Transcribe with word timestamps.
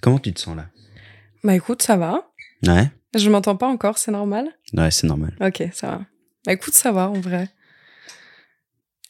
Comment 0.00 0.18
tu 0.18 0.32
te 0.32 0.40
sens 0.40 0.56
là? 0.56 0.66
Bah 1.44 1.54
écoute, 1.54 1.82
ça 1.82 1.96
va. 1.96 2.30
Ouais. 2.66 2.90
Je 3.14 3.30
m'entends 3.30 3.56
pas 3.56 3.68
encore, 3.68 3.98
c'est 3.98 4.10
normal? 4.10 4.48
Ouais, 4.74 4.90
c'est 4.90 5.06
normal. 5.06 5.34
Ok, 5.40 5.62
ça 5.72 5.88
va. 5.88 6.06
Bah 6.44 6.52
écoute, 6.52 6.74
ça 6.74 6.92
va 6.92 7.08
en 7.08 7.20
vrai. 7.20 7.48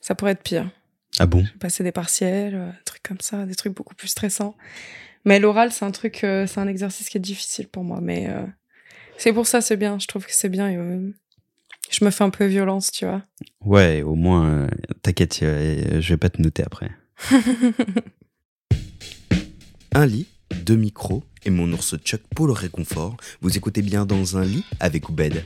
Ça 0.01 0.15
pourrait 0.15 0.33
être 0.33 0.43
pire. 0.43 0.71
Ah 1.19 1.27
bon? 1.27 1.45
Passé 1.59 1.83
des 1.83 1.93
partiels, 1.93 2.55
euh, 2.55 2.71
des 2.71 2.85
trucs 2.85 3.03
comme 3.03 3.21
ça, 3.21 3.45
des 3.45 3.55
trucs 3.55 3.75
beaucoup 3.75 3.95
plus 3.95 4.09
stressants. 4.09 4.57
Mais 5.25 5.41
l'oral, 5.41 5.73
c'est 5.73 5.85
un 5.85 5.91
truc, 5.91 6.23
euh, 6.25 6.47
c'est 6.47 6.61
un 6.61 6.69
exercice 6.69 7.09
qui 7.09 7.19
est 7.19 7.21
difficile 7.21 7.69
pour 7.69 7.85
moi. 7.85 8.01
Mais 8.01 8.29
euh, 8.29 8.45
c'est 9.17 9.33
pour 9.33 9.47
ça, 9.47 9.61
c'est 9.61 9.77
bien. 9.77 9.99
Je 9.99 10.07
trouve 10.07 10.25
que 10.25 10.35
c'est 10.35 10.49
bien. 10.49 10.69
et, 10.69 10.77
je 11.91 12.05
me 12.05 12.11
fais 12.11 12.25
un 12.25 12.31
peu 12.31 12.47
violence, 12.47 12.91
tu 12.91 13.05
vois. 13.05 13.23
Ouais, 13.65 14.03
au 14.03 14.15
moins, 14.15 14.47
euh, 14.49 14.69
t'inquiète, 15.03 15.41
euh, 15.43 16.01
je 16.01 16.09
vais 16.11 16.17
pas 16.17 16.31
te 16.31 16.41
noter 16.41 16.63
après. 16.65 16.91
Un 19.95 20.07
lit, 20.07 20.27
deux 20.65 20.77
micros 20.77 21.25
et 21.45 21.51
mon 21.51 21.73
ours 21.73 21.97
Chuck 22.05 22.21
pour 22.35 22.47
le 22.47 22.53
réconfort. 22.53 23.17
Vous 23.41 23.57
écoutez 23.57 23.83
bien 23.83 24.07
dans 24.07 24.37
un 24.37 24.45
lit 24.45 24.65
avec 24.81 25.09
Oubed 25.09 25.45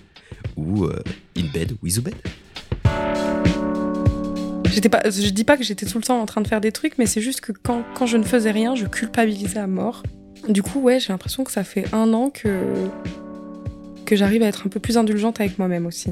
ou 0.57 0.84
euh, 0.84 1.03
in 1.37 1.45
bed 1.53 1.77
with 1.83 1.98
Oubed. 1.98 2.15
J'étais 4.73 4.89
pas, 4.89 5.03
je 5.05 5.29
dis 5.29 5.45
pas 5.45 5.56
que 5.56 5.65
j'étais 5.65 5.87
tout 5.87 5.98
le 5.98 6.05
temps 6.05 6.20
en 6.20 6.27
train 6.27 6.41
de 6.41 6.48
faire 6.48 6.61
des 6.61 6.73
trucs, 6.73 6.97
mais 6.98 7.06
c'est 7.06 7.20
juste 7.20 7.41
que 7.43 7.53
quand, 7.53 7.84
quand 7.95 8.06
je 8.06 8.17
ne 8.17 8.25
faisais 8.25 8.51
rien, 8.51 8.75
je 8.75 8.87
culpabilisais 8.87 9.59
à 9.59 9.67
mort. 9.67 10.03
Du 10.48 10.62
coup, 10.62 10.81
ouais, 10.81 10.98
j'ai 10.98 11.12
l'impression 11.12 11.45
que 11.45 11.53
ça 11.53 11.62
fait 11.62 11.84
un 11.95 12.12
an 12.15 12.31
que, 12.31 12.89
que 14.12 14.16
j'arrive 14.19 14.43
à 14.43 14.47
être 14.48 14.66
un 14.66 14.69
peu 14.69 14.79
plus 14.79 14.98
indulgente 14.98 15.41
avec 15.41 15.59
moi-même 15.59 15.87
aussi. 15.87 16.11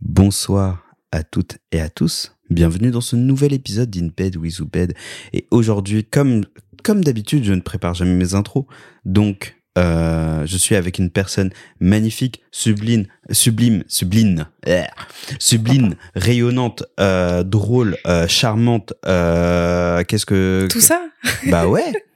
Bonsoir 0.00 0.84
à 1.10 1.24
toutes 1.24 1.58
et 1.72 1.80
à 1.80 1.88
tous. 1.88 2.36
Bienvenue 2.50 2.92
dans 2.92 3.00
ce 3.00 3.16
nouvel 3.16 3.54
épisode 3.54 3.90
d'In 3.90 4.08
Bed 4.16 4.36
with 4.36 4.60
Oubed. 4.60 4.94
Et 5.32 5.48
aujourd'hui, 5.50 6.04
comme, 6.04 6.44
comme 6.84 7.02
d'habitude, 7.02 7.42
je 7.42 7.54
ne 7.54 7.60
prépare 7.60 7.94
jamais 7.94 8.14
mes 8.14 8.34
intros. 8.34 8.66
Donc, 9.04 9.56
euh, 9.76 10.46
je 10.46 10.56
suis 10.56 10.76
avec 10.76 11.00
une 11.00 11.10
personne 11.10 11.50
magnifique, 11.80 12.40
sublime, 12.52 13.06
sublime, 13.32 13.82
sublime, 13.88 14.46
euh, 14.68 14.84
sublime, 15.40 15.96
rayonnante, 16.14 16.84
euh, 17.00 17.42
drôle, 17.42 17.96
euh, 18.06 18.28
charmante. 18.28 18.92
Qu'est-ce 19.02 20.24
que 20.24 20.68
Tout 20.70 20.80
ça? 20.80 21.04
Bah 21.48 21.66
ouais. 21.66 21.92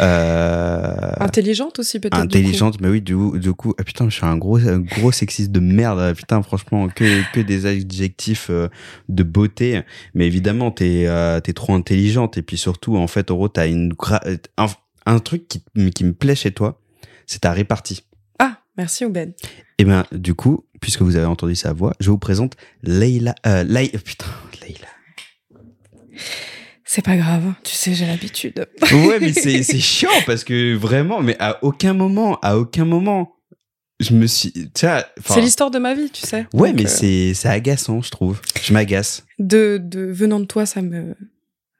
Euh, 0.00 1.12
Intelligente 1.20 1.78
aussi, 1.78 1.98
peut-être. 2.00 2.16
intelligente, 2.16 2.80
mais 2.80 2.88
oui, 2.88 3.00
du, 3.00 3.14
du 3.38 3.52
coup, 3.52 3.74
ah 3.78 3.84
putain, 3.84 4.08
je 4.08 4.14
suis 4.14 4.26
un 4.26 4.36
gros, 4.36 4.58
un 4.58 4.78
gros 4.78 5.12
sexiste 5.12 5.50
de 5.52 5.60
merde. 5.60 5.98
ah, 6.00 6.14
Putain, 6.14 6.42
franchement, 6.42 6.88
que, 6.88 7.22
que 7.32 7.40
des 7.40 7.66
adjectifs 7.66 8.48
euh, 8.50 8.68
de 9.08 9.22
beauté. 9.22 9.82
Mais 10.14 10.26
évidemment, 10.26 10.70
t'es 10.70 11.04
euh, 11.06 11.40
trop 11.40 11.74
intelligente. 11.74 12.38
Et 12.38 12.42
puis 12.42 12.56
surtout, 12.56 12.96
en 12.96 13.06
fait, 13.06 13.30
Oro, 13.30 13.48
t'as 13.48 13.66
une 13.68 13.92
gra- 13.92 14.38
un, 14.56 14.66
un 15.06 15.18
truc 15.18 15.48
qui, 15.48 15.62
qui 15.92 16.04
me 16.04 16.12
plaît 16.12 16.34
chez 16.36 16.52
toi, 16.52 16.80
c'est 17.26 17.40
ta 17.40 17.52
répartie. 17.52 18.04
Ah, 18.38 18.58
merci 18.76 19.04
Oubed. 19.04 19.34
Et 19.78 19.84
ben, 19.84 20.04
du 20.12 20.34
coup, 20.34 20.64
puisque 20.80 21.02
vous 21.02 21.16
avez 21.16 21.26
entendu 21.26 21.54
sa 21.56 21.72
voix, 21.72 21.92
je 22.00 22.10
vous 22.10 22.18
présente 22.18 22.54
Leila. 22.82 23.34
Euh, 23.46 23.64
putain, 24.04 24.26
Leila. 24.62 24.88
C'est 26.90 27.04
pas 27.04 27.18
grave, 27.18 27.52
tu 27.64 27.74
sais, 27.74 27.92
j'ai 27.92 28.06
l'habitude. 28.06 28.66
Ouais, 28.92 29.20
mais 29.20 29.32
c'est 29.34 29.62
c'est 29.62 29.78
chiant 29.78 30.08
parce 30.24 30.42
que 30.42 30.74
vraiment, 30.74 31.20
mais 31.20 31.36
à 31.38 31.62
aucun 31.62 31.92
moment, 31.92 32.38
à 32.40 32.56
aucun 32.56 32.86
moment, 32.86 33.36
je 34.00 34.14
me 34.14 34.26
suis. 34.26 34.54
C'est 34.74 35.40
l'histoire 35.42 35.70
de 35.70 35.78
ma 35.78 35.94
vie, 35.94 36.08
tu 36.08 36.26
sais. 36.26 36.46
Ouais, 36.54 36.70
Donc, 36.70 36.78
mais 36.80 36.86
euh, 36.86 36.88
c'est 36.88 37.34
c'est 37.34 37.48
agaçant, 37.50 38.00
je 38.00 38.10
trouve. 38.10 38.40
Je 38.62 38.72
m'agace. 38.72 39.26
de, 39.38 39.76
de 39.76 40.00
venant 40.00 40.40
de 40.40 40.46
toi, 40.46 40.64
ça 40.64 40.80
me. 40.80 41.14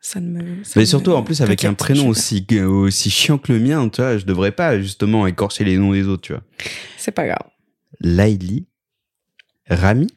Ça 0.03 0.21
ne 0.21 0.29
me. 0.29 0.63
ça 0.63 0.73
Mais 0.77 0.83
me- 0.83 0.87
surtout, 0.87 1.13
en 1.13 1.23
plus, 1.23 1.41
avec 1.41 1.65
un 1.65 1.73
prénom 1.73 2.09
aussi, 2.09 2.47
aussi 2.67 3.09
chiant 3.11 3.39
que 3.39 3.51
le 3.51 3.61
mien, 3.61 3.89
tu 3.89 4.03
vois, 4.03 4.19
je 4.19 4.27
devrais 4.27 4.53
pas 4.53 4.79
justement 4.79 5.27
écorcher 5.27 5.65
les 5.65 5.79
noms 5.79 5.93
des 5.95 6.07
autres, 6.07 6.23
tu 6.23 6.33
vois. 6.35 6.43
C'est 6.99 7.13
pas 7.13 7.27
grave. 7.27 7.49
Laili, 8.01 8.67
Rami, 9.71 10.09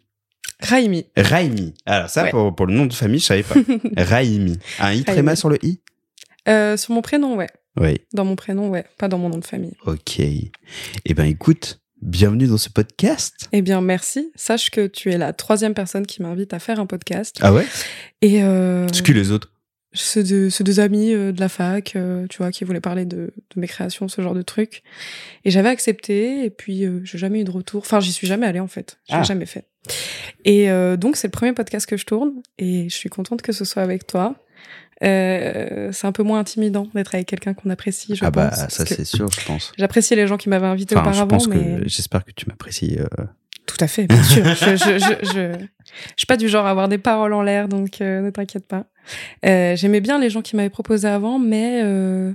Raimi. 0.62 1.06
Raimi. 1.18 1.74
Alors, 1.86 2.10
ça, 2.10 2.24
Ouais. 2.24 2.30
pour, 2.32 2.56
pour 2.56 2.66
le 2.68 2.74
nom 2.74 2.86
de 2.86 2.94
famille, 2.94 3.20
je 3.20 3.26
savais 3.26 3.44
pas. 3.44 3.56
Raimi. 3.98 4.58
Un 4.80 4.94
i 4.94 5.04
tréma 5.04 5.36
sur 5.36 5.50
le 5.50 5.58
i? 5.66 5.82
Euh, 6.48 6.78
sur 6.78 6.94
mon 6.94 7.02
prénom, 7.02 7.36
ouais. 7.36 7.50
Oui. 7.80 8.00
Dans 8.14 8.26
mon 8.26 8.36
prénom, 8.36 8.70
ouais. 8.70 8.86
Pas 8.98 9.08
dans 9.08 9.18
mon 9.18 9.30
nom 9.30 9.38
de 9.38 9.46
famille. 9.46 9.74
Ok. 9.86 10.20
Eh 10.20 11.14
ben, 11.14 11.26
écoute, 11.26 11.80
bienvenue 12.02 12.48
dans 12.48 12.58
ce 12.58 12.70
podcast. 12.70 13.48
Eh 13.52 13.62
bien, 13.62 13.82
merci. 13.82 14.32
Sache 14.36 14.70
que 14.72 14.88
tu 14.88 15.12
es 15.12 15.18
la 15.18 15.34
troisième 15.34 15.74
personne 15.74 16.06
qui 16.06 16.22
m'invite 16.22 16.54
à 16.54 16.60
faire 16.60 16.80
un 16.80 16.86
podcast. 16.86 17.38
Ah 17.42 17.54
ouais? 17.54 17.66
Et 18.22 18.44
euh, 18.44 18.88
C'est 18.92 19.04
qui 19.04 19.14
les 19.14 19.32
autres 19.32 19.50
ceux, 19.94 20.24
de, 20.24 20.50
deux 20.64 20.80
amis 20.80 21.14
euh, 21.14 21.34
de 21.34 21.40
la 21.42 21.50
fac, 21.50 21.98
euh, 21.98 22.26
tu 22.30 22.38
vois, 22.38 22.52
qui 22.52 22.64
voulaient 22.64 22.80
parler 22.80 23.04
de, 23.04 23.34
de 23.56 23.60
mes 23.60 23.68
créations, 23.68 24.08
ce 24.08 24.22
genre 24.22 24.34
de 24.34 24.42
trucs. 24.42 24.84
Et 25.44 25.52
j'avais 25.52 25.68
accepté, 25.68 26.46
et 26.46 26.50
puis 26.50 26.86
euh, 26.86 27.02
j'ai 27.04 27.18
jamais 27.18 27.42
eu 27.42 27.44
de 27.44 27.52
retour. 27.52 27.82
Enfin, 27.82 28.00
j'y 28.00 28.14
suis 28.14 28.26
jamais 28.26 28.46
allée, 28.46 28.62
en 28.62 28.70
fait. 28.70 29.00
Je 29.10 29.16
l'ai 29.16 29.20
Ah. 29.20 29.24
jamais 29.24 29.46
fait. 29.46 29.66
Et 30.46 30.70
euh, 30.72 30.98
donc, 30.98 31.16
c'est 31.16 31.28
le 31.28 31.32
premier 31.32 31.54
podcast 31.54 31.86
que 31.86 31.98
je 31.98 32.06
tourne, 32.06 32.34
et 32.58 32.90
je 32.90 32.96
suis 32.96 33.10
contente 33.10 33.42
que 33.42 33.52
ce 33.52 33.66
soit 33.66 33.84
avec 33.84 34.06
toi. 34.08 34.36
Euh, 35.04 35.92
c'est 35.92 36.06
un 36.06 36.12
peu 36.12 36.22
moins 36.24 36.40
intimidant 36.40 36.88
d'être 36.94 37.16
avec 37.16 37.28
quelqu'un 37.28 37.54
qu'on 37.56 37.70
apprécie, 37.72 38.16
je 38.16 38.24
Ah 38.24 38.30
bah, 38.30 38.50
pense. 38.50 38.70
ça, 38.70 38.86
c'est 38.86 39.04
sûr, 39.06 39.30
je 39.32 39.46
pense. 39.46 39.72
J'appréciais 39.78 40.16
les 40.16 40.28
gens 40.28 40.38
qui 40.38 40.48
m'avaient 40.50 40.68
invité 40.68 40.96
Enfin, 40.96 41.06
je 41.12 41.22
auparavant, 41.24 41.38
pense 41.38 41.48
mais 41.48 41.80
j'espère 41.88 42.24
que 42.24 42.32
tu 42.32 42.46
m'apprécies. 42.48 43.00
euh, 43.00 43.06
tout 43.66 43.78
à 43.80 43.88
fait, 43.88 44.06
bien 44.06 44.22
sûr. 44.22 44.44
je, 44.54 44.76
je, 44.76 45.00
je, 45.00 45.26
je, 45.26 45.54
je 45.60 45.66
suis 46.18 46.28
pas 46.28 46.38
du 46.38 46.48
genre 46.50 46.68
à 46.68 46.70
avoir 46.70 46.88
des 46.88 47.00
paroles 47.00 47.34
en 47.34 47.42
l'air, 47.42 47.68
donc 47.68 48.00
euh, 48.02 48.22
ne 48.22 48.30
t'inquiète 48.30 48.68
pas. 48.68 48.86
Euh, 49.46 49.76
J'aimais 49.76 50.02
bien 50.02 50.20
les 50.20 50.30
gens 50.30 50.44
qui 50.44 50.56
m'avaient 50.56 50.70
proposé 50.70 51.08
avant, 51.08 51.40
mais 51.40 51.82
euh, 51.84 52.32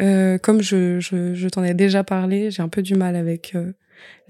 euh, 0.00 0.38
comme 0.38 0.62
je, 0.62 1.00
je, 1.00 1.34
je 1.34 1.48
t'en 1.48 1.62
ai 1.64 1.74
déjà 1.74 2.02
parlé, 2.02 2.50
j'ai 2.50 2.62
un 2.62 2.68
peu 2.68 2.80
du 2.80 2.94
mal 2.94 3.14
avec 3.16 3.54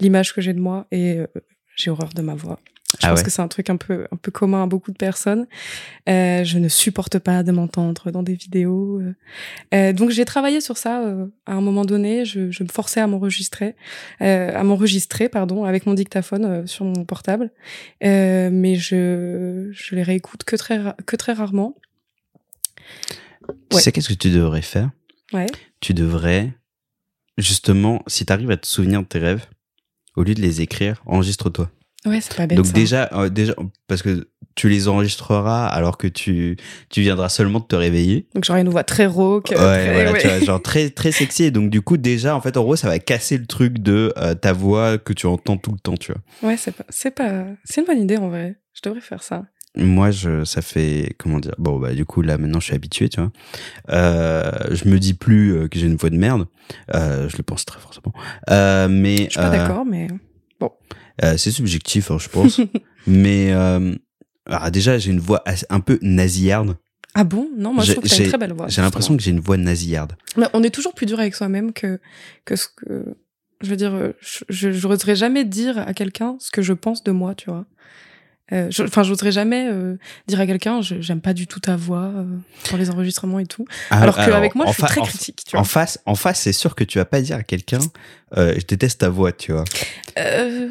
l'image 0.01 0.33
que 0.33 0.41
j'ai 0.41 0.53
de 0.53 0.59
moi 0.59 0.87
et 0.91 1.19
euh, 1.19 1.27
j'ai 1.75 1.89
horreur 1.91 2.09
de 2.13 2.21
ma 2.21 2.35
voix. 2.35 2.59
Je 2.99 3.05
Ah 3.05 3.09
pense 3.11 3.19
ouais 3.19 3.23
que 3.23 3.31
c'est 3.31 3.41
un 3.41 3.47
truc 3.47 3.69
un 3.69 3.77
peu, 3.77 4.05
un 4.11 4.17
peu 4.17 4.31
commun 4.31 4.63
à 4.63 4.67
beaucoup 4.67 4.91
de 4.91 4.97
personnes. 4.97 5.47
Euh, 6.09 6.43
je 6.43 6.59
ne 6.59 6.67
supporte 6.67 7.19
pas 7.19 7.41
de 7.41 7.53
m'entendre 7.53 8.11
dans 8.11 8.21
des 8.21 8.33
vidéos. 8.35 8.99
euh. 8.99 9.15
Euh, 9.73 9.93
donc 9.93 10.09
j'ai 10.09 10.25
travaillé 10.25 10.59
sur 10.59 10.75
ça 10.77 11.01
euh, 11.01 11.27
à 11.45 11.53
un 11.53 11.61
moment 11.61 11.85
donné. 11.85 12.25
Je, 12.25 12.51
je 12.51 12.63
me 12.63 12.67
forçais 12.67 12.99
à 12.99 13.07
m'enregistrer, 13.07 13.75
à 14.19 14.61
m'enregistrer, 14.63 15.29
pardon, 15.29 15.63
avec 15.63 15.85
mon 15.85 15.93
dictaphone 15.93 16.67
sur 16.67 16.83
mon 16.83 17.05
portable. 17.05 17.51
Mais 18.01 18.75
je, 18.75 19.69
je 19.71 19.95
les 19.95 20.03
réécoute 20.03 20.43
que 20.43 20.57
très, 20.57 20.81
que 21.05 21.15
très 21.15 21.31
rarement. 21.31 21.75
Tu 23.69 23.79
sais 23.79 23.93
qu'est-ce 23.93 24.09
que 24.09 24.13
tu 24.13 24.31
devrais 24.31 24.61
faire? 24.61 24.91
Ouais. 25.31 25.47
Tu 25.79 25.93
devrais, 25.93 26.51
justement, 27.37 28.03
si 28.07 28.25
tu 28.25 28.33
arrives 28.33 28.51
à 28.51 28.57
te 28.57 28.67
souvenir 28.67 29.01
de 29.01 29.07
tes 29.07 29.19
rêves, 29.19 29.45
au 30.15 30.23
lieu 30.23 30.33
de 30.33 30.41
les 30.41 30.61
écrire, 30.61 31.01
enregistre-toi. 31.05 31.69
Ouais, 32.05 32.19
c'est 32.19 32.35
pas 32.35 32.47
bête. 32.47 32.57
Donc 32.57 32.65
ça. 32.65 32.73
déjà, 32.73 33.09
euh, 33.13 33.29
déjà, 33.29 33.53
parce 33.87 34.01
que 34.01 34.27
tu 34.55 34.69
les 34.69 34.87
enregistreras 34.87 35.67
alors 35.67 35.97
que 35.97 36.07
tu, 36.07 36.57
tu 36.89 37.01
viendras 37.01 37.29
seulement 37.29 37.59
de 37.59 37.65
te 37.65 37.75
réveiller. 37.75 38.25
Donc 38.33 38.43
j'aurais 38.43 38.61
une 38.61 38.69
voix 38.69 38.83
très 38.83 39.05
rauque. 39.05 39.49
Ouais, 39.51 39.55
très- 39.55 39.93
voilà, 39.93 40.11
ouais. 40.11 40.19
tu 40.19 40.27
vois, 40.27 40.39
genre 40.39 40.61
très, 40.61 40.89
très 40.89 41.11
sexy. 41.11 41.43
Et 41.43 41.51
donc 41.51 41.69
du 41.69 41.81
coup, 41.81 41.97
déjà, 41.97 42.35
en 42.35 42.41
fait, 42.41 42.57
en 42.57 42.63
gros, 42.63 42.75
ça 42.75 42.87
va 42.87 42.97
casser 42.99 43.37
le 43.37 43.45
truc 43.45 43.77
de 43.79 44.13
euh, 44.17 44.33
ta 44.33 44.51
voix 44.51 44.97
que 44.97 45.13
tu 45.13 45.27
entends 45.27 45.57
tout 45.57 45.71
le 45.71 45.79
temps, 45.79 45.95
tu 45.95 46.11
vois. 46.11 46.49
Ouais, 46.49 46.57
c'est 46.57 46.71
pas, 46.75 46.85
c'est 46.89 47.11
pas, 47.11 47.45
c'est 47.65 47.81
une 47.81 47.87
bonne 47.87 48.01
idée 48.01 48.17
en 48.17 48.29
vrai. 48.29 48.55
Je 48.73 48.81
devrais 48.83 49.01
faire 49.01 49.21
ça. 49.21 49.43
Moi, 49.77 50.11
je, 50.11 50.43
ça 50.43 50.61
fait, 50.61 51.15
comment 51.17 51.39
dire, 51.39 51.55
bon, 51.57 51.79
bah, 51.79 51.93
du 51.93 52.05
coup, 52.05 52.21
là, 52.21 52.37
maintenant, 52.37 52.59
je 52.59 52.65
suis 52.65 52.75
habitué, 52.75 53.07
tu 53.07 53.21
vois. 53.21 53.31
Euh, 53.89 54.51
je 54.71 54.87
me 54.89 54.99
dis 54.99 55.13
plus 55.13 55.55
euh, 55.55 55.67
que 55.69 55.79
j'ai 55.79 55.87
une 55.87 55.95
voix 55.95 56.09
de 56.09 56.17
merde. 56.17 56.45
Euh, 56.93 57.29
je 57.29 57.37
le 57.37 57.43
pense 57.43 57.63
très 57.63 57.79
fortement. 57.79 58.13
Euh, 58.49 58.89
mais, 58.89 59.15
Je 59.17 59.29
suis 59.29 59.39
pas 59.39 59.47
euh, 59.47 59.51
d'accord, 59.51 59.85
mais 59.85 60.07
euh, 61.23 61.37
c'est 61.37 61.51
subjectif, 61.51 62.11
hein, 62.11 62.17
je 62.19 62.27
pense. 62.27 62.59
mais, 63.07 63.51
euh, 63.53 63.95
alors, 64.45 64.71
déjà, 64.71 64.97
j'ai 64.97 65.11
une 65.11 65.19
voix 65.19 65.41
un 65.69 65.79
peu 65.79 65.99
nasillarde. 66.01 66.75
ah 67.13 67.23
bon? 67.23 67.49
Non, 67.57 67.73
moi 67.73 67.83
je 67.85 67.93
trouve 67.93 68.03
que 68.03 68.09
t'as 68.09 68.23
une 68.23 68.29
très 68.29 68.37
belle 68.37 68.53
voix. 68.53 68.67
J'ai 68.67 68.81
l'impression 68.81 69.15
que 69.15 69.23
j'ai 69.23 69.31
une 69.31 69.39
voix 69.39 69.55
nasillarde. 69.55 70.13
Mais 70.35 70.47
on 70.53 70.63
est 70.63 70.69
toujours 70.69 70.93
plus 70.93 71.05
dur 71.05 71.19
avec 71.19 71.33
soi-même 71.35 71.71
que, 71.71 71.99
que 72.43 72.55
ce 72.57 72.67
que. 72.75 73.15
Je 73.61 73.69
veux 73.69 73.75
dire, 73.75 74.13
je 74.19 74.43
je 74.49 74.87
n'oserais 74.87 75.15
jamais 75.15 75.45
dire 75.45 75.77
à 75.77 75.93
quelqu'un 75.93 76.35
ce 76.39 76.49
que 76.49 76.61
je 76.63 76.73
pense 76.73 77.03
de 77.03 77.11
moi, 77.11 77.35
tu 77.35 77.49
vois. 77.51 77.65
Euh, 78.53 78.67
je- 78.69 78.83
Enfin, 78.83 79.03
j'oserais 79.03 79.31
jamais 79.31 79.67
euh, 79.69 79.95
dire 80.27 80.39
à 80.39 80.45
quelqu'un, 80.45 80.81
je- 80.81 80.99
j'aime 81.01 81.21
pas 81.21 81.33
du 81.33 81.47
tout 81.47 81.59
ta 81.59 81.75
voix 81.75 82.11
euh, 82.15 82.25
pour 82.65 82.77
les 82.77 82.89
enregistrements 82.89 83.39
et 83.39 83.45
tout. 83.45 83.65
Alors 83.89 84.15
qu'avec 84.15 84.55
moi, 84.55 84.65
Ah, 84.67 84.69
en 84.69 84.71
je 84.71 84.77
suis 84.77 84.83
très 84.87 85.01
en- 85.01 85.05
critique, 85.05 85.43
tu 85.47 85.55
En 85.55 85.61
vois. 85.61 85.67
face, 85.69 85.99
en 86.05 86.15
face, 86.15 86.41
c'est 86.41 86.53
sûr 86.53 86.75
que 86.75 86.83
tu 86.83 86.97
vas 86.97 87.05
pas 87.05 87.21
dire 87.21 87.37
à 87.37 87.43
quelqu'un, 87.43 87.79
euh, 88.37 88.53
je 88.59 88.65
déteste 88.65 88.99
ta 89.01 89.09
voix, 89.09 89.31
tu 89.31 89.51
vois. 89.53 89.63
Euh, 90.19 90.69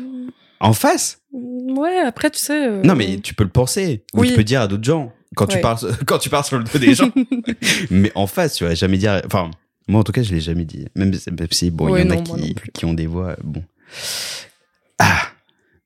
En 0.60 0.72
face? 0.74 1.20
ouais, 1.32 1.98
après, 2.00 2.30
tu 2.30 2.38
sais. 2.38 2.66
euh, 2.68 2.82
Non, 2.82 2.94
mais 2.94 3.18
tu 3.20 3.32
peux 3.34 3.44
le 3.44 3.50
penser. 3.50 4.04
Ou 4.14 4.20
Oui. 4.20 4.28
tu 4.28 4.34
peux 4.34 4.44
dire 4.44 4.60
à 4.60 4.66
d'autres 4.68 4.84
gens. 4.84 5.12
Quand 5.36 5.46
tu 5.46 5.58
parles, 5.60 5.78
quand 6.06 6.18
tu 6.18 6.28
parles 6.28 6.44
sur 6.44 6.58
le 6.58 6.64
dos 6.64 6.78
des 6.78 6.94
gens. 6.94 7.10
mais 7.90 8.12
en 8.14 8.26
face, 8.26 8.54
tu 8.56 8.64
vas 8.64 8.74
jamais 8.74 8.98
dire. 8.98 9.22
Enfin, 9.24 9.50
moi 9.88 10.00
en 10.00 10.04
tout 10.04 10.12
cas, 10.12 10.22
je 10.22 10.34
l'ai 10.34 10.40
jamais 10.40 10.64
dit. 10.64 10.86
Même, 10.96 11.10
même 11.12 11.48
si 11.52 11.70
bon, 11.70 11.88
il 11.88 11.92
Ouais, 11.92 12.02
y 12.02 12.06
en 12.06 12.10
a 12.10 12.16
non, 12.16 12.22
qui, 12.24 12.54
qui 12.74 12.84
ont 12.84 12.92
des 12.94 13.06
voix. 13.06 13.28
euh, 13.30 13.36
Bon. 13.42 13.62
Ah. 14.98 15.22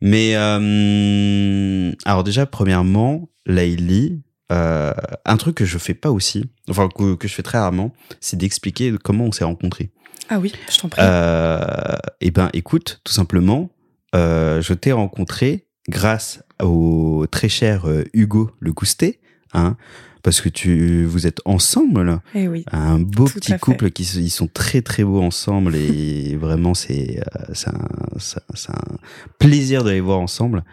Mais 0.04 0.36
euh, 0.36 1.92
alors 2.04 2.24
déjà, 2.24 2.44
premièrement, 2.44 3.30
Laïli, 3.46 4.20
euh, 4.52 4.92
un 5.24 5.36
truc 5.38 5.56
que 5.56 5.64
je 5.64 5.78
fais 5.78 5.94
pas 5.94 6.10
aussi, 6.10 6.44
enfin 6.68 6.90
que, 6.94 7.14
que 7.14 7.26
je 7.26 7.32
fais 7.32 7.42
très 7.42 7.56
rarement, 7.56 7.90
c'est 8.20 8.36
d'expliquer 8.36 8.94
comment 9.02 9.24
on 9.24 9.32
s'est 9.32 9.44
rencontrés. 9.44 9.92
Ah 10.28 10.38
oui, 10.38 10.52
je 10.70 10.78
t'en 10.78 10.90
prie. 10.90 11.00
Euh, 11.02 11.96
eh 12.20 12.30
ben, 12.30 12.50
écoute, 12.52 13.00
tout 13.02 13.14
simplement, 13.14 13.70
je 14.12 14.74
t'ai 14.74 14.92
rencontré 14.92 15.68
grâce 15.88 16.42
au 16.62 17.26
très 17.30 17.48
cher 17.48 17.86
Hugo 18.12 18.50
Le 18.60 18.74
Goustet, 18.74 19.20
hein, 19.54 19.78
parce 20.24 20.40
que 20.40 20.48
tu, 20.48 21.04
vous 21.04 21.28
êtes 21.28 21.40
ensemble 21.44 22.02
là, 22.02 22.20
Eh 22.34 22.48
oui. 22.48 22.64
un 22.72 22.98
beau 22.98 23.26
petit 23.26 23.52
fait. 23.52 23.60
couple 23.60 23.90
qui 23.92 24.02
ils 24.02 24.30
sont 24.30 24.48
très 24.52 24.82
très 24.82 25.04
beaux 25.04 25.22
ensemble 25.22 25.76
et 25.76 26.34
vraiment 26.40 26.74
c'est 26.74 27.20
euh, 27.20 27.52
c'est 27.52 27.68
un, 27.70 28.74
un- 28.74 28.96
plaisir 29.38 29.84
de 29.84 29.90
les 29.90 30.00
voir 30.00 30.18
ensemble. 30.18 30.64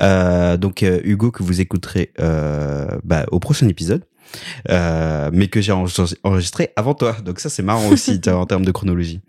Euh, 0.00 0.56
donc 0.56 0.84
euh, 0.84 1.00
Hugo 1.02 1.32
que 1.32 1.42
vous 1.42 1.60
écouterez 1.60 2.12
euh, 2.20 2.86
bah, 3.02 3.24
au 3.32 3.40
prochain 3.40 3.66
épisode. 3.66 4.04
Euh, 4.68 5.30
mais 5.32 5.48
que 5.48 5.62
j'ai 5.62 5.72
enregistré- 5.72 6.68
avant 6.76 6.92
toi. 6.94 7.16
Donc 7.24 7.40
ça 7.40 7.48
c'est 7.48 7.62
marrant 7.62 7.88
aussi 7.88 8.20
en 8.28 8.44
termes 8.44 8.64
de 8.64 8.72
chronologie. 8.72 9.20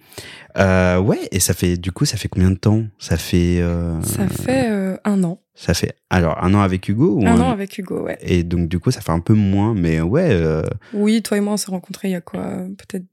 Euh, 0.57 0.99
ouais, 0.99 1.19
et 1.31 1.39
ça 1.39 1.53
fait 1.53 1.77
du 1.77 1.93
coup 1.93 2.03
ça 2.03 2.17
fait 2.17 2.27
combien 2.27 2.49
de 2.51 2.57
temps? 2.57 2.83
Ça 2.97 3.15
fait 3.15 3.59
euh, 3.61 4.01
Ça 4.01 4.27
fait 4.27 4.69
euh, 4.69 4.88
un 5.05 5.23
an. 5.23 5.41
ça 5.55 5.73
fait 5.73 5.95
alors 6.09 6.43
un 6.43 6.53
an 6.53 6.61
avec 6.61 6.87
Hugo 6.89 7.15
ou 7.19 7.25
Un 7.27 7.39
an 7.41 7.49
avec 7.51 7.77
Hugo, 7.77 8.03
ouais. 8.03 8.17
Et 8.21 8.43
donc 8.43 8.67
du 8.69 8.79
coup 8.79 8.91
ça 8.91 9.01
fait 9.01 9.11
un 9.11 9.19
peu 9.19 9.33
moins, 9.33 9.73
mais 9.73 10.01
ouais 10.01 10.29
euh, 10.31 10.63
Oui, 10.93 11.21
toi 11.21 11.37
et 11.37 11.41
moi, 11.41 11.53
on 11.53 11.57
s'est 11.57 11.71
rencontrés 11.71 12.09
il 12.09 12.11
y 12.11 12.15
a 12.15 12.21
quoi 12.21 12.41
Peut-être 12.77 13.05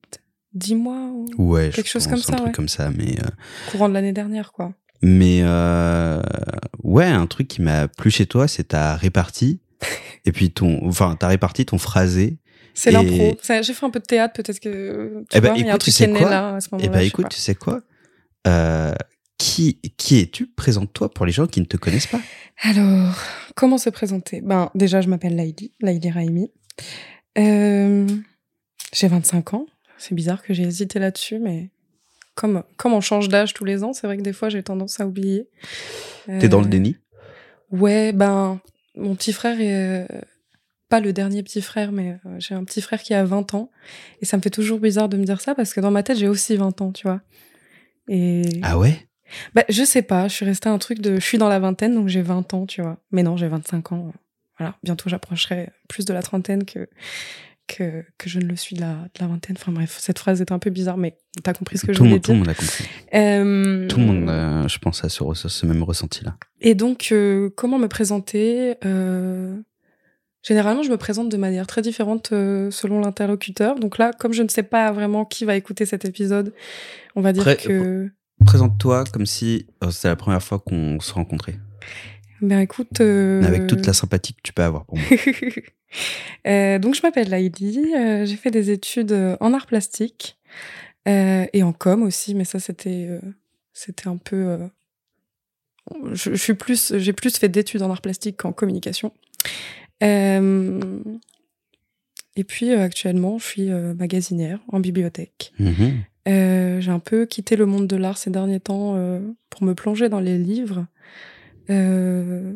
dix 0.53 0.75
mois 0.75 1.11
ou 1.13 1.27
ouais 1.53 1.71
Quelque 1.71 1.87
je 1.87 1.93
chose 1.93 2.07
pense, 2.07 2.11
comme 2.13 2.21
un 2.21 2.23
ça, 2.23 2.33
truc 2.37 2.47
ouais. 2.47 2.53
comme 2.53 2.69
ça, 2.69 2.91
mais 2.97 3.13
euh, 3.21 3.29
courant 3.71 3.89
de 3.89 3.95
l'année 3.95 4.13
dernière, 4.13 4.53
quoi. 4.53 4.73
Mais 5.03 5.41
euh, 5.43 6.23
ouais, 6.83 7.05
un 7.07 7.27
truc 7.27 7.49
qui 7.49 7.61
m'a 7.63 7.87
plu 7.89 8.11
chez 8.11 8.27
toi, 8.27 8.49
c'est 8.49 8.69
ta 8.69 8.97
répartie. 8.97 9.61
et 10.25 10.33
puis 10.33 10.51
ton, 10.51 10.81
enfin, 10.87 11.17
ta 11.17 11.29
répartie, 11.29 11.67
ton 11.67 11.77
phrasé. 11.79 12.39
C'est 12.73 12.91
Et- 12.91 12.93
l'impro. 12.95 13.37
J'ai 13.63 13.75
fait 13.75 13.87
un 13.87 13.91
peu 13.91 14.01
de 14.01 14.05
théâtre, 14.07 14.33
peut-être 14.35 14.59
que 14.61 15.23
tu 15.31 15.37
Eh 15.37 15.41
ben, 15.41 15.49
vois, 15.51 15.59
il 15.59 15.67
y 15.67 15.69
a 15.69 15.73
un 15.73 15.77
écoute, 15.77 15.85
tu 15.85 15.91
truc 15.91 15.93
qui 15.93 15.93
sais 15.93 16.05
est 16.05 16.07
né 16.13 16.19
quoi 16.21 16.31
là 16.31 16.55
à 16.57 16.61
ce 16.61 16.69
Et 16.69 16.71
moment-là. 16.73 16.89
bah 16.91 16.99
je 16.99 17.03
sais 17.03 17.09
écoute, 17.09 17.29
tu 17.31 17.39
sais 17.41 17.55
quoi 17.55 17.81
euh, 18.47 18.95
Qui 19.39 19.81
qui 19.99 20.19
es-tu? 20.21 20.47
Présente-toi 20.47 21.11
pour 21.11 21.27
les 21.27 21.33
gens 21.33 21.47
qui 21.47 21.61
ne 21.61 21.67
te 21.67 21.77
connaissent 21.77 22.07
pas. 22.07 22.21
Alors, 22.63 23.15
comment 23.55 23.77
se 23.79 23.91
présenter? 23.91 24.41
Ben, 24.41 24.71
déjà, 24.75 25.01
je 25.03 25.09
m'appelle 25.09 25.37
Laïli, 25.37 25.73
Laïli 25.81 26.11
Raimi. 26.11 26.51
Euh, 27.39 28.07
j'ai 28.95 29.09
25 29.09 29.55
ans. 29.55 29.67
C'est 29.99 30.15
bizarre 30.15 30.43
que 30.43 30.55
j'ai 30.55 30.63
hésité 30.65 30.99
là-dessus, 30.99 31.39
mais 31.39 31.69
comme, 32.35 32.63
comme 32.77 32.95
on 32.95 33.01
change 33.01 33.29
d'âge 33.29 33.53
tous 33.55 33.65
les 33.65 33.83
ans, 33.85 33.93
c'est 33.93 34.07
vrai 34.07 34.17
que 34.17 34.23
des 34.23 34.33
fois, 34.33 34.49
j'ai 34.49 34.63
tendance 34.63 35.01
à 35.01 35.07
oublier. 35.07 35.49
T'es 36.27 36.49
dans 36.49 36.61
le 36.61 36.67
Euh, 36.67 36.71
déni? 36.71 36.97
Ouais, 37.71 38.13
ben, 38.13 38.61
mon 38.95 39.15
petit 39.15 39.33
frère 39.35 39.61
est. 39.61 39.75
euh, 39.75 40.07
Pas 40.89 41.01
le 41.01 41.13
dernier 41.13 41.43
petit 41.43 41.61
frère, 41.63 41.93
mais 41.93 42.17
euh, 42.25 42.37
j'ai 42.39 42.55
un 42.55 42.65
petit 42.65 42.81
frère 42.81 43.03
qui 43.03 43.13
a 43.13 43.25
20 43.25 43.53
ans. 43.55 43.71
Et 44.23 44.25
ça 44.25 44.37
me 44.37 44.43
fait 44.43 44.51
toujours 44.51 44.79
bizarre 44.79 45.09
de 45.09 45.17
me 45.17 45.25
dire 45.25 45.41
ça 45.41 45.55
parce 45.55 45.75
que 45.75 45.81
dans 45.81 45.91
ma 45.91 46.03
tête, 46.03 46.17
j'ai 46.17 46.29
aussi 46.29 46.57
20 46.57 46.81
ans, 46.81 46.93
tu 46.93 47.07
vois. 47.07 47.21
Et. 48.09 48.61
Ah 48.63 48.79
ouais? 48.79 49.07
Bah, 49.55 49.65
je 49.69 49.83
sais 49.85 50.03
pas, 50.03 50.29
je 50.29 50.35
suis 50.35 50.45
restée 50.45 50.69
un 50.69 50.79
truc 50.79 51.01
de. 51.01 51.17
Je 51.17 51.21
suis 51.25 51.39
dans 51.39 51.49
la 51.49 51.59
vingtaine, 51.59 51.95
donc 51.95 52.09
j'ai 52.09 52.23
20 52.23 52.55
ans, 52.55 52.67
tu 52.67 52.83
vois. 52.83 52.99
Mais 53.11 53.23
non, 53.23 53.37
j'ai 53.37 53.49
25 53.49 53.93
ans. 53.93 54.13
Voilà, 54.59 54.75
bientôt 54.83 55.09
j'approcherai 55.11 55.69
plus 55.89 56.05
de 56.07 56.13
la 56.15 56.23
trentaine 56.23 56.65
que, 56.65 56.89
que, 57.67 58.05
que 58.17 58.31
je 58.31 58.39
ne 58.39 58.47
le 58.47 58.57
suis 58.57 58.75
de 58.77 58.81
la, 58.81 58.93
de 58.95 59.21
la 59.21 59.27
vingtaine. 59.27 59.57
Enfin 59.59 59.73
bref, 59.73 59.97
cette 60.01 60.19
phrase 60.19 60.41
est 60.41 60.51
un 60.53 60.59
peu 60.59 60.71
bizarre, 60.71 60.97
mais 60.97 61.17
t'as 61.43 61.53
compris 61.53 61.77
ce 61.79 61.85
que 61.87 61.93
je 61.93 61.99
tout, 61.99 62.05
voulais 62.05 62.15
monde, 62.15 62.23
tout 62.23 62.33
le 62.33 62.37
dire. 62.39 62.47
monde 62.47 62.49
a 62.49 62.55
compris. 62.55 62.85
Euh, 63.15 63.87
Tout 63.89 63.99
le 63.99 64.05
monde, 64.07 64.31
euh, 64.31 64.67
je 64.69 64.79
pense, 64.79 65.05
a 65.05 65.09
ce, 65.11 65.67
même 65.67 65.83
ressenti-là. 65.83 66.37
Et 66.63 66.75
donc, 66.75 67.09
euh, 67.13 67.51
comment 67.57 67.79
me 67.79 67.89
présenter 67.89 68.77
Euh, 68.85 69.57
Généralement, 70.43 70.85
je 70.85 70.91
me 70.91 70.97
présente 70.97 71.29
de 71.29 71.37
manière 71.37 71.67
très 71.67 71.83
différente 71.83 72.31
euh, 72.33 72.71
selon 72.71 73.01
l'interlocuteur. 73.01 73.81
Donc 73.81 73.99
là, 73.99 74.13
comme 74.17 74.33
je 74.33 74.45
ne 74.45 74.49
sais 74.49 74.63
pas 74.63 74.93
vraiment 74.93 75.25
qui 75.25 75.45
va 75.45 75.57
écouter 75.57 75.87
cet 75.87 76.05
épisode, 76.05 76.55
on 77.17 77.21
va 77.21 77.33
dire 77.33 77.43
Pré- 77.43 77.57
que... 77.57 78.09
Présente-toi 78.47 79.05
comme 79.13 79.27
si 79.27 79.67
euh, 79.85 79.91
c'était 79.91 80.09
la 80.09 80.17
première 80.17 80.43
fois 80.43 80.59
qu'on 80.59 80.99
se 81.01 81.13
rencontrait. 81.13 81.59
Ben 82.41 82.61
écoute... 82.61 83.01
euh, 83.01 83.43
Avec 83.43 83.67
toute 83.67 83.87
la 83.87 83.93
sympathie 83.93 84.35
que 84.35 84.41
tu 84.43 84.53
peux 84.53 84.63
avoir 84.63 84.85
pour 84.87 84.99
moi. 84.99 85.07
Euh, 86.47 86.79
donc, 86.79 86.95
je 86.95 87.01
m'appelle 87.03 87.31
Laïli. 87.31 87.95
euh, 87.97 88.27
j'ai 88.27 88.37
fait 88.37 88.51
des 88.51 88.71
études 88.71 89.17
en 89.41 89.55
art 89.55 89.67
plastique 89.67 90.37
et 91.07 91.63
en 91.63 91.73
com 91.73 92.03
aussi, 92.03 92.35
mais 92.35 92.45
ça, 92.45 92.59
c'était 92.59 93.09
c'était 93.73 94.09
un 94.09 94.17
peu. 94.17 94.59
je, 96.13 96.33
je 96.33 96.37
suis 96.37 96.55
plus, 96.55 96.93
j'ai 96.99 97.13
plus 97.13 97.37
fait 97.39 97.49
d'études 97.49 97.83
en 97.83 97.91
art 97.91 98.03
plastique 98.03 98.37
qu'en 98.39 98.53
communication. 98.53 99.13
Et 100.03 100.41
puis, 102.47 102.73
actuellement, 102.73 103.39
je 103.39 103.45
suis 103.47 103.69
magasinière 103.71 104.59
en 104.69 104.81
bibliothèque. 104.81 105.53
Mhm. 105.59 106.03
Euh, 106.27 106.81
j'ai 106.81 106.91
un 106.91 106.99
peu 106.99 107.25
quitté 107.27 107.57
le 107.57 107.67
monde 107.67 107.87
de 107.87 107.97
l'art 107.97 108.19
ces 108.19 108.31
derniers 108.31 108.61
temps 108.61 108.95
euh, 108.97 109.21
pour 109.51 109.63
me 109.65 109.75
plonger 109.75 110.09
dans 110.09 110.21
les 110.21 110.39
livres. 110.39 110.87
Euh, 111.71 112.55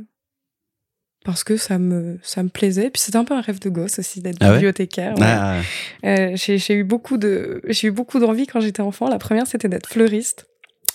parce 1.25 1.45
que 1.45 1.57
ça 1.57 1.79
me, 1.79 2.19
ça 2.23 2.43
me 2.43 2.49
plaisait. 2.49 2.91
Puis 2.91 3.03
c'était 3.03 3.19
un 3.19 3.25
peu 3.25 3.35
un 3.35 3.41
rêve 3.41 3.61
de 3.61 3.69
gosse 3.69 3.99
aussi 3.99 4.21
d'être 4.21 4.39
Ah 4.41 4.53
bibliothécaire. 4.53 5.15
ouais. 5.19 5.61
Ah, 6.03 6.35
j'ai 6.35 6.75
eu 6.75 6.85
beaucoup 6.85 7.17
de, 7.19 7.61
j'ai 7.69 7.89
eu 7.89 7.91
beaucoup 7.91 8.19
d'envie 8.19 8.47
quand 8.47 8.61
j'étais 8.61 8.81
enfant. 8.83 9.09
La 9.09 9.19
première, 9.19 9.47
c'était 9.47 9.69
d'être 9.69 9.89
fleuriste. 9.89 10.47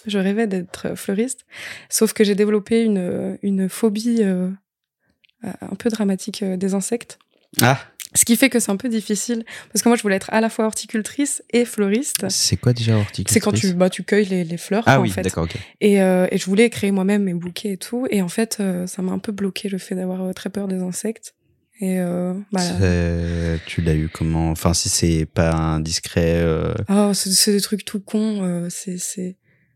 Je 0.07 0.19
rêvais 0.19 0.45
d'être 0.45 0.95
fleuriste, 0.95 1.45
sauf 1.89 2.13
que 2.13 2.23
j'ai 2.23 2.35
développé 2.35 2.83
une, 2.83 3.39
une 3.41 3.69
phobie 3.69 4.21
un 4.23 5.75
peu 5.79 5.89
dramatique 5.89 6.43
des 6.43 6.75
insectes. 6.75 7.17
ah, 7.61 7.79
Ce 8.15 8.25
qui 8.25 8.35
fait 8.37 8.49
que 8.49 8.59
c'est 8.59 8.71
un 8.71 8.77
peu 8.77 8.89
difficile, 8.89 9.43
parce 9.71 9.81
que 9.83 9.89
moi, 9.89 9.97
je 9.97 10.01
voulais 10.01 10.15
être 10.15 10.29
à 10.33 10.41
la 10.41 10.49
fois 10.49 10.65
horticultrice 10.65 11.43
et 11.51 11.65
fleuriste. 11.65 12.25
c'est 12.29 12.57
quoi 12.57 12.73
déjà 12.73 12.97
horticultrice? 12.97 13.33
C'est 13.33 13.39
quand 13.39 13.51
tu, 13.51 13.73
bah, 13.73 13.89
tu 13.89 14.03
cueilles 14.03 14.25
les, 14.25 14.43
les 14.43 14.57
fleurs, 14.57 14.83
Ah 14.85 14.95
quoi, 14.95 15.03
oui, 15.03 15.09
en 15.09 15.13
fait. 15.13 15.21
d'accord, 15.23 15.43
ok. 15.43 15.55
Et, 15.81 16.01
euh, 16.01 16.25
et 16.31 16.37
je 16.37 16.45
voulais 16.45 16.69
créer 16.69 16.91
moi-même 16.91 17.23
mes 17.23 17.33
bouquets 17.33 17.73
et 17.73 17.77
tout. 17.77 18.07
Et 18.09 18.21
en 18.21 18.29
fait, 18.29 18.57
euh, 18.59 18.87
ça 18.87 19.01
m'a 19.01 19.11
un 19.11 19.19
peu 19.19 19.31
bloqué 19.31 19.67
le 19.69 19.77
fait 19.77 19.95
d'avoir 19.95 20.23
euh, 20.23 20.33
très 20.33 20.49
peur 20.49 20.67
des 20.67 20.79
insectes. 20.81 21.35
Et 21.81 21.99
euh, 21.99 22.33
bah, 22.53 22.61
C'est- 22.61 23.59
Tu 23.65 23.81
l'as 23.81 23.95
eu 23.95 24.07
comment? 24.07 24.49
Enfin, 24.51 24.73
si 24.73 24.87
c'est 24.87 25.25
pas 25.25 25.51
indiscret. 25.53 26.41
oh, 26.89 27.11
c'est 27.13 27.31
c'est 27.33 27.51
des 27.51 27.59
trucs 27.61 27.83
tout 27.83 27.99
cons. 27.99 28.67
c'est 28.69 28.97
c'est 28.97 29.35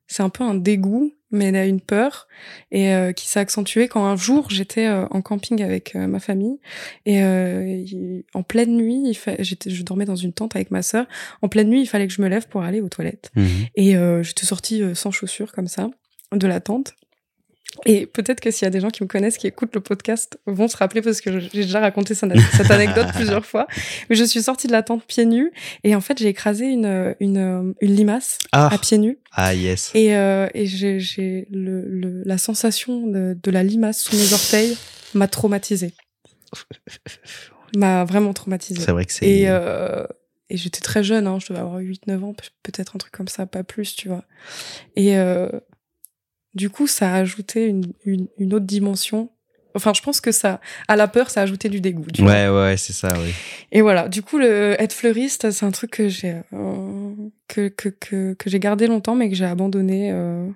c'est 0.09 0.23
un 0.23 0.29
peu 0.29 0.43
un 0.43 0.55
dégoût, 0.55 1.13
mais 1.31 1.51
là, 1.51 1.65
une 1.67 1.79
peur 1.79 2.27
et 2.71 2.91
euh, 2.91 3.11
qui 3.13 3.27
s'est 3.29 3.39
accentuée 3.39 3.87
quand 3.87 4.03
un 4.03 4.15
jour 4.17 4.49
j'étais 4.49 4.87
euh, 4.87 5.05
en 5.11 5.21
camping 5.21 5.61
avec 5.61 5.95
euh, 5.95 6.07
ma 6.07 6.19
famille 6.19 6.57
et 7.05 7.21
euh, 7.23 7.63
il- 7.85 8.23
en 8.33 8.41
pleine 8.41 8.75
nuit, 8.75 8.99
il 9.05 9.13
fa... 9.13 9.33
j'étais 9.39 9.69
je 9.69 9.83
dormais 9.83 10.05
dans 10.05 10.15
une 10.15 10.33
tente 10.33 10.55
avec 10.55 10.71
ma 10.71 10.81
sœur. 10.81 11.05
En 11.43 11.47
pleine 11.47 11.69
nuit, 11.69 11.81
il 11.81 11.87
fallait 11.87 12.07
que 12.07 12.13
je 12.13 12.21
me 12.23 12.27
lève 12.27 12.47
pour 12.47 12.63
aller 12.63 12.81
aux 12.81 12.89
toilettes. 12.89 13.29
mhm. 13.35 13.47
Et 13.75 13.95
euh, 13.95 14.23
j'étais 14.23 14.45
sortie 14.47 14.81
euh, 14.81 14.95
sans 14.95 15.11
chaussures 15.11 15.51
comme 15.51 15.67
ça 15.67 15.89
de 16.33 16.47
la 16.47 16.59
tente. 16.59 16.93
Et 17.85 18.07
peut-être 18.07 18.39
que 18.41 18.51
s'il 18.51 18.65
y 18.65 18.67
a 18.67 18.71
des 18.71 18.79
gens 18.81 18.89
qui 18.89 19.03
me 19.03 19.07
connaissent, 19.07 19.37
qui 19.37 19.47
écoutent 19.47 19.73
le 19.75 19.79
podcast, 19.81 20.37
vont 20.47 20.67
se 20.67 20.75
rappeler 20.75 21.01
parce 21.01 21.21
que 21.21 21.39
j'ai 21.39 21.49
déjà 21.61 21.79
raconté 21.79 22.13
cette 22.15 22.71
anecdote 22.71 23.07
plusieurs 23.15 23.45
fois. 23.45 23.67
Mais 24.09 24.15
je 24.15 24.23
suis 24.23 24.41
sortie 24.41 24.67
de 24.67 24.71
la 24.73 24.83
tente 24.83 25.05
pieds 25.05 25.25
nus 25.25 25.51
et 25.83 25.95
en 25.95 26.01
fait 26.01 26.17
j'ai 26.17 26.27
écrasé 26.27 26.65
une, 26.65 27.15
une, 27.19 27.73
une 27.79 27.95
limace 27.95 28.37
Ah, 28.51 28.73
à 28.73 28.77
pieds 28.79 28.97
nus. 28.97 29.19
ah, 29.33 29.53
yes. 29.53 29.91
Et, 29.93 30.15
euh, 30.15 30.47
et 30.53 30.65
j'ai 30.65 30.99
j'ai 30.99 31.47
le, 31.51 31.85
le, 31.87 32.23
la 32.25 32.37
sensation 32.37 33.05
de, 33.07 33.37
de 33.41 33.51
la 33.51 33.63
limace 33.63 33.99
sous 34.01 34.15
mes 34.15 34.33
orteils 34.33 34.75
m'a 35.13 35.27
traumatisée. 35.27 35.93
M'a 37.75 38.03
vraiment 38.03 38.33
traumatisée. 38.33 38.81
C'est 38.81 38.91
vrai 38.91 39.05
que 39.05 39.13
c'est. 39.13 39.27
Et, 39.29 39.43
euh, 39.47 40.05
et 40.49 40.57
j'étais 40.57 40.81
très 40.81 41.03
jeune, 41.03 41.27
hein, 41.27 41.37
je 41.39 41.47
devais 41.49 41.59
avoir 41.59 41.79
8-9 41.79 42.23
ans, 42.23 42.33
pe- 42.33 42.45
peut-être 42.63 42.95
un 42.95 42.99
truc 42.99 43.11
comme 43.13 43.27
ça, 43.27 43.45
pas 43.45 43.63
plus, 43.63 43.95
tu 43.95 44.07
vois. 44.07 44.23
Et 44.95 45.17
euh, 45.17 45.47
du 46.59 46.69
coup, 46.69 46.87
ça 46.87 47.13
a 47.13 47.15
ajouté 47.19 47.65
une, 47.67 47.93
une, 48.03 48.27
une 48.37 48.53
autre 48.53 48.65
dimension. 48.65 49.29
Enfin, 49.75 49.93
je 49.95 50.01
pense 50.01 50.19
que 50.19 50.31
ça, 50.31 50.59
à 50.89 50.95
la 50.97 51.07
peur, 51.07 51.29
ça 51.29 51.39
a 51.39 51.43
ajouté 51.43 51.69
du 51.69 51.79
dégoût. 51.79 52.05
Ouais, 52.19 52.49
ouais, 52.49 52.75
c'est 52.75 52.91
ça, 52.91 53.07
oui. 53.23 53.31
Et 53.71 53.81
voilà, 53.81 54.09
du 54.09 54.21
coup, 54.23 54.37
le, 54.37 54.75
être 54.81 54.93
fleuriste, 54.93 55.51
c'est 55.51 55.65
un 55.65 55.71
truc 55.71 55.91
que 55.91 56.09
j'ai 56.09 56.41
euh, 56.53 57.13
que, 57.47 57.69
que, 57.69 57.87
que, 57.89 58.33
que 58.33 58.49
j'ai 58.49 58.59
gardé 58.59 58.87
longtemps, 58.87 59.15
mais 59.15 59.29
que 59.29 59.35
j'ai 59.35 59.45
abandonné. 59.45 60.11
euh, 60.11 60.47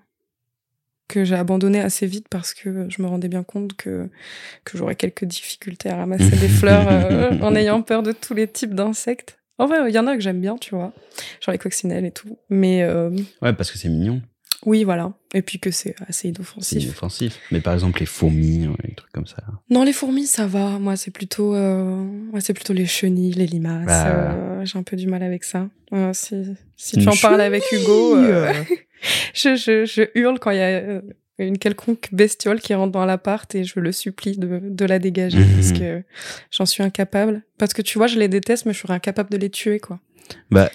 que 1.09 1.25
j'ai 1.25 1.35
abandonné 1.35 1.79
assez 1.79 2.07
vite 2.07 2.27
parce 2.29 2.53
que 2.53 2.87
je 2.89 3.01
me 3.01 3.07
rendais 3.07 3.27
bien 3.27 3.43
compte 3.43 3.73
que, 3.75 4.09
que 4.63 4.77
j'aurais 4.77 4.95
quelques 4.95 5.25
difficultés 5.25 5.89
à 5.89 5.97
ramasser 5.97 6.35
des 6.37 6.47
fleurs 6.47 6.87
euh, 6.89 7.37
en 7.41 7.55
ayant 7.55 7.81
peur 7.81 8.01
de 8.03 8.13
tous 8.13 8.33
les 8.33 8.47
types 8.47 8.73
d'insectes. 8.73 9.37
En 9.59 9.67
vrai, 9.67 9.77
il 9.89 9.93
y 9.93 9.99
en 9.99 10.07
a 10.07 10.15
que 10.15 10.21
j'aime 10.21 10.41
bien, 10.41 10.57
tu 10.57 10.73
vois, 10.73 10.91
genre 11.39 11.51
les 11.51 11.59
coccinelles 11.59 12.05
et 12.05 12.11
tout. 12.11 12.37
Mais 12.49 12.81
euh, 12.83 13.11
Ouais, 13.43 13.53
parce 13.53 13.69
que 13.69 13.77
c'est 13.77 13.89
mignon. 13.89 14.21
Oui, 14.65 14.83
voilà. 14.83 15.13
Et 15.33 15.41
puis 15.41 15.59
que 15.59 15.71
c'est 15.71 15.95
assez 16.07 16.13
C'est 16.23 16.27
inoffensif. 16.29 16.83
inoffensif. 16.83 17.39
Mais 17.51 17.59
par 17.59 17.73
exemple, 17.73 17.99
les 17.99 18.05
fourmis, 18.05 18.67
ouais, 18.67 18.75
les 18.83 18.95
trucs 18.95 19.11
comme 19.11 19.27
ça. 19.27 19.37
Non, 19.69 19.83
les 19.83 19.93
fourmis, 19.93 20.25
ça 20.27 20.45
va. 20.47 20.79
Moi, 20.79 20.95
c'est 20.95 21.11
plutôt, 21.11 21.55
euh, 21.55 22.05
c'est 22.39 22.53
plutôt 22.53 22.73
les 22.73 22.85
chenilles, 22.85 23.33
les 23.33 23.47
limaces. 23.47 23.87
Ah. 23.89 24.31
euh, 24.33 24.65
j'ai 24.65 24.77
un 24.77 24.83
peu 24.83 24.95
du 24.95 25.07
mal 25.07 25.23
avec 25.23 25.43
ça. 25.43 25.67
Euh, 25.93 26.11
si 26.13 26.35
si 26.77 26.97
tu 26.97 27.07
en 27.07 27.15
parles 27.15 27.41
avec 27.41 27.63
Hugo, 27.71 28.15
je, 29.33 29.55
je, 29.55 29.85
je 29.85 30.03
hurle 30.15 30.39
quand 30.39 30.51
il 30.51 30.57
y 30.57 30.61
a 30.61 31.01
une 31.39 31.57
quelconque 31.57 32.09
bestiole 32.13 32.61
qui 32.61 32.73
rentre 32.73 32.91
dans 32.91 33.05
l'appart 33.05 33.53
et 33.55 33.63
je 33.63 33.79
le 33.79 33.91
supplie 33.91 34.37
de, 34.37 34.61
de 34.63 34.85
la 34.85 34.99
dégager 34.99 35.39
Mhm. 35.39 35.55
parce 35.55 35.71
que 35.73 36.03
j'en 36.51 36.65
suis 36.65 36.83
incapable. 36.83 37.41
Parce 37.57 37.73
que 37.73 37.81
tu 37.81 37.97
vois, 37.97 38.07
je 38.07 38.17
les 38.19 38.27
déteste, 38.27 38.65
mais 38.65 38.73
je 38.73 38.79
serais 38.79 38.93
incapable 38.93 39.29
de 39.31 39.37
les 39.37 39.49
tuer, 39.49 39.79
quoi. 39.79 39.99
Bah, 40.51 40.69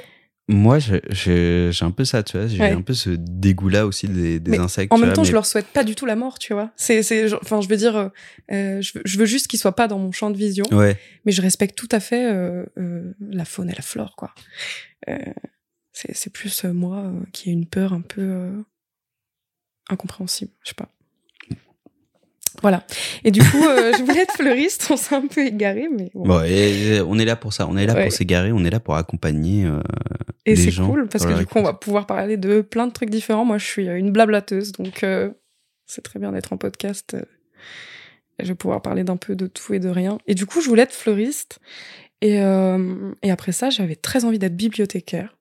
moi, 0.49 0.79
j'ai 0.79 1.71
un 1.83 1.91
peu 1.91 2.05
ça, 2.05 2.23
tu 2.23 2.39
vois. 2.39 2.47
J'ai 2.47 2.59
Ouais. 2.61 2.71
un 2.71 2.81
peu 2.83 2.95
ce 2.95 3.11
dégoût-là 3.11 3.87
aussi 3.87 4.09
des, 4.09 4.41
des 4.41 4.51
Mais 4.53 4.59
insectes. 4.59 4.93
En 4.93 4.97
même 4.97 5.09
vois, 5.09 5.15
temps, 5.15 5.23
mais- 5.23 5.29
je 5.29 5.33
leur 5.35 5.45
souhaite 5.47 5.67
pas 5.67 5.85
du 5.85 5.95
tout 5.95 6.07
la 6.07 6.17
mort, 6.17 6.39
tu 6.39 6.55
vois. 6.55 6.71
C'est, 6.77 7.01
enfin, 7.35 7.61
je 7.61 7.69
veux 7.69 7.77
dire, 7.77 7.97
euh, 7.97 8.09
euh, 8.51 8.81
je, 8.81 8.95
veux, 8.95 9.03
je 9.05 9.19
veux 9.19 9.27
juste 9.27 9.47
qu'ils 9.49 9.59
soient 9.59 9.77
pas 9.77 9.89
dans 9.89 9.99
mon 9.99 10.11
champ 10.11 10.31
de 10.31 10.37
vision, 10.39 10.65
Ouais. 10.73 10.99
mais 11.27 11.33
je 11.33 11.43
respecte 11.43 11.77
tout 11.77 11.89
à 11.93 12.01
fait 12.01 12.25
euh, 12.33 12.65
euh, 12.79 13.13
la 13.21 13.45
faune 13.45 13.69
et 13.71 13.75
la 13.75 13.83
flore, 13.83 14.17
quoi. 14.17 14.35
C'est, 15.93 16.15
c'est 16.15 16.31
plus 16.33 16.65
moi 16.65 17.13
qui 17.33 17.51
ai 17.51 17.53
une 17.53 17.67
peur 17.67 17.93
un 17.93 18.01
peu 18.03 18.53
incompréhensible, 19.91 20.53
je 20.63 20.69
sais 20.71 20.75
pas. 20.75 20.89
Voilà. 22.63 22.85
Et 23.25 23.31
du 23.31 23.41
coup, 23.41 23.65
euh, 23.69 23.93
je 23.97 24.03
voulais 24.03 24.23
être 24.23 24.33
fleuriste, 24.35 24.89
on 24.91 24.97
s'est 24.97 25.15
un 25.15 25.27
peu 25.27 25.47
égaré, 25.47 25.89
mais 25.95 26.11
bon. 26.15 26.25
Bon, 26.25 26.43
et, 26.45 26.97
et 26.97 27.01
on 27.01 27.19
est 27.19 27.25
là 27.25 27.37
pour 27.37 27.53
ça. 27.53 27.67
On 27.69 27.77
est 27.77 27.87
là 27.87 27.95
Ouais. 27.95 28.05
pour 28.05 28.13
s'égarer. 28.13 28.51
On 28.53 28.65
est 28.65 28.71
là 28.71 28.81
pour 28.81 28.97
accompagner. 28.97 29.65
euh, 29.65 29.81
Et 30.45 30.57
c'est 30.57 30.71
gens 30.71 30.89
cool 30.89 31.09
parce 31.09 31.25
que 31.25 31.39
du 31.39 31.47
coup, 31.47 31.59
on 31.59 31.63
va 31.63 31.73
pouvoir 31.75 32.07
parler 32.07 32.37
de 32.37 32.61
plein 32.61 32.87
de 32.89 32.93
trucs 32.93 33.11
différents. 33.11 33.45
Moi, 33.45 33.59
je 33.59 33.65
suis 33.67 33.89
euh, 33.89 33.97
une 33.99 34.11
blablateuse, 34.11 34.73
donc 34.73 35.05
euh, 35.05 35.31
c'est 35.87 36.03
très 36.03 36.19
bien 36.19 36.33
d'être 36.33 36.53
en 36.53 36.57
podcast. 36.57 37.17
et 38.41 38.45
je 38.45 38.49
vais 38.49 38.55
pouvoir 38.57 38.83
parler 38.83 39.05
d'un 39.05 39.17
peu 39.17 39.37
de 39.37 39.47
tout 39.47 39.75
et 39.75 39.79
de 39.79 39.89
rien. 39.89 40.19
Et 40.27 40.35
du 40.35 40.45
coup, 40.47 40.61
je 40.61 40.69
voulais 40.69 40.83
être 40.83 40.93
fleuriste. 40.95 41.59
Et, 42.21 42.39
et 43.23 43.31
après 43.31 43.53
ça, 43.53 43.71
j'avais 43.71 43.95
très 43.95 44.25
envie 44.25 44.41
d'être 44.41 44.57
bibliothécaire. 44.57 45.37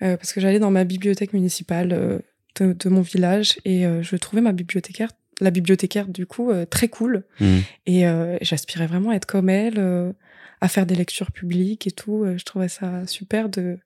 Parce 0.00 0.32
que 0.32 0.40
j'allais 0.40 0.58
dans 0.58 0.72
ma 0.72 0.82
bibliothèque 0.84 1.32
municipale 1.32 2.20
de, 2.56 2.72
de 2.72 2.88
mon 2.88 3.00
village 3.00 3.58
et 3.64 3.84
je 4.02 4.16
trouvais 4.16 4.42
ma 4.42 4.52
bibliothécaire, 4.52 5.10
la 5.44 5.50
bibliothécaire 5.50 6.08
du 6.08 6.26
coup, 6.26 6.50
euh, 6.50 6.64
très 6.66 6.88
cool. 6.88 7.24
Mhm. 7.40 7.62
Et 7.86 8.06
euh, 8.06 8.36
j'aspirais 8.40 8.86
vraiment 8.86 9.10
à 9.10 9.14
être 9.14 9.26
comme 9.26 9.48
elle, 9.48 9.78
euh, 9.78 10.12
à 10.60 10.68
faire 10.68 10.86
des 10.86 10.94
lectures 10.94 11.32
publiques 11.32 11.86
et 11.86 11.90
tout. 11.90 12.24
Je 12.36 12.44
trouvais 12.44 12.68
ça 12.68 13.06
super 13.06 13.48
de 13.48 13.78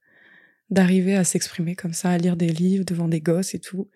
d'arriver 0.71 1.17
à 1.17 1.25
s'exprimer 1.25 1.75
comme 1.75 1.95
ça, 1.95 2.11
à 2.11 2.19
lire 2.19 2.37
des 2.37 2.49
livres 2.49 2.85
devant 2.85 3.09
des 3.09 3.21
gosses 3.21 3.55
et 3.55 3.59
tout. 3.59 3.89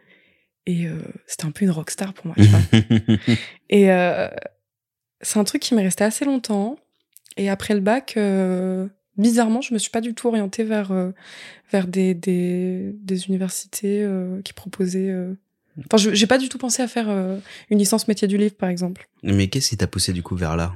Et 0.67 0.87
c'était 1.27 1.45
un 1.45 1.51
peu 1.51 1.65
une 1.65 1.71
rockstar 1.71 2.15
pour 2.15 2.27
moi, 2.27 2.37
tu 2.39 2.45
vois. 2.45 2.61
et 3.69 3.89
c'est 5.21 5.39
un 5.39 5.45
truc 5.45 5.61
qui 5.61 5.75
m'est 5.75 5.83
resté 5.83 6.03
assez 6.03 6.25
longtemps. 6.25 6.77
Et 7.37 7.51
après 7.51 7.75
le 7.75 7.81
bac, 7.81 8.17
bizarrement, 9.17 9.61
je 9.61 9.75
me 9.75 9.79
suis 9.79 9.91
pas 9.91 10.01
du 10.01 10.15
tout 10.15 10.29
orientée 10.29 10.65
vers 10.65 10.93
euh, 10.93 11.11
vers 11.71 11.87
des 11.87 12.15
des, 12.15 12.93
des 13.01 13.27
universités 13.27 14.03
euh, 14.03 14.41
qui 14.43 14.53
proposaient. 14.53 15.11
euh, 15.11 15.35
Enfin, 15.87 15.97
je- 15.97 16.15
j'ai 16.15 16.27
pas 16.27 16.39
du 16.39 16.49
tout 16.49 16.59
pensé 16.59 16.83
à 16.83 16.89
faire 16.89 17.09
euh, 17.09 17.39
une 17.71 17.79
licence 17.79 18.09
métier 18.09 18.29
du 18.29 18.37
livre, 18.37 18.55
par 18.57 18.69
exemple. 18.69 19.09
Mais 19.23 19.49
qu'est-ce 19.49 19.71
qui 19.71 19.77
t'a 19.77 19.87
poussé 19.87 20.13
du 20.13 20.23
coup 20.23 20.37
vers 20.37 20.57
là? 20.57 20.75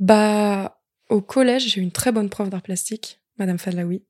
Bah, 0.00 0.80
au 1.08 1.20
collège, 1.20 1.68
j'ai 1.68 1.80
eu 1.80 1.82
une 1.84 1.90
très 1.92 2.12
bonne 2.12 2.28
prof 2.30 2.48
d'art 2.48 2.62
plastique, 2.62 3.20
Madame 3.38 3.58
Fadlaoui. 3.58 4.02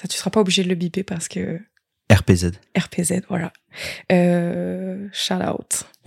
Ça, 0.00 0.08
tu 0.08 0.16
seras 0.16 0.30
pas 0.30 0.40
obligé 0.40 0.62
de 0.62 0.68
le 0.68 0.74
biper 0.74 1.02
parce 1.02 1.28
que 1.28 1.60
RPZ. 2.10 2.52
RPZ, 2.78 3.22
voilà. 3.28 3.52
Euh, 4.12 5.08
shout 5.12 5.34
out. 5.34 5.84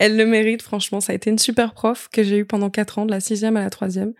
Elle 0.00 0.16
le 0.16 0.26
mérite, 0.26 0.62
franchement. 0.62 1.00
Ça 1.00 1.12
a 1.12 1.14
été 1.14 1.30
une 1.30 1.38
super 1.38 1.72
prof 1.74 2.08
que 2.12 2.22
j'ai 2.22 2.38
eue 2.38 2.44
pendant 2.44 2.70
quatre 2.70 2.98
ans, 2.98 3.06
de 3.06 3.10
la 3.12 3.20
sixième 3.20 3.56
à 3.56 3.60
la 3.62 3.70
troisième. 3.70 4.12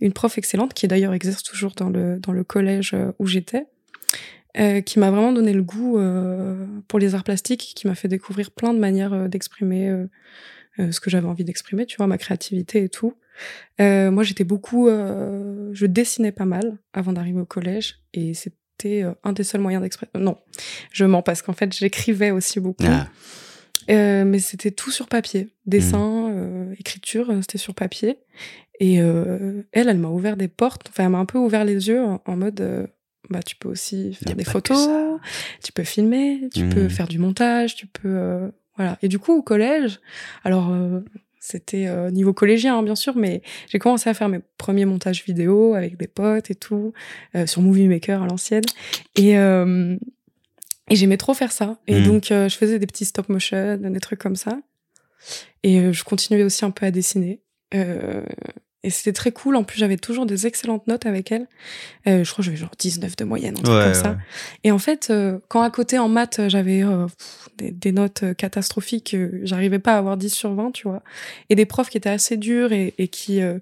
Une 0.00 0.12
prof 0.12 0.38
excellente 0.38 0.72
qui 0.74 0.88
d'ailleurs 0.88 1.12
exerce 1.12 1.42
toujours 1.42 1.72
dans 1.76 1.90
le, 1.90 2.18
dans 2.20 2.32
le 2.32 2.42
collège 2.42 2.92
euh, 2.94 3.12
où 3.18 3.26
j'étais. 3.26 3.66
Euh, 4.58 4.80
qui 4.80 4.98
m'a 4.98 5.10
vraiment 5.10 5.32
donné 5.32 5.52
le 5.52 5.62
goût 5.62 5.98
euh, 5.98 6.66
pour 6.88 6.98
les 6.98 7.14
arts 7.14 7.24
plastiques, 7.24 7.72
qui 7.74 7.86
m'a 7.86 7.94
fait 7.94 8.08
découvrir 8.08 8.50
plein 8.50 8.74
de 8.74 8.78
manières 8.78 9.12
euh, 9.12 9.28
d'exprimer 9.28 9.88
euh, 9.88 10.06
euh, 10.78 10.92
ce 10.92 11.00
que 11.00 11.10
j'avais 11.10 11.26
envie 11.26 11.44
d'exprimer, 11.44 11.86
tu 11.86 11.96
vois, 11.96 12.06
ma 12.06 12.18
créativité 12.18 12.84
et 12.84 12.88
tout. 12.88 13.14
Euh, 13.80 14.10
moi, 14.10 14.22
j'étais 14.22 14.44
beaucoup, 14.44 14.88
euh, 14.88 15.70
je 15.72 15.86
dessinais 15.86 16.32
pas 16.32 16.44
mal 16.44 16.78
avant 16.92 17.12
d'arriver 17.12 17.40
au 17.40 17.46
collège, 17.46 18.00
et 18.12 18.34
c'était 18.34 19.04
un 19.22 19.32
des 19.32 19.44
seuls 19.44 19.60
moyens 19.60 19.82
d'exprimer. 19.82 20.10
Non, 20.18 20.36
je 20.92 21.04
mens 21.04 21.22
parce 21.22 21.42
qu'en 21.42 21.52
fait, 21.52 21.72
j'écrivais 21.72 22.30
aussi 22.30 22.60
beaucoup. 22.60 22.84
Ah. 22.86 23.08
Euh, 23.90 24.24
mais 24.24 24.38
c'était 24.38 24.70
tout 24.70 24.90
sur 24.90 25.08
papier. 25.08 25.48
Dessin, 25.66 26.30
euh, 26.32 26.74
écriture, 26.78 27.30
c'était 27.42 27.58
sur 27.58 27.74
papier. 27.74 28.18
Et 28.80 29.00
euh, 29.00 29.62
elle, 29.72 29.88
elle 29.88 29.98
m'a 29.98 30.08
ouvert 30.08 30.36
des 30.36 30.48
portes. 30.48 30.88
Enfin, 30.88 31.04
elle 31.04 31.10
m'a 31.10 31.18
un 31.18 31.26
peu 31.26 31.38
ouvert 31.38 31.64
les 31.64 31.88
yeux 31.88 32.02
en, 32.02 32.22
en 32.24 32.36
mode, 32.36 32.60
euh, 32.60 32.86
bah, 33.30 33.42
tu 33.42 33.56
peux 33.56 33.68
aussi 33.68 34.14
faire 34.14 34.34
des 34.36 34.44
photos, 34.44 35.20
tu 35.62 35.72
peux 35.72 35.84
filmer, 35.84 36.48
tu 36.54 36.68
peux 36.68 36.88
faire 36.88 37.08
du 37.08 37.18
montage, 37.18 37.74
tu 37.76 37.86
peux, 37.86 38.08
euh, 38.08 38.48
voilà. 38.76 38.98
Et 39.02 39.08
du 39.08 39.18
coup, 39.18 39.32
au 39.32 39.42
collège, 39.42 40.00
alors 40.44 40.70
euh, 40.70 41.00
c'était 41.40 41.86
euh, 41.86 42.10
niveau 42.10 42.32
collégien, 42.32 42.78
hein, 42.78 42.82
bien 42.82 42.94
sûr, 42.96 43.16
mais 43.16 43.42
j'ai 43.68 43.78
commencé 43.78 44.08
à 44.10 44.14
faire 44.14 44.28
mes 44.28 44.40
premiers 44.58 44.84
montages 44.86 45.24
vidéo 45.24 45.74
avec 45.74 45.96
des 45.96 46.06
potes 46.08 46.50
et 46.50 46.54
tout, 46.54 46.92
sur 47.46 47.60
Movie 47.62 47.88
Maker 47.88 48.22
à 48.22 48.26
l'ancienne. 48.26 48.64
Et 49.16 49.34
et 50.90 50.96
j'aimais 50.96 51.16
trop 51.16 51.32
faire 51.32 51.50
ça. 51.50 51.78
Et 51.86 51.94
Mhm. 52.00 52.04
donc, 52.04 52.30
euh, 52.30 52.46
je 52.48 52.56
faisais 52.58 52.78
des 52.78 52.86
petits 52.86 53.06
stop 53.06 53.30
motion, 53.30 53.78
des 53.78 54.00
trucs 54.00 54.18
comme 54.18 54.36
ça. 54.36 54.58
Et 55.62 55.80
euh, 55.80 55.92
je 55.94 56.04
continuais 56.04 56.42
aussi 56.42 56.62
un 56.66 56.70
peu 56.70 56.84
à 56.84 56.90
dessiner. 56.90 57.40
Euh, 57.72 58.22
et 58.84 58.90
c'était 58.90 59.12
très 59.12 59.32
cool. 59.32 59.56
En 59.56 59.64
plus, 59.64 59.78
j'avais 59.78 59.96
toujours 59.96 60.26
des 60.26 60.46
excellentes 60.46 60.86
notes 60.86 61.06
avec 61.06 61.32
elle. 61.32 61.46
Euh, 62.06 62.22
je 62.22 62.30
crois 62.30 62.42
que 62.42 62.46
j'avais 62.46 62.56
genre 62.56 62.70
19 62.78 63.16
de 63.16 63.24
moyenne, 63.24 63.54
un 63.58 63.62
truc 63.62 63.74
Ouais, 63.76 63.84
comme 63.84 63.94
ça. 63.94 64.16
Et 64.62 64.70
en 64.70 64.78
fait, 64.78 65.08
euh, 65.10 65.38
quand 65.48 65.62
à 65.62 65.70
côté 65.70 65.98
en 65.98 66.08
maths, 66.08 66.40
j'avais 66.48 66.82
euh, 66.84 67.06
des, 67.58 67.70
des 67.70 67.92
notes 67.92 68.22
euh, 68.22 68.34
catastrophiques, 68.34 69.14
euh, 69.14 69.40
j'arrivais 69.42 69.78
pas 69.80 69.94
à 69.94 69.98
avoir 69.98 70.16
10 70.16 70.30
sur 70.32 70.54
20, 70.54 70.70
tu 70.72 70.86
vois. 70.86 71.02
Et 71.50 71.54
des 71.56 71.66
profs 71.66 71.90
qui 71.90 71.96
étaient 71.96 72.10
assez 72.10 72.36
durs 72.36 72.72
et, 72.72 72.94
et 72.98 73.08
qui 73.08 73.42
euh, 73.42 73.58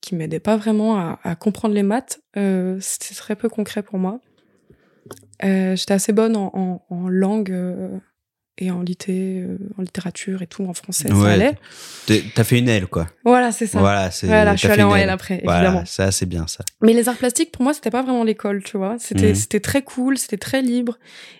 qui 0.00 0.14
m'aidaient 0.14 0.38
pas 0.40 0.56
vraiment 0.56 0.96
à, 0.98 1.18
à 1.24 1.34
comprendre 1.34 1.74
les 1.74 1.82
maths, 1.82 2.20
euh, 2.36 2.78
c'était 2.80 3.14
très 3.14 3.34
peu 3.34 3.48
concret 3.48 3.82
pour 3.82 3.98
moi. 3.98 4.20
Euh, 5.44 5.74
J'étais 5.76 5.94
assez 5.94 6.12
bonne 6.12 6.36
en, 6.36 6.50
en, 6.54 6.82
en 6.90 7.08
langue 7.08 7.50
euh, 7.50 7.98
et 8.58 8.70
en, 8.70 8.80
litté, 8.80 9.42
euh, 9.42 9.58
en 9.76 9.82
littérature 9.82 10.40
et 10.40 10.46
tout, 10.46 10.64
en 10.64 10.72
français, 10.72 11.08
ça 11.08 11.14
Ouais, 11.14 11.32
allait. 11.32 11.54
T'es- 12.06 12.24
T'as 12.34 12.42
fait 12.44 12.58
une 12.58 12.68
aile, 12.68 12.86
quoi. 12.86 13.06
Voilà, 13.24 13.52
c'est 13.52 13.66
ça. 13.66 13.78
Voilà. 13.80 14.08
Voilà, 14.22 14.54
je 14.54 14.58
suis 14.60 14.68
allée 14.68 14.82
en 14.82 14.94
aile. 14.96 15.02
L 15.02 15.10
après, 15.10 15.40
Voilà, 15.44 15.64
évidemment. 15.68 15.84
ça, 15.86 16.10
c'est 16.10 16.24
bien 16.26 16.46
ça. 16.46 16.64
Mais 16.80 16.94
les 16.94 17.08
arts 17.10 17.16
plastiques, 17.18 17.52
pour 17.52 17.62
moi, 17.62 17.74
c'était 17.74 17.90
pas 17.90 18.02
vraiment 18.02 18.24
l'école, 18.24 18.62
tu 18.62 18.78
vois. 18.78 18.96
C'était 18.98 19.28
Mhm. 19.30 19.34
c'était 19.34 19.60
très 19.60 19.82
cool, 19.82 20.16
c'était 20.16 20.38
très 20.38 20.62
libre. 20.62 20.98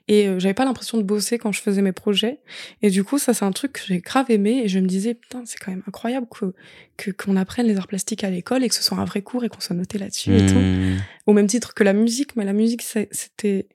Et 0.08 0.28
euh, 0.28 0.38
j'avais 0.38 0.52
pas 0.54 0.64
l'impression 0.66 0.98
de 0.98 1.02
bosser 1.02 1.38
quand 1.38 1.52
je 1.52 1.60
faisais 1.62 1.80
mes 1.82 1.92
projets. 1.92 2.38
Et 2.82 2.90
du 2.90 3.02
coup, 3.02 3.18
ça, 3.18 3.32
c'est 3.32 3.44
un 3.46 3.52
truc 3.52 3.72
que 3.72 3.80
j'ai 3.86 3.98
grave 4.00 4.26
aimé. 4.30 4.60
Et 4.64 4.68
je 4.68 4.78
me 4.78 4.86
disais, 4.86 5.14
putain, 5.14 5.42
c'est 5.46 5.58
quand 5.58 5.70
même 5.70 5.82
incroyable 5.88 6.26
que 6.30 6.52
que- 6.98 7.10
qu'on 7.10 7.36
apprenne 7.36 7.66
les 7.66 7.76
arts 7.76 7.88
plastiques 7.88 8.24
à 8.24 8.30
l'école 8.30 8.64
et 8.64 8.68
que 8.68 8.74
ce 8.74 8.82
soit 8.82 8.96
un 8.98 9.04
vrai 9.04 9.20
cours 9.22 9.44
et 9.44 9.48
qu'on 9.50 9.60
soit 9.60 9.76
noté 9.76 9.98
là-dessus 9.98 10.34
et 10.34 10.46
tout. 10.46 10.54
Hmm. 10.54 10.96
Au 11.26 11.32
même 11.34 11.46
titre 11.46 11.74
que 11.74 11.82
la 11.84 11.92
musique, 11.92 12.36
mais 12.36 12.44
la 12.44 12.52
musique, 12.54 12.82
c'était. 12.82 13.66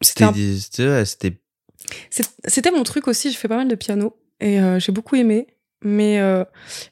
C'était 0.00 0.24
un- 0.24 0.32
c'était- 0.58 0.88
ouais, 0.88 1.04
c'était 2.10 2.70
mon 2.70 2.82
truc 2.82 3.08
aussi. 3.08 3.30
Je 3.30 3.36
fais 3.36 3.48
pas 3.48 3.56
mal 3.56 3.68
de 3.68 3.74
piano. 3.74 4.16
Et 4.40 4.60
euh, 4.60 4.78
j'ai 4.78 4.92
beaucoup 4.92 5.16
aimé. 5.16 5.46
Mais 5.86 6.18
euh, 6.18 6.44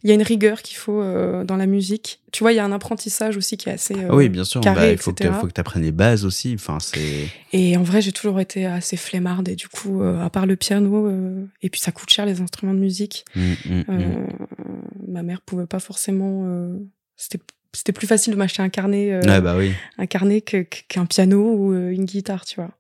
il 0.03 0.11
y 0.11 0.13
a 0.13 0.15
une 0.15 0.23
rigueur 0.23 0.61
qu'il 0.61 0.77
faut 0.77 1.01
euh, 1.01 1.45
dans 1.45 1.57
la 1.57 1.65
musique. 1.65 2.21
Tu 2.31 2.45
vois, 2.45 2.53
il 2.53 2.57
y 2.57 2.59
a 2.59 2.65
un 2.65 2.73
apprentissage 2.73 3.39
aussi 3.39 3.57
qui 3.57 3.71
est 3.71 3.73
assez. 3.73 3.95
Ah 4.07 4.15
oui, 4.15 4.29
bien 4.29 4.45
sûr. 4.45 4.61
bah, 4.61 4.91
il 4.91 4.99
faut 4.99 5.15
que 5.15 5.33
faut 5.33 5.49
tu 5.49 5.61
apprennes 5.61 5.83
les 5.83 5.93
bases 5.93 6.27
aussi. 6.27 6.53
Enfin. 6.55 6.77
Et 7.55 7.77
en 7.79 7.83
vrai, 7.83 8.03
j'ai 8.03 8.13
toujours 8.13 8.39
été 8.39 8.67
assez 8.67 8.99
flemmarde 8.99 9.49
et 9.49 9.57
du 9.57 9.69
coup, 9.69 10.03
à 10.03 10.29
part 10.29 10.45
le 10.45 10.57
piano, 10.57 11.11
et 11.63 11.71
puis 11.71 11.81
ça 11.81 11.91
coûte 11.91 12.11
cher 12.11 12.27
les 12.27 12.43
instruments 12.43 12.75
de 12.75 12.81
musique. 12.81 13.25
Mm, 13.35 13.41
mm, 13.41 13.55
mm. 13.65 13.85
euh, 13.89 14.27
Ma 15.09 15.23
mère 15.23 15.41
pouvait 15.41 15.67
pas 15.67 15.81
forcément. 15.81 16.47
C'était 17.17 17.41
c'était 17.73 17.93
plus 17.93 18.07
facile 18.07 18.35
de 18.35 18.39
m'acheter 18.39 18.63
un 18.63 18.69
carnet, 18.69 19.13
euh, 19.13 19.23
Ouais, 19.23 19.41
bah 19.41 19.57
oui. 19.57 19.73
un 19.99 20.07
carnet 20.07 20.43
qu'un 20.43 21.07
piano 21.07 21.55
ou 21.55 21.75
une 21.75 22.05
guitare, 22.05 22.45
tu 22.45 22.57
vois. 22.57 22.71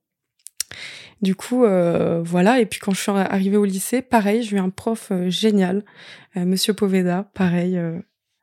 Du 1.22 1.36
coup, 1.36 1.64
euh, 1.64 2.20
voilà. 2.24 2.60
Et 2.60 2.66
puis 2.66 2.80
quand 2.80 2.92
je 2.92 3.00
suis 3.00 3.10
arrivée 3.10 3.56
au 3.56 3.64
lycée, 3.64 4.02
pareil, 4.02 4.42
j'ai 4.42 4.56
eu 4.56 4.60
un 4.60 4.70
prof 4.70 5.08
euh, 5.12 5.30
génial, 5.30 5.84
euh, 6.36 6.44
Monsieur 6.44 6.74
Poveda, 6.74 7.30
pareil. 7.34 7.80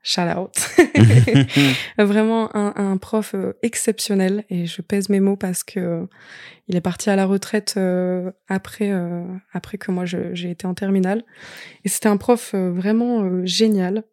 Shout 0.02 0.22
out. 0.22 0.54
Vraiment 1.98 2.56
un, 2.56 2.74
un 2.78 2.98
prof 2.98 3.36
exceptionnel 3.62 4.46
et 4.50 4.66
je 4.66 4.82
pèse 4.82 5.10
mes 5.10 5.20
mots 5.20 5.36
parce 5.36 5.64
que 5.64 5.80
euh, 5.80 6.06
il 6.68 6.76
est 6.78 6.82
parti 6.82 7.10
à 7.10 7.18
la 7.18 7.26
retraite 7.26 7.76
euh, 7.78 8.32
après 8.48 8.92
euh, 8.92 9.26
après 9.52 9.78
que 9.78 9.92
moi 9.92 10.06
j'ai 10.06 10.50
été 10.50 10.66
en 10.66 10.74
terminale 10.74 11.24
et 11.84 11.90
c'était 11.90 12.08
un 12.08 12.18
prof 12.18 12.56
vraiment 12.56 13.46
génial 13.46 14.04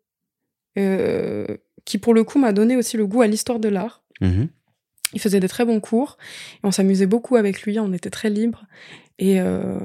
qui 0.75 1.99
pour 1.99 2.15
le 2.15 2.25
coup 2.25 2.39
m'a 2.39 2.53
donné 2.53 2.77
aussi 2.77 2.97
le 2.97 3.07
goût 3.07 3.23
à 3.23 3.27
l'histoire 3.27 3.61
de 3.61 3.69
l'art. 3.69 4.03
Mhm. 4.21 4.49
Il 5.13 5.21
faisait 5.21 5.41
des 5.41 5.49
très 5.49 5.65
bons 5.65 5.81
cours 5.81 6.19
et 6.57 6.61
on 6.67 6.73
s'amusait 6.73 7.07
beaucoup 7.07 7.37
avec 7.37 7.63
lui, 7.63 7.79
on 7.79 7.93
était 7.93 8.11
très 8.11 8.29
libres 8.31 8.65
et 9.19 9.41
euh, 9.41 9.79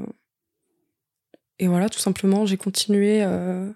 et 1.59 1.67
voilà 1.67 1.89
tout 1.89 1.99
simplement 1.99 2.45
j'ai 2.45 2.57
continué 2.57 3.21
euh, 3.23 3.69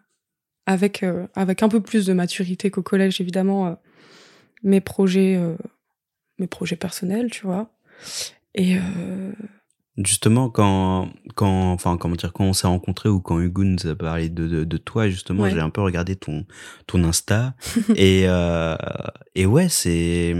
avec 0.65 1.03
euh, 1.03 1.27
avec 1.35 1.61
un 1.61 1.69
peu 1.69 1.81
plus 1.81 2.05
de 2.07 2.13
maturité 2.13 2.71
qu'au 2.71 2.81
collège 2.81 3.21
évidemment 3.21 3.77
mes 4.63 4.81
projets 4.81 5.39
mes 6.39 6.47
projets 6.47 6.75
personnels 6.75 7.29
tu 7.31 7.45
vois 7.45 7.69
et 8.55 8.77
Justement, 9.97 10.49
quand, 10.49 11.09
quand, 11.35 11.71
enfin, 11.71 11.95
comment 11.95 12.17
dire, 12.17 12.33
quand 12.33 12.43
on 12.43 12.51
s'est 12.51 12.67
rencontrés 12.67 13.07
ou 13.07 13.21
quand 13.21 13.39
Hugo 13.39 13.63
nous 13.63 13.87
a 13.87 13.95
parlé 13.95 14.27
de, 14.27 14.45
de, 14.45 14.63
de 14.65 14.77
toi, 14.77 15.07
justement, 15.07 15.43
Ouais. 15.43 15.51
j'ai 15.51 15.61
un 15.61 15.69
peu 15.69 15.79
regardé 15.79 16.17
ton, 16.17 16.45
ton 16.85 17.01
Insta. 17.05 17.53
et, 17.95 18.25
et 19.35 19.45
ouais, 19.45 19.69
c'est, 19.69 20.35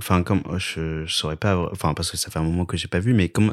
enfin, 0.00 0.22
comme, 0.22 0.42
je, 0.58 1.04
je 1.06 1.14
saurais 1.14 1.36
pas, 1.36 1.56
enfin, 1.72 1.94
parce 1.94 2.10
que 2.10 2.16
ça 2.16 2.30
fait 2.30 2.38
un 2.38 2.42
moment 2.44 2.64
que 2.66 2.76
j'ai 2.76 2.88
pas 2.88 2.98
vu, 3.00 3.12
mais 3.14 3.28
comment, 3.28 3.52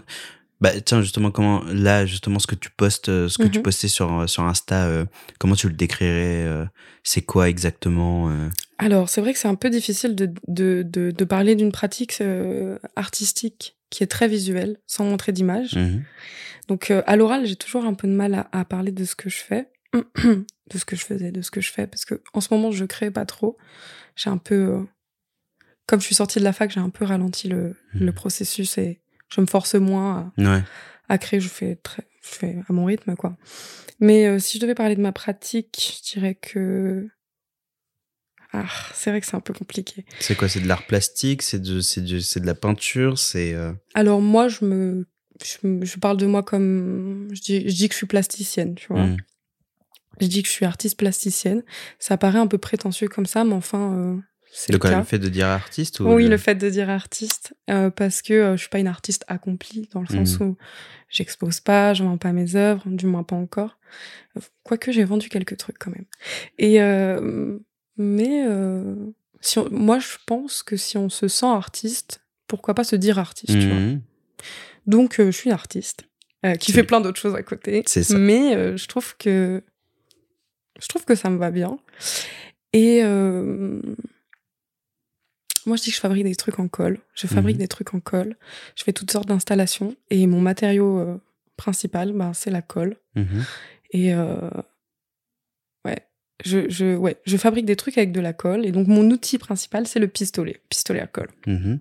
bah, 0.61 0.71
tiens, 0.81 1.01
justement, 1.01 1.29
comment, 1.31 1.63
là, 1.65 2.05
justement, 2.05 2.39
ce 2.39 2.47
que 2.47 2.55
tu 2.55 2.69
postes, 2.71 3.09
euh, 3.09 3.27
ce 3.29 3.37
que 3.37 3.47
tu 3.47 3.59
Mhm. 3.59 3.63
postais 3.63 3.87
sur, 3.87 4.27
sur 4.29 4.43
Insta, 4.43 4.85
euh, 4.87 5.05
comment 5.39 5.55
tu 5.55 5.67
le 5.67 5.73
décrirais, 5.75 6.43
euh, 6.45 6.65
c'est 7.03 7.21
quoi 7.21 7.47
exactement, 7.49 8.29
euh? 8.29 8.49
Alors, 8.79 9.09
c'est 9.09 9.21
vrai 9.21 9.33
que 9.33 9.39
c'est 9.39 9.47
un 9.47 9.55
peu 9.55 9.69
difficile 9.69 10.15
de, 10.15 10.31
de, 10.47 10.83
de, 10.83 11.11
de 11.11 11.25
parler 11.25 11.55
d'une 11.55 11.71
pratique 11.71 12.17
euh, 12.21 12.77
artistique 12.95 13.75
qui 13.89 14.03
est 14.03 14.07
très 14.07 14.27
visuelle, 14.27 14.77
sans 14.85 15.05
montrer 15.05 15.31
d'image. 15.31 15.75
Mhm. 15.75 16.03
Donc, 16.67 16.91
euh, 16.91 17.01
à 17.07 17.15
l'oral, 17.15 17.45
j'ai 17.45 17.55
toujours 17.55 17.85
un 17.85 17.93
peu 17.93 18.07
de 18.07 18.13
mal 18.13 18.33
à, 18.33 18.49
à 18.51 18.65
parler 18.65 18.91
de 18.91 19.05
ce 19.05 19.15
que 19.15 19.29
je 19.29 19.37
fais, 19.37 19.69
de 19.93 20.77
ce 20.77 20.85
que 20.85 20.95
je 20.95 21.05
faisais, 21.05 21.31
de 21.31 21.41
ce 21.41 21.49
que 21.51 21.61
je 21.61 21.71
fais, 21.71 21.87
parce 21.87 22.03
que 22.05 22.21
en 22.33 22.41
ce 22.41 22.53
moment, 22.53 22.71
je 22.71 22.83
crée 22.85 23.09
pas 23.11 23.25
trop. 23.25 23.57
J'ai 24.15 24.29
un 24.29 24.37
peu, 24.37 24.55
euh, 24.55 24.79
comme 25.87 25.99
je 25.99 26.05
suis 26.05 26.15
sortie 26.15 26.37
de 26.39 26.43
la 26.43 26.53
fac, 26.53 26.69
j'ai 26.71 26.79
un 26.79 26.89
peu 26.89 27.03
ralenti 27.05 27.47
le, 27.47 27.75
Mhm. 27.95 28.05
le 28.05 28.11
processus 28.11 28.77
et 28.77 28.99
je 29.29 29.41
me 29.41 29.45
force 29.47 29.73
moins 29.75 30.31
à, 30.37 30.41
Ouais. 30.41 30.63
à 31.09 31.17
créer. 31.17 31.39
Je 31.39 31.49
fais 31.49 31.75
très, 31.77 32.03
je 32.21 32.27
fais 32.29 32.57
à 32.69 32.73
mon 32.73 32.85
rythme, 32.85 33.15
quoi. 33.15 33.35
Mais 33.99 34.27
euh, 34.27 34.37
si 34.39 34.57
je 34.57 34.61
devais 34.61 34.75
parler 34.75 34.95
de 34.95 35.01
ma 35.01 35.11
pratique, 35.11 35.97
je 36.05 36.13
dirais 36.13 36.35
que 36.35 37.07
ah, 38.53 38.65
c'est 38.93 39.09
vrai 39.11 39.19
que 39.19 39.27
c'est 39.27 39.35
un 39.35 39.39
peu 39.41 39.53
compliqué. 39.53 40.05
C'est 40.19 40.35
quoi? 40.35 40.47
C'est 40.47 40.61
de 40.61 40.67
l'art 40.67 40.85
plastique? 40.87 41.41
C'est 41.41 41.59
de, 41.59 41.81
c'est 41.81 42.01
de, 42.01 42.19
c'est 42.19 42.39
de 42.39 42.45
la 42.45 42.55
peinture? 42.55 43.17
C'est, 43.19 43.53
euh, 43.53 43.73
Alors 43.93 44.21
moi, 44.21 44.47
je 44.47 44.63
me, 44.63 45.05
je, 45.43 45.57
je 45.83 45.97
parle 45.99 46.17
de 46.17 46.25
moi 46.25 46.43
comme, 46.43 47.27
je 47.33 47.41
dis, 47.41 47.69
je 47.69 47.75
dis 47.75 47.87
que 47.89 47.93
je 47.93 47.97
suis 47.97 48.07
plasticienne, 48.07 48.75
tu 48.75 48.87
vois. 48.87 49.05
mhm. 49.05 49.17
Je 50.19 50.27
dis 50.27 50.41
que 50.41 50.47
je 50.47 50.53
suis 50.53 50.65
artiste 50.65 50.97
plasticienne. 50.97 51.63
Ça 51.99 52.17
paraît 52.17 52.39
un 52.39 52.47
peu 52.47 52.57
prétentieux 52.57 53.07
comme 53.07 53.27
ça, 53.27 53.43
mais 53.43 53.53
enfin, 53.53 53.93
euh, 53.93 54.17
c'est 54.59 54.73
le 54.73 55.03
fait 55.03 55.19
de 55.19 55.29
dire 55.29 55.45
artiste 55.47 55.99
ou 55.99 56.05
Oui, 56.11 56.27
le 56.27 56.37
fait 56.37 56.55
de 56.55 56.67
dire 56.69 56.89
artiste, 56.89 57.53
euh, 57.69 57.89
parce 57.91 58.21
que 58.23 58.33
euh, 58.33 58.51
je 58.55 58.61
suis 58.61 58.69
pas 58.69 58.79
une 58.79 58.87
artiste 58.87 59.23
accomplie 59.27 59.87
dans 59.93 60.01
le 60.01 60.07
sens 60.07 60.39
Mhm. 60.39 60.47
où 60.47 60.57
j'expose 61.09 61.59
pas, 61.59 61.93
je 61.93 62.03
vends 62.03 62.17
pas 62.17 62.31
mes 62.33 62.55
œuvres, 62.55 62.81
du 62.87 63.05
moins 63.05 63.21
pas 63.23 63.35
encore. 63.35 63.77
Euh, 64.35 64.41
Quoique 64.63 64.91
j'ai 64.91 65.03
vendu 65.03 65.29
quelques 65.29 65.57
trucs 65.57 65.77
quand 65.77 65.91
même. 65.91 66.05
Et 66.57 66.81
euh, 66.81 67.59
mais 67.97 68.43
si 69.41 69.59
on- 69.59 69.69
moi 69.69 69.99
je 69.99 70.17
pense 70.25 70.63
que 70.63 70.75
si 70.75 70.97
on 70.97 71.09
se 71.09 71.27
sent 71.27 71.45
artiste, 71.45 72.21
pourquoi 72.47 72.73
pas 72.73 72.83
se 72.83 72.95
dire 72.95 73.19
artiste, 73.19 73.59
tu 73.59 73.67
vois. 73.67 73.77
Mhm. 73.79 74.01
Donc 74.87 75.15
je 75.19 75.29
suis 75.31 75.49
une 75.49 75.53
artiste 75.53 76.05
qui 76.59 76.71
fait 76.71 76.83
plein 76.83 77.01
d'autres 77.01 77.19
choses 77.19 77.35
à 77.35 77.43
côté. 77.43 77.83
C'est 77.85 78.03
ça. 78.03 78.17
Mais 78.17 78.75
je 78.77 78.87
trouve 78.87 79.15
que 79.17 79.61
je 80.81 80.87
trouve 80.87 81.05
que 81.05 81.13
ça 81.15 81.29
me 81.29 81.37
va 81.37 81.51
bien. 81.51 81.77
Et 82.73 83.03
moi 85.67 85.77
je 85.77 85.83
dis 85.83 85.89
que 85.91 85.95
je 85.95 86.01
fabrique 86.01 86.23
des 86.23 86.35
trucs 86.35 86.57
en 86.59 86.67
colle. 86.67 86.97
Je 87.13 87.27
fabrique 87.27 87.57
Mhm. 87.57 87.61
des 87.61 87.67
trucs 87.67 87.93
en 87.93 87.99
colle. 87.99 88.35
Je 88.75 88.83
fais 88.83 88.93
toutes 88.93 89.11
sortes 89.11 89.27
d'installations 89.27 89.95
et 90.09 90.25
mon 90.25 90.41
matériau 90.41 90.97
euh, 90.99 91.17
principal, 91.57 92.13
ben, 92.13 92.33
c'est 92.33 92.49
la 92.51 92.61
colle. 92.61 92.95
Mhm. 93.15 93.43
Et 93.91 94.13
euh, 94.13 94.49
ouais. 95.85 95.99
Je, 96.45 96.69
je, 96.69 96.95
ouais, 96.95 97.17
je 97.25 97.35
fabrique 97.37 97.65
des 97.65 97.75
trucs 97.75 97.97
avec 97.97 98.11
de 98.11 98.19
la 98.19 98.33
colle. 98.33 98.65
Et 98.65 98.71
donc, 98.71 98.87
mon 98.87 99.09
outil 99.09 99.37
principal, 99.37 99.87
c'est 99.87 99.99
le 99.99 100.07
pistolet. 100.07 100.61
Pistolet 100.69 100.99
à 101.01 101.07
colle. 101.07 101.29
Mhm. 101.47 101.79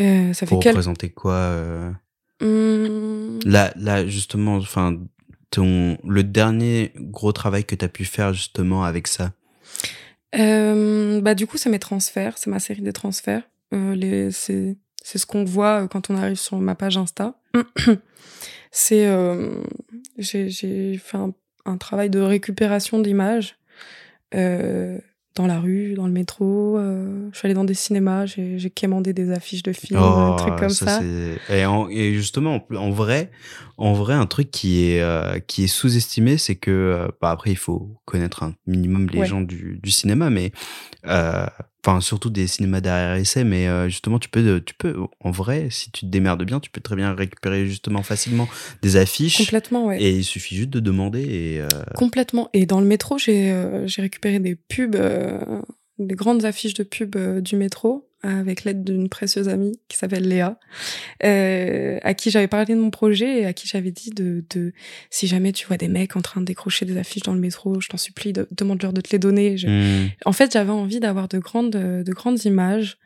Euh, 0.00 0.32
ça 0.32 0.46
fait 0.46 0.54
Pour 0.54 0.60
quel... 0.62 0.72
représenter 0.72 1.10
quoi 1.10 1.32
euh, 1.34 1.90
Hum, 2.40 3.40
Là, 3.44 3.72
là, 3.76 4.06
justement, 4.06 4.56
enfin, 4.56 4.96
ton 5.50 5.98
le 6.06 6.22
dernier 6.22 6.92
gros 6.96 7.32
travail 7.32 7.64
que 7.64 7.74
tu 7.74 7.84
as 7.84 7.88
pu 7.88 8.04
faire 8.04 8.32
justement 8.32 8.84
avec 8.84 9.06
ça? 9.08 9.32
Euh, 10.36 11.20
bah, 11.20 11.34
du 11.34 11.46
coup, 11.46 11.56
c'est 11.56 11.70
mes 11.70 11.78
transferts, 11.78 12.38
c'est 12.38 12.50
ma 12.50 12.58
série 12.58 12.82
des 12.82 12.92
transferts. 12.92 13.42
Euh, 13.72 13.94
les, 13.94 14.30
c'est, 14.30 14.76
c'est 15.02 15.18
ce 15.18 15.26
qu'on 15.26 15.44
voit 15.44 15.82
euh, 15.82 15.86
quand 15.86 16.10
on 16.10 16.16
arrive 16.16 16.36
sur 16.36 16.58
ma 16.58 16.74
page 16.74 16.96
Insta. 16.96 17.34
c'est, 18.70 19.06
euh, 19.06 19.62
j'ai, 20.18 20.48
j'ai 20.50 20.98
fait 20.98 21.16
un, 21.16 21.32
un 21.64 21.76
travail 21.76 22.10
de 22.10 22.20
récupération 22.20 22.98
d'images 22.98 23.56
euh, 24.34 24.98
dans 25.38 25.46
la 25.46 25.58
rue, 25.60 25.94
dans 25.94 26.06
le 26.06 26.12
métro. 26.12 26.76
euh, 26.78 27.28
je 27.32 27.38
suis 27.38 27.46
allée 27.46 27.54
dans 27.54 27.64
des 27.64 27.74
cinémas, 27.74 28.26
j'ai, 28.26 28.58
quémandé 28.70 29.12
des 29.12 29.30
affiches 29.30 29.62
de 29.62 29.72
films, 29.72 29.98
un 29.98 30.36
truc 30.36 30.56
comme 30.56 30.68
ça. 30.68 31.00
Oh, 31.00 31.52
Et, 31.52 31.64
en- 31.64 31.88
et 31.88 32.12
justement, 32.12 32.66
en, 32.70 32.74
en 32.76 32.90
vrai, 32.90 33.30
en 33.78 33.92
vrai, 33.94 34.14
un 34.14 34.26
truc 34.26 34.50
qui 34.50 34.84
est 34.90 35.00
euh, 35.00 35.38
qui 35.38 35.64
est 35.64 35.68
sous-estimé, 35.68 36.36
c'est 36.38 36.56
que 36.56 36.70
euh, 36.70 37.08
bah, 37.22 37.30
après 37.30 37.50
il 37.52 37.56
faut 37.56 37.96
connaître 38.04 38.42
un 38.42 38.54
minimum 38.66 39.08
les 39.10 39.20
Ouais. 39.20 39.26
gens 39.26 39.40
du, 39.40 39.78
du 39.82 39.90
cinéma, 39.90 40.28
mais 40.30 40.52
enfin 41.84 42.00
surtout 42.00 42.30
des 42.30 42.46
cinémas 42.46 42.80
derrière 42.80 43.14
essai, 43.14 43.44
mais 43.44 43.68
euh, 43.68 43.88
justement 43.88 44.18
tu 44.18 44.28
peux 44.28 44.60
tu 44.60 44.74
peux 44.74 44.96
en 45.20 45.30
vrai, 45.30 45.68
si 45.70 45.90
tu 45.90 46.06
te 46.06 46.10
démerdes 46.10 46.44
bien, 46.44 46.60
tu 46.60 46.70
peux 46.70 46.80
très 46.80 46.96
bien 46.96 47.14
récupérer 47.14 47.66
justement 47.66 48.02
facilement 48.02 48.48
des 48.82 48.96
affiches. 48.96 49.38
Complètement, 49.38 49.86
ouais. 49.86 50.02
Et 50.02 50.10
il 50.10 50.24
suffit 50.24 50.56
juste 50.56 50.70
de 50.70 50.80
demander 50.80 51.22
et 51.22 51.60
euh, 51.60 51.68
Complètement. 51.94 52.50
Et 52.52 52.66
dans 52.66 52.80
le 52.80 52.86
métro, 52.86 53.18
j'ai 53.18 53.50
euh, 53.50 53.86
j'ai 53.86 54.02
récupéré 54.02 54.38
des 54.38 54.56
pubs, 54.56 54.96
des 55.98 56.14
grandes 56.14 56.44
affiches 56.44 56.74
de 56.74 56.82
pubs 56.82 57.40
du 57.40 57.56
métro 57.56 58.07
avec 58.22 58.64
l'aide 58.64 58.82
d'une 58.84 59.08
précieuse 59.08 59.48
amie 59.48 59.78
qui 59.88 59.96
s'appelle 59.96 60.26
Léa, 60.26 60.58
euh, 61.24 61.98
à 62.02 62.14
qui 62.14 62.30
j'avais 62.30 62.48
parlé 62.48 62.74
de 62.74 62.80
mon 62.80 62.90
projet 62.90 63.40
et 63.42 63.46
à 63.46 63.52
qui 63.52 63.68
j'avais 63.68 63.90
dit 63.92 64.10
de, 64.10 64.44
de 64.50 64.72
si 65.10 65.26
jamais 65.26 65.52
tu 65.52 65.66
vois 65.66 65.76
des 65.76 65.88
mecs 65.88 66.16
en 66.16 66.20
train 66.20 66.40
de 66.40 66.46
décrocher 66.46 66.84
des 66.84 66.96
affiches 66.98 67.22
dans 67.22 67.34
le 67.34 67.40
métro, 67.40 67.80
je 67.80 67.88
t'en 67.88 67.96
supplie, 67.96 68.32
de, 68.32 68.48
demande-leur 68.50 68.92
de 68.92 69.00
te 69.00 69.10
les 69.12 69.18
donner. 69.18 69.56
Je- 69.56 69.68
hmm, 69.68 70.08
En 70.24 70.32
fait, 70.32 70.52
j'avais 70.52 70.70
envie 70.72 70.98
d'avoir 71.00 71.28
de 71.28 71.38
grandes, 71.38 71.70
de 71.70 72.12
grandes 72.12 72.44
images 72.44 72.98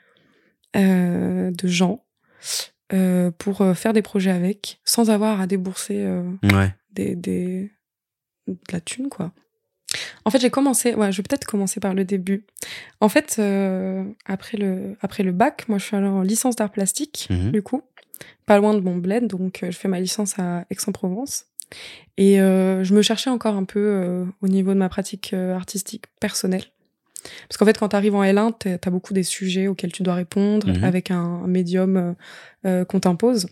euh, 0.77 1.51
de 1.51 1.69
gens 1.69 2.05
euh, 2.95 3.31
pour 3.31 3.65
faire 3.77 3.93
des 3.93 4.03
projets 4.03 4.31
avec, 4.31 4.81
sans 4.85 5.11
avoir 5.11 5.41
à 5.41 5.47
débourser 5.47 6.07
ouais. 6.43 6.75
des, 6.93 7.15
des, 7.17 7.71
de 8.47 8.57
la 8.73 8.81
thune, 8.81 9.09
quoi. 9.09 9.33
En 10.25 10.31
fait, 10.31 10.41
j'ai 10.41 10.51
commencé, 10.51 10.95
ouais, 10.95 11.13
je 11.13 11.19
vais 11.19 11.23
peut-être 11.23 11.45
commencer 11.47 11.81
par 11.81 11.95
le 11.95 12.05
début. 12.05 12.45
En 13.01 13.09
fait, 13.09 13.37
euh, 13.39 14.05
après, 14.27 14.57
le, 14.57 14.97
après 15.03 15.23
le 15.23 15.33
bac, 15.33 15.69
moi, 15.69 15.79
je 15.79 15.85
suis 15.85 15.97
allée 15.97 16.07
en 16.07 16.23
licence 16.23 16.57
d'art 16.57 16.71
plastique, 16.71 17.29
Mhm. 17.31 17.51
du 17.53 17.63
coup, 17.63 17.83
pas 18.47 18.59
loin 18.59 18.73
de 18.75 18.81
mon 18.81 18.97
bled, 18.97 19.27
donc 19.27 19.63
euh, 19.63 19.71
je 19.71 19.77
fais 19.77 19.89
ma 19.89 20.01
licence 20.01 20.39
à 20.39 20.65
Aix-en-Provence. 20.71 21.47
Et 22.19 22.41
euh, 22.41 22.85
je 22.85 22.95
me 22.95 23.03
cherchais 23.03 23.31
encore 23.31 23.55
un 23.57 23.65
peu 23.65 23.81
euh, 23.81 24.25
au 24.43 24.49
niveau 24.49 24.73
de 24.75 24.79
ma 24.79 24.89
pratique 24.89 25.33
euh, 25.33 25.55
artistique 25.55 26.05
personnelle. 26.21 26.65
Parce 27.49 27.57
qu'en 27.57 27.65
fait, 27.65 27.79
quand 27.79 27.89
tu 27.91 27.97
arrives 27.97 28.15
en 28.15 28.23
L1, 28.25 28.53
t'as 28.59 28.77
as 28.85 28.91
beaucoup 28.91 29.15
des 29.15 29.23
sujets 29.23 29.69
auxquels 29.69 29.93
tu 29.93 30.03
dois 30.03 30.15
répondre 30.15 30.69
Mhm. 30.69 30.85
avec 30.85 31.11
un, 31.11 31.21
un 31.45 31.47
médium 31.47 32.15
qu'on 32.65 33.01
t'impose. 33.01 33.47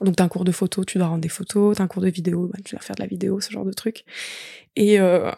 Donc, 0.00 0.14
t'as 0.16 0.24
un 0.24 0.28
cours 0.28 0.44
de 0.44 0.52
photo, 0.52 0.84
tu 0.84 0.96
dois 0.98 1.08
rendre 1.08 1.20
des 1.22 1.28
photos, 1.28 1.76
t'as 1.76 1.82
un 1.82 1.86
cours 1.88 2.02
de 2.02 2.08
vidéo, 2.08 2.48
bah, 2.52 2.58
tu 2.64 2.74
dois 2.76 2.80
faire 2.82 2.94
de 2.96 3.02
la 3.02 3.08
vidéo, 3.08 3.40
ce 3.40 3.50
genre 3.50 3.64
de 3.64 3.72
truc. 3.72 4.04
Et 4.76 5.00
euh, 5.00 5.30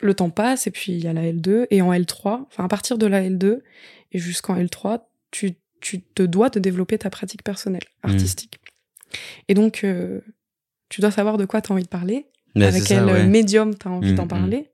le 0.00 0.14
temps 0.14 0.30
passe, 0.30 0.66
et 0.66 0.70
puis 0.70 0.92
il 0.92 1.04
y 1.04 1.06
a 1.08 1.12
la 1.12 1.22
L2, 1.22 1.66
et 1.70 1.80
en 1.82 1.92
L3, 1.92 2.46
enfin, 2.48 2.64
à 2.64 2.68
partir 2.68 2.98
de 2.98 3.06
la 3.06 3.22
L2 3.22 3.60
et 4.12 4.18
jusqu'en 4.18 4.56
L3, 4.56 5.00
tu, 5.30 5.52
tu 5.80 6.00
te 6.02 6.22
dois 6.22 6.50
de 6.50 6.58
développer 6.60 6.98
ta 6.98 7.08
pratique 7.10 7.42
personnelle, 7.44 7.84
Mhm. 8.04 8.10
artistique. 8.12 8.58
Et 9.48 9.54
donc, 9.54 9.84
euh, 9.84 10.20
tu 10.88 11.00
dois 11.00 11.10
savoir 11.10 11.36
de 11.38 11.44
quoi 11.44 11.60
t'as 11.62 11.72
envie 11.74 11.82
de 11.84 11.88
parler, 11.88 12.26
Mais 12.54 12.66
avec 12.66 12.84
quel 12.84 13.04
ouais. 13.04 13.26
médium 13.26 13.74
t'as 13.74 13.90
envie 13.90 14.10
Mhm, 14.10 14.16
d'en 14.16 14.22
mhm. 14.24 14.28
parler. 14.28 14.68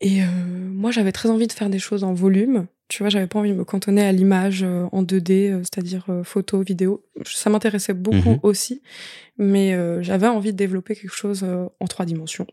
Et 0.00 0.22
euh, 0.22 0.26
moi, 0.26 0.90
j'avais 0.90 1.12
très 1.12 1.28
envie 1.30 1.46
de 1.46 1.52
faire 1.52 1.68
des 1.68 1.78
choses 1.78 2.04
en 2.04 2.14
volume. 2.14 2.66
Tu 2.88 3.02
vois, 3.02 3.10
j'avais 3.10 3.26
pas 3.26 3.38
envie 3.38 3.50
de 3.50 3.56
me 3.56 3.64
cantonner 3.64 4.02
à 4.02 4.12
l'image 4.12 4.62
euh, 4.62 4.86
en 4.92 5.02
2D, 5.02 5.50
euh, 5.50 5.58
c'est-à-dire 5.62 6.06
photo, 6.24 6.60
vidéo. 6.62 7.04
Ça 7.24 7.50
m'intéressait 7.50 7.92
beaucoup 7.94 8.38
aussi, 8.42 8.82
mais 9.38 9.76
j'avais 10.02 10.26
envie 10.26 10.52
de 10.52 10.56
développer 10.56 10.94
quelque 10.96 11.14
chose 11.14 11.44
en 11.44 11.86
trois 11.86 12.04
dimensions. 12.06 12.46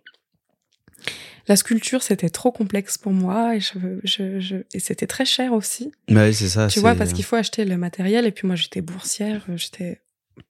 La 1.48 1.56
sculpture, 1.56 2.04
c'était 2.04 2.30
trop 2.30 2.52
complexe 2.52 2.98
pour 2.98 3.14
moi 3.14 3.56
et, 3.56 3.60
je, 3.62 3.78
je, 4.04 4.40
je- 4.40 4.56
et 4.74 4.80
c'était 4.80 5.08
très 5.08 5.24
cher 5.26 5.54
aussi. 5.54 5.92
Ouais, 6.10 6.34
c'est 6.34 6.50
ça. 6.50 6.68
Tu 6.68 6.80
vois, 6.82 6.96
parce 6.96 7.12
qu'il 7.14 7.24
faut 7.24 7.36
acheter 7.38 7.64
le 7.66 7.78
matériel. 7.78 8.26
Et 8.26 8.32
puis 8.32 8.46
moi, 8.48 8.56
j'étais 8.58 8.82
boursière, 8.82 9.46
j'étais 9.56 10.02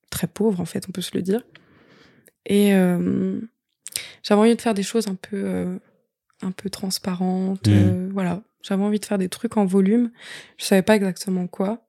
très 0.10 0.26
pauvre, 0.28 0.60
en 0.60 0.65
fait, 0.65 0.86
on 0.89 0.91
peut 0.91 1.02
se 1.02 1.12
le 1.15 1.22
dire. 1.22 1.43
Et 2.48 2.74
euh, 2.74 3.39
j'avais 4.24 4.41
envie 4.41 4.56
de 4.56 4.62
faire 4.62 4.74
des 4.74 4.84
choses 4.84 5.08
un 5.08 5.15
peu, 5.15 5.38
euh, 5.46 5.78
un 6.41 6.52
peu 6.52 6.70
transparentes. 6.70 7.67
Mhm. 7.67 7.74
euh, 7.76 8.10
voilà, 8.12 8.41
j'avais 8.63 8.84
envie 8.84 9.00
de 9.00 9.06
faire 9.06 9.17
des 9.20 9.30
trucs 9.30 9.58
en 9.58 9.65
volume. 9.65 10.12
Je 10.58 10.65
savais 10.65 10.82
pas 10.82 10.96
exactement 10.96 11.46
quoi, 11.48 11.86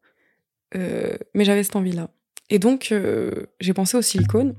mais 0.74 1.44
j'avais 1.44 1.62
cette 1.62 1.76
envie-là. 1.76 2.10
Et 2.50 2.58
donc, 2.58 2.92
j'ai 3.60 3.72
pensé 3.74 3.96
au 3.96 4.02
silicone 4.02 4.54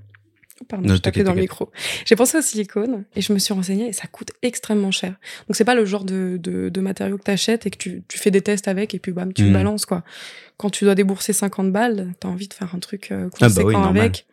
pardon, 0.70 0.88
Non, 0.88 0.96
je 0.96 1.02
tapais 1.02 1.24
dans 1.24 1.34
le 1.34 1.42
micro. 1.42 1.70
J'ai 2.06 2.16
pensé 2.16 2.38
au 2.38 2.42
silicone 2.42 3.04
et 3.16 3.22
je 3.22 3.34
me 3.34 3.40
suis 3.40 3.54
renseignée 3.54 3.88
et 3.88 3.94
ça 3.94 4.08
coûte 4.08 4.32
extrêmement 4.42 4.92
cher. 4.92 5.16
Donc 5.48 5.56
c'est 5.58 5.66
pas 5.66 5.76
le 5.76 5.84
genre 5.84 6.06
de, 6.06 6.38
de, 6.42 6.70
de 6.70 6.82
matériau 6.82 7.18
que 7.18 7.24
t'achètes 7.24 7.66
et 7.66 7.72
que 7.72 7.78
tu, 7.78 8.04
tu 8.08 8.18
fais 8.18 8.32
des 8.32 8.42
tests 8.42 8.68
avec 8.70 8.94
et 8.94 9.00
puis 9.00 9.12
bam, 9.12 9.34
tu 9.34 9.44
Mhm. 9.44 9.54
balances 9.54 9.86
quoi. 9.86 10.04
Quand 10.58 10.70
tu 10.70 10.86
dois 10.86 10.96
débourser 10.96 11.34
50 11.34 11.72
balles, 11.74 12.14
t'as 12.22 12.30
envie 12.30 12.48
de 12.48 12.54
faire 12.54 12.74
un 12.76 12.80
truc 12.80 13.12
euh, 13.12 13.26
Ah 13.34 13.38
bah 13.40 13.48
conséquent 13.50 13.72
normal. 13.82 13.98
avec 14.04 14.26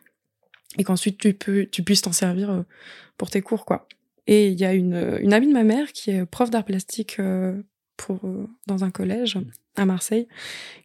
et 0.77 0.83
qu'ensuite 0.83 1.17
tu 1.17 1.33
peux 1.33 1.65
tu 1.65 1.83
puisses 1.83 2.03
t'en 2.03 2.11
servir 2.13 2.49
euh, 2.51 2.61
pour 3.17 3.29
tes 3.29 3.41
cours 3.41 3.65
quoi. 3.65 3.87
Et 4.27 4.49
il 4.49 4.59
y 4.59 4.65
a 4.65 4.73
une, 4.73 5.17
une 5.21 5.33
amie 5.33 5.47
de 5.47 5.53
ma 5.53 5.63
mère 5.63 5.91
qui 5.93 6.11
est 6.11 6.25
prof 6.25 6.49
d'art 6.49 6.65
plastique 6.65 7.17
euh, 7.19 7.55
pour 7.95 8.19
euh, 8.25 8.45
dans 8.67 8.83
un 8.83 8.91
collège 8.91 9.39
à 9.75 9.85
Marseille, 9.85 10.27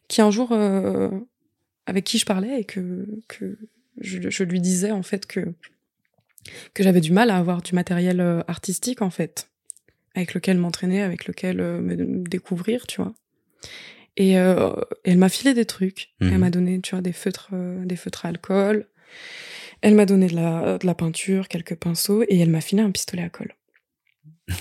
qui 0.07 0.21
un 0.21 0.31
jour 0.31 0.49
euh, 0.51 1.09
avec 1.85 2.05
qui 2.05 2.17
je 2.17 2.25
parlais 2.25 2.61
et 2.61 2.63
que 2.63 3.05
que 3.27 3.57
je, 3.99 4.29
je 4.29 4.43
lui 4.43 4.59
disais 4.61 4.91
en 4.91 5.03
fait 5.03 5.25
que 5.25 5.53
que 6.73 6.83
j'avais 6.83 7.01
du 7.01 7.11
mal 7.11 7.29
à 7.29 7.37
avoir 7.37 7.61
du 7.61 7.73
matériel 7.73 8.19
euh, 8.19 8.41
artistique 8.47 9.01
en 9.01 9.09
fait, 9.09 9.49
avec 10.15 10.33
lequel 10.33 10.57
m'entraîner, 10.57 11.01
avec 11.01 11.25
lequel 11.25 11.59
euh, 11.61 11.79
me, 11.79 11.95
découvrir, 12.27 12.85
tu 12.87 13.01
vois. 13.01 13.13
Et 14.17 14.37
euh, 14.37 14.71
elle 15.05 15.17
m'a 15.17 15.29
filé 15.29 15.53
des 15.53 15.65
trucs. 15.65 16.09
Mhm. 16.19 16.33
Elle 16.33 16.37
m'a 16.39 16.49
donné, 16.49 16.81
tu 16.81 16.91
vois, 16.95 17.01
des 17.01 17.13
feutres, 17.13 17.49
euh, 17.53 17.83
des 17.85 17.95
feutres 17.95 18.25
à 18.25 18.29
alcool. 18.29 18.87
Elle 19.81 19.95
m'a 19.95 20.05
donné 20.05 20.27
de 20.27 20.35
la, 20.35 20.77
de 20.77 20.85
la 20.85 20.93
peinture, 20.93 21.47
quelques 21.47 21.75
pinceaux, 21.75 22.23
et 22.27 22.39
elle 22.39 22.49
m'a 22.49 22.61
filé 22.61 22.81
un 22.81 22.91
pistolet 22.91 23.23
à 23.23 23.29
colle. 23.29 23.55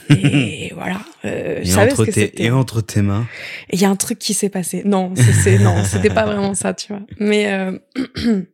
Et 0.08 0.72
voilà, 0.74 1.00
euh, 1.24 1.56
je 1.62 1.68
Et 1.68 1.72
savais 1.72 1.92
entre, 1.92 2.04
ce 2.04 2.10
que 2.10 2.14
tes, 2.14 2.42
et 2.44 2.50
entre 2.50 2.80
tes 2.80 3.02
mains? 3.02 3.26
Il 3.72 3.80
y 3.80 3.84
a 3.84 3.90
un 3.90 3.96
truc 3.96 4.18
qui 4.18 4.34
s'est 4.34 4.48
passé. 4.48 4.82
Non, 4.84 5.14
c'est, 5.16 5.32
c'est- 5.32 5.58
non, 5.58 5.84
c'était 5.84 6.10
pas 6.10 6.24
vraiment 6.26 6.54
ça, 6.54 6.74
tu 6.74 6.92
vois. 6.92 7.02
Mais 7.18 7.46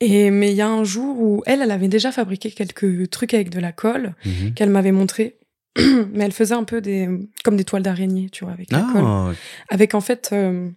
et 0.00 0.30
mais 0.30 0.50
il 0.52 0.56
y 0.56 0.60
a 0.60 0.68
un 0.68 0.84
jour 0.84 1.20
où 1.20 1.42
elle, 1.46 1.60
elle 1.62 1.70
avait 1.70 1.88
déjà 1.88 2.12
fabriqué 2.12 2.50
quelques 2.50 3.10
trucs 3.10 3.34
avec 3.34 3.50
de 3.50 3.60
la 3.60 3.72
colle 3.72 4.14
Mhm. 4.24 4.54
qu'elle 4.54 4.70
m'avait 4.70 4.92
montré. 4.92 5.36
mais 6.12 6.24
elle 6.24 6.32
faisait 6.32 6.54
un 6.54 6.64
peu 6.64 6.80
des 6.80 7.08
comme 7.44 7.56
des 7.56 7.64
toiles 7.64 7.82
d'araignée, 7.82 8.30
tu 8.30 8.44
vois, 8.44 8.52
avec 8.52 8.70
la 8.72 8.80
colle. 8.92 9.02
Ah, 9.04 9.32
Avec 9.70 9.94
en 9.94 10.00
fait, 10.00 10.30
euh, 10.32 10.68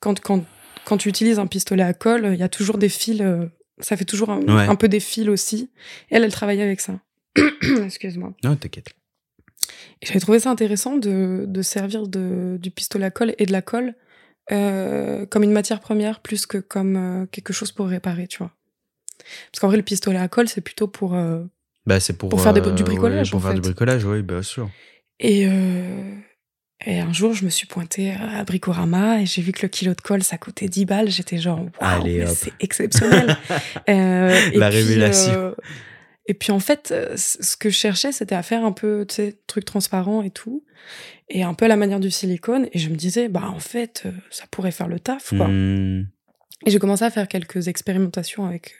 quand 0.00 0.20
quand 0.20 0.44
quand 0.84 0.96
tu 0.96 1.08
utilises 1.08 1.38
un 1.38 1.46
pistolet 1.46 1.82
à 1.82 1.94
colle, 1.94 2.30
il 2.32 2.38
y 2.38 2.42
a 2.42 2.48
toujours 2.48 2.78
des 2.78 2.88
fils. 2.88 3.20
euh, 3.20 3.46
ça 3.80 3.96
fait 3.96 4.04
toujours 4.04 4.30
un, 4.30 4.40
Ouais. 4.42 4.66
un 4.68 4.74
peu 4.76 4.88
des 4.88 5.00
fils 5.00 5.28
aussi. 5.28 5.70
Elle, 6.10 6.22
elle 6.24 6.32
travaillait 6.32 6.62
avec 6.62 6.80
ça. 6.80 7.00
Excuse-moi. 7.84 8.32
non, 8.44 8.56
t'inquiète. 8.56 8.88
Et 10.02 10.06
J'avais 10.06 10.20
trouvé 10.20 10.38
ça 10.40 10.50
intéressant 10.50 10.96
de, 10.96 11.44
de 11.46 11.62
servir 11.62 12.06
de, 12.08 12.58
du 12.60 12.70
pistolet 12.70 13.06
à 13.06 13.10
colle 13.10 13.34
et 13.38 13.46
de 13.46 13.52
la 13.52 13.62
colle 13.62 13.94
euh, 14.52 15.26
comme 15.26 15.42
une 15.42 15.52
matière 15.52 15.80
première 15.80 16.20
plus 16.20 16.46
que 16.46 16.58
comme 16.58 16.96
euh, 16.96 17.26
quelque 17.26 17.52
chose 17.52 17.72
pour 17.72 17.86
réparer, 17.88 18.26
tu 18.26 18.38
vois. 18.38 18.52
Parce 19.52 19.60
qu'en 19.60 19.68
vrai, 19.68 19.76
le 19.76 19.82
pistolet 19.82 20.18
à 20.18 20.28
colle, 20.28 20.48
c'est 20.48 20.60
plutôt 20.60 20.88
pour... 20.88 21.14
euh, 21.14 21.42
Bah, 21.86 22.00
c'est 22.00 22.14
pour, 22.14 22.28
Pour 22.30 22.40
faire 22.42 22.52
des- 22.52 22.60
du 22.60 22.82
bricolage, 22.84 23.28
ouais, 23.28 23.30
pour 23.30 23.38
en 23.38 23.42
faire 23.42 23.54
du 23.54 23.60
bricolage, 23.60 24.04
oui, 24.04 24.22
bien 24.22 24.42
sûr. 24.42 24.70
Et, 25.18 25.46
et 26.86 26.98
un 27.00 27.12
jour, 27.12 27.34
je 27.34 27.44
me 27.44 27.50
suis 27.50 27.66
pointée 27.66 28.12
à 28.12 28.42
Bricorama 28.44 29.20
et 29.20 29.26
j'ai 29.26 29.42
vu 29.42 29.52
que 29.52 29.60
le 29.62 29.68
kilo 29.68 29.92
de 29.94 30.00
colle, 30.00 30.22
ça 30.22 30.38
coûtait 30.38 30.66
10 30.68 30.86
balles. 30.86 31.10
J'étais 31.10 31.36
genre, 31.36 31.60
waouh, 31.80 32.22
hop. 32.22 32.28
c'est 32.34 32.52
exceptionnel. 32.60 33.36
La 33.86 34.68
puis, 34.70 34.78
révélation. 34.78 35.54
Et 36.30 36.34
puis 36.34 36.52
en 36.52 36.60
fait, 36.60 36.92
euh, 36.92 37.16
ce 37.16 37.56
que 37.56 37.70
je 37.70 37.74
cherchais, 37.74 38.12
c'était 38.12 38.36
à 38.36 38.44
faire 38.44 38.64
un 38.64 38.70
peu, 38.70 39.04
tu 39.08 39.16
sais, 39.16 39.38
truc 39.48 39.64
transparent 39.64 40.22
et 40.22 40.30
tout. 40.30 40.62
Et 41.28 41.42
un 41.42 41.54
peu 41.54 41.64
à 41.64 41.68
la 41.68 41.74
manière 41.74 41.98
du 41.98 42.12
silicone. 42.12 42.68
Et 42.72 42.78
je 42.78 42.88
me 42.88 42.94
disais, 42.94 43.28
bah 43.28 43.50
en 43.52 43.58
fait, 43.58 44.04
euh, 44.06 44.12
ça 44.30 44.44
pourrait 44.48 44.70
faire 44.70 44.86
le 44.86 45.00
taf, 45.00 45.30
quoi. 45.30 45.48
Hmm. 45.48 46.06
Et 46.66 46.70
j'ai 46.70 46.78
commencé 46.78 47.04
à 47.04 47.10
faire 47.10 47.26
quelques 47.26 47.68
expérimentations 47.68 48.44
avec 48.44 48.74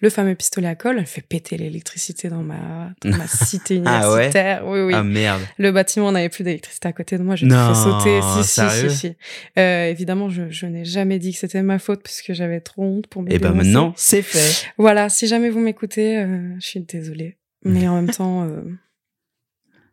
le 0.00 0.08
fameux 0.08 0.34
pistolet 0.34 0.68
à 0.68 0.74
colle. 0.74 0.96
Elle 0.98 1.06
fait 1.06 1.20
péter 1.20 1.58
l'électricité 1.58 2.28
dans 2.30 2.42
ma, 2.42 2.92
dans 3.02 3.14
ma 3.16 3.26
cité 3.26 3.82
Ah 3.84 4.10
ouais 4.10 4.14
universitaire. 4.28 4.66
Oui, 4.66 4.80
oui. 4.80 4.92
Ah 4.96 5.02
merde. 5.02 5.42
Le 5.58 5.70
bâtiment 5.70 6.12
n'avait 6.12 6.30
plus 6.30 6.44
d'électricité 6.44 6.88
à 6.88 6.92
côté 6.92 7.18
de 7.18 7.22
moi, 7.22 7.36
j'ai 7.36 7.46
fait 7.48 7.74
sauter. 7.74 8.20
Si, 8.22 8.42
si, 8.44 8.50
sérieux 8.50 8.88
si, 8.88 8.96
si. 8.96 9.16
Euh, 9.58 9.90
évidemment, 9.90 10.30
je, 10.30 10.48
je 10.48 10.64
n'ai 10.64 10.86
jamais 10.86 11.18
dit 11.18 11.32
que 11.32 11.38
c'était 11.38 11.62
ma 11.62 11.78
faute 11.78 12.02
parce 12.02 12.22
que 12.22 12.32
j'avais 12.32 12.60
trop 12.60 12.82
honte 12.84 13.06
pour 13.06 13.22
me 13.22 13.30
Et 13.30 13.38
ben 13.38 13.50
dénoncer. 13.50 13.66
maintenant, 13.66 13.92
c'est 13.96 14.22
fait. 14.22 14.66
Voilà, 14.78 15.10
si 15.10 15.26
jamais 15.26 15.50
vous 15.50 15.60
m'écoutez, 15.60 16.16
euh, 16.18 16.54
je 16.58 16.66
suis 16.66 16.80
désolée. 16.80 17.36
Mais 17.64 17.86
en 17.86 17.96
même 17.96 18.10
temps, 18.14 18.44
euh, 18.44 18.62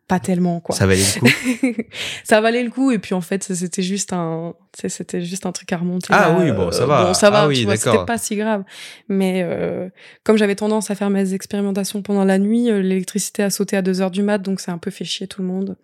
pas 0.08 0.18
tellement, 0.20 0.60
quoi. 0.60 0.74
Ça 0.74 0.86
valait 0.86 1.02
le 1.02 1.20
coup. 1.20 1.82
ça 2.24 2.40
valait 2.40 2.62
le 2.64 2.70
coup 2.70 2.90
et 2.90 2.98
puis 2.98 3.14
en 3.14 3.20
fait 3.20 3.42
c'était 3.44 3.82
juste 3.82 4.12
un 4.14 4.54
c'était 4.86 5.20
juste 5.20 5.44
un 5.44 5.52
truc 5.52 5.70
à 5.72 5.76
remonter 5.76 6.06
Ah 6.10 6.30
là, 6.32 6.38
oui, 6.40 6.50
bon, 6.50 6.72
ça 6.72 6.84
euh, 6.84 6.86
va. 6.86 7.04
bon 7.04 7.14
ça 7.14 7.28
va 7.30 7.42
Ah 7.42 7.46
oui, 7.48 7.66
c'était 7.76 8.04
pas 8.06 8.16
si 8.18 8.34
grave 8.36 8.64
mais 9.08 9.42
euh, 9.44 9.88
comme 10.24 10.38
j'avais 10.38 10.54
tendance 10.56 10.90
à 10.90 10.94
faire 10.94 11.10
mes 11.10 11.34
expérimentations 11.34 12.00
pendant 12.00 12.24
la 12.24 12.38
nuit 12.38 12.70
euh, 12.70 12.80
l'électricité 12.80 13.42
a 13.42 13.50
sauté 13.50 13.76
à 13.76 13.82
2 13.82 14.00
heures 14.00 14.10
du 14.10 14.22
mat 14.22 14.38
donc 14.38 14.60
ça 14.60 14.72
a 14.72 14.74
un 14.74 14.78
peu 14.78 14.90
fait 14.90 15.04
chier 15.04 15.26
tout 15.28 15.42
le 15.42 15.48
monde 15.48 15.76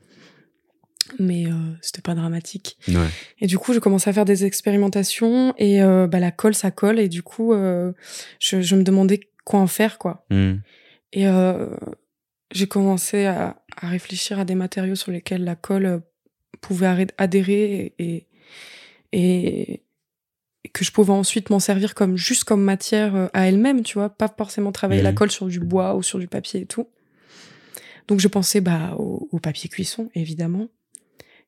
mais 1.19 1.45
euh, 1.47 1.51
c'était 1.83 2.01
pas 2.01 2.15
dramatique 2.15 2.79
Ouais. 2.89 2.95
et 3.41 3.47
du 3.47 3.59
coup 3.59 3.75
je 3.75 3.79
commençais 3.79 4.09
à 4.09 4.13
faire 4.15 4.25
des 4.25 4.47
expérimentations 4.47 5.53
et 5.59 5.83
euh, 5.83 6.07
bah 6.07 6.19
la 6.19 6.31
colle 6.31 6.55
ça 6.55 6.71
colle 6.71 6.99
et 6.99 7.09
du 7.11 7.23
coup 7.23 7.53
euh, 7.53 7.93
je, 8.41 8.63
je 8.63 8.75
me 8.75 8.83
demandais 8.83 9.21
quoi 9.45 9.61
en 9.61 9.67
faire 9.67 9.99
quoi 9.99 10.25
Hmm. 10.31 10.55
et 11.13 11.27
euh, 11.29 11.67
j'ai 12.53 12.67
commencé 12.67 13.27
à, 13.27 13.63
à 13.81 13.89
réfléchir 13.89 14.39
à 14.39 14.45
des 14.45 14.55
matériaux 14.55 14.95
sur 14.95 15.11
lesquels 15.13 15.45
la 15.45 15.57
colle 15.57 15.87
euh, 15.87 15.99
pouvait 16.61 17.07
adhérer 17.19 17.95
et, 17.99 18.27
et, 19.13 19.83
et 20.65 20.69
que 20.73 20.85
je 20.85 20.93
pouvais 20.93 21.13
ensuite 21.13 21.51
m'en 21.51 21.61
servir 21.61 21.95
comme 21.95 22.17
juste 22.17 22.45
comme 22.45 22.63
matière 22.63 23.15
euh, 23.15 23.27
à 23.33 23.47
elle-même, 23.49 23.83
tu 23.83 23.95
vois, 23.99 24.09
pas 24.11 24.29
forcément 24.29 24.73
travailler 24.73 25.03
la 25.03 25.11
Mhm. 25.11 25.17
colle 25.17 25.31
sur 25.31 25.47
du 25.47 25.61
bois 25.61 25.95
ou 25.95 26.03
sur 26.03 26.19
du 26.19 26.27
papier 26.29 26.61
et 26.63 26.67
tout. 26.67 26.89
Donc 28.09 28.21
je 28.21 28.29
pensais 28.29 28.61
bah 28.61 28.95
au, 28.99 29.29
au 29.33 29.39
papier 29.39 29.69
cuisson 29.71 30.11
évidemment, 30.15 30.69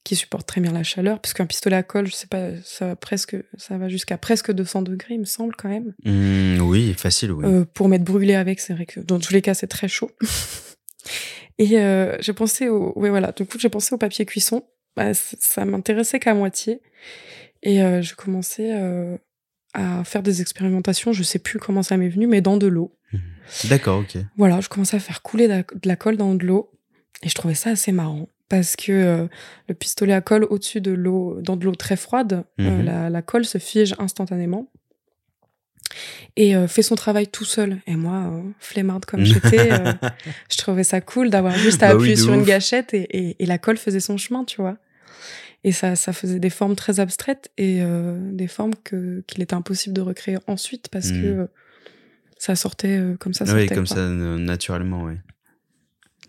qui 0.05 0.17
supporte 0.17 0.47
très 0.47 0.61
bien 0.61 0.73
la 0.73 0.85
chaleur, 0.85 1.21
parce 1.21 1.35
qu'un 1.35 1.47
pistolet 1.47 1.77
à 1.77 1.83
colle, 1.83 2.07
je 2.07 2.13
sais 2.15 2.29
pas, 2.29 2.51
ça 2.65 2.87
va 2.87 2.97
presque, 2.97 3.37
ça 3.59 3.77
va 3.77 3.89
jusqu'à 3.89 4.17
presque 4.17 4.53
200 4.53 4.83
degrés, 4.83 5.15
il 5.15 5.21
me 5.21 5.25
semble 5.25 5.55
quand 5.57 5.69
même. 5.69 5.95
Hmm, 6.05 6.61
oui, 6.63 6.95
facile, 6.95 7.33
oui. 7.33 7.45
Euh, 7.45 7.65
pour 7.75 7.89
m'être 7.89 8.05
brûlé 8.05 8.35
avec, 8.37 8.61
c'est 8.61 8.73
vrai 8.73 8.87
que 8.87 9.01
dans 9.01 9.19
tous 9.19 9.33
les 9.33 9.43
cas, 9.43 9.53
c'est 9.55 9.67
très 9.67 9.89
chaud. 9.89 10.11
Et 11.59 11.79
euh, 11.79 12.17
j'ai 12.21 12.33
pensé 12.33 12.69
au, 12.69 12.93
ouais 12.97 13.11
voilà, 13.11 13.33
du 13.33 13.47
coup 13.47 13.59
j'ai 13.59 13.69
pensé 13.69 13.95
au 13.95 13.99
papier 13.99 14.25
cuisson. 14.27 14.65
Bah, 14.97 15.13
ça 15.15 15.65
m'intéressait 15.65 16.19
qu'à 16.19 16.35
moitié. 16.35 16.81
Et 17.63 17.83
euh, 17.83 18.01
je 18.03 18.15
commençais 18.15 18.73
euh, 18.73 19.17
à 19.75 20.05
faire 20.05 20.23
des 20.23 20.41
expérimentations. 20.41 21.13
Je 21.13 21.23
sais 21.23 21.39
plus 21.39 21.59
comment 21.59 21.83
ça 21.83 21.97
m'est 21.97 22.09
venu, 22.09 22.27
mais 22.27 22.41
dans 22.41 22.57
de 22.57 22.67
l'eau. 22.67 22.93
D'accord, 23.65 24.01
ok. 24.01 24.17
Voilà, 24.37 24.61
je 24.61 24.69
commençais 24.69 24.97
à 24.97 25.01
faire 25.01 25.23
couler 25.23 25.49
de 25.49 25.53
la, 25.53 25.63
de 25.63 25.89
la 25.89 25.97
colle 25.97 26.17
dans 26.17 26.35
de 26.35 26.45
l'eau. 26.45 26.73
Et 27.23 27.29
je 27.29 27.35
trouvais 27.35 27.55
ça 27.55 27.71
assez 27.71 27.93
marrant. 27.93 28.29
Parce 28.49 28.77
que 28.77 28.93
euh, 28.93 29.27
le 29.69 29.75
pistolet 29.75 30.13
à 30.13 30.21
colle 30.21 30.45
au-dessus 30.45 30.81
de 30.81 30.93
l'eau, 30.93 31.41
dans 31.41 31.57
de 31.57 31.65
l'eau 31.65 31.75
très 31.75 31.97
froide, 31.97 32.45
euh, 32.61 32.83
la, 32.83 33.11
la 33.11 33.23
colle 33.23 33.45
se 33.45 33.59
fige 33.59 33.95
instantanément 33.99 34.71
et 36.37 36.57
euh, 36.57 36.69
fait 36.69 36.83
son 36.83 36.95
travail 36.95 37.27
tout 37.27 37.45
seul. 37.45 37.79
Et 37.87 37.97
moi, 37.97 38.31
euh, 38.31 38.43
flemmarde 38.59 39.05
comme 39.05 39.25
j'étais, 39.25 39.73
euh, 39.73 39.93
je 40.51 40.57
trouvais 40.59 40.85
ça 40.85 41.01
cool 41.01 41.31
d'avoir 41.31 41.57
juste 41.57 41.83
à 41.83 41.89
Bah 41.89 41.95
appuyer 41.95 42.17
sur 42.17 42.35
une 42.35 42.45
gâchette 42.45 42.95
et, 42.95 43.07
et, 43.11 43.37
et 43.43 43.47
la 43.47 43.59
colle 43.59 43.77
faisait 43.77 44.01
son 44.01 44.17
chemin, 44.17 44.45
tu 44.45 44.61
vois. 44.61 44.77
Et 45.65 45.73
ça, 45.73 45.97
ça 45.97 46.13
faisait 46.13 46.39
des 46.39 46.51
formes 46.51 46.77
très 46.77 47.01
abstraites 47.01 47.51
et 47.59 47.79
euh, 47.81 48.19
des 48.33 48.47
formes 48.47 48.75
que 48.85 49.25
qu'il 49.27 49.43
était 49.43 49.55
impossible 49.55 49.95
de 49.95 50.01
recréer 50.01 50.39
ensuite 50.47 50.89
parce 50.91 51.11
que 51.11 51.27
euh, 51.27 51.47
ça 52.39 52.55
sortait 52.55 53.01
comme 53.19 53.35
ça. 53.35 53.47
sortait, 53.47 53.63
oui, 53.63 53.69
comme 53.69 53.87
quoi. 53.87 53.97
ça, 53.97 54.09
naturellement, 54.09 55.05
oui. 55.05 55.15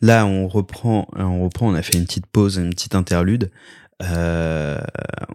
Là, 0.02 0.26
on 0.26 0.48
reprend, 0.48 1.08
on 1.16 1.44
reprend, 1.44 1.70
on 1.70 1.74
a 1.74 1.82
fait 1.82 1.98
une 1.98 2.06
petite 2.06 2.28
pause, 2.28 2.58
une 2.58 2.70
petite 2.72 2.96
interlude. 2.96 3.52
Euh, 4.04 4.80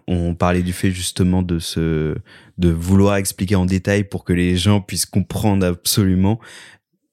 on 0.07 0.35
parlait 0.35 0.61
du 0.63 0.73
fait 0.73 0.91
justement 0.91 1.41
de 1.41 1.59
se, 1.59 2.15
de 2.57 2.69
vouloir 2.69 3.17
expliquer 3.17 3.55
en 3.55 3.65
détail 3.65 4.03
pour 4.05 4.23
que 4.23 4.33
les 4.33 4.55
gens 4.55 4.79
puissent 4.81 5.05
comprendre 5.05 5.65
absolument. 5.65 6.39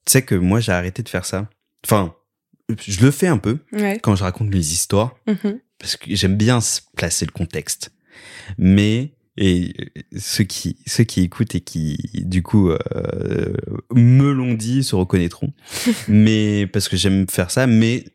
Tu 0.05 0.13
sais 0.13 0.21
que 0.21 0.35
moi, 0.35 0.59
j'ai 0.59 0.71
arrêté 0.71 1.03
de 1.03 1.09
faire 1.09 1.25
ça. 1.25 1.49
Enfin, 1.85 2.13
je 2.87 3.03
le 3.03 3.11
fais 3.11 3.27
un 3.27 3.37
peu 3.37 3.57
Ouais. 3.73 3.99
quand 4.01 4.15
je 4.15 4.23
raconte 4.23 4.49
mes 4.49 4.59
histoires 4.59 5.15
Mhm. 5.27 5.59
parce 5.77 5.97
que 5.97 6.15
j'aime 6.15 6.37
bien 6.37 6.59
placer 6.95 7.25
le 7.25 7.31
contexte. 7.31 7.91
Mais 8.57 9.13
et 9.37 9.73
ceux 10.17 10.43
qui 10.43 10.77
ceux 10.85 11.03
qui 11.05 11.21
écoutent 11.21 11.55
et 11.55 11.61
qui 11.61 11.97
du 12.25 12.43
coup 12.43 12.69
euh, 12.69 12.77
me 13.93 14.31
l'ont 14.31 14.53
dit 14.53 14.83
se 14.83 14.95
reconnaîtront. 14.95 15.53
mais 16.07 16.67
parce 16.67 16.87
que 16.89 16.97
j'aime 16.97 17.27
faire 17.29 17.49
ça. 17.51 17.67
Mais 17.67 18.05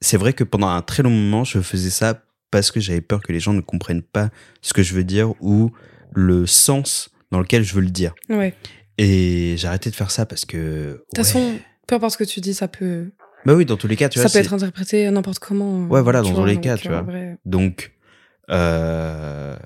c'est 0.00 0.16
vrai 0.16 0.32
que 0.32 0.44
pendant 0.44 0.68
un 0.68 0.82
très 0.82 1.02
long 1.02 1.10
moment, 1.10 1.44
je 1.44 1.60
faisais 1.60 1.90
ça 1.90 2.23
parce 2.58 2.70
que 2.70 2.78
j'avais 2.80 3.00
peur 3.00 3.20
que 3.20 3.32
les 3.32 3.40
gens 3.40 3.52
ne 3.52 3.60
comprennent 3.60 4.02
pas 4.02 4.30
ce 4.62 4.72
que 4.72 4.82
je 4.84 4.94
veux 4.94 5.02
dire 5.04 5.32
ou 5.42 5.72
le 6.14 6.46
sens 6.46 7.10
dans 7.32 7.40
lequel 7.40 7.64
je 7.64 7.74
veux 7.74 7.80
le 7.80 7.90
dire. 7.90 8.14
Ouais. 8.28 8.54
Et 8.96 9.56
j'ai 9.58 9.66
arrêté 9.66 9.90
de 9.90 9.94
faire 9.96 10.12
ça 10.12 10.24
parce 10.24 10.44
que. 10.44 10.56
De 10.56 11.04
toute 11.14 11.16
façon, 11.16 11.58
peu 11.88 11.96
importe 11.96 12.12
ce 12.12 12.18
que 12.18 12.24
tu 12.24 12.40
dis, 12.40 12.54
ça 12.54 12.68
peut, 12.68 13.10
bah 13.44 13.54
oui, 13.54 13.64
dans 13.66 13.76
tous 13.76 13.88
les 13.88 13.96
cas, 13.96 14.08
tu 14.08 14.18
ça 14.18 14.22
vois. 14.22 14.28
peut 14.30 14.32
c'est- 14.34 14.44
être 14.44 14.54
interprété 14.54 15.10
n'importe 15.10 15.40
comment. 15.40 15.86
Ouais, 15.88 16.00
voilà, 16.00 16.22
dans 16.22 16.30
vois, 16.30 16.42
tous 16.42 16.46
les 16.46 16.54
donc, 16.54 16.62
cas, 16.62 16.76
tu 16.76 16.86
euh, 16.88 16.90
vois. 16.92 17.02
vrai, 17.02 17.38
Donc, 17.44 17.92
euh, 18.50 19.56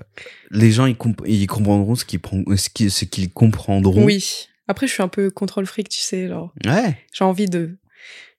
les 0.49 0.71
gens, 0.71 0.85
ils, 0.87 0.95
comp- 0.97 1.21
ils 1.27 1.45
comprendront 1.47 1.93
ce 1.95 2.05
qu'ils, 2.05 2.91
ce 2.91 3.05
qu'ils 3.05 3.31
comprendront. 3.31 4.03
Oui. 4.03 4.47
Après, 4.67 4.87
je 4.87 4.93
suis 4.93 5.03
un 5.03 5.07
peu 5.07 5.29
contrôle 5.29 5.65
fric, 5.67 5.89
tu 5.89 6.01
sais, 6.01 6.27
genre. 6.27 6.53
Ouais. 6.65 6.97
J'ai 7.13 7.23
envie 7.23 7.47
de, 7.47 7.77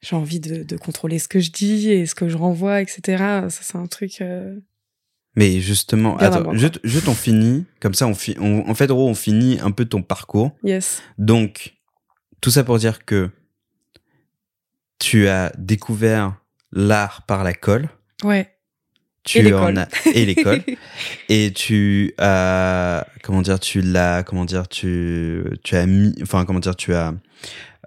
j'ai 0.03 0.17
envie 0.17 0.41
de, 0.41 0.63
de, 0.63 0.77
contrôler 0.77 1.19
ce 1.19 1.29
que 1.29 1.41
je 1.41 1.51
dis 1.51 1.91
et 1.91 2.07
ce 2.07 2.15
que 2.15 2.29
je 2.29 2.37
renvoie, 2.37 2.81
etc. 2.81 3.01
Ça, 3.49 3.61
c'est 3.63 3.77
un 3.77 3.87
truc. 3.87 4.21
Euh... 4.21 4.57
Mais 5.37 5.61
justement, 5.61 6.17
attends, 6.17 6.55
juste, 6.55 6.81
juste 6.85 7.09
on 7.09 7.15
finit, 7.15 7.67
comme 7.81 7.95
ça, 7.95 8.07
on, 8.07 8.15
fi 8.15 8.37
on 8.41 8.69
en 8.69 8.75
fait, 8.75 8.91
on 8.91 9.15
finit 9.15 9.59
un 9.61 9.71
peu 9.71 9.85
ton 9.85 10.03
parcours. 10.03 10.53
Yes. 10.65 11.03
Donc, 11.19 11.75
tout 12.41 12.51
ça 12.51 12.65
pour 12.65 12.79
dire 12.79 13.05
que 13.05 13.31
tu 14.99 15.29
as 15.29 15.53
découvert 15.59 16.37
l'art 16.73 17.23
par 17.27 17.45
la 17.45 17.55
colle. 17.55 17.89
Ouais. 18.25 18.55
Tu 19.23 19.39
et 19.39 19.43
l'école. 19.43 19.79
As... 19.79 19.89
et 20.15 20.25
l'école. 20.25 20.63
et 21.29 21.53
tu 21.53 22.15
as 22.19 23.07
comment 23.23 23.43
dire 23.43 23.61
tu 23.61 23.83
l'as 23.83 24.23
comment 24.23 24.45
dire 24.45 24.67
tu 24.67 25.45
tu 25.63 25.77
as 25.77 25.87
mis 25.87 26.15
enfin 26.23 26.45
comment 26.45 26.61
dire 26.61 26.75
tu 26.75 26.95
as 26.95 27.15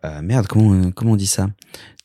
euh, 0.06 0.22
merde 0.22 0.48
comment 0.48 0.92
comment 0.92 1.14
on 1.14 1.16
dit 1.16 1.28
ça? 1.28 1.48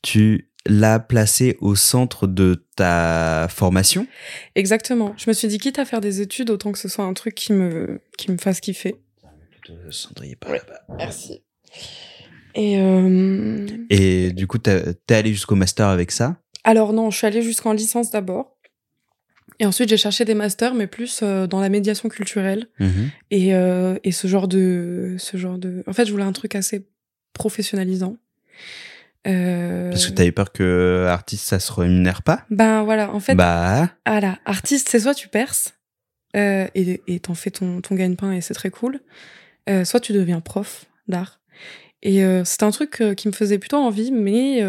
Tu 0.03 0.51
l'as 0.67 0.99
placé 0.99 1.57
au 1.61 1.75
centre 1.75 2.27
de 2.27 2.65
ta 2.77 3.49
formation? 3.51 4.07
Exactement. 4.55 5.15
Je 5.17 5.29
me 5.29 5.33
suis 5.33 5.49
dit 5.49 5.59
quitte 5.59 5.79
à 5.79 5.85
faire 5.85 6.01
des 6.01 6.21
études 6.21 6.51
autant 6.51 6.73
que 6.73 6.79
ce 6.79 6.89
soit 6.89 7.05
un 7.05 7.15
truc 7.15 7.35
qui 7.35 7.53
me 7.53 8.01
qui 8.17 8.31
me 8.31 8.39
fasse 8.39 8.61
kiffer. 8.61 8.97
Cendrier 9.91 10.37
par 10.37 10.53
là-bas. 10.53 10.81
Merci. 10.97 11.43
Et 12.55 12.79
euh... 12.79 13.67
et 13.91 14.33
du 14.33 14.47
coup 14.47 14.59
t'es 14.59 14.97
allé 15.11 15.33
jusqu'au 15.33 15.55
master 15.55 15.89
avec 15.89 16.11
ça? 16.11 16.37
Alors 16.65 16.93
non 16.93 17.11
je 17.11 17.19
suis 17.19 17.27
allée 17.27 17.43
jusqu'en 17.43 17.73
licence 17.73 18.11
d'abord. 18.11 18.59
Et 19.61 19.67
ensuite, 19.67 19.89
j'ai 19.89 19.97
cherché 19.97 20.25
des 20.25 20.35
masters, 20.35 20.73
mais 20.75 20.87
plus 20.87 21.21
euh, 21.23 21.49
dans 21.49 21.61
la 21.61 21.69
médiation 21.69 22.09
culturelle. 22.09 22.69
Mhm. 22.79 23.11
et, 23.33 23.55
euh, 23.57 23.99
et 24.05 24.13
ce 24.13 24.29
genre 24.29 24.47
de, 24.47 25.17
ce 25.19 25.37
genre 25.37 25.59
de. 25.59 25.83
En 25.89 25.93
fait, 25.93 26.07
je 26.07 26.13
voulais 26.13 26.23
un 26.23 26.33
truc 26.33 26.55
assez 26.55 26.87
professionnalisant. 27.39 28.17
Euh... 29.27 29.91
Parce 29.91 30.07
que 30.07 30.13
t'avais 30.13 30.33
peur 30.33 30.53
que 30.53 31.07
artiste, 31.09 31.47
ça 31.47 31.59
se 31.59 31.73
rémunère 31.73 32.23
pas? 32.23 32.45
Ben 32.51 32.83
voilà, 32.83 33.13
en 33.15 33.21
fait. 33.21 33.35
Bah. 33.35 33.91
Voilà, 34.07 34.39
artiste, 34.45 34.89
c'est 34.91 35.01
soit 35.01 35.15
tu 35.15 35.29
perces 35.29 35.75
euh, 36.37 36.67
et 36.75 37.21
t'en 37.21 37.35
fais 37.35 37.51
ton 37.51 37.81
ton 37.81 37.95
gagne-pain 37.95 38.33
et 38.33 38.41
c'est 38.41 38.55
très 38.55 38.71
cool, 38.71 39.01
euh, 39.71 39.85
soit 39.85 40.01
tu 40.01 40.13
deviens 40.13 40.41
prof 40.41 40.85
d'art. 41.09 41.41
Et 42.03 42.23
euh, 42.23 42.43
c'est 42.45 42.63
un 42.63 42.71
truc 42.71 43.03
qui 43.17 43.29
me 43.29 43.33
faisait 43.33 43.59
plutôt 43.59 43.79
envie, 43.79 44.13
mais 44.13 44.63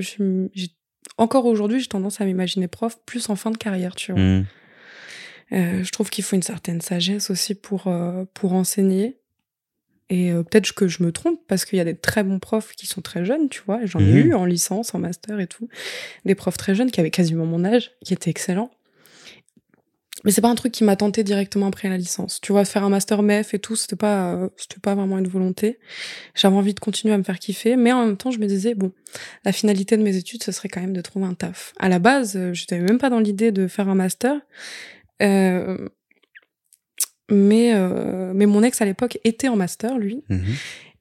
j'ai 0.00 0.68
encore 1.18 1.44
aujourd'hui, 1.44 1.80
j'ai 1.80 1.88
tendance 1.88 2.20
à 2.20 2.24
m'imaginer 2.24 2.68
prof 2.68 2.98
plus 3.04 3.28
en 3.28 3.36
fin 3.36 3.50
de 3.50 3.58
carrière, 3.58 3.94
tu 3.94 4.12
vois. 4.12 4.42
Euh, 5.52 5.84
je 5.84 5.90
trouve 5.90 6.08
qu'il 6.08 6.24
faut 6.24 6.36
une 6.36 6.42
certaine 6.42 6.80
sagesse 6.80 7.30
aussi 7.30 7.54
pour, 7.54 7.86
euh, 7.86 8.24
pour 8.34 8.54
enseigner. 8.54 9.18
Et 10.14 10.30
euh, 10.30 10.42
peut-être 10.42 10.74
que 10.74 10.88
je 10.88 11.02
me 11.02 11.10
trompe 11.10 11.40
parce 11.48 11.64
qu'il 11.64 11.78
y 11.78 11.80
a 11.80 11.84
des 11.84 11.96
très 11.96 12.22
bons 12.22 12.38
profs 12.38 12.72
qui 12.76 12.86
sont 12.86 13.00
très 13.00 13.24
jeunes, 13.24 13.48
tu 13.48 13.62
vois. 13.64 13.80
J'en 13.86 13.98
ai 13.98 14.02
Mhm. 14.02 14.16
eu 14.28 14.34
en 14.34 14.44
licence, 14.44 14.94
en 14.94 14.98
master 14.98 15.40
et 15.40 15.46
tout. 15.46 15.68
Des 16.26 16.34
profs 16.34 16.58
très 16.58 16.74
jeunes 16.74 16.90
qui 16.90 17.00
avaient 17.00 17.10
quasiment 17.10 17.46
mon 17.46 17.64
âge, 17.64 17.92
qui 18.04 18.12
étaient 18.12 18.28
excellents. 18.28 18.70
Mais 20.24 20.30
c'est 20.30 20.42
pas 20.42 20.50
un 20.50 20.54
truc 20.54 20.70
qui 20.70 20.84
m'a 20.84 20.96
tenté 20.96 21.24
directement 21.24 21.66
après 21.66 21.88
la 21.88 21.96
licence. 21.96 22.40
Tu 22.42 22.52
vois, 22.52 22.64
faire 22.66 22.84
un 22.84 22.90
master 22.90 23.22
MEF 23.22 23.54
et 23.54 23.58
tout, 23.58 23.74
c'était 23.74 23.96
pas, 23.96 24.34
euh, 24.34 24.48
c'était 24.58 24.80
pas 24.80 24.94
vraiment 24.94 25.16
une 25.18 25.26
volonté. 25.26 25.78
J'avais 26.34 26.54
envie 26.56 26.74
de 26.74 26.80
continuer 26.80 27.14
à 27.14 27.18
me 27.18 27.22
faire 27.24 27.38
kiffer, 27.38 27.76
mais 27.76 27.90
en 27.92 28.04
même 28.04 28.18
temps, 28.18 28.30
je 28.30 28.38
me 28.38 28.46
disais, 28.46 28.74
bon, 28.74 28.92
la 29.46 29.52
finalité 29.52 29.96
de 29.96 30.02
mes 30.02 30.16
études, 30.16 30.42
ce 30.44 30.52
serait 30.52 30.68
quand 30.68 30.82
même 30.82 30.92
de 30.92 31.00
trouver 31.00 31.24
un 31.26 31.34
taf. 31.34 31.72
À 31.80 31.88
la 31.88 31.98
base, 31.98 32.36
euh, 32.36 32.52
j'étais 32.52 32.78
même 32.78 32.98
pas 32.98 33.08
dans 33.10 33.18
l'idée 33.18 33.50
de 33.50 33.66
faire 33.66 33.88
un 33.88 33.94
master. 33.96 34.38
Euh, 35.22 35.88
mais, 37.32 37.72
euh, 37.74 38.32
mais 38.34 38.46
mon 38.46 38.62
ex 38.62 38.80
à 38.80 38.84
l'époque 38.84 39.18
était 39.24 39.48
en 39.48 39.56
master, 39.56 39.98
lui. 39.98 40.22
Mhm. 40.28 40.44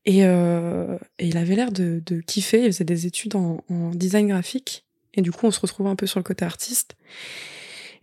Et, 0.06 0.26
euh, 0.26 0.98
et 1.20 1.28
il 1.28 1.38
avait 1.38 1.56
l'air 1.56 1.72
de, 1.72 2.02
de 2.06 2.22
kiffer. 2.22 2.66
Il 2.66 2.72
faisait 2.74 2.84
des 2.86 3.06
études 3.06 3.36
en, 3.36 3.64
en 3.70 3.92
design 3.92 4.28
graphique. 4.30 4.86
Et 5.14 5.22
du 5.22 5.32
coup, 5.32 5.46
on 5.46 5.52
se 5.52 5.60
retrouvait 5.60 5.90
un 5.90 5.96
peu 5.96 6.08
sur 6.08 6.20
le 6.20 6.24
côté 6.24 6.44
artiste. 6.46 6.96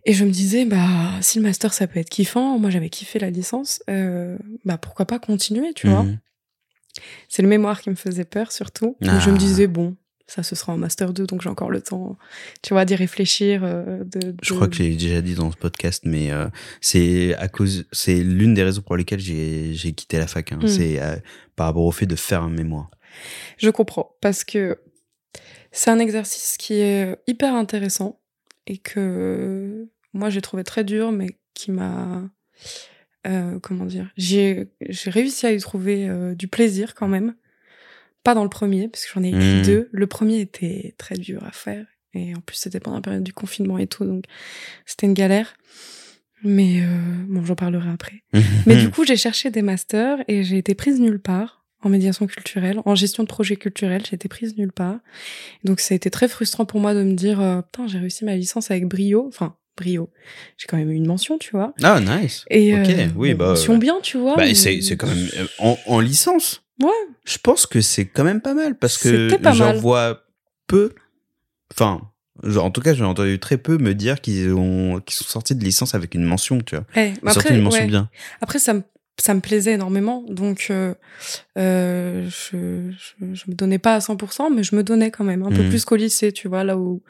Et 0.05 0.13
je 0.13 0.23
me 0.23 0.29
disais, 0.29 0.63
bah, 0.63 1.11
si 1.21 1.39
le 1.39 1.43
master 1.43 1.73
ça 1.73 1.87
peut 1.87 1.99
être 1.99 2.09
kiffant, 2.09 2.57
moi 2.57 2.69
j'avais 2.69 2.89
kiffé 2.89 3.19
la 3.19 3.29
licence, 3.29 3.83
euh, 3.89 4.37
bah 4.63 4.77
pourquoi 4.77 5.05
pas 5.05 5.19
continuer, 5.19 5.73
tu 5.73 5.87
vois? 5.89 6.03
Mhm. 6.03 6.19
C'est 7.27 7.41
le 7.41 7.47
mémoire 7.49 7.81
qui 7.81 7.89
me 7.89 7.95
faisait 7.95 8.23
peur 8.25 8.51
surtout. 8.53 8.95
Donc 9.01 9.11
Ah. 9.15 9.19
je 9.19 9.29
me 9.29 9.37
disais, 9.37 9.67
bon, 9.67 9.95
ça 10.29 10.43
ce 10.43 10.55
sera 10.55 10.73
en 10.73 10.77
master 10.77 11.11
2, 11.11 11.25
donc 11.25 11.41
j'ai 11.41 11.49
encore 11.49 11.71
le 11.71 11.81
temps, 11.81 12.15
tu 12.61 12.73
vois, 12.73 12.85
d'y 12.85 12.95
réfléchir. 12.95 13.63
euh, 13.63 14.03
de, 14.03 14.35
Je 14.43 14.53
crois 14.53 14.67
que 14.67 14.75
j'ai 14.75 14.89
déjà 14.95 15.21
dit 15.21 15.33
dans 15.33 15.51
ce 15.51 15.57
podcast, 15.57 16.03
mais 16.05 16.31
euh, 16.31 16.47
c'est 16.81 17.33
à 17.35 17.47
cause, 17.47 17.85
c'est 17.91 18.21
l'une 18.23 18.53
des 18.53 18.63
raisons 18.63 18.83
pour 18.83 18.95
lesquelles 18.95 19.19
j'ai 19.19 19.93
quitté 19.93 20.19
la 20.19 20.27
fac. 20.27 20.51
hein. 20.51 20.59
Mm. 20.61 20.67
C'est 20.67 21.01
euh, 21.01 21.15
par 21.55 21.65
rapport 21.65 21.83
au 21.83 21.91
fait 21.91 22.05
de 22.05 22.15
faire 22.15 22.43
un 22.43 22.49
mémoire. 22.49 22.91
Je 23.57 23.71
comprends, 23.71 24.15
parce 24.21 24.43
que 24.43 24.79
c'est 25.71 25.89
un 25.89 25.99
exercice 25.99 26.57
qui 26.57 26.75
est 26.75 27.17
hyper 27.25 27.55
intéressant 27.55 28.19
et 28.67 28.77
que 28.77 29.87
moi 30.13 30.29
j'ai 30.29 30.41
trouvé 30.41 30.63
très 30.63 30.83
dur, 30.83 31.11
mais 31.11 31.37
qui 31.55 31.71
m'a... 31.71 32.29
comment 33.63 33.85
dire 33.85 34.11
J'ai 34.15 34.67
réussi 35.07 35.47
à 35.47 35.51
y 35.51 35.59
trouver 35.59 36.07
du 36.35 36.47
plaisir 36.47 36.93
quand 36.93 37.07
même. 37.07 37.33
Pas 38.23 38.33
dans 38.35 38.43
le 38.43 38.49
premier, 38.49 38.87
parce 38.89 39.05
que 39.05 39.11
j'en 39.13 39.23
ai 39.23 39.29
écrit 39.29 39.39
Mhm. 39.57 39.61
deux. 39.65 39.89
Le 39.91 40.07
premier 40.07 40.39
était 40.41 40.95
très 40.97 41.15
dur 41.15 41.43
à 41.43 41.51
faire. 41.51 41.85
Et 42.13 42.33
en 42.35 42.39
plus, 42.41 42.55
c'était 42.57 42.79
pendant 42.79 42.97
la 42.97 43.01
période 43.01 43.23
du 43.23 43.33
confinement 43.33 43.77
et 43.77 43.87
tout, 43.87 44.03
donc 44.03 44.25
c'était 44.85 45.05
une 45.05 45.13
galère. 45.13 45.53
Mais 46.43 46.81
euh, 46.81 46.85
bon, 47.27 47.43
j'en 47.45 47.55
parlerai 47.55 47.89
après. 47.89 48.23
Mais 48.65 48.77
du 48.77 48.89
coup, 48.89 49.05
j'ai 49.05 49.17
cherché 49.17 49.51
des 49.51 49.61
masters 49.61 50.17
et 50.27 50.43
j'ai 50.43 50.57
été 50.57 50.73
prise 50.73 50.99
nulle 50.99 51.19
part 51.19 51.57
en 51.81 51.87
médiation 51.89 52.27
culturelle, 52.27 52.81
en 52.83 52.93
gestion 52.93 53.23
de 53.23 53.27
projet 53.29 53.55
culturel, 53.55 54.01
j'ai 54.05 54.15
été 54.15 54.27
prise 54.27 54.57
nulle 54.57 54.71
part. 54.73 54.99
Donc 55.63 55.79
ça 55.79 55.93
a 55.93 55.95
été 55.95 56.09
très 56.09 56.27
frustrant 56.27 56.65
pour 56.65 56.81
moi 56.81 56.93
de 56.93 57.03
me 57.03 57.13
dire 57.13 57.39
euh, 57.39 57.61
putain, 57.61 57.87
j'ai 57.87 57.99
réussi 57.99 58.25
ma 58.25 58.35
licence 58.35 58.69
avec 58.69 58.85
brio, 58.85 59.25
enfin 59.29 59.55
brio. 59.77 60.09
J'ai 60.57 60.67
quand 60.67 60.75
même 60.75 60.91
eu 60.91 60.95
une 60.95 61.07
mention, 61.07 61.37
tu 61.37 61.51
vois. 61.51 61.73
Ah, 61.83 62.01
nice. 62.01 62.43
Et 62.49 62.73
Ok, 62.73 62.89
euh, 62.89 63.07
oui, 63.15 63.33
bah, 63.33 63.49
mention 63.49 63.73
ouais. 63.73 63.79
bien, 63.79 63.99
tu 64.01 64.17
vois. 64.17 64.35
Bah, 64.35 64.43
mais- 64.45 64.55
c'est 64.55 64.97
quand 64.97 65.07
même 65.07 65.27
euh, 65.37 65.45
en, 65.59 65.77
en 65.85 65.99
licence. 66.01 66.63
Ouais. 66.81 66.89
Je 67.25 67.37
pense 67.37 67.65
que 67.65 67.81
c'est 67.81 68.05
quand 68.05 68.23
même 68.23 68.41
pas 68.41 68.53
mal 68.53 68.77
parce 68.77 68.97
que 68.97 69.29
j'en 69.53 69.73
vois 69.73 70.23
peu. 70.67 70.93
Enfin, 71.73 72.01
genre, 72.43 72.65
en 72.65 72.71
tout 72.71 72.81
cas, 72.81 72.93
j'ai 72.93 73.03
entendu 73.03 73.39
très 73.39 73.57
peu 73.57 73.77
me 73.77 73.93
dire 73.93 74.21
qu'ils 74.21 74.53
ont 74.53 75.01
qu'ils 75.01 75.15
sont 75.15 75.25
sortis 75.25 75.55
de 75.55 75.63
licence 75.63 75.93
avec 75.95 76.15
une 76.15 76.23
mention, 76.23 76.59
tu 76.61 76.75
vois. 76.75 76.85
Ouais, 76.95 77.13
sortaient 77.25 77.39
après, 77.39 77.55
une 77.55 77.63
mention 77.63 77.81
ouais. 77.81 77.87
bien. 77.87 78.09
Après, 78.41 78.59
ça 78.59 78.73
me 78.73 78.83
ça 79.21 79.33
me 79.33 79.39
plaisait 79.41 79.73
énormément, 79.73 80.23
donc 80.29 80.67
euh, 80.69 80.93
euh, 81.57 82.25
je, 82.29 82.91
je 82.91 83.25
je 83.35 83.43
me 83.49 83.53
donnais 83.55 83.79
pas 83.79 83.95
à 83.95 83.99
100%, 83.99 84.53
mais 84.55 84.63
je 84.63 84.75
me 84.75 84.83
donnais 84.83 85.11
quand 85.11 85.23
même 85.23 85.43
un 85.43 85.49
peu 85.51 85.63
Mhm. 85.63 85.69
plus 85.69 85.85
qu'au 85.85 85.95
lycée, 85.95 86.31
tu 86.31 86.47
vois, 86.47 86.63
là 86.63 86.77
où 86.77 87.01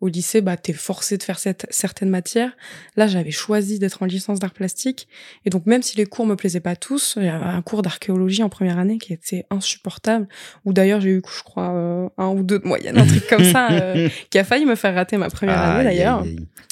au 0.00 0.08
lycée, 0.08 0.42
bah 0.42 0.56
t'es 0.58 0.74
forcé 0.74 1.16
de 1.16 1.22
faire 1.22 1.38
cette, 1.38 1.66
certaines 1.70 2.10
matières. 2.10 2.52
Là, 2.96 3.06
j'avais 3.06 3.30
choisi 3.30 3.78
d'être 3.78 4.02
en 4.02 4.06
licence 4.06 4.38
d'art 4.38 4.52
plastique, 4.52 5.08
et 5.46 5.50
donc 5.50 5.64
même 5.64 5.82
si 5.82 5.96
les 5.96 6.04
cours 6.04 6.26
me 6.26 6.36
plaisaient 6.36 6.60
pas 6.60 6.76
tous, 6.76 7.14
il 7.18 7.24
y 7.24 7.28
avait 7.28 7.44
un 7.44 7.62
cours 7.62 7.80
d'archéologie 7.80 8.42
en 8.42 8.50
première 8.50 8.78
année 8.78 8.98
qui 8.98 9.12
était 9.14 9.46
insupportable, 9.50 10.28
où 10.66 10.72
d'ailleurs 10.74 11.00
j'ai 11.00 11.10
eu, 11.10 11.22
je 11.26 11.42
crois, 11.42 11.70
euh, 11.74 12.08
un 12.18 12.28
ou 12.28 12.42
deux 12.42 12.58
de 12.58 12.66
moyenne, 12.66 12.98
un 12.98 13.06
truc 13.06 13.26
comme 13.28 13.44
ça, 13.44 13.70
euh, 13.72 14.08
qui 14.30 14.38
a 14.38 14.44
failli 14.44 14.66
me 14.66 14.74
faire 14.74 14.94
rater 14.94 15.16
ma 15.16 15.30
première 15.30 15.58
année 15.58 15.84
d'ailleurs 15.84 16.24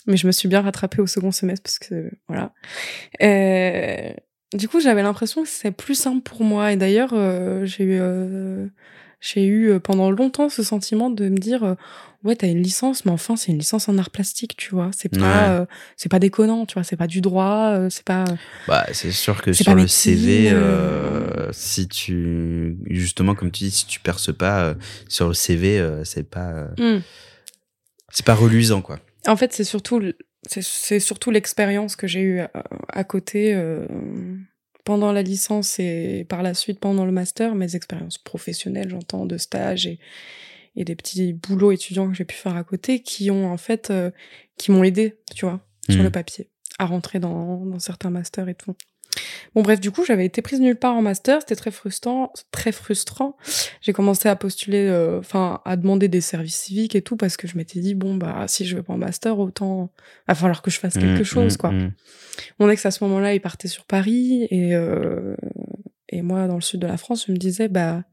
mais 0.09 0.17
je 0.17 0.27
me 0.27 0.33
suis 0.33 0.49
bien 0.49 0.63
rattrapée 0.63 1.01
au 1.01 1.07
second 1.07 1.31
semestre 1.31 1.63
parce 1.63 1.79
que 1.79 2.11
voilà. 2.27 2.53
Euh, 3.23 4.11
du 4.55 4.69
coup, 4.69 4.81
j'avais 4.81 5.03
l'impression 5.03 5.43
que 5.43 5.49
c'est 5.49 5.71
plus 5.71 5.95
simple 5.95 6.21
pour 6.23 6.45
moi 6.45 6.73
et 6.73 6.77
d'ailleurs, 6.77 7.11
euh, 7.13 7.65
j'ai 7.65 7.85
eu 7.85 7.99
euh, 8.01 8.67
j'ai 9.21 9.45
eu 9.45 9.71
euh, 9.71 9.79
pendant 9.81 10.11
longtemps 10.11 10.49
ce 10.49 10.63
sentiment 10.63 11.09
de 11.11 11.29
me 11.29 11.37
dire 11.39 11.63
euh, 11.65 11.75
ouais, 12.25 12.37
t'as 12.37 12.49
une 12.49 12.63
licence 12.63 13.05
mais 13.05 13.13
enfin, 13.13 13.37
c'est 13.37 13.53
une 13.53 13.59
licence 13.59 13.89
en 13.89 13.97
art 13.99 14.11
plastique, 14.11 14.57
tu 14.57 14.75
vois, 14.75 14.91
c'est 14.97 15.09
pas 15.09 15.61
Ouais. 15.61 15.67
c'est 15.97 16.09
pas 16.09 16.19
déconnant, 16.19 16.67
tu 16.67 16.75
vois, 16.75 16.85
c'est 16.85 16.97
pas 16.97 17.07
du 17.07 17.21
droit, 17.21 17.89
c'est 17.91 18.05
pas 18.05 18.25
Bah, 18.69 18.87
c'est 18.93 19.11
sûr 19.13 19.41
que 19.43 19.53
sur 19.53 19.75
le 19.75 19.83
médecine, 19.83 20.19
CV, 20.19 21.53
si 21.53 21.89
tu, 21.89 22.77
justement, 22.91 23.35
comme 23.35 23.51
tu 23.51 23.65
dis, 23.65 23.71
si 23.71 23.87
tu 23.87 24.01
perces 24.01 24.33
pas 24.37 24.75
sur 25.09 25.29
le 25.29 25.35
CV, 25.35 26.01
c'est 26.05 26.29
pas, 26.29 26.69
Hmm. 26.79 26.99
c'est 28.11 28.25
pas 28.27 28.35
reluisant, 28.35 28.83
quoi. 28.83 28.99
En 29.27 29.37
fait, 29.37 29.53
c'est 29.53 29.65
surtout 29.65 30.01
c'est- 30.49 30.63
c'est 30.63 31.01
surtout 31.01 31.31
l'expérience 31.31 31.97
que 31.97 32.07
j'ai 32.07 32.21
eue 32.21 32.41
à, 32.41 32.51
à 32.89 33.05
côté 33.05 33.55
euh, 33.55 33.87
pendant 34.85 35.13
la 35.13 35.23
licence 35.23 35.79
et 35.79 36.27
par 36.29 36.43
la 36.43 36.55
suite 36.55 36.81
pendant 36.81 37.05
le 37.07 37.13
master, 37.13 37.55
mes 37.55 37.77
expériences 37.77 38.19
professionnelles, 38.19 38.89
j'entends, 38.91 39.27
de 39.27 39.39
stage 39.39 39.87
et, 39.87 39.99
et 40.75 40.85
des 40.85 40.97
petits 40.97 41.33
boulots 41.33 41.71
étudiants 41.73 42.09
que 42.09 42.15
j'ai 42.15 42.25
pu 42.25 42.35
faire 42.37 42.57
à 42.57 42.65
côté 42.65 43.01
qui 43.01 43.31
ont 43.31 43.47
en 43.53 43.57
fait 43.57 43.91
euh, 43.91 44.11
qui 44.57 44.71
m'ont 44.73 44.83
aidé, 44.85 45.17
tu 45.35 45.45
vois, 45.45 45.61
sur 45.89 46.03
le 46.03 46.11
papier 46.11 46.49
à 46.79 46.87
rentrer 46.87 47.21
dans, 47.21 47.65
dans 47.65 47.79
certains 47.79 48.11
masters 48.11 48.49
et 48.49 48.55
tout. 48.55 48.75
Bon 49.55 49.63
bref, 49.63 49.81
du 49.81 49.91
coup, 49.91 50.05
j'avais 50.05 50.25
été 50.25 50.41
prise 50.41 50.61
nulle 50.61 50.77
part 50.77 50.95
en 50.95 51.03
master, 51.03 51.41
c'était 51.41 51.57
très 51.57 51.71
frustrant, 51.71 52.33
très 52.51 52.73
frustrant. 52.73 53.37
J'ai 53.83 53.93
commencé 53.93 54.29
à 54.29 54.37
postuler, 54.37 54.87
euh, 54.89 55.19
enfin 55.19 55.61
à 55.67 55.77
demander 55.77 56.09
des 56.09 56.23
services 56.23 56.57
civiques 56.57 56.95
et 56.95 57.03
tout 57.03 57.17
parce 57.17 57.37
que 57.37 57.47
je 57.47 57.57
m'étais 57.59 57.81
dit 57.81 57.95
bon 57.95 58.15
bah 58.15 58.47
si 58.49 58.65
je 58.65 58.77
vais 58.77 58.83
pas 58.83 58.95
en 58.95 58.99
master, 58.99 59.39
autant 59.39 59.91
va 60.27 60.35
falloir 60.35 60.63
que 60.63 60.71
je 60.71 60.79
fasse 60.79 60.95
quelque 60.95 61.21
Mm, 61.21 61.25
chose 61.25 61.55
mm, 61.55 61.57
quoi. 61.59 61.71
mm. 61.73 61.93
Mon 62.59 62.71
ex 62.71 62.87
à 62.87 62.91
ce 62.91 63.05
moment-là, 63.05 63.35
il 63.35 63.41
partait 63.41 63.69
sur 63.69 63.85
Paris 63.85 64.47
et 64.51 64.75
euh, 64.75 65.37
et 66.09 66.23
moi, 66.23 66.47
dans 66.47 66.57
le 66.57 66.61
sud 66.61 66.81
de 66.81 66.87
la 66.87 66.97
France, 66.99 67.25
je 67.27 67.33
me 67.33 67.37
disais, 67.39 67.69
bah, 67.69 68.05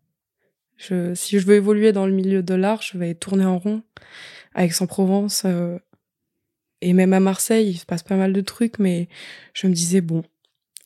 je, 0.77 1.13
si 1.15 1.37
je 1.39 1.45
veux 1.45 1.55
évoluer 1.55 1.91
dans 1.91 2.05
le 2.05 2.13
milieu 2.13 2.41
de 2.43 2.53
l'art, 2.53 2.81
je 2.81 2.97
vais 2.97 3.13
tourner 3.13 3.43
en 3.45 3.57
rond. 3.59 3.83
À 4.55 4.63
Aix-en-Provence, 4.63 5.43
euh, 5.45 5.77
et 6.81 6.93
même 6.93 7.11
à 7.11 7.19
Marseille, 7.19 7.69
il 7.71 7.77
se 7.77 7.85
passe 7.85 8.03
pas 8.03 8.15
mal 8.15 8.31
de 8.31 8.39
trucs, 8.41 8.79
mais 8.79 9.09
je 9.53 9.67
me 9.67 9.73
disais, 9.73 9.99
bon, 9.99 10.23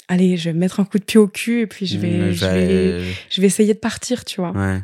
allez, 0.07 0.37
je 0.37 0.49
vais 0.49 0.53
mettre 0.57 0.79
un 0.79 0.85
coup 0.85 0.99
de 0.99 1.03
pied 1.03 1.19
au 1.19 1.27
cul 1.27 1.61
et 1.61 1.67
puis 1.67 1.85
je 1.85 1.97
vais, 1.97 2.29
Mmh, 2.29 2.31
je 2.33 2.45
vais, 2.45 2.99
je 3.29 3.41
vais 3.41 3.47
essayer 3.47 3.73
de 3.73 3.79
partir, 3.79 4.25
tu 4.25 4.41
vois. 4.41 4.51
Ouais. 4.51 4.79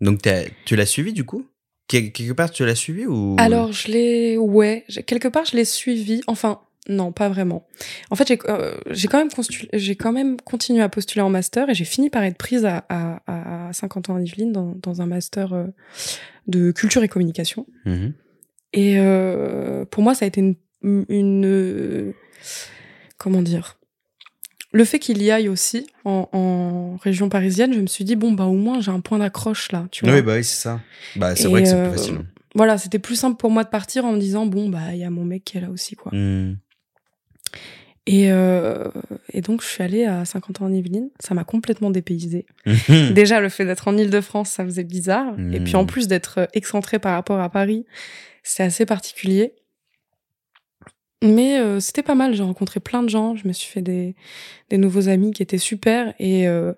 Donc, 0.00 0.20
tu 0.64 0.76
l'as 0.76 0.86
suivi 0.86 1.12
du 1.12 1.24
coup? 1.24 1.46
Quel- 1.88 2.12
Quelque 2.12 2.32
part, 2.32 2.50
tu 2.50 2.64
l'as 2.64 2.74
suivi 2.74 3.06
ou? 3.06 3.36
Alors, 3.38 3.72
je 3.72 3.88
l'ai, 3.88 4.36
ouais, 4.38 4.84
quelque 5.06 5.28
part, 5.28 5.44
je 5.44 5.56
l'ai 5.56 5.64
suivi. 5.64 6.20
Enfin, 6.26 6.60
non, 6.88 7.12
pas 7.12 7.28
vraiment. 7.28 7.66
En 8.10 8.16
fait, 8.16 8.26
j'ai 8.28 8.38
euh, 8.48 8.74
quand, 9.10 9.18
même 9.18 9.28
constu- 9.28 9.68
quand 9.96 10.12
même 10.12 10.40
continué 10.40 10.80
à 10.82 10.88
postuler 10.88 11.20
en 11.22 11.30
master 11.30 11.68
et 11.68 11.74
j'ai 11.74 11.84
fini 11.84 12.08
par 12.08 12.22
être 12.22 12.38
prise 12.38 12.64
à, 12.64 12.84
à, 12.88 13.68
à 13.68 13.72
50 13.72 14.08
ans 14.10 14.16
à 14.16 14.20
Yvelines 14.22 14.52
dans, 14.52 14.74
dans 14.82 15.02
un 15.02 15.06
master 15.06 15.52
euh, 15.52 15.66
de 16.46 16.70
culture 16.72 17.02
et 17.02 17.08
communication. 17.08 17.66
Mhm. 17.84 18.12
Et 18.72 18.94
euh, 18.98 19.84
pour 19.84 20.02
moi, 20.02 20.14
ça 20.14 20.24
a 20.24 20.28
été 20.28 20.40
une, 20.40 20.54
une 21.08 21.44
euh, 21.44 22.12
comment 23.18 23.42
dire? 23.42 23.79
Le 24.72 24.84
fait 24.84 24.98
qu'il 24.98 25.20
y 25.22 25.30
aille 25.30 25.48
aussi 25.48 25.86
en, 26.04 26.28
en 26.32 26.96
région 27.02 27.28
parisienne, 27.28 27.72
je 27.74 27.80
me 27.80 27.86
suis 27.86 28.04
dit 28.04 28.16
bon 28.16 28.32
bah 28.32 28.44
au 28.44 28.54
moins 28.54 28.80
j'ai 28.80 28.90
un 28.92 29.00
point 29.00 29.18
d'accroche 29.18 29.72
là, 29.72 29.86
tu 29.90 30.04
vois. 30.04 30.14
Oui, 30.14 30.22
bah 30.22 30.34
oui, 30.36 30.44
c'est 30.44 30.60
ça. 30.62 30.80
Bah, 31.16 31.34
c'est 31.36 31.48
vrai 31.48 31.62
que 31.62 31.68
c'est 31.68 31.74
euh, 31.74 31.88
plus 31.90 31.98
facile. 31.98 32.18
Voilà, 32.54 32.78
c'était 32.78 32.98
plus 32.98 33.14
simple 33.16 33.36
pour 33.36 33.50
moi 33.50 33.64
de 33.64 33.68
partir 33.68 34.04
en 34.04 34.12
me 34.12 34.18
disant 34.18 34.46
bon 34.46 34.68
bah 34.68 34.92
il 34.92 34.98
y 34.98 35.04
a 35.04 35.10
mon 35.10 35.24
mec 35.24 35.44
qui 35.44 35.58
est 35.58 35.60
là 35.60 35.70
aussi 35.70 35.96
quoi. 35.96 36.12
Mhm. 36.14 36.56
Et, 38.06 38.32
euh, 38.32 38.88
et 39.32 39.40
donc 39.40 39.62
je 39.62 39.66
suis 39.68 39.82
allée 39.84 40.04
à 40.04 40.24
50 40.24 40.62
ans 40.62 40.64
en 40.64 40.72
Yvelines, 40.72 41.10
ça 41.20 41.34
m'a 41.34 41.44
complètement 41.44 41.90
dépaysée. 41.90 42.46
Déjà 43.12 43.40
le 43.40 43.48
fait 43.50 43.64
d'être 43.64 43.86
en 43.88 43.96
Île-de-France, 43.96 44.50
ça 44.50 44.64
faisait 44.64 44.84
bizarre, 44.84 45.34
et 45.52 45.60
puis 45.60 45.76
en 45.76 45.84
Mm. 45.84 45.86
plus 45.86 46.08
d'être 46.08 46.48
excentré 46.54 46.98
par 46.98 47.12
rapport 47.12 47.38
à 47.40 47.50
Paris, 47.50 47.84
c'est 48.42 48.62
assez 48.62 48.86
particulier. 48.86 49.52
Mais 51.22 51.58
euh, 51.58 51.80
c'était 51.80 52.02
pas 52.02 52.14
mal, 52.14 52.34
j'ai 52.34 52.42
rencontré 52.42 52.80
plein 52.80 53.02
de 53.02 53.08
gens, 53.08 53.36
je 53.36 53.46
me 53.46 53.52
suis 53.52 53.70
fait 53.70 53.82
des, 53.82 54.14
des 54.70 54.78
nouveaux 54.78 55.08
amis 55.08 55.32
qui 55.32 55.42
étaient 55.42 55.58
super 55.58 56.14
et 56.18 56.48
euh, 56.48 56.72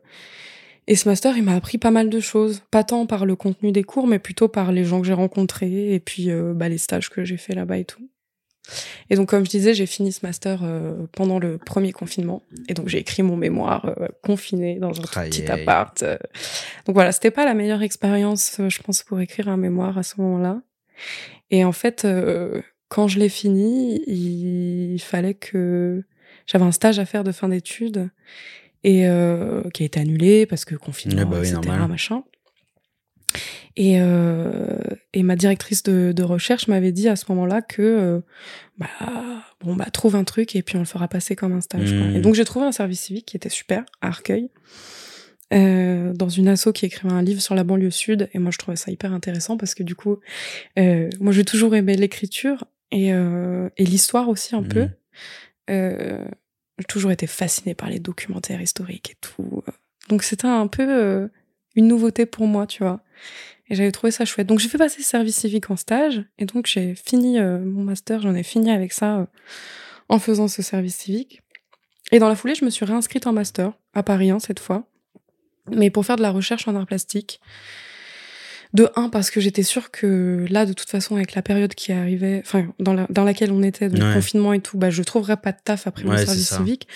et 0.89 0.97
ce 0.97 1.09
master, 1.09 1.37
il 1.37 1.45
m'a 1.45 1.55
appris 1.55 1.79
pas 1.79 1.93
mal 1.93 2.11
de 2.11 2.21
choses, 2.21 2.63
pas 2.71 2.83
tant 2.83 3.07
par 3.07 3.25
le 3.25 3.37
contenu 3.37 3.71
des 3.71 3.85
cours, 3.85 4.07
mais 4.07 4.19
plutôt 4.19 4.49
par 4.49 4.73
les 4.73 4.85
gens 4.85 5.01
que 5.01 5.07
j'ai 5.07 5.13
rencontrés 5.13 5.95
et 5.95 6.01
puis 6.01 6.31
euh, 6.31 6.55
bah, 6.55 6.69
les 6.69 6.79
stages 6.79 7.09
que 7.09 7.25
j'ai 7.25 7.37
fait 7.37 7.55
là-bas 7.55 7.79
et 7.79 7.85
tout. 7.85 8.09
Et 9.11 9.17
donc, 9.17 9.29
comme 9.29 9.45
je 9.45 9.51
disais, 9.51 9.75
j'ai 9.75 9.87
fini 9.87 10.13
ce 10.13 10.25
master 10.25 10.61
euh, 10.63 11.07
pendant 11.13 11.39
le 11.39 11.59
premier 11.59 11.93
confinement. 11.93 12.43
Et 12.69 12.75
donc, 12.75 12.89
j'ai 12.89 12.99
écrit 12.99 13.23
mon 13.23 13.37
mémoire 13.37 13.87
euh, 13.87 14.09
confiné 14.23 14.79
dans 14.79 14.91
un 14.91 15.03
tout 15.03 15.21
petit 15.21 15.47
appart. 15.51 16.03
Donc 16.87 16.95
voilà, 16.95 17.13
c'était 17.13 17.33
pas 17.33 17.45
la 17.45 17.55
meilleure 17.55 17.83
expérience, 17.83 18.61
je 18.69 18.83
pense, 18.83 19.03
pour 19.03 19.21
écrire 19.21 19.49
un 19.49 19.57
mémoire 19.57 19.99
à 19.99 20.03
ce 20.03 20.21
moment-là. 20.21 20.63
Et 21.51 21.65
en 21.65 21.73
fait, 21.73 22.05
euh, 22.05 22.63
quand 22.95 23.09
je 23.09 23.19
l'ai 23.19 23.31
fini, 23.31 24.03
il 24.07 24.99
fallait 25.01 25.33
que 25.33 26.03
j'avais 26.47 26.65
un 26.67 26.73
stage 26.73 26.99
à 26.99 27.07
faire 27.07 27.25
de 27.25 27.33
fin 27.33 27.49
d'études 27.49 28.11
et 28.85 29.07
euh, 29.09 29.63
qui 29.73 29.83
a 29.83 29.87
été 29.87 29.99
annulé 29.99 30.45
parce 30.45 30.67
que 30.67 30.75
confinement, 30.75 31.23
Ouais, 31.23 31.25
bah 31.25 31.39
oui, 31.41 31.49
etc. 31.49 31.61
normal. 31.65 31.89
machin. 31.89 32.23
Et, 33.77 33.95
euh, 33.99 34.77
et 35.15 35.23
ma 35.23 35.37
directrice 35.37 35.83
de, 35.85 36.13
de 36.15 36.23
recherche 36.23 36.69
m'avait 36.69 36.93
dit 36.93 37.09
à 37.09 37.17
ce 37.17 37.25
moment-là 37.31 37.63
que 37.63 37.81
euh, 37.81 38.21
bah 38.77 38.89
bon 39.65 39.75
bah 39.75 39.87
trouve 39.91 40.15
un 40.15 40.25
truc 40.25 40.55
et 40.55 40.63
puis 40.63 40.77
on 40.77 40.81
le 40.81 40.85
fera 40.85 41.09
passer 41.09 41.35
comme 41.35 41.53
un 41.55 41.63
stage. 41.63 41.91
quoi. 41.97 42.07
Et 42.15 42.21
donc 42.21 42.35
j'ai 42.35 42.45
trouvé 42.45 42.67
un 42.67 42.73
service 42.73 43.01
civique 43.01 43.25
qui 43.25 43.39
était 43.39 43.49
super 43.49 43.85
à 44.03 44.09
Arcueil, 44.09 44.51
euh, 45.55 46.13
dans 46.13 46.29
une 46.29 46.49
asso 46.49 46.69
qui 46.75 46.85
écrivait 46.85 47.15
un 47.15 47.23
livre 47.23 47.41
sur 47.41 47.55
la 47.55 47.65
banlieue 47.65 47.91
sud. 47.91 48.29
Et 48.35 48.39
moi 48.39 48.51
je 48.51 48.59
trouvais 48.59 48.77
ça 48.77 48.91
hyper 48.91 49.15
intéressant 49.15 49.57
parce 49.57 49.75
que 49.75 49.83
du 49.83 49.95
coup, 49.95 50.19
euh, 50.79 51.09
moi 51.21 51.33
j'ai 51.33 51.47
toujours 51.47 51.75
aimé 51.75 51.97
l'écriture 51.97 52.67
et, 52.93 53.13
euh, 53.13 53.69
et 53.77 53.85
l'histoire 53.85 54.29
aussi 54.29 54.55
un 54.55 54.63
peu. 54.63 54.83
Mhm. 54.83 54.95
Euh, 55.71 56.25
j'ai 56.79 56.85
toujours 56.85 57.11
été 57.11 57.27
fascinée 57.27 57.75
par 57.75 57.89
les 57.89 57.99
documentaires 57.99 58.61
historiques 58.61 59.11
et 59.11 59.17
tout. 59.21 59.63
Donc 60.09 60.23
c'était 60.23 60.47
un 60.47 60.67
peu 60.67 60.87
euh, 60.89 61.29
une 61.75 61.89
nouveauté 61.89 62.27
pour 62.27 62.47
moi, 62.47 62.67
tu 62.67 62.83
vois. 62.83 63.01
Et 63.69 63.75
j'avais 63.75 63.93
trouvé 63.93 64.11
ça 64.11 64.25
chouette. 64.25 64.47
Donc 64.47 64.59
j'ai 64.59 64.69
fait 64.69 64.79
passer 64.79 64.99
le 64.99 65.05
service 65.05 65.37
civique 65.37 65.71
en 65.71 65.77
stage. 65.77 66.25
Et 66.39 66.45
donc 66.45 66.67
j'ai 66.67 66.95
fini 66.95 67.39
euh, 67.39 67.59
mon 67.59 67.83
master, 67.83 68.21
j'en 68.21 68.35
ai 68.35 68.43
fini 68.43 68.71
avec 68.71 68.93
ça 68.93 69.19
euh, 69.19 69.27
en 70.09 70.19
faisant 70.19 70.49
ce 70.49 70.63
service 70.63 70.97
civique. 70.97 71.43
Et 72.11 72.19
dans 72.19 72.29
la 72.29 72.37
foulée, 72.37 72.55
je 72.55 72.65
me 72.65 72.71
suis 72.71 72.85
réinscrite 72.85 73.27
en 73.27 73.33
master, 73.33 73.73
à 73.95 74.03
Paris 74.03 74.31
1 74.31 74.41
cette 74.41 74.61
fois. 74.61 74.87
Mais 75.71 75.91
pour 75.91 76.05
faire 76.05 76.17
de 76.17 76.23
la 76.23 76.31
recherche 76.31 76.69
en 76.69 76.75
art 76.75 76.87
plastique. 76.87 77.41
De 78.75 78.89
un, 78.97 79.11
parce 79.11 79.31
que 79.31 79.39
j'étais 79.41 79.63
sûre 79.63 79.91
que 79.91 80.47
là, 80.49 80.65
de 80.65 80.73
toute 80.73 80.89
façon, 80.89 81.17
avec 81.17 81.35
la 81.35 81.43
période 81.43 81.75
qui 81.75 81.93
arrivait, 81.93 82.41
enfin, 82.45 82.73
dans, 82.79 82.95
la- 82.95 83.07
dans 83.11 83.25
laquelle 83.25 83.53
on 83.53 83.63
était, 83.63 83.89
donc 83.91 84.01
Ouais. 84.01 84.15
confinement 84.15 84.53
et 84.55 84.61
tout, 84.61 84.79
bah, 84.79 84.89
je 84.89 85.03
trouverais 85.03 85.37
pas 85.37 85.53
de 85.53 85.59
taf 85.63 85.87
après 85.87 86.05
mon 86.05 86.11
Ouais, 86.13 86.25
service 86.25 86.49
civique. 86.57 86.89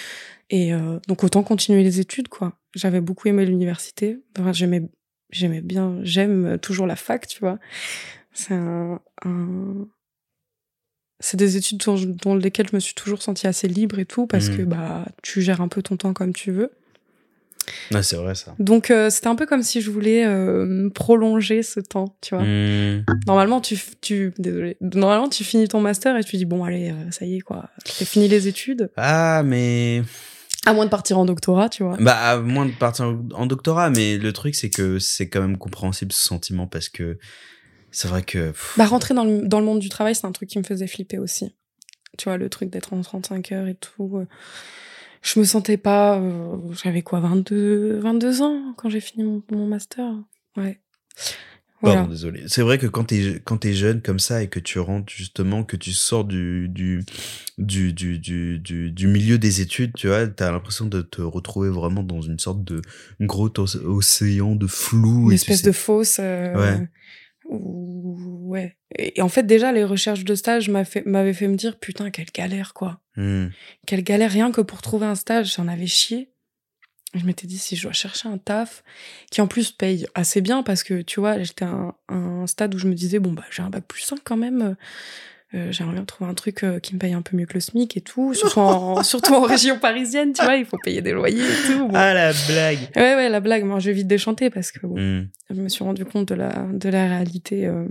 Et 0.49 0.73
euh, 0.73 0.99
donc, 1.07 1.23
autant 1.25 1.43
continuer 1.43 1.83
les 1.83 2.01
études, 2.01 2.29
quoi. 2.29 2.59
J'avais 2.75 3.01
beaucoup 3.03 3.29
aimé 3.29 3.45
l'université. 3.45 4.19
Enfin, 4.39 4.53
j'aimais, 4.55 4.83
j'aimais 5.31 5.61
bien, 5.61 5.99
j'aime 6.03 6.59
toujours 6.59 6.87
la 6.87 6.97
fac, 6.97 7.27
tu 7.27 7.41
vois. 7.41 7.59
C'est 8.33 8.55
un, 8.55 9.01
un- 9.25 9.87
c'est 11.21 11.37
des 11.37 11.57
études 11.57 11.79
dans, 11.85 11.97
dans 11.97 12.35
lesquelles 12.37 12.69
je 12.71 12.77
me 12.77 12.81
suis 12.81 12.95
toujours 12.95 13.23
sentie 13.23 13.47
assez 13.47 13.69
libre 13.69 13.99
et 13.99 14.05
tout, 14.07 14.27
parce 14.27 14.49
que, 14.51 14.63
bah, 14.63 15.07
tu 15.23 15.41
gères 15.43 15.61
un 15.63 15.69
peu 15.69 15.83
ton 15.83 15.97
temps 15.97 16.13
comme 16.13 16.33
tu 16.33 16.53
veux. 16.53 16.71
Ouais, 17.93 18.03
c'est 18.03 18.17
vrai 18.17 18.35
ça. 18.35 18.55
Donc 18.59 18.91
euh, 18.91 19.11
c'était 19.11 19.29
un 19.29 19.35
peu 19.37 19.47
comme 19.47 19.63
si 19.63 19.81
je 19.81 19.91
voulais 19.91 20.25
euh, 20.27 20.89
prolonger 20.91 21.63
ce 21.63 21.81
temps, 21.81 22.17
tu 22.21 22.35
vois. 22.35 22.45
Mhm. 22.45 23.05
Normalement 23.27 23.61
tu 23.61 23.79
tu 24.01 24.33
désolé. 24.39 24.77
Normalement 24.81 25.29
tu 25.29 25.45
finis 25.45 25.69
ton 25.69 25.81
master 25.81 26.17
et 26.17 26.25
tu 26.25 26.37
dis 26.37 26.45
bon 26.45 26.65
allez 26.65 26.91
euh, 26.91 27.11
ça 27.11 27.25
y 27.27 27.37
est 27.37 27.41
quoi, 27.41 27.71
j'ai 27.99 28.05
fini 28.05 28.29
les 28.29 28.49
études. 28.49 28.91
Ah, 28.97 29.43
mais. 29.45 30.03
À 30.69 30.73
moins 30.73 30.85
de 30.85 30.91
partir 30.91 31.17
en 31.19 31.25
doctorat, 31.25 31.69
tu 31.69 31.85
vois. 31.85 31.97
Bah, 32.01 32.17
à 32.17 32.39
moins 32.39 32.67
de 32.67 32.73
partir 32.73 33.05
en- 33.05 33.25
en 33.35 33.47
doctorat, 33.47 33.89
mais 33.91 34.19
le 34.19 34.33
truc, 34.33 34.57
c'est 34.57 34.69
que 34.71 34.99
c'est 34.99 35.29
quand 35.29 35.41
même 35.41 35.59
compréhensible 35.59 36.11
ce 36.13 36.25
sentiment 36.27 36.67
parce 36.67 36.89
que 36.89 37.19
c'est 37.93 38.09
vrai 38.09 38.23
que. 38.23 38.49
pff, 38.51 38.75
Bah 38.77 38.87
rentrer 38.87 39.15
dans 39.15 39.25
le 39.25 39.43
dans 39.47 39.61
le 39.61 39.65
monde 39.67 39.79
du 39.79 39.89
travail 39.89 40.17
c'est 40.17 40.27
un 40.27 40.33
truc 40.33 40.49
qui 40.49 40.59
me 40.59 40.65
faisait 40.65 40.89
flipper 40.89 41.19
aussi. 41.19 41.55
Tu 42.19 42.25
vois 42.29 42.37
le 42.37 42.49
truc 42.49 42.69
d'être 42.71 42.93
en 42.95 43.01
35 43.01 43.53
heures 43.53 43.69
et 43.69 43.75
tout. 43.77 44.27
Je 45.27 45.41
me 45.41 45.45
sentais 45.45 45.77
pas. 45.77 46.19
euh, 46.21 46.57
J'avais 46.83 47.03
quoi 47.03 47.21
22 47.21 47.99
22 48.01 48.43
ans 48.43 48.75
quand 48.77 48.89
j'ai 48.89 49.01
fini 49.01 49.25
mon, 49.25 49.43
mon 49.51 49.67
master. 49.67 50.13
Ouais. 50.57 50.81
Voilà. 51.83 51.97
Pardon, 51.97 52.11
désolé. 52.11 52.45
C'est 52.47 52.63
vrai 52.63 52.79
que 52.79 52.87
quand 52.87 53.05
t'es 53.05 53.41
quand 53.45 53.59
t'es 53.59 53.75
jeune 53.75 54.01
comme 54.01 54.19
ça 54.19 54.43
et 54.43 54.49
que 54.49 54.59
tu 54.61 54.79
rentres 54.79 55.13
justement, 55.13 55.63
que 55.65 55.77
tu 55.77 55.93
sors 55.93 56.25
du 56.25 56.69
du 56.69 57.05
du 57.59 57.93
du 57.93 58.19
du, 58.19 58.59
du, 58.59 58.91
du 58.91 59.07
milieu 59.09 59.37
des 59.37 59.61
études, 59.61 59.93
tu 59.95 60.07
vois, 60.07 60.27
t'as 60.27 60.51
l'impression 60.53 60.87
de 60.87 61.03
te 61.03 61.21
retrouver 61.21 61.69
vraiment 61.69 62.03
dans 62.03 62.23
une 62.23 62.39
sorte 62.39 62.65
de 62.65 62.81
gros 63.21 63.49
oc- 63.49 63.77
océan 63.85 64.55
de 64.57 64.67
flou. 64.67 65.27
une 65.27 65.27
et 65.27 65.29
tu 65.31 65.35
espèce 65.43 65.61
sais- 65.61 65.67
de 65.67 65.73
fausse 65.73 66.17
euh, 66.21 66.55
Ouais. 66.57 66.89
où- 67.51 68.49
ouais 68.51 68.77
et, 68.99 69.21
en 69.21 69.29
fait 69.29 69.43
déjà 69.45 69.71
les 69.73 69.85
recherches 69.85 70.25
de 70.25 70.35
stage 70.35 70.71
fait- 70.85 71.05
m'avaient 71.07 71.35
fait 71.35 71.49
me 71.49 71.57
dire 71.57 71.79
putain 71.79 72.11
quelle 72.11 72.31
galère 72.35 72.73
quoi 72.75 73.01
Hmm. 73.17 73.47
quelle 73.87 74.03
galère 74.03 74.31
rien 74.31 74.51
que 74.53 74.61
pour 74.61 74.83
trouver 74.83 75.07
un 75.07 75.15
stage 75.15 75.55
j'en 75.57 75.69
avais 75.69 75.87
chié 75.87 76.29
je 77.15 77.25
m'étais 77.25 77.47
dit 77.47 77.57
si 77.59 77.77
je 77.77 77.83
dois 77.85 77.93
chercher 77.93 78.29
un 78.29 78.37
taf 78.37 78.83
qui 79.31 79.41
en 79.41 79.47
plus 79.47 79.73
paye 79.73 80.07
assez 80.15 80.41
bien 80.43 80.63
parce 80.63 80.83
que 80.83 81.01
tu 81.01 81.21
vois 81.21 81.43
j'étais 81.43 81.65
à 81.65 81.69
un, 81.69 81.95
un 82.09 82.47
stade 82.47 82.75
où 82.75 82.79
je 82.79 82.89
me 82.89 82.95
disais 82.95 83.19
bon 83.19 83.33
bah 83.33 83.45
j'ai 83.51 83.63
un 83.63 83.71
bac 83.71 83.85
plus 83.89 84.03
5 84.03 84.19
quand 84.23 84.37
même 84.37 84.77
euh, 85.55 85.71
j'aimerais 85.73 85.95
bien 85.95 86.05
trouver 86.05 86.29
un 86.29 86.35
truc 86.35 86.63
euh, 86.65 86.79
qui 86.81 86.93
me 86.95 86.99
paye 86.99 87.15
un 87.15 87.23
peu 87.23 87.37
mieux 87.37 87.47
que 87.47 87.55
le 87.55 87.61
SMIC 87.61 87.97
et 87.97 88.01
tout 88.03 88.35
surtout 88.35 88.59
en, 88.61 89.03
surtout 89.03 89.33
en 89.35 89.43
région 89.43 89.79
parisienne 89.79 90.33
tu 90.35 90.43
vois 90.45 90.57
il 90.57 90.67
faut 90.67 90.77
payer 90.85 91.01
des 91.01 91.13
loyers 91.13 91.41
et 91.41 91.67
tout 91.73 91.87
bon. 91.87 91.93
Ah 91.95 92.13
la 92.13 92.33
blague. 92.49 92.91
ouais 92.97 93.15
ouais 93.15 93.29
la 93.31 93.41
blague 93.41 93.65
moi 93.65 93.79
je 93.79 93.87
vais 93.89 93.95
vite 93.95 94.09
déchanter 94.09 94.51
parce 94.51 94.73
que 94.73 94.87
bon, 94.87 94.97
Hmm. 95.01 95.29
je 95.49 95.61
me 95.63 95.69
suis 95.69 95.85
rendu 95.85 96.05
compte 96.05 96.29
de 96.29 96.35
la, 96.35 96.67
de 96.71 96.89
la 96.91 97.07
réalité 97.09 97.67
euh, 97.67 97.87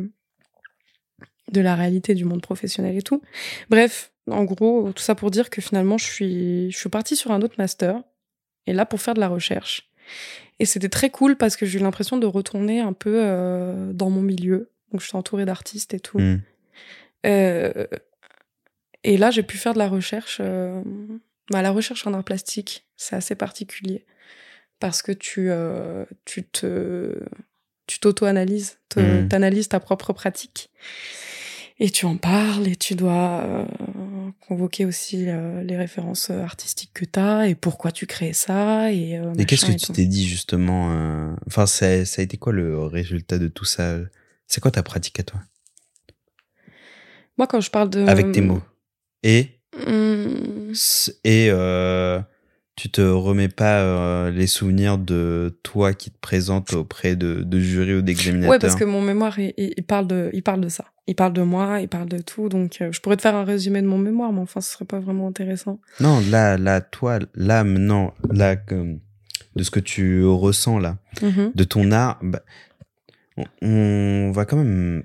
de 1.52 1.62
la 1.62 1.76
réalité 1.76 2.14
du 2.16 2.26
monde 2.26 2.42
professionnel 2.42 2.98
et 2.98 3.02
tout. 3.04 3.22
Bref, 3.70 4.12
en 4.30 4.44
gros, 4.44 4.92
tout 4.94 5.04
ça 5.04 5.16
pour 5.16 5.32
dire 5.32 5.50
que 5.50 5.62
finalement, 5.62 5.98
je 5.98 6.06
suis, 6.06 6.72
je 6.72 6.78
suis 6.78 6.90
partie 6.90 7.16
sur 7.16 7.32
un 7.32 7.42
autre 7.42 7.56
master, 7.58 8.02
et 8.68 8.74
là 8.74 8.86
pour 8.86 9.02
faire 9.02 9.14
de 9.14 9.20
la 9.20 9.28
recherche. 9.28 9.90
Et 10.60 10.66
c'était 10.66 10.90
très 10.90 11.10
cool 11.10 11.36
parce 11.36 11.56
que 11.56 11.66
j'ai 11.66 11.80
eu 11.80 11.82
l'impression 11.82 12.18
de 12.18 12.26
retourner 12.26 12.80
un 12.80 12.94
peu 12.94 13.20
euh, 13.24 13.92
dans 13.94 14.10
mon 14.10 14.22
milieu. 14.22 14.70
Donc 14.92 15.02
je 15.02 15.08
suis 15.08 15.18
entourée 15.18 15.46
d'artistes 15.46 15.94
et 15.94 16.00
tout. 16.00 16.20
Hmm. 16.20 16.42
Euh, 17.26 17.88
et 19.04 19.18
là, 19.18 19.32
j'ai 19.32 19.44
pu 19.44 19.58
faire 19.58 19.74
de 19.74 19.80
la 19.80 19.88
recherche. 19.88 20.38
euh, 20.42 20.82
bah, 21.52 21.62
la 21.62 21.72
recherche 21.72 22.08
en 22.08 22.14
art 22.14 22.24
plastique, 22.24 22.86
c'est 22.98 23.16
assez 23.16 23.36
particulier 23.36 24.06
parce 24.80 25.02
que 25.02 25.12
tu, 25.12 25.50
tu 26.26 26.44
te, 26.44 27.20
tu 27.88 28.00
t'auto-analyses, 28.00 28.78
Mhm. 28.96 29.28
t'analyses 29.28 29.68
ta 29.70 29.80
propre 29.80 30.14
pratique 30.14 30.70
et 31.80 31.90
tu 31.90 32.06
en 32.06 32.16
parles 32.18 32.68
et 32.68 32.76
tu 32.78 32.96
dois 32.96 33.66
convoquer 34.40 34.86
aussi 34.86 35.30
euh, 35.30 35.64
les 35.64 35.78
références 35.78 36.30
euh, 36.30 36.42
artistiques 36.42 36.92
que 36.94 37.06
tu 37.06 37.20
as 37.20 37.48
et 37.48 37.56
pourquoi 37.56 37.92
tu 37.92 38.06
crées 38.06 38.34
ça. 38.34 38.92
Et, 38.92 39.18
euh, 39.18 39.34
Et 39.38 39.46
qu'est-ce 39.46 39.66
que 39.66 39.72
tu 39.72 39.92
t'es 39.92 40.06
dit 40.06 40.28
justement 40.28 41.36
Enfin, 41.48 41.66
ça, 41.66 42.06
ça 42.06 42.22
a 42.22 42.24
été 42.24 42.38
quoi 42.38 42.54
le 42.54 42.84
résultat 42.84 43.38
de 43.38 43.48
tout 43.48 43.66
ça? 43.66 43.98
C'est 44.48 44.62
quoi 44.62 44.72
ta 44.72 44.84
pratique 44.84 45.20
à 45.20 45.24
toi? 45.24 45.42
Moi, 47.38 47.48
quand 47.48 47.62
je 47.62 47.70
parle 47.72 47.90
de. 47.90 48.08
Avec 48.08 48.32
tes 48.32 48.42
mots. 48.42 48.62
Et, 49.24 49.50
Hum, 49.88 50.74
et 51.26 51.50
tu 52.76 52.90
te 52.90 53.02
remets 53.02 53.48
pas 53.48 53.80
euh, 53.80 54.32
les 54.32 54.48
souvenirs 54.48 54.98
de 54.98 55.58
toi 55.64 55.94
qui 55.94 56.12
te 56.12 56.20
présente 56.20 56.74
auprès 56.74 57.16
de, 57.16 57.36
de 57.42 57.60
jury 57.60 57.94
ou 57.96 58.02
d'examinateurs 58.02 58.52
Ouais, 58.52 58.60
parce 58.60 58.76
que 58.76 58.84
mon 58.84 59.02
mémoire, 59.02 59.40
il, 59.40 59.84
parle 59.88 60.08
de, 60.08 60.30
il 60.34 60.44
parle 60.44 60.60
de 60.62 60.68
ça. 60.70 60.86
Il 61.08 61.16
parle 61.16 61.32
de 61.34 61.42
moi, 61.42 61.80
il 61.80 61.88
parle 61.88 62.10
de 62.10 62.18
tout. 62.18 62.50
Donc, 62.50 62.82
euh, 62.82 62.92
je 62.92 63.00
pourrais 63.00 63.16
te 63.16 63.22
faire 63.22 63.36
un 63.36 63.46
résumé 63.46 63.82
de 63.82 63.88
mon 63.88 63.98
mémoire, 63.98 64.34
mais 64.34 64.42
enfin, 64.42 64.60
ce 64.60 64.72
serait 64.74 64.86
pas 64.86 65.00
vraiment 65.00 65.28
intéressant. 65.28 65.80
Non, 66.02 66.20
là, 66.30 66.58
là, 66.58 66.82
toi, 66.82 67.20
là, 67.36 67.64
maintenant, 67.64 68.14
là, 68.30 68.56
de 68.58 69.64
ce 69.64 69.72
que 69.72 69.80
tu 69.80 70.26
ressens 70.26 70.80
là, 70.80 70.98
Mhm. 71.22 71.52
de 71.56 71.64
ton 71.64 71.92
art, 71.94 72.20
bah, 72.24 72.42
on, 73.38 73.46
on 73.62 74.32
va 74.32 74.44
quand 74.46 74.58
même. 74.58 75.04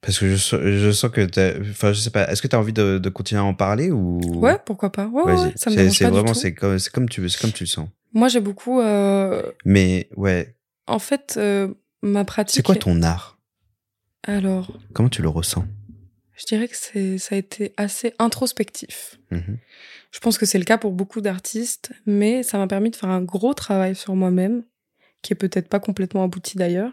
Parce 0.00 0.18
que 0.18 0.28
je, 0.28 0.36
sens- 0.36 0.60
je 0.62 0.90
sens 0.92 1.10
que. 1.10 1.60
Enfin, 1.70 1.92
je 1.92 2.00
sais 2.00 2.10
pas, 2.10 2.30
est-ce 2.30 2.40
que 2.42 2.46
tu 2.48 2.54
as 2.54 2.58
envie 2.60 2.72
de, 2.72 2.98
de 2.98 3.08
continuer 3.08 3.40
à 3.40 3.44
en 3.44 3.54
parler 3.54 3.90
ou? 3.90 4.38
Ouais, 4.40 4.58
pourquoi 4.64 4.92
pas. 4.92 5.06
Ouais, 5.06 5.24
ouais, 5.24 5.36
ça 5.56 5.70
me 5.70 5.76
dérange 5.76 5.96
c'est 5.96 6.04
pas 6.04 6.10
vraiment, 6.10 6.34
c'est 6.34 6.54
comme, 6.54 6.78
c'est 6.78 6.92
comme 6.92 7.08
tu 7.08 7.20
veux, 7.20 7.28
c'est 7.28 7.40
comme 7.40 7.52
tu 7.52 7.64
le 7.64 7.68
sens. 7.68 7.88
Moi, 8.12 8.28
j'ai 8.28 8.40
beaucoup. 8.40 8.80
euh, 8.80 9.42
Mais 9.64 10.08
ouais, 10.16 10.54
En 10.86 10.98
fait, 10.98 11.34
euh, 11.38 11.74
ma 12.02 12.24
pratique. 12.24 12.56
c'est 12.56 12.62
quoi 12.62 12.76
ton 12.76 13.02
art? 13.02 13.38
Alors, 14.22 14.70
Comment 14.92 15.08
tu 15.08 15.22
le 15.22 15.28
ressens? 15.28 15.64
Je 16.36 16.44
dirais 16.44 16.68
que 16.68 16.76
c'est, 16.76 17.18
ça 17.18 17.34
a 17.34 17.38
été 17.38 17.72
assez 17.76 18.12
introspectif. 18.18 19.18
Mhm. 19.30 19.58
Je 20.12 20.18
pense 20.20 20.36
que 20.38 20.46
c'est 20.46 20.58
le 20.58 20.64
cas 20.64 20.78
pour 20.78 20.92
beaucoup 20.92 21.20
d'artistes, 21.20 21.92
mais 22.06 22.42
ça 22.42 22.58
m'a 22.58 22.66
permis 22.66 22.90
de 22.90 22.96
faire 22.96 23.08
un 23.08 23.22
gros 23.22 23.54
travail 23.54 23.94
sur 23.94 24.14
moi-même, 24.14 24.62
qui 25.22 25.32
est 25.32 25.36
peut-être 25.36 25.68
pas 25.68 25.80
complètement 25.80 26.22
abouti 26.24 26.56
d'ailleurs, 26.58 26.92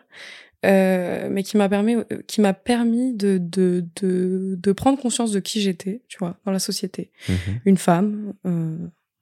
euh, 0.65 1.27
mais 1.29 1.43
qui 1.43 1.57
m'a 1.57 1.67
permis, 1.69 1.95
euh, 1.95 2.03
qui 2.27 2.41
m'a 2.41 2.53
permis 2.53 3.13
de, 3.13 3.37
de, 3.37 3.85
de, 4.01 4.55
de 4.57 4.71
prendre 4.71 4.99
conscience 5.01 5.31
de 5.31 5.39
qui 5.39 5.61
j'étais, 5.61 6.01
tu 6.07 6.17
vois, 6.19 6.37
dans 6.45 6.51
la 6.51 6.59
société. 6.59 7.11
Mhm. 7.29 7.35
Une 7.65 7.77
femme 7.77 8.33
euh, 8.45 8.77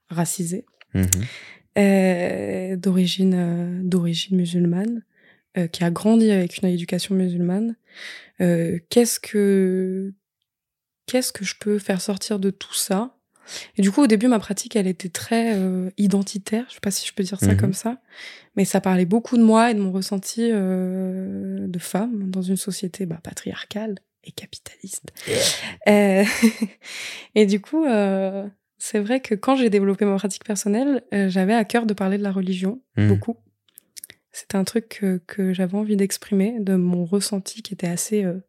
racisée, 0.09 0.65
Mhm. 0.93 1.05
euh, 1.77 2.75
d'origine 2.75 3.33
euh, 3.35 3.79
d'origine 3.83 4.37
musulmane, 4.37 5.03
euh, 5.57 5.67
qui 5.67 5.83
a 5.83 5.91
grandi 5.91 6.29
avec 6.31 6.57
une 6.57 6.69
éducation 6.69 7.15
musulmane. 7.15 7.75
Euh, 8.41 8.79
qu'est-ce 8.89 9.19
que 9.19 10.13
qu'est-ce 11.07 11.31
que 11.31 11.43
je 11.45 11.55
peux 11.59 11.79
faire 11.79 12.01
sortir 12.01 12.39
de 12.39 12.49
tout 12.51 12.73
ça 12.73 13.17
Et 13.77 13.81
du 13.81 13.91
coup, 13.91 14.01
au 14.03 14.07
début, 14.07 14.27
ma 14.27 14.39
pratique, 14.39 14.75
elle 14.75 14.87
était 14.87 15.09
très 15.09 15.53
euh, 15.55 15.89
identitaire. 15.97 16.65
Je 16.69 16.75
sais 16.75 16.79
pas 16.81 16.91
si 16.91 17.07
je 17.07 17.13
peux 17.13 17.23
dire 17.23 17.39
ça 17.39 17.47
Mhm. 17.53 17.57
comme 17.57 17.73
ça, 17.73 17.97
mais 18.55 18.65
ça 18.65 18.81
parlait 18.81 19.05
beaucoup 19.05 19.37
de 19.37 19.43
moi 19.43 19.71
et 19.71 19.73
de 19.73 19.79
mon 19.79 19.91
ressenti 19.91 20.49
euh, 20.51 21.67
de 21.67 21.79
femme 21.79 22.29
dans 22.29 22.41
une 22.41 22.57
société 22.57 23.05
bah, 23.05 23.19
patriarcale 23.23 23.95
et 24.23 24.31
capitaliste. 24.31 25.11
Euh, 25.87 26.23
et 27.35 27.45
du 27.45 27.59
coup, 27.61 27.85
c'est 28.77 28.99
vrai 28.99 29.19
que 29.19 29.35
quand 29.35 29.55
j'ai 29.55 29.69
développé 29.69 30.05
ma 30.05 30.15
pratique 30.15 30.43
personnelle, 30.43 31.03
j'avais 31.11 31.53
à 31.53 31.65
cœur 31.65 31.85
de 31.85 31.93
parler 31.93 32.17
de 32.17 32.23
la 32.23 32.31
religion, 32.31 32.81
Mhm. 32.97 33.07
beaucoup. 33.07 33.37
C'était 34.33 34.55
un 34.55 34.63
truc 34.63 34.87
que, 34.87 35.17
que 35.27 35.51
j'avais 35.53 35.75
envie 35.77 35.97
d'exprimer, 35.97 36.55
de 36.59 36.75
mon 36.75 37.03
ressenti 37.03 37.61
qui 37.63 37.73
était 37.73 37.87
assez 37.87 38.23
euh, 38.23 38.39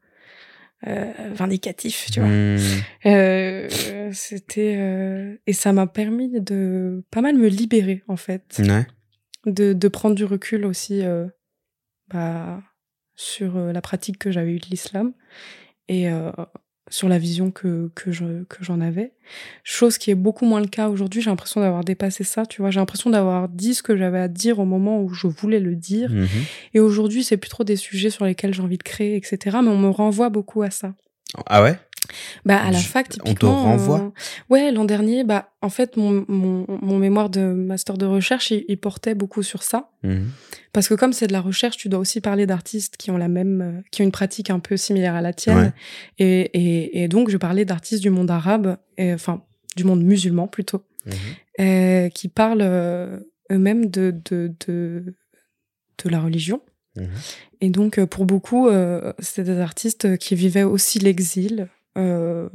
vindicatif, 0.84 2.10
tu 2.12 2.20
vois. 2.20 2.28
Mhm. 2.28 2.58
Euh, 3.06 3.68
c'était 4.12 4.74
euh, 4.78 5.36
et 5.46 5.52
ça 5.52 5.72
m'a 5.72 5.86
permis 5.86 6.40
de 6.40 7.04
pas 7.10 7.20
mal 7.20 7.36
me 7.36 7.48
libérer 7.48 8.02
en 8.08 8.16
fait, 8.16 8.60
Ouais. 8.60 8.86
de, 9.46 9.72
de 9.72 9.88
prendre 9.88 10.14
du 10.16 10.24
recul 10.24 10.64
aussi 10.64 11.04
euh, 11.04 11.26
bah, 12.08 12.62
sur 13.14 13.56
euh, 13.56 13.72
la 13.72 13.80
pratique 13.80 14.18
que 14.18 14.30
j'avais 14.32 14.52
eue 14.52 14.58
de 14.58 14.66
l'islam 14.70 15.12
et 15.88 16.10
euh, 16.10 16.30
sur 16.92 17.08
la 17.08 17.18
vision 17.18 17.50
que 17.50 17.90
que 17.94 18.12
je 18.12 18.44
que 18.44 18.62
j'en 18.62 18.80
avais. 18.82 19.12
Chose 19.64 19.96
qui 19.96 20.10
est 20.10 20.14
beaucoup 20.14 20.44
moins 20.44 20.60
le 20.60 20.66
cas 20.66 20.90
aujourd'hui. 20.90 21.22
J'ai 21.22 21.30
l'impression 21.30 21.62
d'avoir 21.62 21.84
dépassé 21.84 22.22
ça. 22.22 22.44
Tu 22.44 22.60
vois, 22.60 22.70
j'ai 22.70 22.80
l'impression 22.80 23.08
d'avoir 23.08 23.48
dit 23.48 23.72
ce 23.72 23.82
que 23.82 23.96
j'avais 23.96 24.18
à 24.18 24.28
dire 24.28 24.58
au 24.58 24.66
moment 24.66 25.00
où 25.02 25.08
je 25.08 25.26
voulais 25.26 25.58
le 25.58 25.74
dire. 25.74 26.10
Mhm. 26.10 26.28
Et 26.74 26.80
aujourd'hui, 26.80 27.24
c'est 27.24 27.38
plus 27.38 27.48
trop 27.48 27.64
des 27.64 27.76
sujets 27.76 28.10
sur 28.10 28.26
lesquels 28.26 28.52
j'ai 28.52 28.60
envie 28.60 28.76
de 28.76 28.82
créer, 28.82 29.16
etc. 29.16 29.38
Mais 29.62 29.70
on 29.70 29.78
me 29.78 29.88
renvoie 29.88 30.28
beaucoup 30.28 30.62
à 30.62 30.70
ça. 30.70 30.92
Ah 31.46 31.62
ouais? 31.62 31.78
Bah, 32.44 32.60
à 32.62 32.70
la 32.70 32.78
fac, 32.78 33.06
on 33.06 33.10
te 33.10 33.28
typiquement. 33.28 33.62
renvoie 33.62 34.00
euh, 34.00 34.10
Ouais, 34.50 34.72
l'an 34.72 34.84
dernier, 34.84 35.24
bah, 35.24 35.52
en 35.62 35.68
fait, 35.70 35.96
mon, 35.96 36.24
mon, 36.28 36.66
mon 36.82 36.98
mémoire 36.98 37.30
de 37.30 37.40
master 37.52 37.96
de 37.96 38.06
recherche, 38.06 38.50
il, 38.50 38.64
il 38.68 38.76
portait 38.78 39.14
beaucoup 39.14 39.42
sur 39.42 39.62
ça. 39.62 39.90
Mhm. 40.02 40.28
Parce 40.72 40.88
que 40.88 40.94
comme 40.94 41.12
c'est 41.12 41.26
de 41.26 41.32
la 41.32 41.40
recherche, 41.40 41.76
tu 41.76 41.88
dois 41.88 42.00
aussi 42.00 42.20
parler 42.20 42.46
d'artistes 42.46 42.96
qui 42.96 43.10
ont 43.10 43.16
la 43.18 43.28
même, 43.28 43.60
euh, 43.60 43.80
qui 43.90 44.02
ont 44.02 44.04
une 44.04 44.10
pratique 44.12 44.50
un 44.50 44.58
peu 44.58 44.76
similaire 44.76 45.14
à 45.14 45.20
la 45.20 45.32
tienne. 45.32 45.56
Ouais. 45.58 45.72
Et, 46.18 46.40
et, 46.40 47.02
et 47.04 47.08
donc, 47.08 47.28
je 47.30 47.36
parlais 47.36 47.64
d'artistes 47.64 48.02
du 48.02 48.10
monde 48.10 48.30
arabe, 48.30 48.76
et, 48.98 49.12
enfin, 49.14 49.42
du 49.76 49.84
monde 49.84 50.02
musulman 50.02 50.48
plutôt, 50.48 50.82
Mhm. 51.06 51.12
euh, 51.60 52.08
qui 52.10 52.28
parlent 52.28 52.60
euh, 52.62 53.18
eux-mêmes 53.50 53.86
de, 53.90 54.14
de, 54.30 54.52
de, 54.66 55.14
de 56.04 56.08
la 56.10 56.20
religion. 56.20 56.60
Mhm. 56.96 57.06
Et 57.60 57.70
donc, 57.70 58.04
pour 58.06 58.24
beaucoup, 58.24 58.68
euh, 58.68 59.12
c'était 59.18 59.44
des 59.54 59.60
artistes 59.60 60.16
qui 60.18 60.34
vivaient 60.34 60.62
aussi 60.64 60.98
l'exil. 60.98 61.68
Euh, 61.98 62.48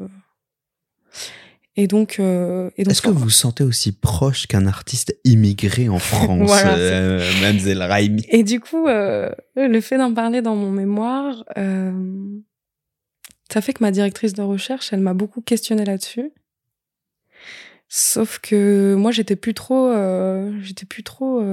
et 1.80 1.86
donc, 1.86 2.20
euh, 2.20 2.72
et 2.76 2.84
donc 2.84 2.92
Est-ce 2.92 3.04
que 3.04 3.10
vous 3.10 3.20
vous 3.20 3.30
sentez 3.30 3.64
aussi 3.64 3.92
proche 3.92 4.48
qu'un 4.48 4.66
artiste 4.66 5.16
immigré 5.24 5.90
en 5.90 6.00
France, 6.00 6.48
Voilà, 6.48 6.76
euh, 6.76 7.32
Mademoiselle 7.40 7.84
Raimi? 7.84 8.26
Et 8.30 8.44
du 8.44 8.60
coup, 8.60 8.88
euh, 8.88 9.30
le 9.56 9.80
fait 9.80 10.00
d'en 10.00 10.12
parler 10.12 10.42
dans 10.42 10.56
mon 10.56 10.72
mémoire, 10.72 11.46
ça 13.52 13.62
fait 13.62 13.74
que 13.74 13.84
ma 13.84 13.92
directrice 13.92 14.34
de 14.34 14.42
recherche, 14.42 14.92
elle 14.92 15.02
m'a 15.02 15.14
beaucoup 15.14 15.42
questionné 15.42 15.86
là-dessus. 15.86 16.32
Sauf 17.90 18.40
que 18.40 18.96
moi, 18.98 19.12
j'étais 19.12 19.36
plus 19.36 19.54
trop, 19.54 19.94
j'étais 20.62 20.88
plus 20.88 21.04
trop. 21.04 21.44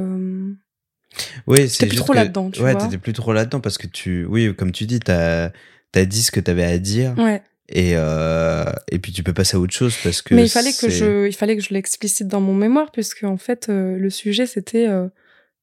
Oui, 1.47 1.69
c'est 1.69 1.87
plus 1.87 1.97
trop 1.99 2.15
là-dedans, 2.15 2.51
tu 2.51 2.63
ouais, 2.63 2.75
t'étais 2.75 2.99
plus 2.99 3.13
trop 3.13 3.35
là-dedans 3.35 3.61
parce 3.61 3.77
que 3.77 3.87
tu, 3.87 4.25
oui, 4.25 4.53
comme 4.57 4.73
tu 4.73 4.87
dis, 4.87 5.01
t'as 5.01 5.51
as 5.95 6.05
dit 6.07 6.23
ce 6.23 6.33
que 6.33 6.41
t'avais 6.41 6.65
à 6.65 6.79
dire 6.79 7.15
Ouais. 7.19 7.43
Et 7.69 7.93
euh, 7.95 8.65
et 8.91 8.99
puis 8.99 9.13
tu 9.13 9.23
peux 9.23 9.33
passer 9.33 9.57
à 9.57 9.61
autre 9.61 9.73
chose 9.73 9.97
parce 10.03 10.23
que. 10.23 10.35
Mais 10.35 10.45
il 10.45 10.51
fallait 10.51 10.73
que 10.73 10.89
je, 10.89 11.27
il 11.27 11.35
fallait 11.35 11.57
que 11.57 11.63
je 11.63 11.73
l'explicite 11.73 12.29
dans 12.29 12.41
mon 12.41 12.55
mémoire, 12.55 12.91
puisque 12.93 13.25
en 13.25 13.37
fait, 13.37 13.69
euh, 13.69 13.97
le 13.97 14.11
sujet, 14.11 14.47
c'était, 14.47 14.87
euh, 14.89 15.09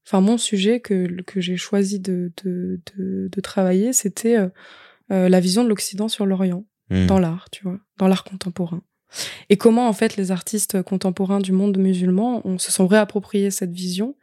enfin, 0.08 0.22
mon 0.22 0.38
sujet 0.38 0.80
que, 0.80 1.22
que 1.24 1.42
j'ai 1.42 1.58
choisi 1.58 2.00
de, 2.00 2.32
de, 2.44 2.80
de, 2.98 3.30
de 3.32 3.42
travailler, 3.42 3.94
c'était 3.94 4.38
euh, 4.38 4.50
euh, 5.12 5.30
la 5.30 5.40
vision 5.40 5.64
de 5.64 5.70
l'Occident 5.70 6.08
sur 6.08 6.26
l'Orient, 6.26 6.66
Hmm. 6.92 7.06
dans 7.06 7.20
l'art, 7.20 7.50
tu 7.52 7.64
vois, 7.64 7.80
dans 7.98 8.10
l'art 8.10 8.26
contemporain. 8.26 8.82
Et 9.50 9.56
comment, 9.56 9.88
en 9.88 9.94
fait, 9.94 10.18
les 10.18 10.32
artistes 10.32 10.82
contemporains 10.82 11.40
du 11.40 11.54
monde 11.54 11.78
musulman 11.78 12.42
on, 12.46 12.58
se 12.58 12.70
sont 12.70 12.86
réappropriés 12.86 13.50
cette 13.50 13.72
vision 13.72 14.16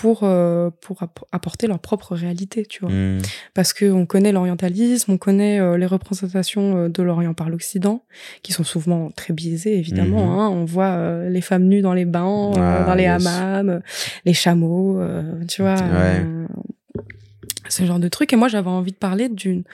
pour, 0.00 0.20
euh, 0.22 0.70
pour 0.80 1.02
app- 1.02 1.24
apporter 1.32 1.66
leur 1.66 1.78
propre 1.80 2.14
réalité, 2.14 2.64
tu 2.64 2.80
vois 2.80 2.90
Hmm. 2.90 3.18
parce 3.54 3.72
qu'on 3.72 4.06
connaît 4.06 4.30
l'orientalisme, 4.32 5.12
on 5.12 5.18
connaît 5.18 5.60
euh, 5.60 5.76
les 5.76 5.86
représentations 5.86 6.76
euh, 6.76 6.88
de 6.88 7.02
l'Orient 7.02 7.34
par 7.34 7.48
l'Occident, 7.50 8.04
qui 8.42 8.52
sont 8.52 8.64
souvent 8.64 9.10
très 9.10 9.32
biaisées, 9.34 9.76
évidemment. 9.76 10.24
Mhm. 10.26 10.38
hein. 10.38 10.48
On 10.50 10.64
voit 10.64 10.90
euh, 10.92 11.28
les 11.28 11.40
femmes 11.40 11.64
nues 11.64 11.80
dans 11.82 11.94
les 11.94 12.04
bains, 12.04 12.52
Ah, 12.56 12.84
dans 12.86 12.94
les 12.94 13.04
yes. 13.04 13.26
hammams, 13.26 13.80
les 14.24 14.34
chameaux, 14.34 15.00
tu 15.48 15.62
vois. 15.62 15.74
Ouais. 15.74 16.24
ce 17.68 17.84
genre 17.84 17.98
de 17.98 18.08
trucs. 18.08 18.32
Et 18.32 18.36
moi, 18.36 18.48
j'avais 18.48 18.70
envie 18.70 18.92
de 18.92 18.96
parler 18.96 19.28
d'une 19.28 19.64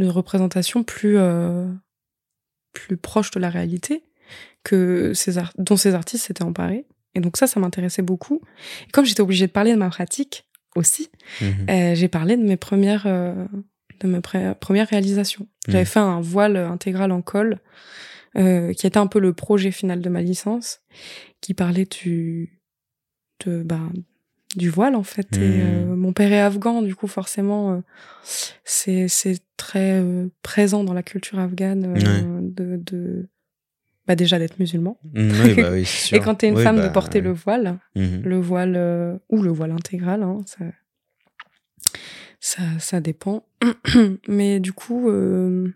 représentation 0.00 0.82
plus, 0.82 1.16
euh, 1.18 1.66
plus 2.72 2.96
proche 2.96 3.30
de 3.30 3.38
la 3.38 3.48
réalité 3.50 4.02
que 4.64 5.12
ces 5.14 5.34
dont 5.58 5.76
ces 5.76 5.94
artistes 5.94 6.24
s'étaient 6.26 6.42
emparés. 6.42 6.84
Et 7.14 7.20
donc 7.20 7.36
ça, 7.36 7.46
ça 7.46 7.60
m'intéressait 7.60 8.02
beaucoup. 8.02 8.40
Et 8.88 8.90
comme 8.90 9.04
j'étais 9.04 9.20
obligée 9.20 9.46
de 9.46 9.52
parler 9.52 9.72
de 9.72 9.78
ma 9.78 9.90
pratique 9.90 10.46
aussi, 10.76 11.10
Mhm. 11.40 11.66
euh, 11.70 11.94
j'ai 11.94 12.08
parlé 12.08 12.36
de 12.36 12.42
mes 12.42 12.56
premières, 12.56 13.06
euh, 13.06 13.46
de 14.00 14.08
mes 14.08 14.20
premières 14.20 14.88
réalisations. 14.88 15.46
J'avais 15.68 15.80
Mhm. 15.80 15.86
fait 15.86 16.00
un 16.00 16.20
voile 16.20 16.56
intégral 16.56 17.12
en 17.12 17.22
col, 17.22 17.60
euh, 18.36 18.72
qui 18.72 18.86
était 18.86 18.98
un 18.98 19.06
peu 19.06 19.20
le 19.20 19.32
projet 19.32 19.70
final 19.70 20.00
de 20.00 20.08
ma 20.08 20.20
licence, 20.22 20.80
qui 21.40 21.54
parlait 21.54 21.84
du, 21.86 22.60
de, 23.46 23.62
ben, 23.62 23.92
du 24.56 24.68
voile 24.70 24.96
en 24.96 25.02
fait. 25.04 25.36
Et 25.36 25.38
Mhm. 25.38 25.92
euh, 25.92 25.96
mon 25.96 26.12
père 26.12 26.32
est 26.32 26.40
afghan, 26.40 26.82
du 26.82 26.94
coup 26.96 27.06
forcément, 27.06 27.82
c'est 28.64 29.06
c'est 29.08 29.38
très 29.56 30.02
présent 30.42 30.82
dans 30.84 30.94
la 30.94 31.02
culture 31.04 31.38
afghane 31.38 32.50
de, 32.54 32.76
de 32.76 33.28
bah 34.06 34.14
déjà 34.16 34.38
d'être 34.38 34.58
musulman. 34.58 34.98
Oui, 35.14 35.54
bah 35.54 35.70
oui, 35.72 35.84
c'est 35.84 36.06
sûr. 36.08 36.16
Et 36.16 36.20
quand 36.20 36.34
t'es 36.36 36.48
une 36.48 36.56
Oui, 36.56 36.62
femme, 36.62 36.76
bah, 36.76 36.86
de 36.88 36.92
porter 36.92 37.18
ouais. 37.18 37.24
le 37.24 37.32
voile 37.32 37.78
Mhm. 37.96 38.22
le 38.24 38.38
voile 38.40 38.74
euh, 38.76 39.16
ou 39.30 39.42
le 39.42 39.50
voile 39.50 39.70
intégral, 39.72 40.22
hein, 40.22 40.38
ça, 40.46 40.64
ça, 42.40 42.62
ça 42.78 43.00
dépend. 43.00 43.44
Mais 44.28 44.60
du 44.60 44.72
coup, 44.72 45.08
euh, 45.08 45.72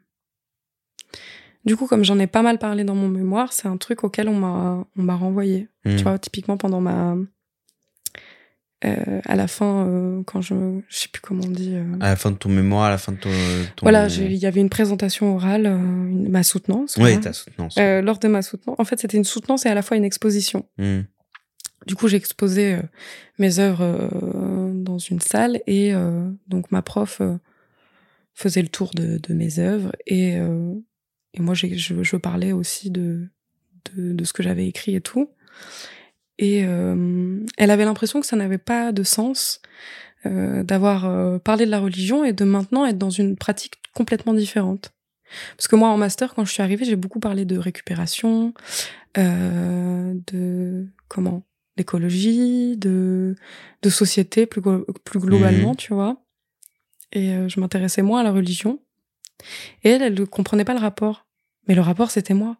Du 1.64 1.76
coup, 1.76 1.86
comme 1.86 2.04
j'en 2.04 2.18
ai 2.18 2.26
pas 2.26 2.42
mal 2.42 2.58
parlé 2.58 2.84
dans 2.84 2.94
mon 2.94 3.08
mémoire, 3.08 3.52
c'est 3.52 3.68
un 3.68 3.76
truc 3.76 4.02
auquel 4.04 4.28
on 4.28 4.34
m'a 4.38 4.86
on 4.96 5.02
m'a 5.02 5.14
renvoyé. 5.16 5.68
Tu 5.84 6.02
vois, 6.02 6.18
typiquement 6.18 6.56
pendant 6.56 6.80
ma 6.80 7.16
euh, 8.84 9.20
à 9.24 9.34
la 9.34 9.48
fin 9.48 9.86
euh, 9.88 10.22
quand 10.24 10.40
je 10.40 10.54
je 10.88 10.96
sais 10.96 11.08
plus 11.08 11.20
comment 11.20 11.42
on 11.44 11.50
dit. 11.50 11.74
euh, 11.74 11.84
À 12.00 12.10
la 12.10 12.16
fin 12.16 12.30
de 12.30 12.36
ton 12.36 12.48
mémoire, 12.48 12.84
à 12.84 12.90
la 12.90 12.98
fin 12.98 13.12
de 13.12 13.18
ton. 13.18 13.30
ton... 13.76 13.82
Voilà, 13.84 14.06
il 14.08 14.34
y 14.36 14.46
avait 14.46 14.60
une 14.60 14.70
présentation 14.70 15.34
orale, 15.34 15.66
une- 15.66 16.28
ma 16.28 16.42
soutenance. 16.42 16.96
Oui, 17.00 17.18
ta 17.20 17.32
soutenance. 17.32 17.76
Lors 17.76 18.18
de 18.18 18.28
ma 18.28 18.42
soutenance, 18.42 18.76
en 18.78 18.84
fait, 18.84 18.98
c'était 19.00 19.16
une 19.16 19.24
soutenance 19.24 19.66
et 19.66 19.68
à 19.68 19.74
la 19.74 19.82
fois 19.82 19.96
une 19.96 20.04
exposition. 20.04 20.64
Hmm. 20.78 21.00
Du 21.86 21.94
coup, 21.94 22.06
j'ai 22.08 22.16
exposé 22.18 22.74
euh, 22.74 22.82
mes 23.38 23.58
œuvres 23.60 24.10
dans 24.74 24.98
une 24.98 25.20
salle 25.20 25.60
et 25.66 25.92
donc 26.48 26.70
ma 26.70 26.82
prof 26.82 27.20
faisait 28.34 28.62
le 28.62 28.68
tour 28.68 28.90
de, 28.94 29.18
de 29.18 29.34
mes 29.34 29.58
œuvres 29.58 29.92
et, 30.06 30.34
et 30.34 31.40
moi, 31.40 31.54
je, 31.54 31.66
je 31.74 32.16
parlais 32.16 32.52
aussi 32.52 32.90
de, 32.90 33.26
de, 33.96 34.12
de 34.12 34.24
ce 34.24 34.32
que 34.32 34.42
j'avais 34.42 34.66
écrit 34.68 34.94
et 34.94 35.00
tout. 35.00 35.30
Et 36.38 36.64
euh, 36.64 37.40
elle 37.56 37.70
avait 37.70 37.84
l'impression 37.84 38.20
que 38.20 38.26
ça 38.26 38.36
n'avait 38.36 38.58
pas 38.58 38.92
de 38.92 39.02
sens 39.02 39.60
euh, 40.26 40.62
d'avoir 40.62 41.04
euh, 41.06 41.38
parlé 41.38 41.66
de 41.66 41.70
la 41.70 41.80
religion 41.80 42.24
et 42.24 42.32
de 42.32 42.44
maintenant 42.44 42.86
être 42.86 42.98
dans 42.98 43.10
une 43.10 43.36
pratique 43.36 43.74
complètement 43.94 44.34
différente. 44.34 44.92
Parce 45.56 45.68
que 45.68 45.76
moi, 45.76 45.88
en 45.88 45.96
master, 45.98 46.34
quand 46.34 46.44
je 46.44 46.52
suis 46.52 46.62
arrivée, 46.62 46.84
j'ai 46.84 46.96
beaucoup 46.96 47.20
parlé 47.20 47.44
de 47.44 47.58
récupération, 47.58 48.54
euh, 49.18 50.14
de 50.32 50.86
comment 51.08 51.42
d'écologie, 51.76 52.76
de 52.76 53.36
de 53.82 53.90
société 53.90 54.46
plus 54.46 54.60
glo- 54.60 54.84
plus 55.04 55.20
globalement, 55.20 55.70
Mhm. 55.70 55.76
tu 55.76 55.94
vois. 55.94 56.16
Et 57.12 57.30
euh, 57.34 57.48
je 57.48 57.60
m'intéressais 57.60 58.02
moins 58.02 58.20
à 58.20 58.24
la 58.24 58.32
religion. 58.32 58.80
Et 59.84 59.90
elle, 59.90 60.02
elle 60.02 60.14
ne 60.14 60.24
comprenait 60.24 60.64
pas 60.64 60.74
le 60.74 60.80
rapport. 60.80 61.26
Mais 61.68 61.74
le 61.74 61.80
rapport, 61.80 62.10
c'était 62.10 62.34
moi, 62.34 62.56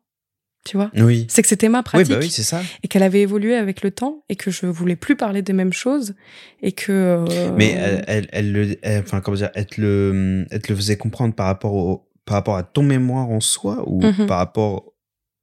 tu 0.69 0.77
vois. 0.77 0.91
Oui. 0.97 1.27
C'est 1.31 1.43
que 1.43 1.49
c'était 1.49 1.69
ma 1.69 1.79
Oui, 1.79 1.85
pratique 1.85 2.13
bah 2.13 2.19
oui, 2.21 2.31
c'est 2.31 2.43
ça. 2.43 2.63
et 2.83 2.89
qu'elle 2.89 3.03
avait 3.03 3.23
évolué 3.23 3.55
avec 3.57 3.83
le 3.83 3.91
temps 3.91 4.23
et 4.29 4.37
que 4.37 4.51
je 4.51 4.67
voulais 4.67 4.97
plus 4.97 5.17
parler 5.17 5.41
des 5.43 5.53
mêmes 5.55 5.73
choses 5.73 6.15
et 6.63 6.73
que. 6.73 6.93
euh, 6.93 7.53
Mais 7.57 7.71
elle, 7.73 8.05
elle, 8.07 8.29
elle 8.33 8.53
le, 8.53 8.77
elle- 8.83 9.03
enfin 9.03 9.21
comment 9.21 9.37
dire, 9.37 9.51
elle 9.55 9.67
te 9.67 9.81
le, 9.81 10.47
elle 10.51 10.61
te 10.61 10.71
le 10.73 10.77
faisait 10.77 10.97
comprendre 10.97 11.35
par 11.35 11.47
rapport 11.47 11.73
au, 11.75 12.09
par 12.27 12.35
rapport 12.35 12.57
à 12.57 12.63
ton 12.63 12.83
mémoire 12.83 13.29
en 13.31 13.41
soi 13.41 13.83
ou 13.87 14.03
Mhm. 14.05 14.27
par 14.27 14.39
rapport 14.39 14.93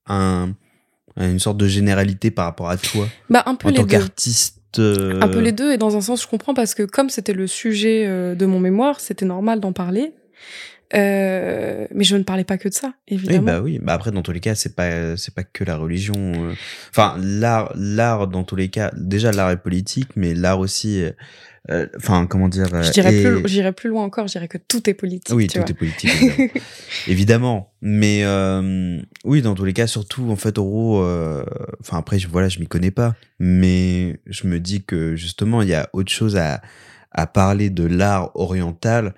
à, 0.05 0.15
un- 0.15 0.55
à 1.17 1.25
une 1.27 1.39
sorte 1.39 1.57
de 1.57 1.67
généralité 1.67 2.29
par 2.31 2.45
rapport 2.45 2.69
à 2.69 2.77
toi? 2.77 3.07
Bah 3.29 3.41
un 3.47 3.55
peu 3.55 3.67
en 3.67 3.71
les 3.71 3.77
tant 3.77 3.83
deux. 3.83 3.89
qu'artiste. 3.89 4.59
euh, 4.79 5.19
Un 5.21 5.29
peu 5.29 5.39
les 5.39 5.53
deux, 5.53 5.71
et 5.71 5.77
dans 5.77 5.95
un 5.95 6.01
sens, 6.01 6.21
je 6.21 6.27
comprends 6.27 6.53
parce 6.53 6.75
que 6.75 6.83
comme 6.83 7.09
c'était 7.09 7.33
le 7.33 7.47
sujet 7.47 8.05
euh, 8.05 8.35
de 8.35 8.45
mon 8.45 8.59
mémoire, 8.59 8.99
c'était 8.99 9.25
normal 9.25 9.59
d'en 9.61 9.71
parler. 9.71 10.11
Euh, 10.93 11.87
mais 11.93 12.03
je 12.03 12.15
ne 12.15 12.23
parlais 12.23 12.43
pas 12.43 12.57
que 12.57 12.69
de 12.69 12.73
ça, 12.73 12.87
Oui, 13.09 13.15
évidemment. 13.15 13.45
bah 13.45 13.61
oui. 13.61 13.79
Bah 13.81 13.93
après, 13.93 14.11
dans 14.11 14.21
tous 14.21 14.31
les 14.31 14.39
cas, 14.39 14.55
c'est 14.55 14.75
pas, 14.75 15.17
c'est 15.17 15.33
pas 15.33 15.43
que 15.43 15.63
la 15.63 15.77
religion. 15.77 16.15
euh. 16.49 16.53
Enfin, 16.91 17.15
l'art, 17.19 17.71
l'art, 17.75 18.27
dans 18.27 18.43
tous 18.43 18.55
les 18.55 18.69
cas, 18.69 18.91
déjà 18.95 19.31
l'art 19.31 19.51
est 19.51 19.57
politique, 19.61 20.09
mais 20.15 20.33
l'art 20.35 20.59
aussi, 20.59 21.01
euh, 21.01 21.11
euh, 21.71 21.87
enfin, 21.97 22.27
comment 22.27 22.47
dire. 22.47 22.67
je 22.83 22.91
dirais 22.91 23.15
est- 23.15 23.23
plus, 23.23 23.47
j'irais 23.49 23.73
plus 23.73 23.89
loin 23.89 24.03
encore, 24.03 24.27
je 24.27 24.33
dirais 24.33 24.47
que 24.47 24.59
tout 24.59 24.87
est 24.89 24.93
politique. 24.93 25.35
Oui, 25.35 25.47
tu 25.47 25.53
tout 25.53 25.59
vois. 25.61 25.69
est 25.69 25.73
politique, 25.73 26.11
évidemment. 26.13 26.49
évidemment. 27.07 27.73
Mais 27.81 28.21
euh, 28.23 28.99
oui, 29.23 29.41
dans 29.41 29.55
tous 29.55 29.65
les 29.65 29.73
cas, 29.73 29.87
surtout 29.87 30.29
en 30.29 30.35
fait, 30.35 30.57
Oro. 30.59 31.01
euh, 31.03 31.43
Enfin 31.81 31.97
après, 31.97 32.19
je, 32.19 32.27
voilà, 32.27 32.47
je 32.49 32.59
m'y 32.59 32.67
connais 32.67 32.91
pas, 32.91 33.15
mais 33.39 34.19
je 34.27 34.47
me 34.47 34.59
dis 34.59 34.83
que 34.83 35.15
justement, 35.15 35.61
il 35.63 35.69
y 35.69 35.73
a 35.73 35.89
autre 35.93 36.11
chose 36.11 36.37
à 36.37 36.61
à 37.17 37.27
parler 37.27 37.69
de 37.69 37.85
l'art 37.85 38.31
oriental 38.35 39.13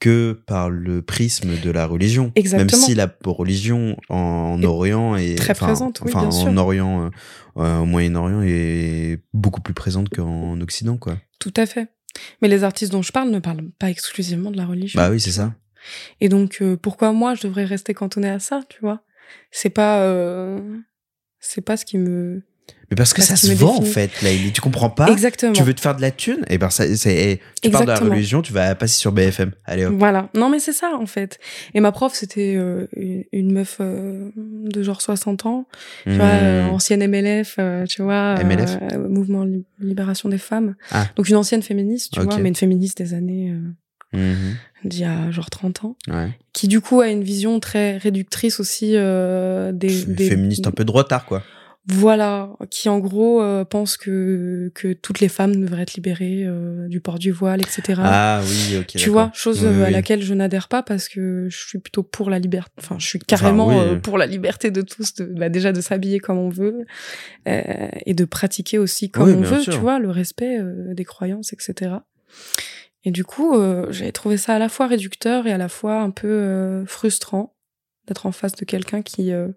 que 0.00 0.32
par 0.46 0.70
le 0.70 1.02
prisme 1.02 1.60
de 1.60 1.70
la 1.70 1.86
religion. 1.86 2.32
Exactement. 2.34 2.80
Même 2.80 2.88
si 2.88 2.94
la 2.94 3.14
religion 3.24 3.96
en 4.08 4.60
Est 4.60 4.66
Orient 4.66 5.16
est 5.16 5.36
très 5.36 5.52
enfin, 5.52 5.66
présente, 5.66 6.00
oui, 6.00 6.10
enfin, 6.10 6.20
bien 6.20 6.28
en 6.28 6.32
sûr. 6.32 6.56
Orient, 6.56 7.04
euh, 7.04 7.10
euh, 7.58 7.78
au 7.78 7.84
Moyen-Orient 7.84 8.42
est 8.42 9.22
beaucoup 9.32 9.60
plus 9.60 9.74
présente 9.74 10.08
qu'en 10.08 10.60
Occident, 10.60 10.96
quoi. 10.96 11.18
Tout 11.38 11.54
à 11.56 11.66
fait. 11.66 11.88
Mais 12.42 12.48
les 12.48 12.64
artistes 12.64 12.92
dont 12.92 13.02
je 13.02 13.12
parle 13.12 13.30
ne 13.30 13.38
parlent 13.38 13.70
pas 13.78 13.90
exclusivement 13.90 14.50
de 14.50 14.56
la 14.56 14.66
religion. 14.66 15.00
Bah 15.00 15.10
oui, 15.10 15.20
c'est 15.20 15.30
ça. 15.30 15.54
Et 16.20 16.28
donc, 16.28 16.58
euh, 16.60 16.76
pourquoi 16.76 17.12
moi, 17.12 17.34
je 17.34 17.42
devrais 17.42 17.64
rester 17.64 17.94
cantonnée 17.94 18.30
à 18.30 18.38
ça, 18.38 18.60
tu 18.68 18.80
vois? 18.80 19.02
C'est 19.50 19.70
pas, 19.70 20.02
euh, 20.02 20.58
c'est 21.38 21.60
pas 21.62 21.76
ce 21.76 21.84
qui 21.84 21.98
me. 21.98 22.42
Mais 22.90 22.96
parce 22.96 23.12
que 23.12 23.18
Parce 23.20 23.28
ça 23.28 23.36
se 23.36 23.52
vend 23.52 23.76
en 23.78 23.82
fait, 23.82 24.10
là, 24.22 24.30
tu 24.52 24.60
comprends 24.60 24.90
pas. 24.90 25.08
Exactement. 25.10 25.52
Tu 25.52 25.62
veux 25.62 25.74
te 25.74 25.80
faire 25.80 25.94
de 25.94 26.00
la 26.00 26.10
thune? 26.10 26.44
Et 26.48 26.58
ben 26.58 26.70
ça, 26.70 26.84
c'est, 26.96 27.14
eh, 27.14 27.40
tu 27.62 27.70
parles 27.70 27.86
de 27.86 27.90
la 27.92 27.98
religion, 28.00 28.42
tu 28.42 28.52
vas 28.52 28.74
passer 28.74 28.96
sur 28.98 29.12
BFM. 29.12 29.52
Allez 29.64 29.84
hop. 29.84 29.94
Voilà. 29.96 30.28
Non, 30.34 30.48
mais 30.50 30.58
c'est 30.58 30.72
ça, 30.72 30.96
en 31.00 31.06
fait. 31.06 31.38
Et 31.74 31.78
ma 31.80 31.92
prof, 31.92 32.12
c'était 32.14 32.56
euh, 32.56 32.88
une 32.96 33.24
une 33.32 33.52
meuf 33.52 33.76
euh, 33.80 34.30
de 34.36 34.82
genre 34.82 35.00
60 35.02 35.46
ans, 35.46 35.66
tu 36.04 36.14
vois, 36.16 36.24
euh, 36.26 36.66
Mmh. 36.66 36.70
ancienne 36.70 37.02
MLF, 37.08 37.56
euh, 37.60 37.84
tu 37.86 38.02
vois, 38.02 38.34
MLF? 38.42 38.78
Mouvement 39.08 39.44
Li- 39.44 39.64
Libération 39.78 40.28
des 40.28 40.38
Femmes. 40.38 40.74
Ah. 40.90 41.06
Donc 41.14 41.28
une 41.28 41.36
ancienne 41.36 41.62
féministe, 41.62 42.12
tu 42.12 42.20
Ok. 42.20 42.26
vois, 42.26 42.38
mais 42.38 42.48
une 42.48 42.56
féministe 42.56 42.98
des 42.98 43.14
années 43.14 43.54
Mhm. 44.12 44.56
d'il 44.84 45.00
y 45.00 45.04
a 45.04 45.30
genre 45.30 45.48
30 45.50 45.84
ans, 45.84 45.96
Ouais. 46.08 46.30
qui 46.52 46.66
du 46.66 46.80
coup 46.80 47.00
a 47.00 47.08
une 47.08 47.22
vision 47.22 47.60
très 47.60 47.98
réductrice 47.98 48.58
aussi 48.58 48.94
euh, 48.96 49.70
des, 49.70 50.04
des 50.06 50.28
Féministe 50.28 50.66
un 50.66 50.72
peu 50.72 50.84
de 50.84 50.90
retard, 50.90 51.24
quoi. 51.24 51.44
Voilà, 51.92 52.50
qui 52.70 52.88
en 52.88 52.98
gros 52.98 53.42
euh, 53.42 53.64
pense 53.64 53.96
que 53.96 54.70
que 54.74 54.92
toutes 54.92 55.20
les 55.20 55.28
femmes 55.28 55.56
devraient 55.56 55.82
être 55.82 55.94
libérées 55.94 56.44
euh, 56.46 56.86
du 56.88 57.00
port 57.00 57.18
du 57.18 57.32
voile, 57.32 57.60
etc. 57.60 58.00
Ah 58.04 58.40
oui, 58.44 58.76
ok. 58.78 58.86
tu 58.96 59.08
vois, 59.10 59.30
chose 59.34 59.64
Oui, 59.64 59.82
à 59.84 59.90
laquelle 59.90 60.22
je 60.22 60.34
n'adhère 60.34 60.68
pas 60.68 60.82
parce 60.82 61.08
que 61.08 61.48
je 61.50 61.56
suis 61.58 61.78
plutôt 61.78 62.02
pour 62.02 62.30
la 62.30 62.38
liberté. 62.38 62.70
Enfin, 62.78 62.96
je 62.98 63.06
suis 63.06 63.18
carrément 63.18 63.68
oui. 63.68 63.74
euh, 63.76 63.96
pour 63.96 64.18
la 64.18 64.26
liberté 64.26 64.70
de 64.70 64.82
tous, 64.82 65.14
de, 65.14 65.24
bah, 65.24 65.48
déjà 65.48 65.72
de 65.72 65.80
s'habiller 65.80 66.20
comme 66.20 66.38
on 66.38 66.48
veut 66.50 66.84
euh, 67.48 67.88
et 68.06 68.14
de 68.14 68.24
pratiquer 68.24 68.78
aussi 68.78 69.10
comme 69.10 69.28
on 69.30 69.40
veut, 69.40 69.60
sûr. 69.62 69.72
tu 69.72 69.78
vois, 69.80 69.98
le 69.98 70.10
respect 70.10 70.58
euh, 70.58 70.94
des 70.94 71.04
croyances, 71.04 71.52
etc. 71.52 71.92
Et 73.04 73.10
du 73.10 73.24
coup, 73.24 73.56
euh, 73.56 73.86
j'avais 73.90 74.12
trouvé 74.12 74.36
ça 74.36 74.54
à 74.54 74.58
la 74.58 74.68
fois 74.68 74.86
réducteur 74.86 75.46
et 75.46 75.52
à 75.52 75.58
la 75.58 75.68
fois 75.68 76.00
un 76.00 76.10
peu 76.10 76.84
frustrant 76.86 77.54
d'être 78.06 78.26
en 78.26 78.32
face 78.32 78.54
de 78.56 78.64
quelqu'un 78.64 79.02
qui 79.02 79.32
euh, 79.32 79.48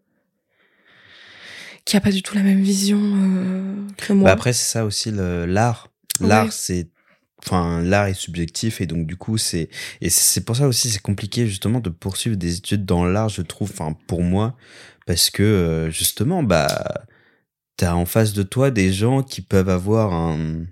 qui 1.86 1.98
a 1.98 2.02
pas 2.02 2.12
du 2.12 2.22
tout 2.24 2.36
la 2.36 2.44
même 2.44 2.62
vision 2.62 3.00
euh, 3.02 3.74
que 3.98 4.14
moi. 4.14 4.26
Bah 4.28 4.34
après, 4.34 4.54
c'est 4.54 4.72
ça 4.72 4.86
aussi 4.86 5.12
le- 5.12 5.46
l'art. 5.46 5.90
L'art, 6.22 6.46
Ouais. 6.46 6.52
c'est. 6.52 6.88
Enfin, 7.46 7.82
l'art 7.82 8.06
est 8.08 8.14
subjectif 8.14 8.80
et 8.80 8.86
donc 8.86 9.06
du 9.06 9.18
coup, 9.18 9.38
c'est. 9.38 9.70
Et 10.00 10.10
c'est 10.10 10.46
pour 10.46 10.56
ça 10.56 10.68
aussi, 10.68 10.90
c'est 10.90 11.02
compliqué 11.02 11.46
justement 11.48 11.80
de 11.82 11.90
poursuivre 11.90 12.38
des 12.38 12.58
études 12.58 12.86
dans 12.86 13.04
l'art, 13.06 13.28
je 13.30 13.42
trouve, 13.42 13.70
enfin, 13.74 13.96
pour 14.08 14.22
moi, 14.24 14.56
parce 15.06 15.30
que 15.30 15.44
euh, 15.44 15.90
justement, 15.90 16.44
bah. 16.44 16.68
T'as 17.76 17.94
en 17.96 18.06
face 18.06 18.34
de 18.34 18.44
toi 18.44 18.70
des 18.70 18.94
gens 18.94 19.24
qui 19.24 19.42
peuvent 19.42 19.68
avoir 19.68 20.14
un. 20.14 20.66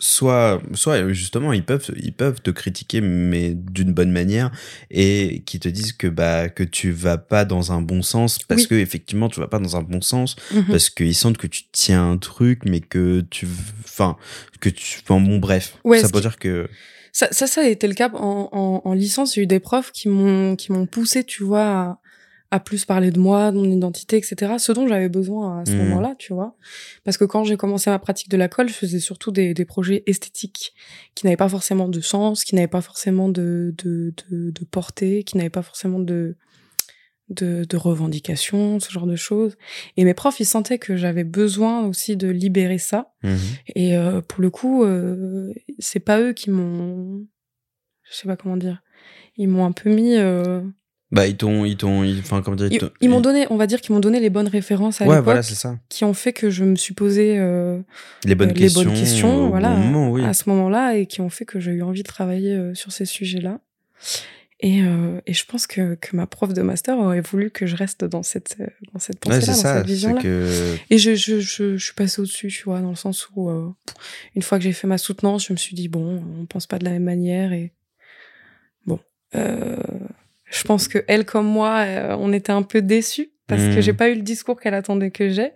Soit, 0.00 0.62
soit 0.74 1.12
justement, 1.12 1.52
ils 1.52 1.64
peuvent, 1.64 1.90
ils 2.00 2.12
peuvent 2.12 2.40
te 2.40 2.52
critiquer, 2.52 3.00
mais 3.00 3.52
d'une 3.54 3.92
bonne 3.92 4.12
manière, 4.12 4.52
et 4.92 5.42
qui 5.44 5.58
te 5.58 5.68
disent 5.68 5.92
que 5.92 6.06
bah 6.06 6.48
que 6.48 6.62
tu 6.62 6.92
vas 6.92 7.18
pas 7.18 7.44
dans 7.44 7.72
un 7.72 7.82
bon 7.82 8.00
sens 8.02 8.38
parce 8.38 8.62
Oui. 8.62 8.68
que 8.68 8.74
effectivement 8.76 9.28
tu 9.28 9.40
vas 9.40 9.48
pas 9.48 9.58
dans 9.58 9.76
un 9.76 9.82
bon 9.82 10.00
sens 10.00 10.36
Mhm. 10.54 10.66
parce 10.68 10.88
qu'ils 10.90 11.16
sentent 11.16 11.36
que 11.36 11.48
tu 11.48 11.62
tiens 11.72 12.10
un 12.12 12.16
truc 12.16 12.60
mais 12.64 12.78
que 12.80 13.22
tu 13.28 13.48
enfin 13.84 14.16
que 14.60 14.68
tu 14.68 15.00
enfin 15.02 15.20
bon 15.20 15.38
bref 15.38 15.76
Ouais, 15.82 15.98
ça 15.98 16.08
peut 16.08 16.20
dire 16.20 16.38
que 16.38 16.68
Ça, 17.10 17.26
ça, 17.32 17.48
ça 17.48 17.62
a 17.62 17.66
été 17.66 17.88
le 17.88 17.94
cas 17.94 18.08
en, 18.14 18.48
en, 18.52 18.82
en 18.84 18.92
licence. 18.94 19.34
J'ai 19.34 19.42
eu 19.42 19.46
des 19.48 19.58
profs 19.58 19.90
qui 19.90 20.08
m'ont, 20.08 20.54
qui 20.54 20.70
m'ont 20.70 20.86
poussé, 20.86 21.24
tu 21.24 21.42
vois, 21.42 21.98
à, 22.50 22.60
plus 22.60 22.84
parler 22.84 23.10
de 23.10 23.18
moi, 23.18 23.52
de 23.52 23.56
mon 23.58 23.70
identité, 23.70 24.16
etc. 24.16 24.54
Ce 24.58 24.72
dont 24.72 24.86
j'avais 24.88 25.08
besoin 25.08 25.60
à 25.60 25.66
ce 25.66 25.72
Mhm. 25.72 25.78
moment-là, 25.88 26.14
tu 26.18 26.32
vois. 26.32 26.56
Parce 27.04 27.16
que 27.18 27.24
quand 27.24 27.44
j'ai 27.44 27.56
commencé 27.56 27.90
ma 27.90 27.98
pratique 27.98 28.30
de 28.30 28.36
la 28.36 28.48
colle, 28.48 28.68
je 28.68 28.74
faisais 28.74 29.00
surtout 29.00 29.30
des, 29.30 29.52
des 29.54 29.64
projets 29.64 30.02
esthétiques 30.06 30.72
qui 31.14 31.26
n'avaient 31.26 31.36
pas 31.36 31.48
forcément 31.48 31.88
de 31.88 32.00
sens, 32.00 32.44
qui 32.44 32.54
n'avaient 32.54 32.66
pas 32.66 32.80
forcément 32.80 33.28
de, 33.28 33.74
de, 33.78 34.14
de, 34.30 34.50
de 34.50 34.64
portée, 34.64 35.24
qui 35.24 35.36
n'avaient 35.36 35.50
pas 35.50 35.62
forcément 35.62 35.98
de, 35.98 36.36
de, 37.28 37.64
de 37.68 37.76
revendications, 37.76 38.80
ce 38.80 38.90
genre 38.90 39.06
de 39.06 39.16
choses. 39.16 39.56
Et 39.98 40.04
mes 40.04 40.14
profs, 40.14 40.40
ils 40.40 40.46
sentaient 40.46 40.78
que 40.78 40.96
j'avais 40.96 41.24
besoin 41.24 41.84
aussi 41.86 42.16
de 42.16 42.28
libérer 42.28 42.78
ça. 42.78 43.12
Mhm. 43.22 43.38
Et 43.76 43.96
euh, 43.96 44.22
pour 44.22 44.40
le 44.40 44.48
coup, 44.50 44.84
euh, 44.84 45.52
c'est 45.78 46.00
pas 46.00 46.18
eux 46.20 46.32
qui 46.32 46.50
m'ont, 46.50 47.26
je 48.04 48.14
sais 48.16 48.26
pas 48.26 48.36
comment 48.36 48.56
dire, 48.56 48.82
ils 49.36 49.48
m'ont 49.48 49.66
un 49.66 49.72
peu 49.72 49.90
mis, 49.90 50.16
euh, 50.16 50.62
bah 51.10 51.26
ils 51.26 51.36
t'ont 51.36 51.64
ils 51.64 51.76
t'ont 51.76 52.06
enfin 52.18 52.42
comment 52.42 52.56
dire 52.56 52.90
ils, 53.00 53.08
m'ont 53.08 53.20
donné, 53.20 53.46
on 53.50 53.56
va 53.56 53.66
dire 53.66 53.80
qu'ils 53.80 53.94
m'ont 53.94 54.00
donné 54.00 54.20
les 54.20 54.30
bonnes 54.30 54.48
références 54.48 55.00
à 55.00 55.04
ouais 55.04 55.10
l'époque, 55.10 55.24
voilà 55.24 55.42
c'est 55.42 55.54
ça 55.54 55.78
qui 55.88 56.04
ont 56.04 56.12
fait 56.12 56.32
que 56.32 56.50
je 56.50 56.64
me 56.64 56.76
suis 56.76 56.92
posé 56.94 57.38
euh, 57.38 57.80
les 58.24 58.34
bonnes 58.34 58.50
euh, 58.50 58.52
les 58.52 58.60
questions 58.60 58.84
bonnes 58.84 58.92
questions, 58.94 59.46
au 59.46 59.48
voilà, 59.48 59.70
bon 59.70 59.80
moment 59.80 60.10
oui 60.10 60.24
à 60.24 60.34
ce 60.34 60.48
moment-là, 60.50 60.96
et 60.96 61.06
qui 61.06 61.20
ont 61.20 61.30
fait 61.30 61.44
que 61.46 61.60
j'ai 61.60 61.72
eu 61.72 61.82
envie 61.82 62.02
de 62.02 62.08
travailler 62.08 62.52
euh, 62.52 62.74
sur 62.74 62.92
ces 62.92 63.06
sujets-là. 63.06 63.60
Et, 64.60 64.82
euh, 64.82 65.20
et 65.26 65.34
je 65.34 65.44
pense 65.44 65.68
que, 65.68 65.94
que 65.94 66.16
ma 66.16 66.26
prof 66.26 66.52
de 66.52 66.62
master 66.62 66.98
aurait 66.98 67.20
voulu 67.20 67.50
que 67.50 67.66
je 67.66 67.76
reste 67.76 68.04
dans 68.04 68.24
cette, 68.24 68.56
euh, 68.58 68.66
dans 68.92 68.98
cette 68.98 69.20
pensée-là, 69.20 69.40
c'est 69.40 69.46
dans 69.52 69.56
ça 69.56 69.74
cette 69.74 69.86
c'est 69.86 69.92
vision-là. 69.92 70.20
que 70.20 70.76
Et 70.90 70.98
je, 70.98 71.14
je, 71.14 71.38
je, 71.38 71.76
je 71.76 71.84
suis 71.84 71.94
passée 71.94 72.20
au-dessus, 72.20 72.48
tu 72.48 72.64
vois, 72.64 72.80
dans 72.80 72.90
le 72.90 72.96
sens 72.96 73.28
où, 73.36 73.50
euh, 73.50 73.68
une 74.34 74.42
fois 74.42 74.58
que 74.58 74.64
j'ai 74.64 74.72
fait 74.72 74.88
ma 74.88 74.98
soutenance, 74.98 75.46
je 75.46 75.52
me 75.52 75.58
suis 75.58 75.76
dit, 75.76 75.86
bon, 75.86 76.24
on 76.40 76.46
pense 76.46 76.66
pas 76.66 76.80
de 76.80 76.84
la 76.84 76.90
même 76.90 77.04
manière 77.04 77.52
et 77.52 77.72
bon, 78.84 78.98
euh, 79.36 79.76
je 80.50 80.58
je 80.58 80.64
pense 80.64 80.88
que 80.88 81.04
elle 81.08 81.24
comme 81.24 81.46
moi, 81.46 81.80
euh, 81.86 82.16
on 82.18 82.32
était 82.32 82.52
un 82.52 82.62
peu 82.62 82.82
déçus 82.82 83.30
parce 83.46 83.62
que 83.62 83.78
Mm. 83.78 83.80
j'ai 83.80 83.92
pas 83.94 84.08
eu 84.10 84.14
le 84.14 84.22
discours 84.22 84.60
qu'elle 84.60 84.74
attendait 84.74 85.10
que 85.10 85.30
j'ai. 85.30 85.52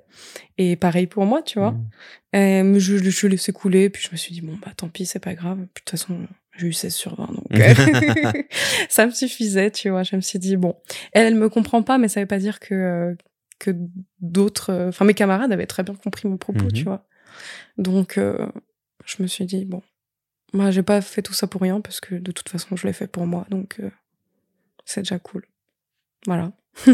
Et 0.59 0.77
pareil 0.77 1.07
pour 1.07 1.25
moi, 1.27 1.43
tu 1.43 1.59
vois. 1.59 1.73
Mm. 1.73 1.91
Euh, 2.37 2.63
mais 2.65 2.81
je, 2.81 2.97
je 2.99 3.27
laissais 3.27 3.53
couler, 3.53 3.91
puis 3.91 4.03
je 4.03 4.11
me 4.13 4.17
suis 4.17 4.33
dit, 4.33 4.41
bon, 4.41 4.57
bah 4.65 4.73
tant 4.77 4.89
pis, 4.89 5.05
c'est 5.07 5.19
pas 5.19 5.35
grave. 5.35 5.59
Puis, 5.75 5.83
de 5.85 5.91
toute 5.91 5.91
façon, 5.91 6.27
j'ai 6.57 6.67
eu 6.69 6.73
16 6.73 6.95
sur 6.95 7.15
20, 7.17 7.27
donc 7.27 7.47
euh, 7.53 8.43
ça 8.89 9.05
me 9.07 9.11
suffisait, 9.13 9.71
tu 9.71 9.91
vois. 9.91 10.03
Je 10.03 10.17
me 10.17 10.21
suis 10.23 10.39
dit, 10.39 10.57
bon, 10.57 10.75
elle, 11.13 11.27
elle 11.27 11.35
me 11.35 11.49
comprend 11.51 11.83
pas, 11.83 11.99
mais 11.99 12.09
ça 12.09 12.21
veut 12.21 12.27
pas 12.27 12.39
dire 12.39 12.61
que, 12.61 12.75
euh, 12.75 13.15
que 13.59 13.71
d'autres... 14.21 14.73
Enfin, 14.89 15.05
mes 15.05 15.15
camarades 15.15 15.53
avaient 15.53 15.67
très 15.67 15.83
bien 15.83 15.95
compris 15.95 16.29
mon 16.29 16.37
propos, 16.39 16.65
Mhm. 16.65 16.73
tu 16.73 16.85
vois. 16.85 17.07
Donc, 17.79 18.17
euh, 18.19 18.47
je 19.05 19.23
me 19.23 19.27
suis 19.27 19.45
dit, 19.45 19.65
bon, 19.67 19.83
moi, 20.55 20.71
j'ai 20.71 20.83
pas 20.83 21.01
fait 21.03 21.23
tout 21.23 21.33
ça 21.35 21.47
pour 21.47 21.61
rien, 21.61 21.81
parce 21.83 22.01
que 22.01 22.15
de 22.15 22.33
toute 22.33 22.49
façon, 22.49 22.77
je 22.77 22.87
l'ai 22.87 22.93
fait 22.95 23.07
pour 23.07 23.27
moi, 23.27 23.47
donc 23.51 23.77
euh, 23.81 23.91
c'est 24.93 25.03
déjà 25.03 25.19
cool. 25.19 25.47
Voilà. 26.27 26.53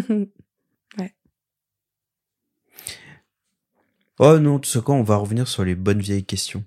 Oh 4.21 4.37
non, 4.41 4.59
tu 4.59 4.69
sais 4.69 4.81
quoi, 4.81 4.97
on 4.97 5.05
va 5.05 5.15
revenir 5.15 5.47
sur 5.47 5.65
les 5.65 5.77
bonnes 5.77 6.01
vieilles 6.01 6.25
questions. 6.25 6.65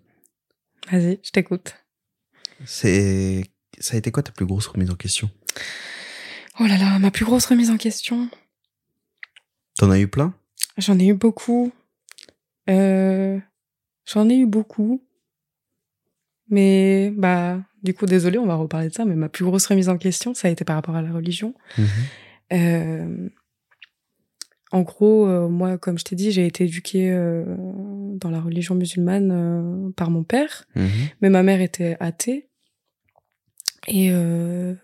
Vas-y, 0.90 1.20
je 1.22 1.32
t'écoute. 1.32 1.76
C'est, 2.66 3.44
ça 3.78 3.96
a 3.96 3.98
été 3.98 4.10
quoi 4.10 4.24
ta 4.24 4.32
plus 4.32 4.46
grosse 4.46 4.68
remise 4.68 4.90
en 4.90 4.96
question? 4.96 5.30
Oh 6.62 6.64
là 6.66 6.78
là, 6.78 6.98
ma 6.98 7.12
plus 7.12 7.26
grosse 7.26 7.46
remise 7.48 7.70
en 7.70 7.76
question. 7.76 8.30
T'en 9.76 9.92
as 9.92 10.00
eu 10.00 10.08
plein? 10.08 10.34
J'en 10.78 10.98
ai 10.98 11.08
eu 11.08 11.14
beaucoup. 11.14 11.74
Euh, 12.70 13.38
J'en 14.06 14.30
ai 14.30 14.38
eu 14.38 14.46
beaucoup. 14.46 15.04
Mais, 16.48 17.12
bah, 17.18 17.60
du 17.84 17.94
coup, 17.94 18.06
désolé, 18.06 18.38
on 18.38 18.46
va 18.46 18.56
reparler 18.56 18.90
de 18.90 18.94
ça, 18.94 19.06
mais 19.06 19.16
ma 19.16 19.30
plus 19.30 19.44
grosse 19.46 19.66
remise 19.68 19.90
en 19.90 19.98
question, 19.98 20.34
ça 20.34 20.48
a 20.48 20.52
été 20.52 20.64
par 20.66 20.76
rapport 20.76 20.96
à 20.96 21.02
la 21.02 21.12
religion. 21.12 21.54
Euh, 22.54 23.30
en 24.72 24.82
gros, 24.82 25.28
euh, 25.28 25.48
moi, 25.50 25.78
comme 25.78 25.98
je 25.98 26.04
t'ai 26.06 26.16
dit, 26.16 26.32
j'ai 26.32 26.46
été 26.46 26.64
éduquée 26.66 27.12
euh, 27.12 27.44
dans 28.16 28.30
la 28.30 28.40
religion 28.40 28.76
musulmane 28.76 29.32
euh, 29.32 29.92
par 29.96 30.10
mon 30.12 30.24
père, 30.24 30.66
Mhm. 30.76 30.90
mais 31.22 31.30
ma 31.30 31.44
mère 31.44 31.62
était 31.62 31.98
athée. 32.00 32.48
Et 33.88 34.10
euh, 34.12 34.76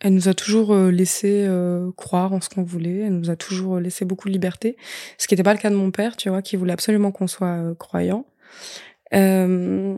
elle 0.00 0.12
nous 0.14 0.28
a 0.28 0.34
toujours 0.34 0.74
laissé 0.76 1.48
croire 1.96 2.34
en 2.34 2.40
ce 2.42 2.50
qu'on 2.50 2.62
voulait. 2.62 2.98
Elle 3.00 3.16
nous 3.18 3.30
a 3.30 3.36
toujours 3.36 3.80
laissé 3.80 4.04
beaucoup 4.04 4.28
de 4.28 4.34
liberté. 4.34 4.76
Ce 5.16 5.26
qui 5.26 5.32
n'était 5.34 5.42
pas 5.42 5.54
le 5.54 5.58
cas 5.58 5.70
de 5.70 5.74
mon 5.76 5.90
père, 5.90 6.16
tu 6.16 6.28
vois, 6.28 6.42
qui 6.42 6.56
voulait 6.56 6.74
absolument 6.74 7.10
qu'on 7.10 7.26
soit 7.26 7.74
croyant. 7.78 8.26
Euh... 9.14 9.96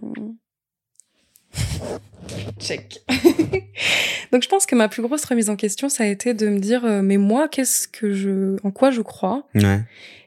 Check. 2.59 3.01
Donc 4.32 4.42
je 4.42 4.49
pense 4.49 4.66
que 4.66 4.74
ma 4.74 4.88
plus 4.88 5.03
grosse 5.03 5.24
remise 5.24 5.49
en 5.51 5.57
question, 5.57 5.88
ça 5.88 6.05
a 6.05 6.07
été 6.07 6.34
de 6.34 6.49
me 6.49 6.59
dire, 6.59 6.84
euh, 6.84 7.03
mais 7.03 7.16
moi, 7.16 7.49
qu'est-ce 7.49 7.88
que 7.88 8.12
je, 8.12 8.57
en 8.64 8.70
quoi 8.70 8.90
je 8.90 9.01
crois? 9.01 9.46
Ouais. 9.55 9.80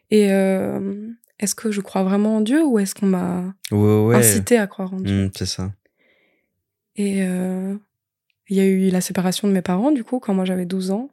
Et 0.09 0.31
euh, 0.31 1.07
est-ce 1.39 1.55
que 1.55 1.71
je 1.71 1.81
crois 1.81 2.03
vraiment 2.03 2.37
en 2.37 2.41
Dieu 2.41 2.63
ou 2.65 2.79
est-ce 2.79 2.95
qu'on 2.95 3.05
m'a 3.07 3.53
Ouais, 3.71 4.05
ouais. 4.05 4.15
incité 4.15 4.57
à 4.57 4.67
croire 4.67 4.93
en 4.93 4.99
Dieu? 4.99 5.25
Mm, 5.27 5.31
c'est 5.35 5.45
ça. 5.45 5.71
Et 6.95 7.23
euh, 7.23 7.75
il 8.49 8.57
y 8.57 8.59
a 8.59 8.65
eu 8.65 8.89
la 8.89 9.01
séparation 9.01 9.47
de 9.47 9.53
mes 9.53 9.61
parents, 9.61 9.91
du 9.91 10.03
coup, 10.03 10.19
quand 10.19 10.33
moi 10.33 10.45
j'avais 10.45 10.65
12 10.65 10.91
ans, 10.91 11.09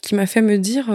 qui 0.00 0.14
m'a 0.14 0.26
fait 0.26 0.40
me 0.42 0.56
dire, 0.58 0.88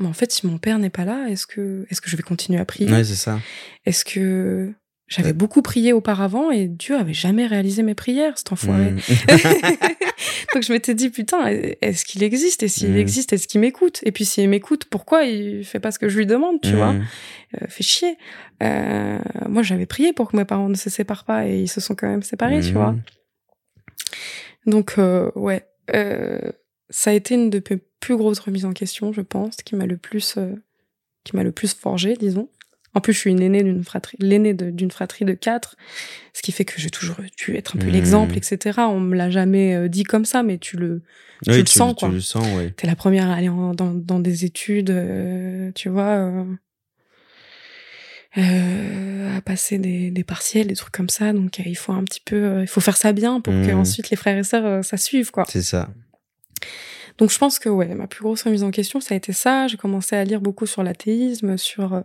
mais 0.00 0.06
en 0.06 0.12
fait, 0.12 0.32
si 0.32 0.46
mon 0.46 0.58
père 0.58 0.78
n'est 0.78 0.90
pas 0.90 1.04
là, 1.04 1.26
est-ce 1.28 1.46
que, 1.46 1.86
est-ce 1.90 2.00
que 2.00 2.10
je 2.10 2.16
vais 2.16 2.22
continuer 2.24 2.58
à 2.58 2.64
prier? 2.64 2.90
Ouais, 2.90 3.04
c'est 3.04 3.14
ça. 3.14 3.38
Est-ce 3.86 4.04
que 4.04 4.72
j'avais 5.14 5.32
beaucoup 5.32 5.62
prié 5.62 5.92
auparavant 5.92 6.50
et 6.50 6.66
Dieu 6.66 6.96
avait 6.96 7.14
jamais 7.14 7.46
réalisé 7.46 7.82
mes 7.82 7.94
prières, 7.94 8.36
cet 8.38 8.52
enfoiré. 8.52 8.90
Mm. 8.92 8.98
Donc 10.54 10.62
je 10.62 10.72
m'étais 10.72 10.94
dit, 10.94 11.10
putain, 11.10 11.46
est-ce 11.80 12.04
qu'il 12.04 12.22
existe? 12.22 12.62
Et 12.62 12.68
s'il 12.68 12.92
Mm. 12.92 12.96
existe, 12.96 13.32
est-ce 13.32 13.46
qu'il 13.46 13.60
m'écoute? 13.60 14.00
Et 14.04 14.12
puis 14.12 14.24
s'il 14.24 14.48
m'écoute, 14.48 14.86
pourquoi 14.86 15.24
il 15.24 15.64
fait 15.64 15.80
pas 15.80 15.90
ce 15.92 15.98
que 15.98 16.08
je 16.08 16.18
lui 16.18 16.26
demande, 16.26 16.60
tu 16.60 16.72
vois? 16.74 16.92
Mm. 16.92 17.04
euh, 17.62 17.66
Fait 17.68 17.82
chier. 17.84 18.16
Euh, 18.62 19.18
moi, 19.48 19.62
j'avais 19.62 19.86
prié 19.86 20.12
pour 20.12 20.30
que 20.30 20.36
mes 20.36 20.44
parents 20.44 20.68
ne 20.68 20.74
se 20.76 20.90
séparent 20.90 21.24
pas 21.24 21.46
et 21.46 21.60
ils 21.60 21.68
se 21.68 21.80
sont 21.80 21.94
quand 21.94 22.08
même 22.08 22.22
séparés, 22.22 22.60
tu 22.60 22.70
Mm. 22.70 22.74
vois? 22.74 22.94
Donc, 24.66 24.94
euh, 24.98 25.30
ouais, 25.34 25.66
euh, 25.94 26.38
ça 26.90 27.10
a 27.10 27.12
été 27.12 27.34
une 27.34 27.50
de 27.50 27.62
mes 27.70 27.78
plus 28.00 28.16
grosses 28.16 28.38
remises 28.38 28.64
en 28.64 28.72
question, 28.72 29.12
je 29.12 29.20
pense, 29.20 29.56
qui 29.56 29.74
m'a 29.76 29.86
le 29.86 29.96
plus, 29.96 30.36
qui 31.24 31.36
m'a 31.36 31.42
le 31.42 31.52
plus 31.52 31.74
forgé, 31.74 32.14
disons. 32.16 32.48
En 32.94 33.00
plus, 33.00 33.12
je 33.12 33.18
suis 33.18 33.30
une 33.30 33.42
aînée 33.42 33.62
d'une 33.62 33.82
fratrie, 33.84 34.16
l'aînée 34.20 34.54
de- 34.54 34.70
d'une 34.70 34.90
fratrie 34.90 35.24
de 35.24 35.32
quatre, 35.34 35.76
ce 36.32 36.42
qui 36.42 36.52
fait 36.52 36.64
que 36.64 36.74
j'ai 36.80 36.90
toujours 36.90 37.16
dû 37.36 37.56
être 37.56 37.76
un 37.76 37.78
peu 37.78 37.86
Mhm. 37.86 37.92
l'exemple, 37.92 38.36
etc. 38.38 38.80
On 38.88 39.00
me 39.00 39.16
l'a 39.16 39.30
jamais 39.30 39.74
euh, 39.74 39.88
dit 39.88 40.04
comme 40.04 40.24
ça, 40.24 40.42
mais 40.42 40.58
tu 40.58 40.76
le, 40.76 41.02
tu 41.42 41.50
Oui, 41.50 41.58
le 41.60 41.66
sens, 41.66 41.94
tu 41.96 42.00
quoi. 42.00 42.08
le 42.08 42.20
sens, 42.20 42.46
ouais. 42.56 42.70
T'es 42.76 42.86
la 42.86 42.94
première 42.96 43.28
à 43.30 43.34
aller 43.34 43.48
en- 43.48 43.74
dans, 43.74 43.92
dans 43.92 44.20
des 44.20 44.44
études, 44.44 44.90
euh, 44.90 45.72
tu 45.74 45.88
vois, 45.88 46.16
euh, 46.18 46.44
euh, 48.38 49.36
à 49.36 49.40
passer 49.40 49.78
des, 49.78 50.10
des 50.10 50.24
partiels, 50.24 50.66
des 50.66 50.74
trucs 50.76 50.92
comme 50.94 51.08
ça. 51.08 51.32
Donc, 51.32 51.58
il 51.58 51.76
faut 51.76 51.92
un 51.92 52.04
petit 52.04 52.20
peu, 52.24 52.60
il 52.62 52.66
faut 52.66 52.80
faire 52.80 52.96
ça 52.96 53.12
bien 53.12 53.40
pour 53.40 53.52
que 53.54 53.70
Mhm. 53.72 53.78
ensuite 53.80 54.10
les 54.10 54.16
frères 54.16 54.38
et 54.38 54.44
sœurs, 54.44 54.84
ça 54.84 54.96
suive, 54.96 55.30
quoi. 55.30 55.44
C'est 55.48 55.62
ça. 55.62 55.90
Donc 57.18 57.30
je 57.30 57.38
pense 57.38 57.58
que 57.58 57.68
ouais, 57.68 57.94
ma 57.94 58.06
plus 58.06 58.22
grosse 58.22 58.42
remise 58.42 58.62
en 58.64 58.70
question, 58.70 59.00
ça 59.00 59.14
a 59.14 59.16
été 59.16 59.32
ça. 59.32 59.66
J'ai 59.68 59.76
commencé 59.76 60.16
à 60.16 60.24
lire 60.24 60.40
beaucoup 60.40 60.66
sur 60.66 60.82
l'athéisme, 60.82 61.56
sur 61.56 61.94
euh, 61.94 62.00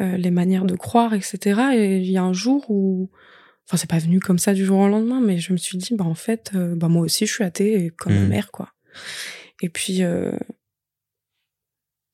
euh, 0.00 0.16
les 0.16 0.30
manières 0.30 0.64
de 0.64 0.76
croire, 0.76 1.14
etc. 1.14 1.60
Et 1.74 1.96
il 1.98 2.10
y 2.10 2.18
a 2.18 2.22
un 2.22 2.32
jour 2.34 2.70
où, 2.70 3.10
enfin 3.66 3.76
c'est 3.78 3.88
pas 3.88 3.98
venu 3.98 4.20
comme 4.20 4.38
ça 4.38 4.52
du 4.54 4.64
jour 4.66 4.80
au 4.80 4.88
lendemain, 4.88 5.20
mais 5.20 5.38
je 5.38 5.52
me 5.52 5.56
suis 5.58 5.78
dit 5.78 5.94
bah 5.94 6.04
en 6.04 6.14
fait, 6.14 6.50
euh, 6.54 6.74
bah 6.76 6.88
moi 6.88 7.02
aussi 7.02 7.26
je 7.26 7.32
suis 7.32 7.44
athée 7.44 7.90
comme 7.96 8.12
ma 8.14 8.20
Mhm. 8.20 8.28
mère 8.28 8.50
quoi. 8.50 8.72
Et 9.62 9.68
puis 9.70 10.02
euh, 10.02 10.32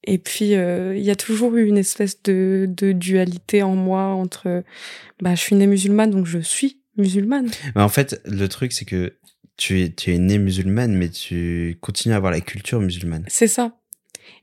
et 0.06 0.18
puis 0.18 0.50
il 0.52 1.02
y 1.02 1.10
a 1.10 1.16
toujours 1.16 1.56
eu 1.56 1.66
une 1.66 1.78
espèce 1.78 2.22
de, 2.22 2.66
de 2.68 2.92
dualité 2.92 3.62
en 3.62 3.74
moi 3.74 4.02
entre 4.02 4.62
bah 5.20 5.34
je 5.34 5.40
suis 5.40 5.56
née 5.56 5.66
musulmane 5.66 6.10
donc 6.10 6.26
je 6.26 6.38
suis 6.40 6.82
musulmane. 6.96 7.50
Mais 7.74 7.82
en 7.82 7.88
fait, 7.88 8.20
le 8.24 8.46
truc, 8.48 8.72
c'est 8.72 8.84
que 8.84 9.16
tu 9.56 9.80
es, 9.82 9.90
tu 9.90 10.12
es 10.12 10.18
née 10.18 10.38
musulmane, 10.38 10.94
mais 10.94 11.08
tu 11.08 11.76
continues 11.80 12.14
à 12.14 12.16
avoir 12.16 12.32
la 12.32 12.40
culture 12.40 12.80
musulmane. 12.80 13.24
C'est 13.28 13.46
ça. 13.46 13.78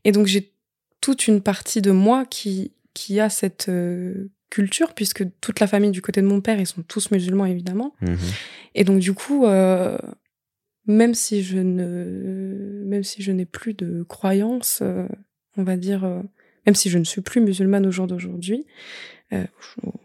Et 0.04 0.12
donc 0.12 0.28
j'ai 0.28 0.54
toute 1.02 1.28
une 1.28 1.42
partie 1.42 1.82
de 1.82 1.92
moi 1.92 2.26
qui, 2.26 2.74
qui 2.94 3.20
a 3.20 3.30
cette 3.30 3.68
euh, 3.70 4.30
culture, 4.50 4.94
puisque 4.94 5.24
toute 5.42 5.60
la 5.60 5.68
famille 5.68 5.92
du 5.92 6.02
côté 6.02 6.22
de 6.22 6.28
mon 6.28 6.42
père, 6.42 6.60
ils 6.60 6.68
sont 6.68 6.84
tous 6.84 7.12
musulmans 7.12 7.46
évidemment. 7.46 7.94
Mhm. 8.02 8.18
Et 8.76 8.84
donc 8.84 9.00
du 9.00 9.14
coup, 9.14 9.46
euh, 9.46 9.98
même 10.88 11.14
si 11.14 11.44
je 11.44 11.58
ne, 11.58 12.84
même 12.86 13.04
si 13.04 13.22
je 13.22 13.32
n'ai 13.32 13.46
plus 13.46 13.74
de 13.74 14.04
croyance, 14.04 14.80
euh, 14.82 15.08
on 15.58 15.64
va 15.64 15.76
dire, 15.78 16.02
même 16.66 16.76
si 16.76 16.90
je 16.90 16.98
ne 16.98 17.04
suis 17.04 17.22
plus 17.22 17.42
musulmane 17.42 17.86
au 17.86 17.92
jour 17.92 18.08
d'aujourd'hui, 18.08 18.66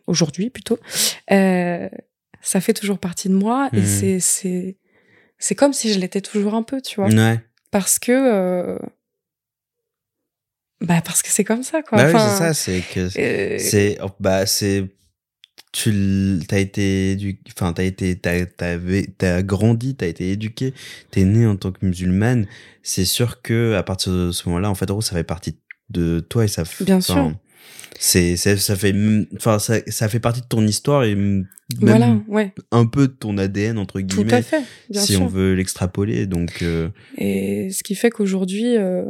aujourd'hui 0.07 0.51
plutôt, 0.51 0.79
ça 1.29 2.61
fait 2.61 2.75
toujours 2.75 2.99
partie 2.99 3.29
de 3.29 3.35
moi 3.35 3.69
et 3.73 3.81
Mhm. 3.81 4.21
c'est 4.21 4.77
c'est 5.39 5.55
comme 5.55 5.73
si 5.73 5.93
je 5.93 5.99
l'étais 5.99 6.21
toujours 6.21 6.55
un 6.55 6.63
peu, 6.63 6.81
tu 6.81 6.97
vois 7.01 7.09
Ouais. 7.09 7.41
parce 7.71 7.99
que 7.99 8.13
euh, 8.13 8.79
bah 10.81 11.01
parce 11.05 11.23
que 11.23 11.31
c'est 11.31 11.45
comme 11.45 11.63
ça 11.63 11.83
quoi 11.83 11.99
Bah 11.99 12.05
oui, 12.09 12.15
Enfin, 12.15 12.29
c'est 12.29 12.39
ça, 12.39 12.55
c'est 12.55 12.83
que 12.93 13.09
euh, 13.19 13.59
c'est 13.59 13.99
oh, 14.03 14.11
bah 14.21 14.47
c'est 14.47 14.87
tu 15.73 16.41
t'as 16.49 16.59
été 16.59 17.13
édu... 17.13 17.41
enfin 17.49 17.73
t'as 17.73 17.83
été 17.85 18.17
t'as 18.19 18.47
t'as 18.47 19.43
grandi 19.43 19.95
t'as 19.95 20.07
été 20.07 20.31
éduqué 20.31 20.73
t'es 21.11 21.25
né 21.25 21.45
en 21.47 21.57
tant 21.57 21.71
que 21.73 21.85
musulmane 21.85 22.47
c'est 22.83 23.05
sûr 23.05 23.43
que 23.43 23.75
à 23.75 23.83
partir 23.83 24.13
de 24.13 24.33
ce 24.33 24.49
moment-là 24.49 24.71
en 24.71 24.75
fait 24.75 24.91
en 24.91 24.95
gros 24.95 25.03
ça 25.03 25.13
fait 25.15 25.25
partie 25.25 25.59
de 25.91 26.21
toi 26.21 26.45
et 26.45 26.49
ça 26.49 26.63
Bien 26.81 27.01
sûr. 27.01 27.33
C'est 27.99 28.37
c'est- 28.37 28.57
ça 28.57 28.77
fait 28.77 28.95
enfin 29.37 29.59
ça, 29.59 29.77
ça 29.87 30.09
fait 30.09 30.21
partie 30.21 30.41
de 30.43 30.47
ton 30.47 30.67
histoire 30.67 31.05
et 31.05 31.15
même 31.15 31.47
voilà 31.81 32.17
ouais. 32.29 32.53
un 32.71 32.87
peu 32.87 33.09
de 33.09 33.13
ton 33.13 33.39
ADN 33.39 33.79
entre 33.79 34.01
tout 34.01 34.21
à 34.21 34.25
guillemets 34.25 34.43
fait 34.43 34.63
bien 34.91 35.01
si 35.01 35.13
sûr. 35.15 35.23
on 35.23 35.27
veut 35.27 35.55
l'extrapoler. 35.55 36.27
Donc 36.27 36.63
euh, 36.63 36.89
et 37.19 37.71
ce 37.71 37.83
qui 37.83 37.95
fait 37.95 38.11
qu'aujourd'hui 38.11 38.77
euh, 38.77 39.05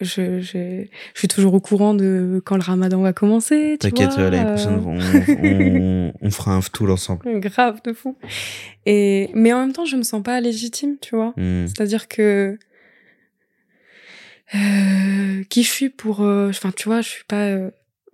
je, 0.00 0.40
j'ai- 0.40 0.90
je 1.14 1.18
suis 1.18 1.28
toujours 1.28 1.54
au 1.54 1.60
courant 1.60 1.94
de 1.94 2.42
quand 2.44 2.56
le 2.56 2.62
ramadan 2.62 3.00
va 3.02 3.12
commencer 3.12 3.76
t'inquiète 3.78 4.10
vois, 4.14 4.30
l'année 4.30 4.44
prochaine 4.52 4.74
euh, 4.74 6.08
on, 6.12 6.22
on, 6.22 6.26
on 6.26 6.30
fera 6.30 6.54
un 6.54 6.60
tout 6.60 6.90
ensemble. 6.92 7.22
Grave 7.40 7.80
de 7.84 7.92
fou. 7.92 8.16
Et 8.84 9.30
mais 9.34 9.52
en 9.52 9.60
même 9.60 9.72
temps 9.72 9.84
je 9.84 9.96
me 9.96 10.02
sens 10.02 10.22
pas 10.22 10.40
légitime 10.40 10.96
tu 11.00 11.14
vois. 11.16 11.34
Hmm. 11.36 11.66
C'est-à-dire 11.66 12.08
que 12.08 12.58
euh, 14.54 15.42
qui 15.50 15.62
je 15.62 15.68
suis 15.70 15.88
pour, 15.90 16.20
euh, 16.22 16.48
enfin 16.50 16.72
tu 16.72 16.88
vois, 16.88 17.00
je 17.00 17.08
suis 17.08 17.24
pas 17.24 17.46
euh, 17.46 17.70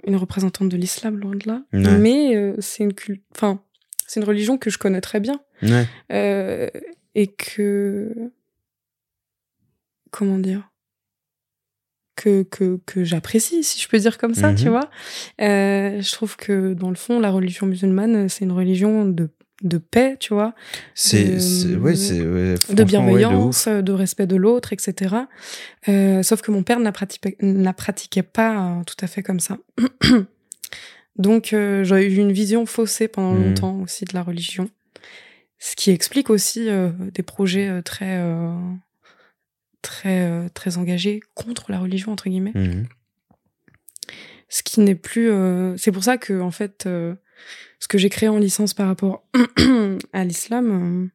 une 0.06 0.16
représentante 0.16 0.68
de 0.68 0.76
l'islam 0.76 1.16
loin 1.18 1.34
de 1.34 1.46
là, 1.48 1.62
Ouais. 1.72 1.98
mais 1.98 2.54
c'est 2.60 2.84
une 2.84 2.92
enfin 3.34 3.60
c'est 4.06 4.20
une 4.20 4.26
religion 4.26 4.56
que 4.58 4.70
je 4.70 4.78
connais 4.78 5.00
très 5.00 5.20
bien 5.20 5.40
ouais 5.62 5.86
euh, 6.12 6.68
et 7.14 7.26
que 7.26 8.14
comment 10.10 10.38
dire 10.38 10.70
que 12.16 12.42
que 12.44 12.80
que 12.86 13.04
j'apprécie 13.04 13.62
si 13.62 13.80
je 13.80 13.88
peux 13.88 13.98
dire 13.98 14.18
comme 14.18 14.34
ça, 14.34 14.50
Mhm. 14.50 14.56
tu 14.56 14.68
vois. 14.68 14.88
Euh, 15.40 16.00
je 16.00 16.12
trouve 16.12 16.36
que 16.36 16.72
dans 16.74 16.88
le 16.90 16.96
fond 16.96 17.20
la 17.20 17.30
religion 17.30 17.66
musulmane 17.66 18.28
c'est 18.28 18.44
une 18.44 18.52
religion 18.52 19.04
de 19.04 19.30
de 19.62 19.78
paix, 19.78 20.16
tu 20.20 20.34
vois. 20.34 20.54
C'est, 20.94 21.24
de- 21.34 21.38
c'est- 21.38 21.74
ouais, 21.76 21.96
c'est, 21.96 22.20
ouais, 22.20 22.54
de 22.54 22.56
franchement, 22.56 22.68
ouais, 22.70 22.74
de 22.76 22.84
bienveillance, 22.84 23.66
de, 23.68 23.92
respect 23.92 24.26
de 24.26 24.36
l'autre, 24.36 24.72
etc. 24.72 25.16
Euh, 25.88 26.22
sauf 26.22 26.42
que 26.42 26.50
mon 26.50 26.62
père 26.62 26.78
n'a 26.80 26.92
pratiqué, 26.92 27.36
n'a 27.42 27.72
pratiqué 27.72 28.22
pas 28.22 28.78
euh, 28.78 28.84
tout 28.84 28.96
à 29.00 29.06
fait 29.08 29.22
comme 29.22 29.40
ça. 29.40 29.58
Donc 31.16 31.52
euh, 31.52 31.82
j'ai 31.82 32.06
eu 32.08 32.16
une 32.16 32.30
vision 32.32 32.64
faussée 32.66 33.08
pendant 33.08 33.32
Mhm. 33.34 33.44
longtemps 33.48 33.80
aussi 33.80 34.04
de 34.04 34.14
la 34.14 34.22
religion, 34.22 34.70
ce 35.58 35.74
qui 35.74 35.90
explique 35.90 36.30
aussi 36.30 36.68
des 37.12 37.22
projets 37.24 37.82
très 37.82 38.22
très 39.82 40.48
très 40.50 40.78
engagés 40.78 41.20
contre 41.34 41.72
la 41.72 41.78
religion 41.80 42.12
entre 42.12 42.28
guillemets. 42.28 42.52
Mhm. 42.54 42.86
Ce 44.48 44.62
qui 44.62 44.80
n'est 44.80 44.94
plus. 44.94 45.30
C'est 45.76 45.92
pour 45.92 46.04
ça 46.04 46.16
que 46.18 46.40
en 46.40 46.50
fait, 46.52 46.88
ce 47.80 47.88
que 47.88 47.98
j'ai 47.98 48.08
créé 48.08 48.28
en 48.28 48.38
licence 48.38 48.74
par 48.74 48.86
rapport 48.86 49.24
à 50.12 50.24
l'islam, 50.24 50.70
euh, 50.70 51.08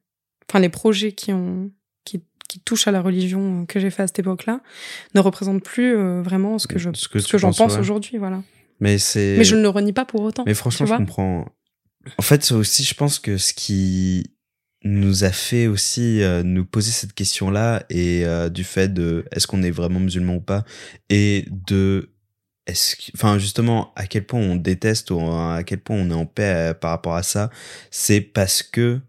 enfin 0.48 0.60
les 0.60 0.68
projets 0.68 1.12
qui 1.12 1.32
ont 1.32 1.70
qui, 2.04 2.22
qui 2.48 2.60
touchent 2.60 2.88
à 2.88 2.92
la 2.92 3.00
religion 3.00 3.62
euh, 3.62 3.66
que 3.66 3.80
j'ai 3.80 3.90
fait 3.90 4.02
à 4.02 4.06
cette 4.06 4.18
époque-là, 4.18 4.60
ne 5.14 5.20
représentent 5.20 5.62
plus 5.62 5.96
euh, 5.96 6.22
vraiment 6.22 6.58
ce 6.58 6.66
que 6.66 6.78
je 6.78 6.90
Ce 6.94 7.08
que 7.08 7.18
ce 7.18 7.26
tu 7.26 7.32
que 7.32 7.38
j'en 7.38 7.52
pense 7.52 7.74
ouais. 7.74 7.80
aujourd'hui, 7.80 8.18
voilà. 8.18 8.42
Mais 8.80 8.98
c'est. 8.98 9.36
Mais 9.38 9.44
je 9.44 9.56
ne 9.56 9.62
le 9.62 9.68
renie 9.68 9.92
pas 9.92 10.04
pour 10.04 10.22
autant. 10.22 10.44
Mais 10.46 10.54
franchement, 10.54 10.86
je 10.86 10.94
comprends. 10.94 11.46
En 12.18 12.22
fait, 12.22 12.52
aussi, 12.52 12.84
je 12.84 12.94
pense 12.94 13.18
que 13.18 13.38
ce 13.38 13.54
qui 13.54 14.34
nous 14.84 15.24
a 15.24 15.30
fait 15.30 15.66
aussi 15.66 16.22
euh, 16.22 16.42
nous 16.42 16.64
poser 16.64 16.90
cette 16.90 17.14
question-là 17.14 17.84
et 17.88 18.24
euh, 18.24 18.50
du 18.50 18.64
fait 18.64 18.92
de 18.92 19.24
est-ce 19.32 19.46
qu'on 19.46 19.62
est 19.62 19.70
vraiment 19.70 19.98
musulman 19.98 20.36
ou 20.36 20.40
pas 20.40 20.64
et 21.08 21.46
de 21.50 22.10
est-ce 22.66 22.96
que, 22.96 23.02
enfin 23.14 23.38
justement 23.38 23.92
à 23.96 24.06
quel 24.06 24.24
point 24.24 24.40
on 24.40 24.56
déteste 24.56 25.10
ou 25.10 25.20
à 25.20 25.62
quel 25.64 25.78
point 25.80 25.96
on 25.96 26.10
est 26.10 26.14
en 26.14 26.26
paix 26.26 26.70
euh, 26.70 26.74
par 26.74 26.90
rapport 26.90 27.14
à 27.14 27.22
ça, 27.22 27.50
c'est 27.90 28.20
parce 28.20 28.62
que 28.62 29.00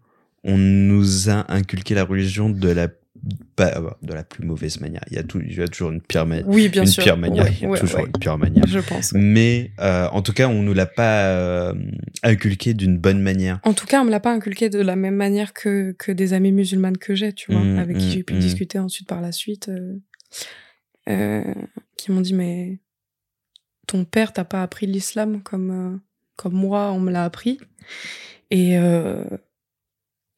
on 0.44 0.56
nous 0.58 1.28
a 1.30 1.50
inculqué 1.52 1.94
la 1.94 2.04
religion 2.04 2.50
de 2.50 2.68
la 2.68 2.88
pas- 3.56 3.80
de 4.02 4.12
la 4.14 4.22
plus 4.22 4.46
mauvaise 4.46 4.80
manière. 4.80 5.00
Il 5.10 5.16
y 5.16 5.18
a, 5.18 5.24
tout, 5.24 5.40
il 5.40 5.56
y 5.56 5.60
a 5.60 5.66
toujours 5.66 5.90
une 5.90 6.00
pire, 6.00 6.26
ma- 6.26 6.42
Oui, 6.42 6.68
bien 6.68 6.82
une 6.82 6.88
sûr. 6.88 7.02
pire 7.02 7.16
manière. 7.16 7.44
Ouais, 7.46 7.52
il 7.56 7.62
y 7.62 7.64
a 7.66 7.68
ouais, 7.70 7.78
toujours 7.80 8.00
ouais. 8.00 8.06
une 8.06 8.12
pire 8.12 8.38
manière. 8.38 8.64
Je 8.68 8.78
pense. 8.78 9.12
Mais 9.14 9.72
euh, 9.80 10.06
en 10.12 10.22
tout 10.22 10.32
cas, 10.32 10.46
on 10.48 10.62
nous 10.62 10.74
l'a 10.74 10.86
pas 10.86 11.24
euh, 11.30 11.74
inculqué 12.22 12.72
d'une 12.74 12.98
bonne 12.98 13.20
manière. 13.20 13.58
En 13.64 13.72
tout 13.72 13.86
cas, 13.86 14.00
on 14.00 14.04
me 14.04 14.10
l'a 14.12 14.20
pas 14.20 14.32
inculqué 14.32 14.68
de 14.68 14.78
la 14.78 14.94
même 14.94 15.16
manière 15.16 15.54
que, 15.54 15.90
que 15.98 16.12
des 16.12 16.34
amies 16.34 16.52
musulmanes 16.52 16.98
que 16.98 17.16
j'ai, 17.16 17.32
tu 17.32 17.50
vois, 17.50 17.62
Mm, 17.64 17.78
avec 17.80 17.96
qui 17.98 18.06
mm, 18.06 18.10
j'ai 18.10 18.22
pu 18.22 18.34
mm. 18.34 18.38
discuter 18.38 18.78
ensuite 18.78 19.08
par 19.08 19.20
la 19.20 19.32
suite, 19.32 19.68
euh, 21.08 21.54
qui 21.96 22.12
m'ont 22.12 22.20
dit 22.20 22.34
mais 22.34 22.78
ton 23.86 24.04
père 24.04 24.32
t'a 24.32 24.44
pas 24.44 24.62
appris 24.62 24.86
l'islam 24.86 25.42
comme 25.42 25.70
euh, 25.70 25.98
comme 26.36 26.54
moi 26.54 26.92
on 26.92 27.00
me 27.00 27.10
l'a 27.10 27.24
appris 27.24 27.58
et 28.50 28.78
euh, 28.78 29.24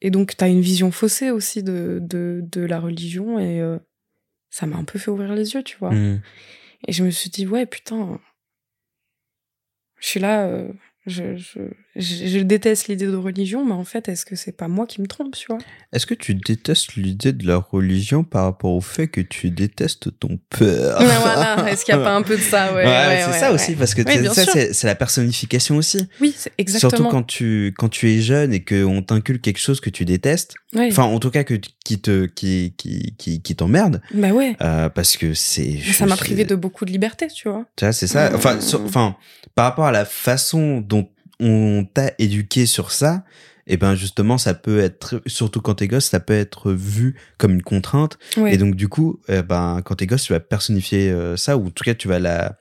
et 0.01 0.11
donc 0.11 0.35
t'as 0.37 0.49
une 0.49 0.61
vision 0.61 0.91
faussée 0.91 1.31
aussi 1.31 1.63
de 1.63 1.99
de, 2.01 2.41
de 2.43 2.61
la 2.61 2.79
religion 2.79 3.39
et 3.39 3.59
euh, 3.59 3.77
ça 4.49 4.65
m'a 4.65 4.77
un 4.77 4.83
peu 4.83 4.99
fait 4.99 5.11
ouvrir 5.11 5.33
les 5.33 5.53
yeux, 5.53 5.63
tu 5.63 5.77
vois. 5.77 5.91
Mm. 5.91 6.21
Et 6.87 6.93
je 6.93 7.03
me 7.03 7.11
suis 7.11 7.29
dit, 7.29 7.45
ouais, 7.45 7.65
putain, 7.65 8.19
je 9.99 10.07
suis 10.07 10.19
là, 10.19 10.49
je, 11.09 11.35
je, 11.35 11.59
je, 11.95 12.27
je 12.27 12.39
déteste 12.39 12.87
l'idée 12.87 13.07
de 13.07 13.15
religion, 13.15 13.65
mais 13.65 13.73
en 13.73 13.83
fait, 13.83 14.07
est-ce 14.07 14.25
que 14.25 14.35
c'est 14.35 14.51
pas 14.55 14.67
moi 14.67 14.85
qui 14.87 15.01
me 15.01 15.07
trompe, 15.07 15.35
tu 15.35 15.47
vois? 15.47 15.57
Est-ce 15.91 16.05
que 16.05 16.13
tu 16.13 16.35
détestes 16.35 16.95
l'idée 16.95 17.33
de 17.33 17.45
la 17.47 17.57
religion 17.57 18.23
par 18.23 18.43
rapport 18.43 18.71
au 18.71 18.81
fait 18.81 19.07
que 19.07 19.21
tu 19.21 19.49
détestes 19.49 20.17
ton 20.19 20.39
père? 20.49 20.97
Mais 20.99 21.05
voilà, 21.21 21.71
est-ce 21.71 21.83
qu'il 21.83 21.95
n'y 21.95 22.01
a 22.01 22.03
pas 22.03 22.15
un 22.15 22.21
peu 22.21 22.37
de 22.37 22.41
ça? 22.41 22.73
Ouais, 22.73 22.85
ouais, 22.85 23.23
c'est 23.25 23.39
ça 23.39 23.51
aussi, 23.51 23.75
parce 23.75 23.93
que 23.95 24.03
ça, 24.33 24.45
c'est 24.73 24.87
la 24.87 24.95
personnification 24.95 25.75
aussi. 25.77 26.07
Oui, 26.21 26.35
exactement. 26.57 26.89
Surtout 26.91 27.09
quand 27.09 27.23
tu, 27.23 27.73
quand 27.77 27.89
tu 27.89 28.09
es 28.11 28.21
jeune 28.21 28.53
et 28.53 28.63
qu'on 28.63 29.01
t'inculque 29.01 29.41
quelque 29.41 29.59
chose 29.59 29.81
que 29.81 29.89
tu 29.89 30.05
détestes, 30.05 30.53
enfin, 30.77 31.03
en 31.03 31.19
tout 31.19 31.31
cas, 31.31 31.43
que, 31.43 31.55
qui 31.83 31.99
te, 31.99 32.25
qui, 32.27 32.73
qui, 32.77 33.15
qui, 33.17 33.41
qui 33.41 33.55
t'emmerde, 33.55 34.01
bah 34.13 34.29
ouais. 34.29 34.55
euh, 34.61 34.89
parce 34.89 35.17
que 35.17 35.33
c'est. 35.33 35.79
Ça 35.91 36.05
m'a 36.05 36.15
privé 36.17 36.45
de 36.45 36.55
beaucoup 36.55 36.85
de 36.85 36.91
liberté, 36.91 37.27
tu 37.27 37.49
vois. 37.49 37.65
Tu 37.75 37.85
vois, 37.85 37.93
c'est 37.93 38.07
ça. 38.07 38.31
Enfin, 38.35 38.55
Mm. 38.55 38.61
sur- 38.61 38.83
enfin, 38.83 39.15
par 39.55 39.65
rapport 39.65 39.85
à 39.85 39.91
la 39.91 40.05
façon 40.05 40.81
dont 40.81 40.98
on 41.39 41.85
t'a 41.85 42.11
éduqué 42.19 42.65
sur 42.65 42.91
ça, 42.91 43.23
et 43.67 43.77
ben 43.77 43.93
justement, 43.95 44.37
ça 44.37 44.53
peut 44.55 44.79
être, 44.79 45.21
surtout 45.27 45.61
quand 45.61 45.75
t'es 45.75 45.87
gosse, 45.87 46.05
ça 46.05 46.19
peut 46.19 46.33
être 46.33 46.71
vu 46.71 47.15
comme 47.37 47.53
une 47.53 47.61
contrainte. 47.61 48.17
Et 48.53 48.57
donc 48.57 48.75
du 48.75 48.87
coup, 48.87 49.19
eh 49.29 49.41
ben 49.43 49.81
quand 49.85 49.95
t'es 49.95 50.07
gosse, 50.07 50.23
tu 50.23 50.33
vas 50.33 50.39
personnifier 50.39 51.11
euh, 51.11 51.37
ça, 51.37 51.55
ou 51.57 51.67
en 51.67 51.69
tout 51.69 51.83
cas, 51.83 51.93
tu 51.93 52.07
vas 52.07 52.19
la. 52.19 52.57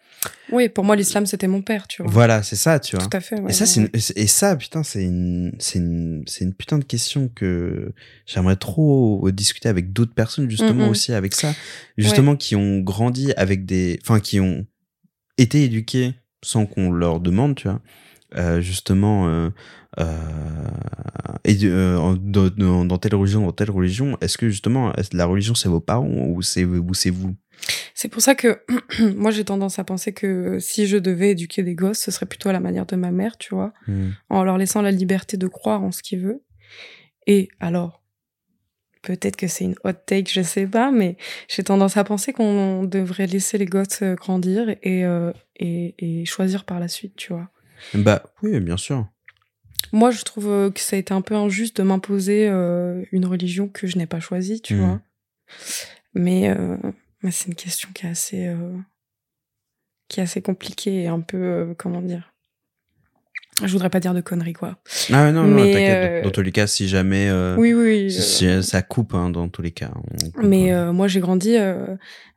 Oui, 0.50 0.68
pour 0.68 0.84
moi, 0.84 0.96
l'islam, 0.96 1.26
c'était 1.26 1.46
mon 1.46 1.62
père, 1.62 1.86
tu 1.88 2.02
vois. 2.02 2.10
Voilà, 2.10 2.42
c'est 2.42 2.56
ça, 2.56 2.78
tu 2.80 2.96
vois. 2.96 3.06
Tout 3.06 3.16
à 3.16 3.20
fait. 3.20 3.40
ouais, 3.40 3.50
Et 3.50 3.52
ça, 3.54 3.66
c'est 3.66 3.80
une- 3.80 3.90
et 4.16 4.26
ça, 4.26 4.56
putain, 4.56 4.82
c'est 4.82 5.04
une, 5.04 5.52
c'est 5.58 5.78
une, 5.78 6.24
c'est 6.26 6.44
une 6.44 6.54
putain 6.54 6.78
de 6.78 6.84
question 6.84 7.28
que 7.28 7.92
j'aimerais 8.26 8.56
trop 8.56 9.30
discuter 9.30 9.68
avec 9.68 9.92
d'autres 9.92 10.14
personnes, 10.14 10.50
justement, 10.50 10.88
aussi 10.90 11.12
avec 11.12 11.34
ça. 11.34 11.54
Justement, 11.96 12.34
qui 12.36 12.56
ont 12.56 12.80
grandi 12.80 13.32
avec 13.36 13.64
des, 13.64 13.98
enfin, 14.02 14.20
qui 14.20 14.40
ont 14.40 14.66
été 15.38 15.64
éduqués 15.64 16.14
sans 16.42 16.66
qu'on 16.66 16.90
leur 16.90 17.20
demande, 17.20 17.54
tu 17.54 17.68
vois. 17.68 17.80
Euh, 18.36 18.60
justement, 18.60 19.26
euh, 19.26 19.48
euh, 19.98 20.14
et 21.44 21.54
dans, 21.54 22.98
telle 22.98 23.14
religion, 23.14 23.46
dans 23.46 23.52
telle 23.52 23.70
religion, 23.70 24.18
est-ce 24.20 24.36
que 24.36 24.50
justement, 24.50 24.92
la 25.12 25.24
religion 25.24 25.54
c'est 25.54 25.68
vos 25.68 25.80
parents 25.80 26.26
ou 26.28 26.42
c'est 26.42 26.64
ou 26.64 26.92
c'est 26.92 27.10
vous? 27.10 27.34
C'est 27.94 28.08
pour 28.08 28.20
ça 28.20 28.34
que 28.34 28.60
moi, 29.16 29.30
j'ai 29.30 29.44
tendance 29.44 29.78
à 29.78 29.84
penser 29.84 30.12
que 30.12 30.58
si 30.60 30.86
je 30.86 30.98
devais 30.98 31.30
éduquer 31.30 31.62
des 31.62 31.74
gosses, 31.74 32.00
ce 32.00 32.10
serait 32.10 32.26
plutôt 32.26 32.50
à 32.50 32.52
la 32.52 32.60
manière 32.60 32.84
de 32.84 32.96
ma 32.96 33.10
mère, 33.10 33.38
tu 33.38 33.54
vois. 33.54 33.72
en 34.28 34.44
leur 34.44 34.58
laissant 34.58 34.82
la 34.82 34.90
liberté 34.90 35.36
de 35.36 35.46
croire 35.46 35.82
en 35.82 35.90
ce 35.90 36.02
qu'ils 36.02 36.20
veulent. 36.20 36.40
Et 37.26 37.48
alors, 37.60 38.02
peut-être 39.02 39.36
que 39.36 39.46
c'est 39.46 39.64
une 39.64 39.74
hot 39.84 39.92
take, 40.06 40.30
je 40.30 40.42
sais 40.42 40.66
pas, 40.66 40.90
mais 40.90 41.16
j'ai 41.48 41.64
tendance 41.64 41.96
à 41.96 42.04
penser 42.04 42.32
qu'on 42.34 42.84
devrait 42.84 43.26
laisser 43.26 43.56
les 43.56 43.66
gosses 43.66 44.02
grandir 44.02 44.68
et, 44.82 45.04
euh, 45.06 45.32
et, 45.56 45.94
et 45.98 46.24
choisir 46.26 46.64
par 46.64 46.78
la 46.78 46.88
suite, 46.88 47.16
tu 47.16 47.32
vois. 47.32 47.50
Bah 47.94 48.22
oui, 48.42 48.60
bien 48.60 48.76
sûr. 48.76 49.06
Moi, 49.92 50.10
je 50.10 50.22
trouve 50.22 50.48
euh, 50.48 50.70
que 50.70 50.80
ça 50.80 50.96
a 50.96 50.98
été 50.98 51.14
un 51.14 51.20
peu 51.22 51.34
injuste 51.34 51.78
de 51.78 51.82
m'imposer 51.82 52.48
euh, 52.48 53.02
une 53.12 53.24
religion 53.26 53.68
que 53.68 53.86
je 53.86 53.96
n'ai 53.96 54.06
pas 54.06 54.20
choisie, 54.20 54.60
tu 54.60 54.74
Mhm. 54.74 54.80
vois. 54.84 55.00
Mais, 56.14 56.50
euh, 56.50 56.76
mais 57.22 57.30
c'est 57.30 57.46
une 57.48 57.54
question 57.54 57.88
qui 57.94 58.06
est 58.06 58.10
assez, 58.10 58.46
euh, 58.48 58.76
qui 60.08 60.20
est 60.20 60.22
assez 60.22 60.42
compliquée 60.42 61.02
et 61.02 61.06
un 61.08 61.20
peu, 61.20 61.74
comment 61.78 62.02
dire. 62.02 62.32
Je 63.64 63.72
voudrais 63.72 63.90
pas 63.90 63.98
dire 64.00 64.14
de 64.14 64.20
conneries, 64.20 64.52
quoi. 64.52 64.78
Ah 65.10 65.32
non, 65.32 65.44
non, 65.44 65.64
Mais, 65.64 65.72
t'inquiète. 65.72 66.04
euh, 66.04 66.22
Dans 66.22 66.30
tous 66.30 66.42
les 66.42 66.52
cas, 66.52 66.66
si 66.66 66.86
jamais, 66.86 67.30
Oui, 67.56 67.72
oui. 67.74 68.10
si- 68.10 68.62
ça 68.62 68.82
coupe 68.82 69.14
hein, 69.14 69.30
dans 69.30 69.48
tous 69.48 69.62
les 69.62 69.72
cas. 69.72 69.90
Coupe, 70.34 70.44
Mais 70.44 70.70
hein. 70.70 70.92
moi, 70.92 71.08
j'ai 71.08 71.20
grandi 71.20 71.56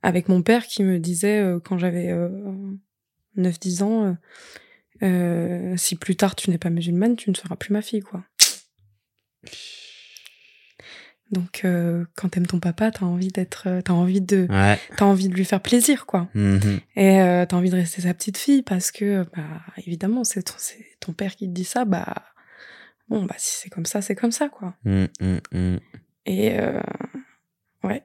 avec 0.02 0.30
mon 0.30 0.42
père 0.42 0.66
qui 0.66 0.84
me 0.84 1.00
disait, 1.00 1.44
quand 1.64 1.78
j'avais 1.78 2.10
euh, 2.10 2.30
9-10 3.36 3.84
ans, 3.84 4.16
euh, 5.04 5.76
si 5.78 5.96
plus 5.96 6.16
tard 6.16 6.36
tu 6.36 6.50
n'es 6.50 6.58
pas 6.58 6.70
musulmane, 6.70 7.16
tu 7.16 7.30
ne 7.30 7.36
seras 7.36 7.56
plus 7.56 7.74
ma 7.74 7.82
fille, 7.82 8.02
quoi. 8.02 8.24
Donc, 11.32 11.62
euh, 11.64 12.06
quand 12.16 12.28
t'aimes 12.30 12.46
ton 12.46 12.60
papa, 12.60 12.92
t'as 12.92 13.06
envie 13.06 13.30
d'être, 13.30 13.68
euh, 13.68 13.82
t'as 13.82 13.94
envie 13.94 14.20
de, 14.20 14.48
Ouais. 14.50 14.78
t'as 14.98 15.06
envie 15.06 15.30
de 15.30 15.34
lui 15.34 15.46
faire 15.46 15.62
plaisir, 15.62 16.06
quoi. 16.06 16.28
Mhm. 16.34 16.82
Et 16.98 17.22
euh, 17.22 17.46
t'as 17.46 17.56
envie 17.56 17.70
de 17.70 17.76
rester 17.76 18.02
sa 18.02 18.14
petite 18.14 18.38
fille 18.38 18.64
parce 18.64 18.92
que, 18.92 19.26
bah, 19.36 19.62
évidemment, 19.86 20.26
c'est 20.26 20.44
ton, 21.00 21.14
père 21.14 21.36
qui 21.38 21.48
te 21.48 21.54
dit 21.54 21.64
ça, 21.64 21.86
bah, 21.86 22.26
bon, 23.08 23.24
bah, 23.24 23.36
si 23.38 23.56
c'est 23.62 23.70
comme 23.70 23.86
ça, 23.86 24.02
c'est 24.02 24.16
comme 24.16 24.34
ça, 24.34 24.50
quoi. 24.50 24.76
Mm. 24.84 25.06
Et 26.26 26.60
euh, 26.60 26.82
ouais. 27.86 28.04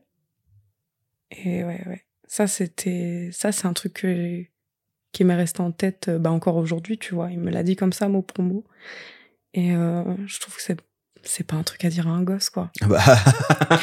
Et 1.32 1.64
ouais, 1.64 1.82
ouais. 1.86 2.04
Ça, 2.28 2.46
c'était. 2.46 3.30
Ça, 3.32 3.50
c'est 3.50 3.66
un 3.66 3.72
truc 3.72 3.92
que 3.94 4.08
j'ai- 4.14 4.52
qui 5.16 5.24
m'est 5.24 5.34
resté 5.34 5.62
en 5.62 5.72
tête 5.72 6.08
euh, 6.08 6.18
bah, 6.18 6.30
encore 6.30 6.56
aujourd'hui, 6.56 6.98
tu 6.98 7.14
vois. 7.14 7.30
Il 7.30 7.38
me 7.40 7.50
l'a 7.50 7.62
dit 7.62 7.74
comme 7.74 7.94
ça, 7.94 8.06
mot 8.06 8.20
pour 8.20 8.44
mot. 8.44 8.64
Et 9.54 9.74
euh, 9.74 10.02
je 10.26 10.38
trouve 10.40 10.54
que 10.56 10.62
c'est. 10.62 10.78
C'est 11.28 11.42
pas 11.44 11.56
un 11.56 11.62
truc 11.64 11.84
à 11.84 11.88
dire 11.88 12.06
à 12.06 12.10
un 12.10 12.22
gosse, 12.22 12.50
quoi. 12.50 12.70
Bah... 12.86 13.00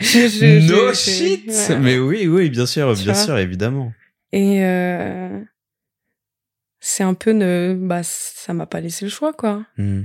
Je- 0.00 0.26
je- 0.28 0.72
no 0.72 0.88
je- 0.88 0.94
shit 0.94 1.46
ouais. 1.46 1.78
Mais 1.78 1.98
oui, 1.98 2.26
oui, 2.26 2.50
bien 2.50 2.66
sûr, 2.66 2.92
Tu 2.96 3.04
bien 3.04 3.14
sûr, 3.14 3.38
évidemment. 3.38 3.92
Et 4.32 4.64
euh, 4.64 5.40
c'est 6.80 7.04
un 7.04 7.14
peu. 7.14 7.30
Ne... 7.32 7.76
Bah, 7.78 8.00
ça 8.02 8.52
m'a 8.54 8.66
pas 8.66 8.80
laissé 8.80 9.04
le 9.04 9.10
choix, 9.10 9.32
quoi. 9.32 9.64
Mm. 9.76 10.02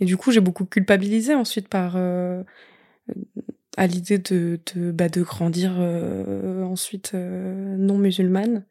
Et 0.00 0.04
du 0.04 0.16
coup, 0.16 0.32
j'ai 0.32 0.40
beaucoup 0.40 0.64
culpabilisé 0.64 1.34
ensuite 1.36 1.68
par 1.68 1.92
euh, 1.96 2.42
à 3.76 3.86
l'idée 3.86 4.18
de 4.18 4.58
de, 4.74 4.90
bah, 4.90 5.08
de 5.08 5.22
grandir 5.22 5.74
euh, 5.78 6.64
ensuite 6.64 7.12
non 7.14 7.98
musulmane. 7.98 8.64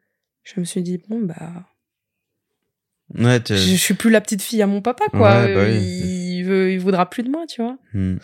Je 0.43 0.59
me 0.59 0.65
suis 0.65 0.81
dit 0.81 0.99
bon 1.07 1.19
bah 1.21 1.65
Ouais, 3.15 3.41
je, 3.47 3.55
je 3.55 3.75
suis 3.75 3.93
plus 3.93 4.09
la 4.09 4.21
petite 4.21 4.41
fille 4.41 4.61
à 4.61 4.67
mon 4.67 4.81
papa 4.81 5.05
quoi. 5.09 5.41
Ouais, 5.41 5.53
bah 5.53 5.63
oui. 5.65 6.37
il, 6.37 6.43
veut, 6.43 6.71
il 6.71 6.79
voudra 6.79 7.09
plus 7.09 7.23
de 7.23 7.29
moi, 7.29 7.45
tu 7.45 7.61
vois. 7.61 7.77
Mm. 7.93 8.17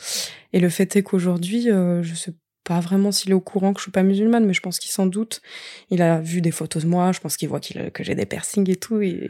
Et 0.53 0.59
le 0.59 0.69
fait 0.69 0.95
est 0.95 1.03
qu'aujourd'hui, 1.03 1.69
euh, 1.69 2.01
je 2.03 2.15
sais 2.15 2.33
pas 2.67 2.79
vraiment 2.81 3.13
s'il 3.13 3.31
est 3.31 3.33
au 3.33 3.39
courant 3.39 3.71
que 3.73 3.79
je 3.79 3.83
suis 3.83 3.91
pas 3.91 4.03
musulmane, 4.03 4.45
mais 4.45 4.53
je 4.53 4.59
pense 4.59 4.77
qu'il 4.79 4.91
s'en 4.91 5.05
doute. 5.05 5.41
Il 5.89 6.01
a 6.01 6.19
vu 6.19 6.41
des 6.41 6.51
photos 6.51 6.83
de 6.83 6.87
moi, 6.89 7.13
je 7.13 7.19
pense 7.21 7.37
qu'il 7.37 7.47
voit 7.47 7.61
qu'il 7.61 7.91
que 7.91 8.03
j'ai 8.03 8.13
des 8.13 8.25
piercings 8.25 8.69
et 8.69 8.75
tout, 8.75 9.01
et, 9.01 9.29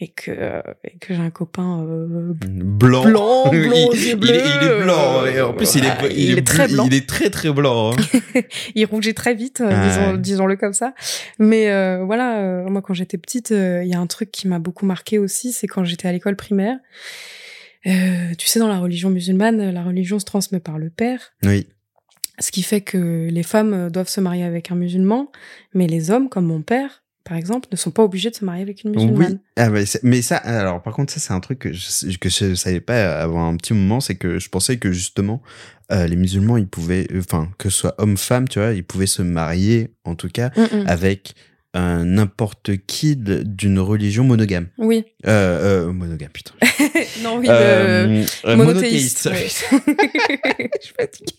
et 0.00 0.08
que, 0.08 0.30
et 0.84 0.96
que 0.98 1.12
j'ai 1.14 1.20
un 1.20 1.30
copain 1.30 1.84
euh, 1.86 2.32
blanc, 2.34 3.04
blanc, 3.04 3.50
blond, 3.50 3.90
il, 3.92 4.00
yeux 4.00 4.08
il- 4.12 4.16
bleus, 4.16 4.30
il 4.34 4.66
est 4.66 4.82
blanc, 4.82 5.26
et 5.26 5.40
en 5.42 5.52
plus 5.52 5.74
il 5.74 5.84
est, 5.84 5.92
il, 6.16 6.38
est, 6.38 6.46
très 6.46 6.68
blanc. 6.68 6.86
il 6.86 6.94
est 6.94 7.06
très 7.08 7.28
très 7.28 7.52
blanc. 7.52 7.92
hein. 7.92 8.40
il 8.74 8.84
rougit 8.86 9.12
très 9.14 9.34
vite, 9.34 9.60
euh, 9.60 9.68
disons, 9.88 10.14
disons-le 10.16 10.56
comme 10.56 10.72
ça. 10.72 10.94
Mais 11.38 11.70
euh, 11.70 12.02
voilà, 12.04 12.38
euh, 12.38 12.68
moi 12.70 12.80
quand 12.80 12.94
j'étais 12.94 13.18
petite, 13.18 13.52
euh, 13.52 13.82
il 13.84 13.90
y 13.90 13.94
a 13.94 14.00
un 14.00 14.06
truc 14.06 14.30
qui 14.30 14.48
m'a 14.48 14.58
beaucoup 14.58 14.86
marqué 14.86 15.18
aussi, 15.18 15.52
c'est 15.52 15.66
quand 15.66 15.84
j'étais 15.84 16.08
à 16.08 16.12
l'école 16.12 16.36
primaire. 16.36 16.78
Euh, 17.86 18.34
tu 18.36 18.46
sais, 18.46 18.58
dans 18.58 18.68
la 18.68 18.78
religion 18.78 19.08
musulmane, 19.10 19.70
la 19.70 19.82
religion 19.82 20.18
se 20.18 20.24
transmet 20.24 20.60
par 20.60 20.78
le 20.78 20.90
père, 20.90 21.32
Oui. 21.44 21.66
Ce 22.40 22.50
qui 22.50 22.62
fait 22.62 22.80
que 22.80 23.28
les 23.30 23.42
femmes 23.42 23.74
euh, 23.74 23.90
doivent 23.90 24.08
se 24.08 24.20
marier 24.20 24.44
avec 24.44 24.70
un 24.70 24.74
musulman, 24.74 25.30
mais 25.74 25.86
les 25.86 26.10
hommes, 26.10 26.28
comme 26.28 26.46
mon 26.46 26.62
père, 26.62 27.02
par 27.24 27.36
exemple, 27.36 27.68
ne 27.70 27.76
sont 27.76 27.90
pas 27.90 28.02
obligés 28.02 28.30
de 28.30 28.34
se 28.34 28.44
marier 28.44 28.62
avec 28.62 28.82
une 28.82 28.90
musulmane. 28.90 29.32
Oui. 29.32 29.38
Ah, 29.56 29.68
mais, 30.02 30.22
ça, 30.22 30.36
alors 30.36 30.82
par 30.82 30.94
contre, 30.94 31.12
ça 31.12 31.20
c'est 31.20 31.32
un 31.32 31.40
truc 31.40 31.60
que 31.60 31.72
je, 31.72 32.16
que 32.18 32.28
je 32.28 32.54
savais 32.54 32.80
pas 32.80 33.20
avant 33.20 33.46
un 33.46 33.56
petit 33.56 33.74
moment, 33.74 34.00
c'est 34.00 34.16
que 34.16 34.38
je 34.38 34.48
pensais 34.48 34.78
que 34.78 34.90
justement 34.90 35.42
euh, 35.92 36.06
les 36.06 36.16
musulmans, 36.16 36.56
ils 36.56 36.66
pouvaient, 36.66 37.06
enfin 37.18 37.50
que 37.58 37.68
ce 37.68 37.78
soit 37.78 37.94
homme-femme, 37.98 38.48
tu 38.48 38.58
vois, 38.58 38.72
ils 38.72 38.84
pouvaient 38.84 39.06
se 39.06 39.22
marier, 39.22 39.94
en 40.04 40.14
tout 40.14 40.28
cas, 40.28 40.50
Mm, 40.56 40.62
mm. 40.62 40.84
avec 40.86 41.34
euh, 41.76 42.02
n'importe 42.02 42.78
qui 42.86 43.16
d'une 43.16 43.78
religion 43.78 44.24
monogame. 44.24 44.66
Oui. 44.76 45.04
Euh, 45.26 45.86
euh, 45.88 45.92
monogame, 45.92 46.30
putain. 46.30 46.54
non, 47.22 47.38
oui, 47.38 47.46
monothéiste. 47.46 49.26
monothéiste. 49.26 49.26
ouais. 49.26 49.48
Je 50.80 50.86
suis 50.86 50.94
fatiguée. 50.98 51.34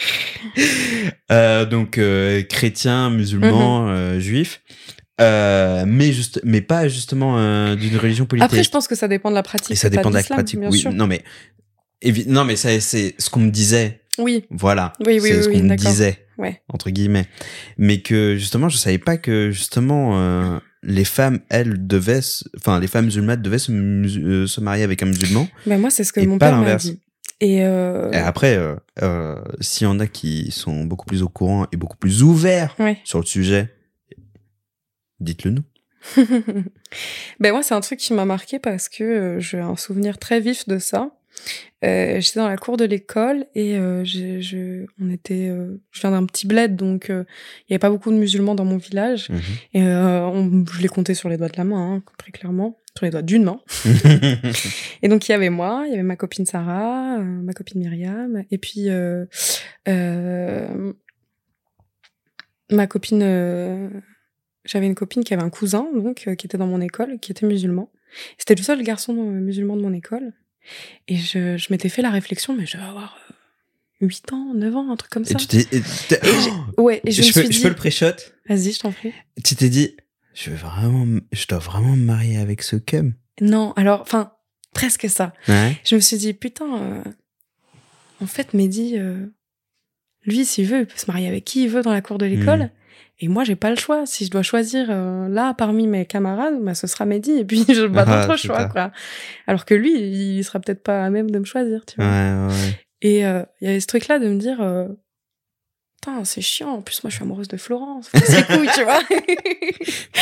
Euh, 1.30 1.64
donc 1.64 1.98
euh, 1.98 2.42
chrétien, 2.42 3.10
musulman, 3.10 3.84
Mhm. 3.86 3.90
euh, 3.90 4.20
juif, 4.20 4.62
euh, 5.20 5.84
mais 5.86 6.12
juste, 6.12 6.40
mais 6.44 6.60
pas 6.60 6.88
justement 6.88 7.34
d'une 7.76 7.96
religion 7.96 8.26
polythéiste. 8.26 8.52
Après, 8.52 8.64
je 8.64 8.70
pense 8.70 8.88
que 8.88 8.94
ça 8.96 9.06
dépend 9.08 9.30
de 9.30 9.34
la 9.36 9.42
pratique. 9.42 9.70
Et 9.70 9.76
ça 9.76 9.90
dépend 9.90 10.10
de 10.10 10.14
la 10.16 10.22
pratique. 10.22 10.58
bien 10.58 10.70
Oui, 10.70 10.78
sûr. 10.78 10.92
non 10.92 11.06
mais 11.06 11.22
non 12.26 12.44
mais 12.44 12.56
ça 12.56 12.80
c'est 12.80 13.14
ce 13.18 13.30
qu'on 13.30 13.40
me 13.40 13.50
disait. 13.50 14.00
Oui, 14.18 14.44
Voilà. 14.50 14.92
Oui, 15.06 15.20
oui, 15.20 15.28
c'est 15.30 15.36
oui, 15.36 15.42
ce 15.44 15.48
qu'on 15.48 15.62
me 15.68 15.76
disait 15.76 16.26
ouais. 16.38 16.60
entre 16.68 16.90
guillemets. 16.90 17.26
Mais 17.78 18.00
que 18.00 18.36
justement, 18.36 18.68
je 18.68 18.76
savais 18.76 18.98
pas 18.98 19.16
que 19.16 19.50
justement 19.52 20.60
les 20.82 21.04
femmes 21.04 21.40
elles 21.48 21.86
devaient, 21.86 22.20
enfin 22.56 22.80
les 22.80 22.86
femmes 22.88 23.04
musulmanes 23.06 23.40
devaient 23.42 23.58
se, 23.58 24.60
marier 24.60 24.82
avec 24.82 25.02
un 25.02 25.06
musulman. 25.06 25.46
Ben 25.66 25.78
moi, 25.80 25.90
c'est 25.90 26.04
ce 26.04 26.12
que 26.12 26.20
mon 26.20 26.38
père 26.38 26.56
m'a 26.56 26.74
dit. 26.74 26.98
Et, 27.40 27.64
euh... 27.64 28.10
Et 28.12 28.16
après, 28.16 28.56
euh, 28.56 28.76
euh, 29.02 29.42
s'il 29.60 29.86
y 29.86 29.88
en 29.88 29.98
a 29.98 30.06
qui 30.06 30.50
sont 30.50 30.84
beaucoup 30.84 31.06
plus 31.06 31.22
au 31.22 31.28
courant 31.28 31.66
et 31.72 31.76
beaucoup 31.76 31.96
plus 31.96 32.22
ouverts 32.22 32.76
ouais. 32.78 32.98
sur 33.04 33.18
le 33.18 33.24
sujet, 33.24 33.74
dites-le 35.20 35.50
nous. 35.52 35.64
ben 37.40 37.52
moi, 37.52 37.62
c'est 37.62 37.74
un 37.74 37.80
truc 37.80 37.98
qui 37.98 38.12
m'a 38.12 38.24
marqué 38.24 38.58
parce 38.58 38.88
que 38.88 39.04
euh, 39.04 39.40
j'ai 39.40 39.58
un 39.58 39.76
souvenir 39.76 40.18
très 40.18 40.40
vif 40.40 40.68
de 40.68 40.78
ça. 40.78 41.10
Euh, 41.82 42.20
J'étais 42.20 42.40
dans 42.40 42.48
la 42.48 42.56
cour 42.58 42.76
de 42.76 42.84
l'école 42.84 43.46
et 43.54 43.78
euh, 43.78 44.04
je, 44.04 44.84
on 45.00 45.10
était, 45.10 45.48
euh, 45.48 45.80
je 45.92 46.00
viens 46.02 46.10
d'un 46.10 46.26
petit 46.26 46.46
bled, 46.46 46.76
donc 46.76 47.08
euh, 47.08 47.24
il 47.68 47.72
y 47.72 47.74
avait 47.74 47.78
pas 47.78 47.88
beaucoup 47.90 48.10
de 48.10 48.16
musulmans 48.16 48.54
dans 48.54 48.66
mon 48.66 48.76
village. 48.76 49.30
Mhm. 49.30 49.40
Et 49.74 49.82
on- 49.82 50.64
je 50.70 50.82
les 50.82 50.88
comptais 50.88 51.14
sur 51.14 51.28
les 51.30 51.36
doigts 51.38 51.48
de 51.48 51.56
la 51.56 51.64
main, 51.64 51.94
hein, 51.94 52.02
très 52.18 52.32
clairement, 52.32 52.78
sur 52.96 53.06
les 53.06 53.10
doigts 53.10 53.22
d'une 53.22 53.44
main. 53.44 53.60
Et 55.02 55.08
donc 55.08 55.26
il 55.28 55.32
y 55.32 55.34
avait 55.34 55.48
moi, 55.50 55.84
il 55.86 55.90
y 55.92 55.94
avait 55.94 56.02
ma 56.02 56.16
copine 56.16 56.44
Sarah, 56.44 57.18
ma 57.18 57.52
copine 57.54 57.80
Myriam, 57.80 58.44
et 58.50 58.58
puis 58.58 58.88
ma 62.70 62.86
copine. 62.86 63.90
J'avais 64.66 64.86
une 64.86 64.94
copine 64.94 65.24
qui 65.24 65.32
avait 65.32 65.42
un 65.42 65.50
cousin 65.50 65.88
donc 65.94 66.16
qui 66.36 66.46
était 66.46 66.58
dans 66.58 66.66
mon 66.66 66.80
école, 66.82 67.18
qui 67.18 67.32
était 67.32 67.46
musulman. 67.46 67.90
C'était 68.38 68.54
le 68.54 68.62
seul 68.62 68.82
garçon 68.82 69.14
musulman 69.14 69.76
de 69.76 69.82
mon 69.82 69.92
école. 69.94 70.32
Et 71.08 71.16
je, 71.16 71.56
je 71.56 71.66
m'étais 71.70 71.88
fait 71.88 72.02
la 72.02 72.10
réflexion, 72.10 72.54
mais 72.56 72.66
je 72.66 72.76
devais 72.76 72.88
avoir 72.88 73.16
euh, 73.30 73.34
8 74.06 74.32
ans, 74.32 74.54
9 74.54 74.76
ans, 74.76 74.90
un 74.92 74.96
truc 74.96 75.10
comme 75.10 75.24
et 75.24 75.26
ça. 75.26 75.34
tu 75.34 75.46
t'es, 75.46 75.66
et 75.76 75.82
Oh 76.76 76.82
Ouais, 76.82 77.00
et 77.04 77.10
je, 77.10 77.22
je, 77.22 77.28
me 77.28 77.32
peux, 77.34 77.40
suis 77.42 77.52
je 77.52 77.56
dit, 77.58 77.62
peux 77.62 77.68
le 77.68 77.74
pré-shot? 77.74 78.12
Vas-y, 78.48 78.72
je 78.72 78.78
t'en 78.80 78.92
prie. 78.92 79.12
Tu 79.44 79.54
t'es 79.56 79.68
dit, 79.68 79.96
je 80.34 80.50
veux 80.50 80.56
vraiment, 80.56 81.20
je 81.32 81.46
dois 81.46 81.58
vraiment 81.58 81.96
me 81.96 82.04
marier 82.04 82.38
avec 82.38 82.62
ce 82.62 82.76
cum. 82.76 83.14
Non, 83.40 83.72
alors, 83.76 84.00
enfin, 84.02 84.32
presque 84.74 85.08
ça. 85.08 85.32
Ouais. 85.48 85.76
Je 85.84 85.94
me 85.96 86.00
suis 86.00 86.16
dit, 86.16 86.32
putain, 86.32 86.80
euh, 86.80 87.02
en 88.22 88.26
fait, 88.26 88.54
Mehdi, 88.54 88.98
euh, 88.98 89.26
lui, 90.24 90.44
s'il 90.44 90.66
veut, 90.66 90.80
il 90.80 90.86
peut 90.86 90.96
se 90.98 91.06
marier 91.10 91.28
avec 91.28 91.44
qui 91.44 91.64
il 91.64 91.68
veut 91.70 91.82
dans 91.82 91.92
la 91.92 92.02
cour 92.02 92.18
de 92.18 92.26
l'école. 92.26 92.60
Mm. 92.60 92.70
Et 93.22 93.28
moi, 93.28 93.44
j'ai 93.44 93.54
pas 93.56 93.68
le 93.70 93.76
choix. 93.76 94.06
Si 94.06 94.24
je 94.24 94.30
dois 94.30 94.42
choisir 94.42 94.86
euh, 94.88 95.28
là 95.28 95.52
parmi 95.54 95.86
mes 95.86 96.06
camarades, 96.06 96.58
bah, 96.62 96.74
ce 96.74 96.86
sera 96.86 97.04
Mehdi. 97.04 97.32
Et 97.32 97.44
puis, 97.44 97.64
je 97.68 97.86
pas 97.86 98.04
Ah, 98.06 98.26
d'autre 98.26 98.36
choix, 98.38 98.64
quoi. 98.66 98.90
Alors 99.46 99.64
que 99.66 99.74
lui, 99.74 99.92
il 99.92 100.42
sera 100.44 100.58
peut-être 100.58 100.82
pas 100.82 101.04
à 101.04 101.10
même 101.10 101.30
de 101.30 101.38
me 101.38 101.44
choisir, 101.44 101.84
tu 101.84 102.00
Ouais, 102.00 102.06
vois. 102.06 102.46
ouais. 102.48 102.80
Et 103.02 103.26
euh, 103.26 103.42
il 103.60 103.66
y 103.68 103.70
avait 103.70 103.80
ce 103.80 103.86
truc-là 103.86 104.18
de 104.18 104.28
me 104.28 104.36
dire, 104.38 104.60
euh, 104.62 104.86
putain, 106.00 106.24
c'est 106.24 106.40
chiant. 106.40 106.70
En 106.70 106.80
plus, 106.82 107.02
moi, 107.04 107.10
je 107.10 107.16
suis 107.16 107.22
amoureuse 107.24 107.48
de 107.48 107.58
Florence. 107.58 108.08
C'est 108.24 108.46
cool, 108.46 108.66
tu 108.74 108.84
vois. 108.84 109.00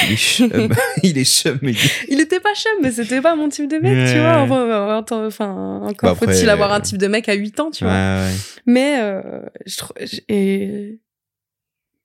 Il 0.09 0.13
est 0.13 0.17
chum. 0.17 0.51
il 1.03 1.19
est 1.19 1.25
chum, 1.25 1.59
mais 1.63 1.73
il 2.09 2.21
était 2.21 2.41
pas 2.41 2.55
chum, 2.55 2.73
mais 2.83 2.91
c'était 2.93 3.21
pas 3.21 3.35
mon 3.37 3.49
type 3.49 3.69
de 3.69 3.77
mec, 3.79 3.93
Ouais. 3.97 4.13
tu 4.13 4.19
vois. 4.21 5.27
Enfin, 5.27 5.81
encore 5.85 6.15
Bah, 6.17 6.27
faut-il 6.27 6.49
avoir 6.49 6.73
un 6.73 6.81
type 6.81 6.99
de 6.99 7.07
mec 7.09 7.29
à 7.29 7.35
8 7.35 7.61
ans, 7.61 7.71
tu 7.71 7.85
ouais, 7.85 7.91
vois. 7.91 7.99
ouais. 8.25 8.33
Mais 8.67 8.99
euh, 9.01 9.41
je 9.67 9.77
et 10.29 11.01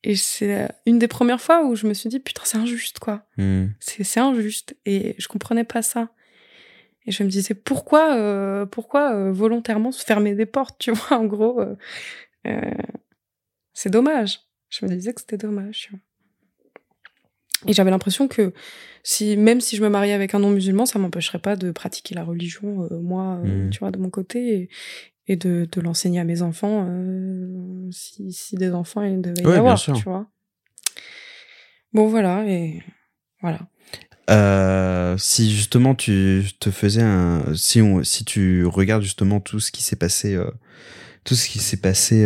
et 0.03 0.15
c'est 0.15 0.67
une 0.85 0.99
des 0.99 1.07
premières 1.07 1.39
fois 1.41 1.63
où 1.65 1.75
je 1.75 1.87
me 1.87 1.93
suis 1.93 2.09
dit 2.09 2.19
putain 2.19 2.41
c'est 2.45 2.57
injuste 2.57 2.99
quoi. 2.99 3.25
Hmm. 3.37 3.67
C'est 3.79 4.03
c'est 4.03 4.19
injuste 4.19 4.75
et 4.85 5.15
je 5.17 5.27
comprenais 5.27 5.63
pas 5.63 5.81
ça. 5.81 6.09
Et 7.05 7.11
je 7.11 7.23
me 7.23 7.29
disais 7.29 7.53
pourquoi 7.53 8.15
euh, 8.15 8.65
pourquoi 8.65 9.13
euh, 9.13 9.31
volontairement 9.31 9.91
se 9.91 10.03
fermer 10.05 10.35
des 10.35 10.45
portes, 10.45 10.77
tu 10.79 10.91
vois 10.93 11.17
en 11.17 11.25
gros. 11.25 11.59
euh, 11.61 11.75
euh, 12.47 12.61
c'est 13.73 13.89
dommage. 13.89 14.41
Je 14.69 14.85
me 14.85 14.91
disais 14.93 15.13
que 15.13 15.21
c'était 15.21 15.37
dommage. 15.37 15.81
tu 15.81 15.89
vois. 15.91 15.99
Et 17.67 17.73
j'avais 17.73 17.91
l'impression 17.91 18.27
que 18.27 18.53
si 19.03 19.37
même 19.37 19.61
si 19.61 19.75
je 19.77 19.83
me 19.83 19.89
mariais 19.89 20.13
avec 20.13 20.33
un 20.35 20.39
non 20.39 20.49
musulman, 20.49 20.85
ça 20.85 20.99
m'empêcherait 20.99 21.39
pas 21.39 21.55
de 21.55 21.71
pratiquer 21.71 22.13
la 22.15 22.23
religion 22.23 22.87
euh, 22.91 22.99
moi, 22.99 23.39
euh, 23.45 23.67
Mm. 23.67 23.69
tu 23.69 23.79
vois, 23.79 23.91
de 23.91 23.97
mon 23.97 24.09
côté 24.09 24.53
et, 24.53 24.69
et 25.27 25.35
de, 25.35 25.67
de 25.71 25.81
l'enseigner 25.81 26.19
à 26.19 26.23
mes 26.25 26.41
enfants 26.41 26.85
euh, 26.89 27.89
si, 27.91 28.31
si 28.33 28.55
des 28.55 28.71
enfants 28.71 29.03
il 29.03 29.21
devait 29.21 29.43
y 29.43 29.47
Ouais, 29.47 29.57
avoir, 29.57 29.81
tu 29.81 29.91
vois. 30.03 30.29
Bon 31.93 32.07
voilà 32.07 32.45
et 32.45 32.83
voilà. 33.41 33.59
Euh, 34.29 35.17
si 35.17 35.53
justement 35.53 35.95
tu 35.95 36.43
te 36.59 36.71
faisais 36.71 37.01
un, 37.03 37.53
si 37.55 37.81
on, 37.81 38.03
si 38.03 38.25
tu 38.25 38.65
regardes 38.65 39.03
justement 39.03 39.39
tout 39.39 39.59
ce 39.59 39.71
qui 39.71 39.83
s'est 39.83 39.95
passé, 39.95 40.33
euh, 40.35 40.49
tout 41.23 41.35
ce 41.35 41.47
qui 41.47 41.59
s'est 41.59 41.77
passé 41.77 42.25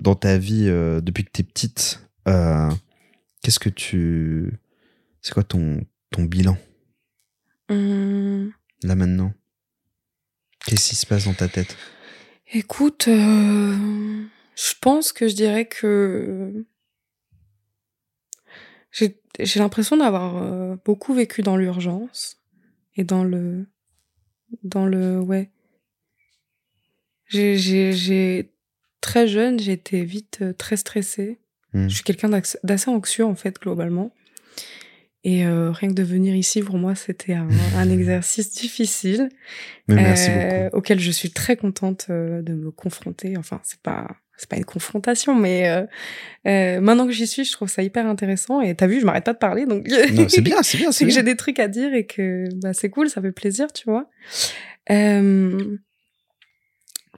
dans 0.00 0.14
ta 0.14 0.38
vie 0.38 0.66
depuis 0.66 1.24
que 1.24 1.30
t'es 1.30 1.42
petite, 1.42 2.00
qu'est-ce 2.24 3.58
que 3.58 3.68
tu, 3.68 4.58
c'est 5.20 5.32
quoi 5.34 5.42
ton 5.44 5.84
ton 6.10 6.24
bilan? 6.24 6.56
Hum, 7.68 8.52
là 8.82 8.94
maintenant? 8.94 9.32
Qu'est-ce 10.66 10.90
qui 10.90 10.96
se 10.96 11.06
passe 11.06 11.24
dans 11.24 11.34
ta 11.34 11.48
tête? 11.48 11.76
Écoute, 12.52 13.06
euh, 13.06 14.24
je 14.56 14.74
pense 14.80 15.12
que 15.12 15.28
je 15.28 15.34
dirais 15.34 15.66
que 15.66 16.66
j'ai 18.90 19.20
j'ai 19.38 19.60
l'impression 19.60 19.96
d'avoir 19.96 20.36
euh, 20.36 20.76
beaucoup 20.84 21.14
vécu 21.14 21.42
dans 21.42 21.56
l'urgence 21.56 22.42
et 22.96 23.04
dans 23.04 23.22
le 23.22 23.66
dans 24.64 24.84
le 24.84 25.20
ouais. 25.20 25.50
J'ai 27.26 27.56
j'ai 27.56 27.92
j'ai 27.92 28.52
très 29.00 29.28
jeune, 29.28 29.60
j'ai 29.60 29.72
été 29.72 30.04
vite 30.04 30.38
euh, 30.42 30.52
très 30.52 30.76
stressée. 30.76 31.38
Hmm. 31.72 31.86
Je 31.86 31.94
suis 31.94 32.04
quelqu'un 32.04 32.28
d'assez 32.64 32.90
anxieux 32.90 33.24
en 33.24 33.36
fait 33.36 33.60
globalement. 33.60 34.12
Et 35.22 35.44
euh, 35.44 35.70
rien 35.70 35.90
que 35.90 35.94
de 35.94 36.02
venir 36.02 36.34
ici 36.34 36.62
pour 36.62 36.78
moi 36.78 36.94
c'était 36.94 37.34
un, 37.34 37.48
un 37.76 37.90
exercice 37.90 38.52
difficile 38.52 39.28
Mais 39.86 39.96
merci 39.96 40.30
euh, 40.30 40.70
auquel 40.72 40.98
je 40.98 41.10
suis 41.10 41.30
très 41.30 41.56
contente 41.56 42.06
euh, 42.08 42.40
de 42.40 42.54
me 42.54 42.70
confronter. 42.70 43.36
Enfin, 43.36 43.60
c'est 43.62 43.80
pas 43.80 44.08
c'est 44.38 44.48
pas 44.48 44.56
une 44.56 44.64
confrontation, 44.64 45.34
mais 45.34 45.68
maintenant 46.46 47.04
que 47.06 47.12
j'y 47.12 47.26
suis, 47.26 47.44
je 47.44 47.52
trouve 47.52 47.68
ça 47.68 47.82
hyper 47.82 48.06
intéressant. 48.06 48.62
Et 48.62 48.74
t'as 48.74 48.86
vu, 48.86 48.98
je 48.98 49.04
m'arrête 49.04 49.24
pas 49.24 49.34
de 49.34 49.38
parler, 49.38 49.66
donc 49.66 49.86
c'est 50.28 50.40
bien, 50.40 50.62
c'est 50.62 50.78
bien, 50.78 50.92
c'est 50.92 51.04
que 51.04 51.10
j'ai 51.10 51.22
des 51.22 51.36
trucs 51.36 51.58
à 51.58 51.68
dire 51.68 51.92
et 51.92 52.06
que 52.06 52.46
bah, 52.54 52.72
c'est 52.72 52.88
cool, 52.88 53.10
ça 53.10 53.20
fait 53.20 53.32
plaisir, 53.32 53.70
tu 53.70 53.84
vois. 53.84 54.08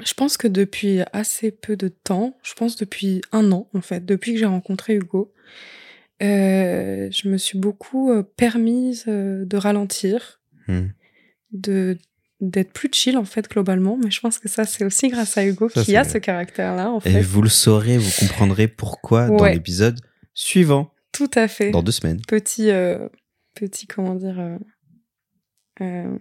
Je 0.04 0.14
pense 0.16 0.36
que 0.36 0.48
depuis 0.48 1.00
assez 1.12 1.52
peu 1.52 1.76
de 1.76 1.86
temps, 1.86 2.36
je 2.42 2.54
pense 2.54 2.74
depuis 2.74 3.20
un 3.30 3.52
an 3.52 3.68
en 3.72 3.82
fait, 3.82 4.04
depuis 4.04 4.32
que 4.32 4.40
j'ai 4.40 4.46
rencontré 4.46 4.94
Hugo, 4.94 5.32
euh, 6.22 7.08
je 7.10 7.28
me 7.28 7.36
suis 7.36 7.58
beaucoup 7.58 8.10
euh, 8.10 8.22
permise 8.22 9.04
euh, 9.08 9.44
de 9.44 9.56
ralentir, 9.56 10.40
Hmm. 10.68 10.88
de 11.52 11.98
d'être 12.40 12.72
plus 12.72 12.88
chill 12.92 13.16
en 13.16 13.24
fait 13.24 13.48
globalement. 13.48 13.96
Mais 14.02 14.10
je 14.10 14.20
pense 14.20 14.38
que 14.38 14.48
ça 14.48 14.64
c'est 14.64 14.84
aussi 14.84 15.08
grâce 15.08 15.36
à 15.38 15.44
Hugo 15.44 15.68
qui 15.68 15.96
a 15.96 16.04
ce 16.04 16.18
caractère 16.18 16.74
là 16.76 16.90
en 16.90 16.98
Et 17.00 17.10
fait. 17.10 17.20
vous 17.22 17.42
le 17.42 17.48
saurez, 17.48 17.98
vous 17.98 18.10
comprendrez 18.18 18.66
pourquoi 18.68 19.28
dans 19.28 19.44
l'épisode 19.44 20.00
suivant, 20.34 20.92
tout 21.12 21.30
à 21.34 21.46
fait. 21.48 21.70
Dans 21.70 21.82
deux 21.82 21.92
semaines. 21.92 22.20
petit 22.26 22.70
euh, 22.70 23.08
petit 23.54 23.86
comment 23.86 24.14
dire 24.14 24.38
euh, 24.40 24.58
euh, 25.82 26.18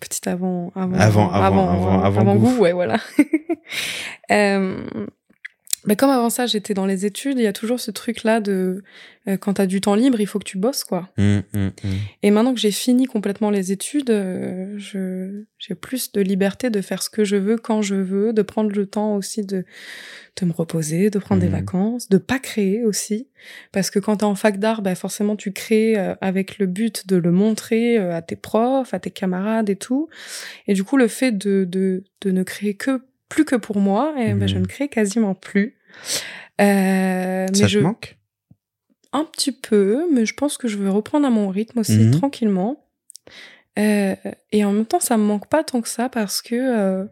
petit 0.00 0.28
avant 0.28 0.70
avant 0.74 0.94
Avant- 0.98 1.30
avant- 1.30 2.02
avant- 2.02 2.36
goût. 2.36 2.58
ouais 2.58 2.72
voilà 2.72 2.98
mais 5.86 5.96
comme 5.96 6.10
avant 6.10 6.30
ça 6.30 6.46
j'étais 6.46 6.74
dans 6.74 6.86
les 6.86 7.06
études 7.06 7.38
il 7.38 7.42
y 7.42 7.46
a 7.46 7.52
toujours 7.52 7.80
ce 7.80 7.90
truc 7.90 8.24
là 8.24 8.40
de 8.40 8.82
euh, 9.28 9.36
quand 9.36 9.54
t'as 9.54 9.66
du 9.66 9.80
temps 9.80 9.94
libre 9.94 10.20
il 10.20 10.26
faut 10.26 10.38
que 10.38 10.44
tu 10.44 10.58
bosses 10.58 10.84
quoi. 10.84 11.08
Hum, 11.18 11.42
hum, 11.54 11.72
hum. 11.84 11.90
et 12.22 12.30
maintenant 12.30 12.54
que 12.54 12.60
j'ai 12.60 12.70
fini 12.70 13.06
complètement 13.06 13.50
les 13.50 13.72
études 13.72 14.10
euh, 14.10 14.74
je 14.78 15.44
j'ai 15.58 15.74
plus 15.74 16.12
de 16.12 16.20
liberté 16.20 16.70
de 16.70 16.80
faire 16.80 17.02
ce 17.02 17.10
que 17.10 17.24
je 17.24 17.36
veux 17.36 17.56
quand 17.56 17.82
je 17.82 17.94
veux 17.94 18.32
de 18.32 18.42
prendre 18.42 18.72
le 18.72 18.86
temps 18.86 19.16
aussi 19.16 19.44
de 19.44 19.64
de 20.40 20.46
me 20.46 20.52
reposer 20.52 21.10
de 21.10 21.18
prendre 21.18 21.40
des 21.40 21.48
vacances 21.48 22.08
de 22.08 22.18
pas 22.18 22.38
créer 22.38 22.84
aussi. 22.84 23.28
Parce 23.72 23.90
que 23.90 23.98
quand 23.98 24.18
t'es 24.18 24.24
en 24.24 24.34
fac 24.34 24.58
d'art 24.58 24.82
bah 24.82 24.94
forcément 24.94 25.36
tu 25.36 25.52
crées 25.52 25.98
euh, 25.98 26.14
avec 26.20 26.58
le 26.58 26.66
but 26.66 27.06
de 27.06 27.16
le 27.16 27.32
montrer 27.32 27.98
euh, 27.98 28.16
à 28.16 28.22
tes 28.22 28.36
profs 28.36 28.94
à 28.94 28.98
tes 28.98 29.10
camarades 29.10 29.68
et 29.68 29.76
tout. 29.76 30.08
Et 30.66 30.74
du 30.74 30.84
coup 30.84 30.96
le 30.96 31.08
fait 31.08 31.32
de 31.32 31.64
de 31.68 32.04
de 32.22 32.30
ne 32.30 32.42
créer 32.42 32.74
que 32.74 33.02
plus 33.32 33.44
que 33.44 33.56
pour 33.56 33.78
moi 33.78 34.14
et 34.18 34.34
ben, 34.34 34.42
Mhm. 34.42 34.48
je 34.48 34.58
ne 34.58 34.66
crée 34.66 34.88
quasiment 34.88 35.34
plus 35.34 35.76
euh, 36.60 37.46
mais 37.50 37.54
Ça 37.54 37.66
je 37.66 37.78
te 37.78 37.82
manque? 37.84 38.18
Un 39.12 39.24
petit 39.24 39.52
peu, 39.52 40.06
mais 40.12 40.24
je 40.26 40.34
pense 40.34 40.56
que 40.56 40.68
je 40.68 40.78
vais 40.78 40.88
reprendre 40.88 41.26
à 41.26 41.30
mon 41.30 41.48
rythme 41.48 41.80
aussi, 41.80 41.98
Mhm. 41.98 42.12
tranquillement. 42.12 42.86
Euh, 43.78 44.14
et 44.52 44.64
en 44.64 44.72
même 44.72 44.86
temps, 44.86 45.00
ça 45.00 45.16
me 45.16 45.22
manque 45.24 45.48
pas 45.48 45.64
tant 45.64 45.80
que 45.80 45.88
ça 45.88 46.08
parce 46.08 46.40
que 46.42 46.54
euh, 46.54 47.04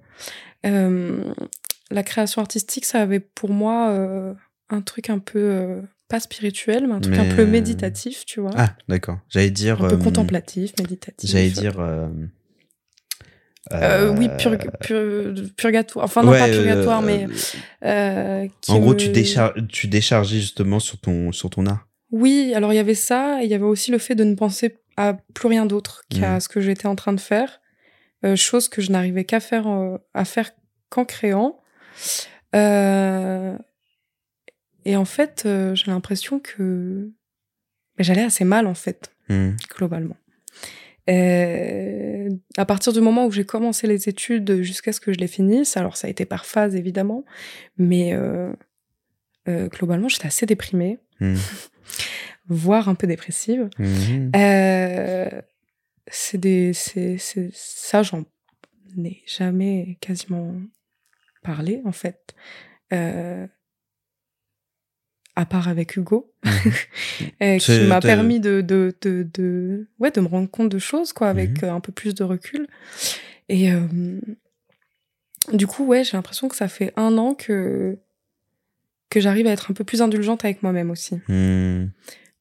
euh, 0.66 1.24
la 1.90 2.02
création 2.02 2.40
artistique, 2.42 2.84
ça 2.84 3.00
avait 3.02 3.20
pour 3.20 3.50
moi 3.50 3.94
un 4.68 4.80
truc 4.82 5.10
un 5.10 5.18
peu 5.18 5.82
pas 6.08 6.20
spirituel, 6.20 6.86
mais 6.86 6.94
un 6.94 7.00
truc 7.00 7.18
un 7.18 7.24
Mais, 7.24 7.34
peu 7.36 7.46
méditatif, 7.46 8.24
tu 8.26 8.40
vois, 8.40 8.50
Ah, 8.56 8.74
d'accord. 8.88 9.18
J'allais 9.28 9.50
dire. 9.50 9.82
un 9.84 9.88
peu 9.88 9.96
contemplatif, 9.96 10.72
méditatif. 10.78 11.30
J'allais 11.30 11.50
dire. 11.50 11.74
Euh, 13.72 14.08
oui, 14.16 14.28
euh, 14.28 14.36
purg- 14.36 14.70
pur- 14.80 15.34
purgatoire. 15.56 16.04
Enfin, 16.04 16.22
non, 16.22 16.30
ouais, 16.32 16.38
pas 16.38 16.48
euh, 16.48 16.56
purgatoire, 16.62 17.02
mais. 17.02 17.26
en 18.68 18.78
gros, 18.78 18.90
me- 18.92 18.96
tu, 18.96 19.08
déchar 19.11 19.52
tu 19.68 19.86
déchargeais 19.88 20.40
justement 20.40 20.80
sur 20.80 20.98
ton, 20.98 21.32
sur 21.32 21.50
ton 21.50 21.66
art. 21.66 21.86
Oui, 22.11 22.52
alors 22.54 22.72
il 22.72 22.76
y 22.76 22.80
avait 22.80 22.94
ça, 22.94 23.40
et 23.42 23.44
il 23.44 23.50
y 23.50 23.54
avait 23.54 23.64
aussi 23.64 23.90
le 23.90 23.98
fait 23.98 24.14
de 24.14 24.24
ne 24.24 24.34
penser 24.34 24.76
à 24.96 25.14
plus 25.34 25.48
rien 25.48 25.66
d'autre 25.66 26.02
qu'à 26.11 26.34
Mhm. 26.34 26.40
ce 26.40 26.48
que 26.48 26.61
j'étais 26.61 26.86
en 26.86 26.96
train 26.96 27.12
de 27.12 27.20
faire, 27.20 27.61
euh, 28.24 28.34
chose 28.36 28.68
que 28.68 28.82
je 28.82 28.90
n'arrivais 28.90 29.24
qu'à 29.24 29.40
faire, 29.40 29.68
euh, 29.68 29.96
à 30.14 30.24
faire 30.24 30.50
qu'en 30.88 31.04
créant. 31.04 31.61
Euh, 32.56 33.56
et 34.84 34.96
en 34.96 35.04
fait, 35.04 35.42
j'ai 35.74 35.90
l'impression 35.90 36.40
que 36.40 37.11
mais 37.98 38.04
j'allais 38.04 38.22
assez 38.24 38.44
mal 38.44 38.66
en 38.66 38.74
fait, 38.74 39.12
Hum. 39.28 39.56
globalement. 39.76 40.16
Euh, 41.11 42.28
à 42.56 42.64
partir 42.64 42.92
du 42.92 43.00
moment 43.00 43.26
où 43.26 43.32
j'ai 43.32 43.44
commencé 43.44 43.86
les 43.86 44.08
études 44.08 44.62
jusqu'à 44.62 44.92
ce 44.92 45.00
que 45.00 45.12
je 45.12 45.18
les 45.18 45.26
finisse, 45.26 45.76
alors 45.76 45.96
ça 45.96 46.06
a 46.06 46.11
été 46.11 46.24
par 46.24 46.46
phase 46.46 46.76
évidemment, 46.76 47.24
mais 47.78 48.14
euh, 48.14 48.52
euh, 49.48 49.68
globalement 49.68 50.08
j'étais 50.08 50.26
assez 50.26 50.46
déprimée 50.46 50.98
Hum. 51.20 51.36
voire 52.48 52.88
un 52.88 52.94
peu 52.94 53.06
dépressive. 53.06 53.68
Euh, 54.34 55.42
c'est 56.06 56.38
des, 56.38 56.72
c'est, 56.72 57.18
c'est 57.18 57.50
ça, 57.52 58.02
j'en 58.02 58.24
ai 59.04 59.22
jamais 59.26 59.98
quasiment 60.00 60.54
parlé 61.42 61.82
en 61.84 61.92
fait, 61.92 62.34
à 65.41 65.47
part 65.47 65.68
avec 65.68 65.97
Hugo, 65.97 66.30
euh, 67.43 67.59
qui 67.59 67.80
m'a 67.88 68.01
permis 68.01 68.41
de, 68.41 68.61
de, 68.61 68.95
de, 69.01 69.26
de, 69.34 69.88
ouais, 69.99 70.11
de 70.11 70.20
me 70.20 70.26
rendre 70.28 70.51
compte 70.51 70.68
de 70.68 70.78
choses 70.78 71.12
quoi, 71.12 71.28
avec 71.28 71.62
Mhm. 71.62 71.68
euh, 71.68 71.74
un 71.74 71.80
peu 71.80 71.93
plus 71.93 72.14
de 72.14 72.22
recul. 72.24 72.66
Et 73.49 73.72
euh, 73.72 73.80
du 75.53 75.66
coup, 75.66 75.84
ouais, 75.86 76.05
j'ai 76.05 76.16
l'impression 76.16 76.49
que 76.49 76.57
ça 76.57 76.68
fait 76.68 76.93
un 76.97 77.16
an 77.18 77.34
que 77.34 77.99
que 79.11 79.18
j'arrive 79.18 79.47
à 79.49 79.51
être 79.51 79.70
un 79.70 79.74
peu 79.74 79.82
plus 79.82 80.03
indulgente 80.03 80.45
avec 80.45 80.62
moi-même 80.62 80.91
aussi 80.91 81.18
Hum. 81.28 81.91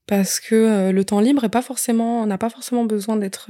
parce 0.05 0.39
que 0.39 0.53
euh, 0.55 0.91
le 0.91 1.03
temps 1.03 1.19
libre 1.19 1.43
est 1.45 1.49
pas 1.49 1.63
forcément, 1.63 2.21
on 2.21 2.27
n'a 2.27 2.37
pas 2.37 2.49
forcément 2.51 2.83
besoin 2.85 3.15
d'être 3.15 3.49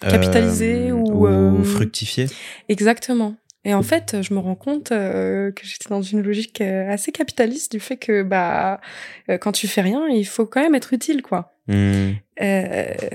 capitalisé 0.00 0.92
ou, 0.92 1.26
euh, 1.26 1.62
fructifié. 1.62 2.26
exactement. 2.68 3.36
Et 3.68 3.74
en 3.74 3.82
fait, 3.82 4.22
je 4.22 4.32
me 4.32 4.38
rends 4.38 4.54
compte 4.54 4.92
euh, 4.92 5.50
que 5.50 5.64
j'étais 5.66 5.88
dans 5.88 6.00
une 6.00 6.22
logique 6.22 6.60
euh, 6.60 6.88
assez 6.88 7.10
capitaliste 7.10 7.72
du 7.72 7.80
fait 7.80 7.96
que 7.96 8.22
bah 8.22 8.80
euh, 9.28 9.38
quand 9.38 9.50
tu 9.50 9.66
fais 9.66 9.80
rien, 9.80 10.06
il 10.06 10.24
faut 10.24 10.46
quand 10.46 10.60
même 10.62 10.76
être 10.76 10.92
utile 10.92 11.20
quoi. 11.20 11.52
Euh, 11.68 12.14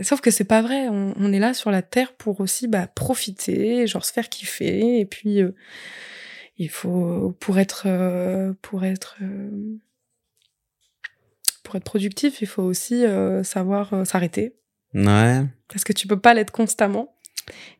sauf 0.03 0.19
que 0.19 0.29
c'est 0.29 0.43
pas 0.43 0.61
vrai. 0.61 0.89
On, 0.89 1.13
on 1.17 1.31
est 1.31 1.39
là 1.39 1.53
sur 1.53 1.71
la 1.71 1.81
terre 1.81 2.11
pour 2.17 2.41
aussi 2.41 2.67
bah, 2.67 2.85
profiter, 2.87 3.87
genre 3.87 4.03
se 4.03 4.11
faire 4.11 4.27
kiffer. 4.27 4.99
Et 4.99 5.05
puis 5.05 5.39
il 6.57 6.69
faut 6.69 7.33
pour 7.39 7.57
être 7.57 7.87
pour 8.61 8.83
être 8.83 9.15
pour 11.63 11.77
être 11.77 11.85
productif, 11.85 12.41
il 12.41 12.47
faut 12.47 12.63
aussi 12.63 13.05
savoir 13.43 14.05
s'arrêter 14.05 14.57
Ouais. 14.93 15.43
parce 15.69 15.85
que 15.85 15.93
tu 15.93 16.07
peux 16.07 16.19
pas 16.19 16.33
l'être 16.33 16.51
constamment. 16.51 17.15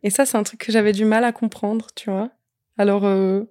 Et 0.03 0.09
ça, 0.09 0.25
c'est 0.25 0.37
un 0.37 0.43
truc 0.43 0.61
que 0.65 0.71
j'avais 0.71 0.93
du 0.93 1.03
mal 1.03 1.25
à 1.25 1.33
comprendre, 1.33 1.87
tu 1.95 2.09
vois. 2.09 2.31
Alors, 2.77 3.05
euh, 3.05 3.43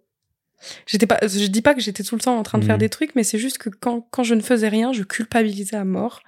j'étais 0.86 1.06
pas, 1.06 1.18
je 1.22 1.46
dis 1.46 1.62
pas 1.62 1.74
que 1.74 1.80
j'étais 1.80 2.02
tout 2.02 2.14
le 2.16 2.20
temps 2.20 2.38
en 2.38 2.42
train 2.42 2.58
de 2.58 2.64
faire 2.64 2.76
Mhm. 2.76 2.80
des 2.80 2.88
trucs, 2.88 3.14
mais 3.14 3.24
c'est 3.24 3.38
juste 3.38 3.58
que 3.58 3.68
quand, 3.68 4.00
quand 4.10 4.22
je 4.22 4.34
ne 4.34 4.40
faisais 4.40 4.68
rien, 4.68 4.92
je 4.92 5.02
culpabilisais 5.02 5.76
à 5.76 5.84
mort. 5.84 6.20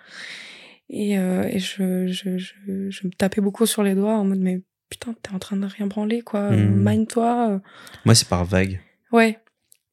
Et, 0.90 1.18
euh, 1.18 1.44
et 1.44 1.58
je, 1.58 2.06
je, 2.06 2.36
je, 2.38 2.90
je 2.90 3.06
me 3.06 3.10
tapais 3.12 3.40
beaucoup 3.40 3.66
sur 3.66 3.82
les 3.82 3.94
doigts 3.94 4.14
en 4.18 4.24
mode, 4.24 4.40
mais 4.40 4.62
putain, 4.90 5.14
t'es 5.22 5.32
en 5.34 5.38
train 5.38 5.56
de 5.56 5.64
rien 5.66 5.86
branler, 5.86 6.20
quoi. 6.22 6.50
Mhm. 6.50 6.82
Mine-toi. 6.84 7.60
Moi, 8.04 8.14
c'est 8.14 8.28
par 8.28 8.44
vague. 8.44 8.80
Ouais. 9.10 9.38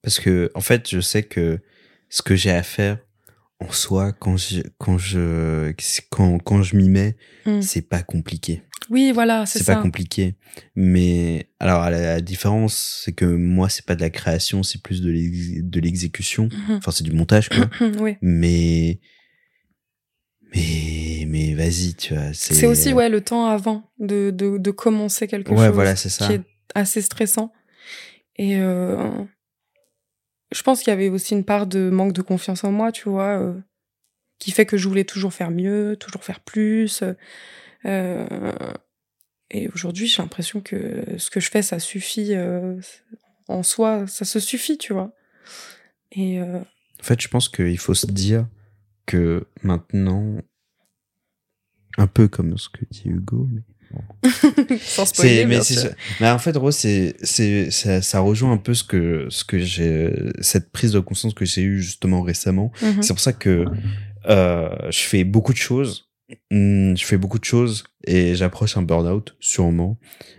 Parce 0.01 0.19
que, 0.19 0.51
en 0.55 0.61
fait, 0.61 0.89
je 0.89 0.99
sais 0.99 1.23
que 1.23 1.59
ce 2.09 2.21
que 2.21 2.35
j'ai 2.35 2.51
à 2.51 2.63
faire 2.63 2.97
en 3.61 3.71
soi, 3.71 4.13
quand 4.13 4.37
je, 4.37 4.61
quand 4.77 4.97
je, 4.97 5.73
quand, 6.09 6.37
quand 6.39 6.63
je 6.63 6.75
m'y 6.75 6.89
mets, 6.89 7.15
Mm. 7.45 7.61
c'est 7.61 7.81
pas 7.81 8.01
compliqué. 8.03 8.61
Oui, 8.89 9.11
voilà, 9.11 9.45
c'est 9.45 9.59
C'est 9.59 9.65
ça. 9.65 9.75
pas 9.75 9.81
compliqué. 9.81 10.35
Mais, 10.75 11.49
alors, 11.59 11.89
la, 11.89 11.99
la 12.01 12.21
différence, 12.21 13.01
c'est 13.05 13.13
que 13.13 13.25
moi, 13.25 13.69
c'est 13.69 13.85
pas 13.85 13.95
de 13.95 14.01
la 14.01 14.09
création, 14.09 14.63
c'est 14.63 14.81
plus 14.81 15.01
de 15.01 15.11
l'ex- 15.11 15.61
de 15.63 15.79
l'exécution. 15.79 16.49
Mhm. 16.51 16.75
Enfin, 16.77 16.91
c'est 16.91 17.03
du 17.03 17.11
montage, 17.11 17.49
quoi. 17.49 17.69
oui. 17.99 18.17
mais, 18.21 18.99
mais, 20.55 21.25
mais 21.27 21.53
vas-y, 21.53 21.93
tu 21.95 22.13
vois. 22.15 22.33
C'est 22.33 22.65
aussi, 22.65 22.93
ouais, 22.93 23.09
le 23.09 23.21
temps 23.21 23.45
avant 23.47 23.91
de, 23.99 24.31
de, 24.31 24.57
de 24.57 24.71
commencer 24.71 25.27
quelque 25.27 25.51
Ouais, 25.51 25.67
chose. 25.67 25.75
voilà, 25.75 25.95
c'est 25.95 26.09
ça. 26.09 26.27
Qui 26.27 26.33
est 26.33 26.41
assez 26.73 27.01
stressant. 27.01 27.51
Et 28.37 28.57
euh, 28.57 29.23
je 30.51 30.61
pense 30.63 30.79
qu'il 30.81 30.89
y 30.89 30.93
avait 30.93 31.09
aussi 31.09 31.33
une 31.33 31.43
part 31.45 31.67
de 31.67 31.89
manque 31.89 32.13
de 32.13 32.21
confiance 32.21 32.63
en 32.63 32.71
moi, 32.71 32.91
tu 32.91 33.09
vois, 33.09 33.39
euh, 33.39 33.53
qui 34.39 34.51
fait 34.51 34.65
que 34.65 34.77
je 34.77 34.87
voulais 34.87 35.03
toujours 35.03 35.33
faire 35.33 35.51
mieux, 35.51 35.95
toujours 35.99 36.23
faire 36.23 36.39
plus. 36.39 37.03
euh, 37.03 37.13
et 37.85 39.67
aujourd'hui, 39.73 40.07
j'ai 40.07 40.21
l'impression 40.21 40.61
que 40.61 41.05
ce 41.17 41.29
que 41.29 41.39
je 41.39 41.49
fais, 41.49 41.61
ça 41.61 41.79
suffit 41.79 42.35
euh, 42.35 42.79
en 43.47 43.63
soi, 43.63 44.05
ça 44.07 44.25
se 44.25 44.39
suffit, 44.39 44.77
tu 44.77 44.93
vois. 44.93 45.11
Et 46.11 46.39
euh, 46.39 46.59
En 46.59 47.03
fait, 47.03 47.19
je 47.19 47.27
pense 47.27 47.49
qu'il 47.49 47.77
faut 47.77 47.95
se 47.95 48.05
dire 48.05 48.47
que 49.05 49.47
maintenant, 49.63 50.37
un 51.97 52.07
peu 52.07 52.27
comme 52.27 52.57
ce 52.57 52.69
que 52.69 52.85
dit 52.91 53.03
Hugo, 53.05 53.47
mais 53.51 53.63
sans 54.81 55.05
spoiler, 55.05 55.45
mais 55.45 55.55
bien 55.55 55.61
c'est 55.63 55.73
sûr. 55.73 55.89
ça. 55.89 55.95
Mais 56.19 56.29
en 56.29 56.37
fait, 56.37 56.55
Rose, 56.55 56.75
c'est, 56.75 57.15
c'est, 57.23 57.71
ça, 57.71 58.03
ça 58.03 58.19
rejoint 58.19 58.51
un 58.51 58.57
peu 58.57 58.75
ce 58.75 58.83
que, 58.83 59.25
ce 59.31 59.43
que 59.43 59.57
j'ai, 59.57 60.13
cette 60.41 60.71
prise 60.71 60.91
de 60.91 60.99
conscience 60.99 61.33
que 61.33 61.45
j'ai 61.45 61.63
eue 61.63 61.81
justement 61.81 62.21
récemment. 62.21 62.71
Mhm. 62.83 63.01
C'est 63.01 63.13
pour 63.13 63.19
ça 63.19 63.33
que 63.33 63.65
euh, 64.27 64.69
je 64.91 64.99
fais 64.99 65.23
beaucoup 65.23 65.53
de 65.53 65.57
choses. 65.57 66.08
Hum, 66.51 66.95
Je 66.97 67.05
fais 67.05 67.17
beaucoup 67.17 67.39
de 67.39 67.45
choses 67.45 67.83
et 68.05 68.35
j'approche 68.35 68.77
un 68.77 68.81
burn-out, 68.81 69.35
sûrement. 69.39 69.97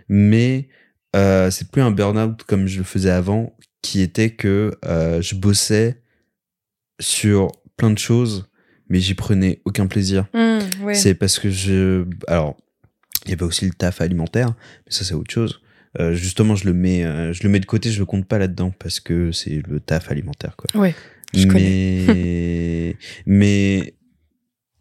Mais 0.09 0.69
euh, 1.15 1.51
c'est 1.51 1.69
plus 1.69 1.81
un 1.81 1.91
burn-out 1.91 2.43
comme 2.43 2.67
je 2.67 2.77
le 2.77 2.83
faisais 2.83 3.09
avant, 3.09 3.55
qui 3.81 4.01
était 4.01 4.31
que 4.31 4.71
euh, 4.85 5.21
je 5.21 5.35
bossais 5.35 6.01
sur 6.99 7.51
plein 7.77 7.91
de 7.91 7.97
choses, 7.97 8.49
mais 8.89 8.99
j'y 8.99 9.13
prenais 9.15 9.61
aucun 9.65 9.87
plaisir. 9.87 10.27
Mmh, 10.33 10.83
ouais. 10.83 10.93
C'est 10.93 11.15
parce 11.15 11.39
que 11.39 11.49
je... 11.49 12.05
Alors, 12.27 12.57
il 13.25 13.31
y 13.31 13.33
avait 13.33 13.43
aussi 13.43 13.65
le 13.65 13.71
taf 13.71 14.01
alimentaire, 14.01 14.47
mais 14.85 14.91
ça 14.91 15.03
c'est 15.03 15.13
autre 15.13 15.33
chose. 15.33 15.61
Euh, 15.99 16.13
justement, 16.13 16.55
je 16.55 16.65
le 16.65 16.73
mets, 16.73 17.01
je 17.33 17.43
le 17.43 17.49
mets 17.49 17.59
de 17.59 17.65
côté, 17.65 17.91
je 17.91 17.99
le 17.99 18.05
compte 18.05 18.25
pas 18.25 18.37
là-dedans 18.37 18.71
parce 18.79 18.99
que 18.99 19.31
c'est 19.31 19.61
le 19.67 19.79
taf 19.79 20.09
alimentaire, 20.09 20.55
quoi. 20.55 20.79
Ouais, 20.79 20.95
je 21.33 21.47
mais 21.47 22.95
mais 23.25 23.93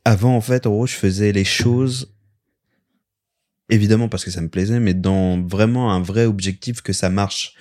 avant 0.05 0.37
en 0.37 0.41
fait 0.41 0.67
en 0.67 0.71
gros 0.71 0.87
je 0.87 0.95
faisais 0.95 1.33
les 1.33 1.45
choses 1.45 2.13
évidemment 3.71 4.09
parce 4.09 4.25
que 4.25 4.31
ça 4.31 4.41
me 4.41 4.49
plaisait, 4.49 4.81
mais 4.81 4.95
dans 4.95 5.41
vraiment 5.41 5.93
un 5.93 6.03
vrai 6.03 6.27
objectif 6.27 6.83
que 6.83 6.93
ça 6.93 7.09
marche. 7.09 7.55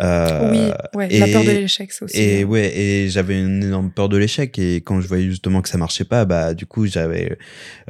Euh, 0.00 0.50
oui, 0.50 0.98
ouais, 0.98 1.18
la 1.18 1.26
peur 1.26 1.44
de 1.44 1.50
l'échec, 1.50 1.92
c'est 1.92 2.04
aussi. 2.04 2.18
Et 2.18 2.42
euh, 2.42 2.46
ouais, 2.46 2.76
et 2.76 3.08
j'avais 3.10 3.38
une 3.38 3.62
énorme 3.62 3.90
peur 3.90 4.08
de 4.08 4.16
l'échec. 4.16 4.58
Et 4.58 4.76
quand 4.76 5.00
je 5.00 5.08
voyais 5.08 5.28
justement 5.28 5.60
que 5.60 5.68
ça 5.68 5.78
marchait 5.78 6.04
pas, 6.04 6.24
bah 6.24 6.54
du 6.54 6.64
coup 6.64 6.86
j'avais, 6.86 7.36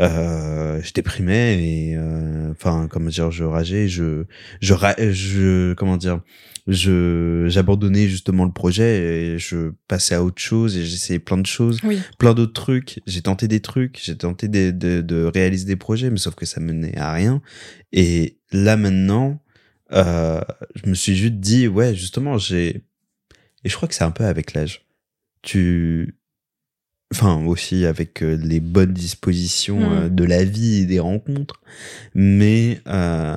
euh, 0.00 0.80
je 0.82 0.92
déprimais 0.92 1.62
et 1.62 1.96
euh, 1.96 2.50
enfin 2.50 2.88
comment 2.90 3.10
dire, 3.10 3.30
je 3.30 3.44
rageais, 3.44 3.88
je, 3.88 4.24
je, 4.60 4.74
je 5.12 5.74
comment 5.74 5.96
dire, 5.96 6.20
je 6.66 7.46
j'abandonnais 7.48 8.08
justement 8.08 8.44
le 8.44 8.52
projet 8.52 9.34
et 9.34 9.38
je 9.38 9.72
passais 9.86 10.16
à 10.16 10.24
autre 10.24 10.42
chose 10.42 10.76
et 10.76 10.84
j'essayais 10.84 11.20
plein 11.20 11.38
de 11.38 11.46
choses, 11.46 11.78
Oui, 11.84 12.00
plein 12.18 12.34
d'autres 12.34 12.52
trucs. 12.52 13.00
J'ai 13.06 13.22
tenté 13.22 13.46
des 13.46 13.60
trucs, 13.60 14.00
j'ai 14.02 14.16
tenté 14.16 14.48
de, 14.48 14.72
de, 14.72 15.00
de 15.00 15.24
réaliser 15.32 15.66
des 15.66 15.76
projets, 15.76 16.10
mais 16.10 16.18
sauf 16.18 16.34
que 16.34 16.46
ça 16.46 16.60
menait 16.60 16.96
à 16.98 17.12
rien. 17.12 17.40
Et 17.92 18.38
là 18.52 18.76
maintenant, 18.76 19.40
euh, 19.92 20.40
je 20.74 20.88
me 20.88 20.94
suis 20.94 21.16
juste 21.16 21.34
dit, 21.34 21.68
ouais, 21.68 21.94
justement, 21.94 22.38
j'ai. 22.38 22.82
Et 23.64 23.68
je 23.68 23.76
crois 23.76 23.88
que 23.88 23.94
c'est 23.94 24.04
un 24.04 24.10
peu 24.10 24.24
avec 24.24 24.52
l'âge. 24.54 24.86
Tu. 25.42 26.16
Enfin, 27.12 27.44
aussi 27.44 27.86
avec 27.86 28.22
euh, 28.22 28.36
les 28.36 28.60
bonnes 28.60 28.92
dispositions 28.92 29.80
Mhm. 29.80 29.92
euh, 30.04 30.08
de 30.08 30.24
la 30.24 30.44
vie 30.44 30.82
et 30.82 30.86
des 30.86 31.00
rencontres. 31.00 31.60
Mais. 32.14 32.80
euh, 32.86 33.36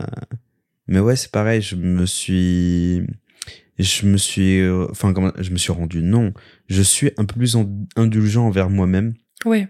Mais 0.88 1.00
ouais, 1.00 1.16
c'est 1.16 1.32
pareil, 1.32 1.62
je 1.62 1.76
me 1.76 2.06
suis. 2.06 3.08
Je 3.80 4.06
me 4.06 4.18
suis. 4.18 4.62
Enfin, 4.92 5.14
comment. 5.14 5.32
Je 5.40 5.50
me 5.52 5.58
suis 5.58 5.72
rendu. 5.72 6.02
Non. 6.04 6.34
Je 6.68 6.82
suis 6.82 7.12
un 7.18 7.26
peu 7.26 7.36
plus 7.36 7.56
en- 7.56 7.70
indulgent 7.96 8.46
envers 8.46 8.70
moi-même. 8.70 9.14
ouais. 9.46 9.68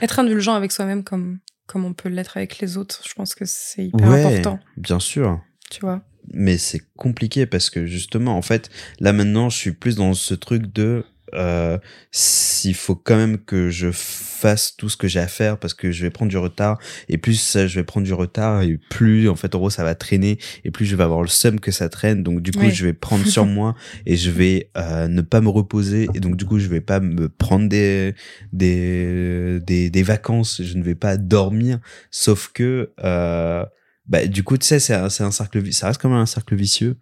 Être 0.00 0.18
indulgent 0.18 0.54
avec 0.54 0.72
soi-même 0.72 1.04
comme, 1.04 1.38
comme 1.66 1.84
on 1.84 1.92
peut 1.94 2.08
l'être 2.08 2.36
avec 2.36 2.58
les 2.58 2.76
autres, 2.76 3.02
je 3.08 3.14
pense 3.14 3.34
que 3.36 3.44
c'est 3.44 3.86
hyper 3.86 4.08
Ouais, 4.08 4.24
important, 4.24 4.58
bien 4.76 4.98
sûr. 4.98 5.40
tu 5.70 5.80
vois. 5.80 6.02
Mais 6.32 6.58
c'est 6.58 6.82
compliqué 6.96 7.46
parce 7.46 7.70
que 7.70 7.86
justement, 7.86 8.36
en 8.36 8.42
fait, 8.42 8.70
là 9.00 9.12
maintenant, 9.12 9.50
je 9.50 9.56
suis 9.56 9.72
plus 9.72 9.96
dans 9.96 10.14
ce 10.14 10.34
truc 10.34 10.72
de 10.72 11.04
euh, 11.34 11.78
s'il 12.10 12.74
faut 12.74 12.94
quand 12.94 13.16
même 13.16 13.38
que 13.38 13.70
je 13.70 13.90
fasse 13.90 14.76
tout 14.76 14.90
ce 14.90 14.98
que 14.98 15.08
j'ai 15.08 15.20
à 15.20 15.28
faire 15.28 15.56
parce 15.56 15.72
que 15.72 15.90
je 15.90 16.02
vais 16.02 16.10
prendre 16.10 16.28
du 16.28 16.36
retard 16.36 16.78
et 17.08 17.16
plus 17.16 17.52
je 17.54 17.74
vais 17.74 17.84
prendre 17.84 18.04
du 18.04 18.12
retard 18.12 18.62
et 18.62 18.78
plus 18.90 19.28
en 19.30 19.36
fait 19.36 19.54
en 19.54 19.58
gros 19.58 19.70
ça 19.70 19.82
va 19.82 19.94
traîner 19.94 20.38
et 20.64 20.70
plus 20.70 20.84
je 20.84 20.94
vais 20.94 21.04
avoir 21.04 21.22
le 21.22 21.28
seum 21.28 21.58
que 21.58 21.70
ça 21.70 21.88
traîne. 21.88 22.22
Donc 22.22 22.42
du 22.42 22.52
coup 22.52 22.68
je 22.68 22.84
vais 22.84 22.92
prendre 22.92 23.26
sur 23.26 23.46
moi 23.46 23.74
et 24.06 24.16
je 24.16 24.30
vais 24.30 24.70
euh, 24.76 25.08
ne 25.08 25.22
pas 25.22 25.40
me 25.40 25.48
reposer 25.48 26.08
et 26.12 26.20
donc 26.20 26.36
du 26.36 26.44
coup 26.44 26.58
je 26.58 26.68
vais 26.68 26.82
pas 26.82 27.00
me 27.00 27.28
prendre 27.28 27.68
des 27.68 28.14
des 28.52 29.58
des, 29.60 29.88
des 29.88 30.02
vacances. 30.02 30.60
Je 30.62 30.76
ne 30.76 30.82
vais 30.82 30.96
pas 30.96 31.16
dormir. 31.16 31.78
Sauf 32.10 32.50
que 32.52 32.90
euh, 33.02 33.64
bah, 34.06 34.26
du 34.26 34.42
coup, 34.44 34.58
tu 34.58 34.66
sais, 34.66 34.80
c'est 34.80 34.94
un, 34.94 35.08
c'est 35.08 35.24
un 35.24 35.30
cercle, 35.30 35.72
ça 35.72 35.86
reste 35.86 36.00
quand 36.00 36.08
même 36.08 36.18
un 36.18 36.26
cercle 36.26 36.54
vicieux, 36.56 36.96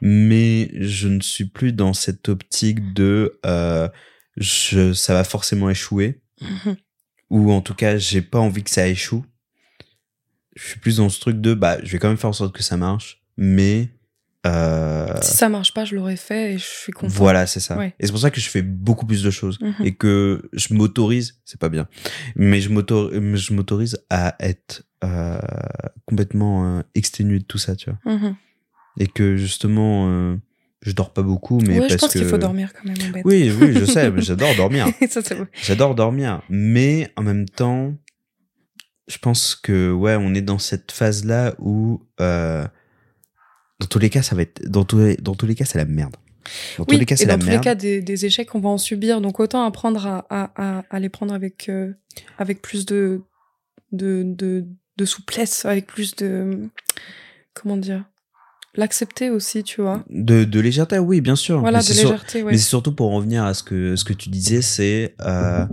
mais 0.00 0.70
je 0.80 1.08
ne 1.08 1.20
suis 1.20 1.46
plus 1.46 1.72
dans 1.72 1.92
cette 1.92 2.28
optique 2.28 2.92
de, 2.94 3.38
euh, 3.46 3.88
je, 4.36 4.92
ça 4.92 5.14
va 5.14 5.24
forcément 5.24 5.70
échouer, 5.70 6.20
ou 7.30 7.52
en 7.52 7.60
tout 7.60 7.74
cas, 7.74 7.96
j'ai 7.96 8.22
pas 8.22 8.38
envie 8.38 8.62
que 8.62 8.70
ça 8.70 8.86
échoue. 8.86 9.24
Je 10.56 10.68
suis 10.68 10.80
plus 10.80 10.98
dans 10.98 11.08
ce 11.08 11.20
truc 11.20 11.40
de, 11.40 11.54
bah, 11.54 11.78
je 11.82 11.90
vais 11.90 11.98
quand 11.98 12.08
même 12.08 12.16
faire 12.16 12.30
en 12.30 12.34
sorte 12.34 12.54
que 12.54 12.62
ça 12.62 12.76
marche, 12.76 13.22
mais, 13.36 13.88
euh, 14.46 15.06
si 15.22 15.36
ça 15.36 15.48
marche 15.48 15.72
pas, 15.72 15.84
je 15.84 15.94
l'aurais 15.94 16.16
fait 16.16 16.54
et 16.54 16.58
je 16.58 16.64
suis 16.64 16.92
content. 16.92 17.08
voilà, 17.14 17.46
c'est 17.46 17.60
ça. 17.60 17.76
Ouais. 17.78 17.94
Et 17.98 18.06
c'est 18.06 18.12
pour 18.12 18.20
ça 18.20 18.30
que 18.30 18.40
je 18.40 18.48
fais 18.50 18.62
beaucoup 18.62 19.06
plus 19.06 19.22
de 19.22 19.30
choses 19.30 19.58
Mhm. 19.60 19.74
et 19.86 19.94
que 19.94 20.48
je 20.52 20.74
m'autorise, 20.74 21.40
c'est 21.44 21.58
pas 21.60 21.68
bien, 21.70 21.88
mais 22.36 22.60
je 22.60 22.68
m'auto- 22.70 23.10
je 23.12 23.52
m'autorise 23.54 23.98
à 24.10 24.36
être 24.40 24.82
euh, 25.04 25.38
complètement 26.06 26.78
euh, 26.78 26.82
exténué 26.94 27.38
de 27.38 27.44
tout 27.44 27.58
ça, 27.58 27.76
tu 27.76 27.90
vois. 27.90 28.14
Mhm. 28.14 28.36
Et 29.00 29.06
que 29.06 29.36
justement, 29.36 30.36
je 30.82 30.92
dors 30.92 31.12
pas 31.12 31.22
beaucoup, 31.22 31.58
mais 31.60 31.78
ouais, 31.80 31.88
je 31.88 31.94
parce 31.94 32.00
pense 32.02 32.12
que 32.12 32.18
qu'il 32.20 32.28
faut 32.28 32.38
dormir 32.38 32.72
quand 32.74 32.84
même 32.88 32.96
en 33.08 33.10
bête. 33.12 33.22
Oui, 33.24 33.50
oui, 33.60 33.72
je 33.74 33.84
sais, 33.86 34.10
mais 34.10 34.22
j'adore 34.22 34.54
dormir. 34.56 34.86
ça, 35.10 35.20
c'est 35.22 35.34
vrai. 35.34 35.46
J'adore 35.62 35.94
dormir, 35.94 36.42
mais 36.48 37.10
en 37.16 37.22
même 37.22 37.48
temps, 37.48 37.94
je 39.08 39.18
pense 39.18 39.54
que 39.54 39.90
ouais, 39.92 40.16
on 40.18 40.34
est 40.34 40.42
dans 40.42 40.58
cette 40.58 40.92
phase 40.92 41.24
là 41.24 41.54
où 41.58 42.02
dans 43.80 43.86
tous 43.86 43.98
les 43.98 44.10
cas, 44.10 44.22
ça 44.22 44.34
va 44.36 44.42
être 44.42 44.62
dans 44.68 44.84
tous 44.84 44.98
les, 44.98 45.16
dans 45.16 45.34
tous 45.34 45.46
les 45.46 45.54
cas, 45.54 45.64
c'est 45.64 45.78
la 45.78 45.84
merde. 45.84 46.14
Dans 46.78 46.84
tous 46.84 46.96
les 46.96 47.06
cas, 47.06 47.16
c'est 47.16 47.24
dans 47.26 47.32
la 47.34 47.38
tous 47.38 47.46
merde. 47.46 47.58
les 47.60 47.64
cas, 47.64 47.74
des, 47.74 48.02
des 48.02 48.26
échecs, 48.26 48.54
on 48.54 48.60
va 48.60 48.68
en 48.68 48.78
subir. 48.78 49.20
Donc 49.20 49.40
autant 49.40 49.64
apprendre 49.64 50.06
à, 50.06 50.26
à, 50.30 50.78
à, 50.78 50.84
à 50.90 51.00
les 51.00 51.08
prendre 51.08 51.32
avec, 51.34 51.68
euh, 51.68 51.92
avec 52.38 52.60
plus 52.62 52.84
de, 52.86 53.22
de, 53.92 54.22
de, 54.24 54.66
de 54.96 55.04
souplesse, 55.04 55.64
avec 55.64 55.86
plus 55.86 56.14
de. 56.16 56.68
Comment 57.54 57.76
dire 57.76 58.04
L'accepter 58.76 59.30
aussi, 59.30 59.62
tu 59.62 59.80
vois. 59.80 60.04
De, 60.10 60.42
de 60.42 60.60
légèreté, 60.60 60.98
oui, 60.98 61.20
bien 61.20 61.36
sûr. 61.36 61.60
Voilà, 61.60 61.78
mais 61.78 61.84
de 61.84 61.92
sur- 61.92 62.10
légèreté, 62.10 62.42
ouais. 62.42 62.52
Mais 62.52 62.58
c'est 62.58 62.68
surtout 62.68 62.92
pour 62.92 63.12
revenir 63.12 63.44
à 63.44 63.54
ce 63.54 63.62
que, 63.62 63.94
ce 63.94 64.04
que 64.04 64.12
tu 64.12 64.28
disais, 64.30 64.62
c'est 64.62 65.14
euh, 65.20 65.64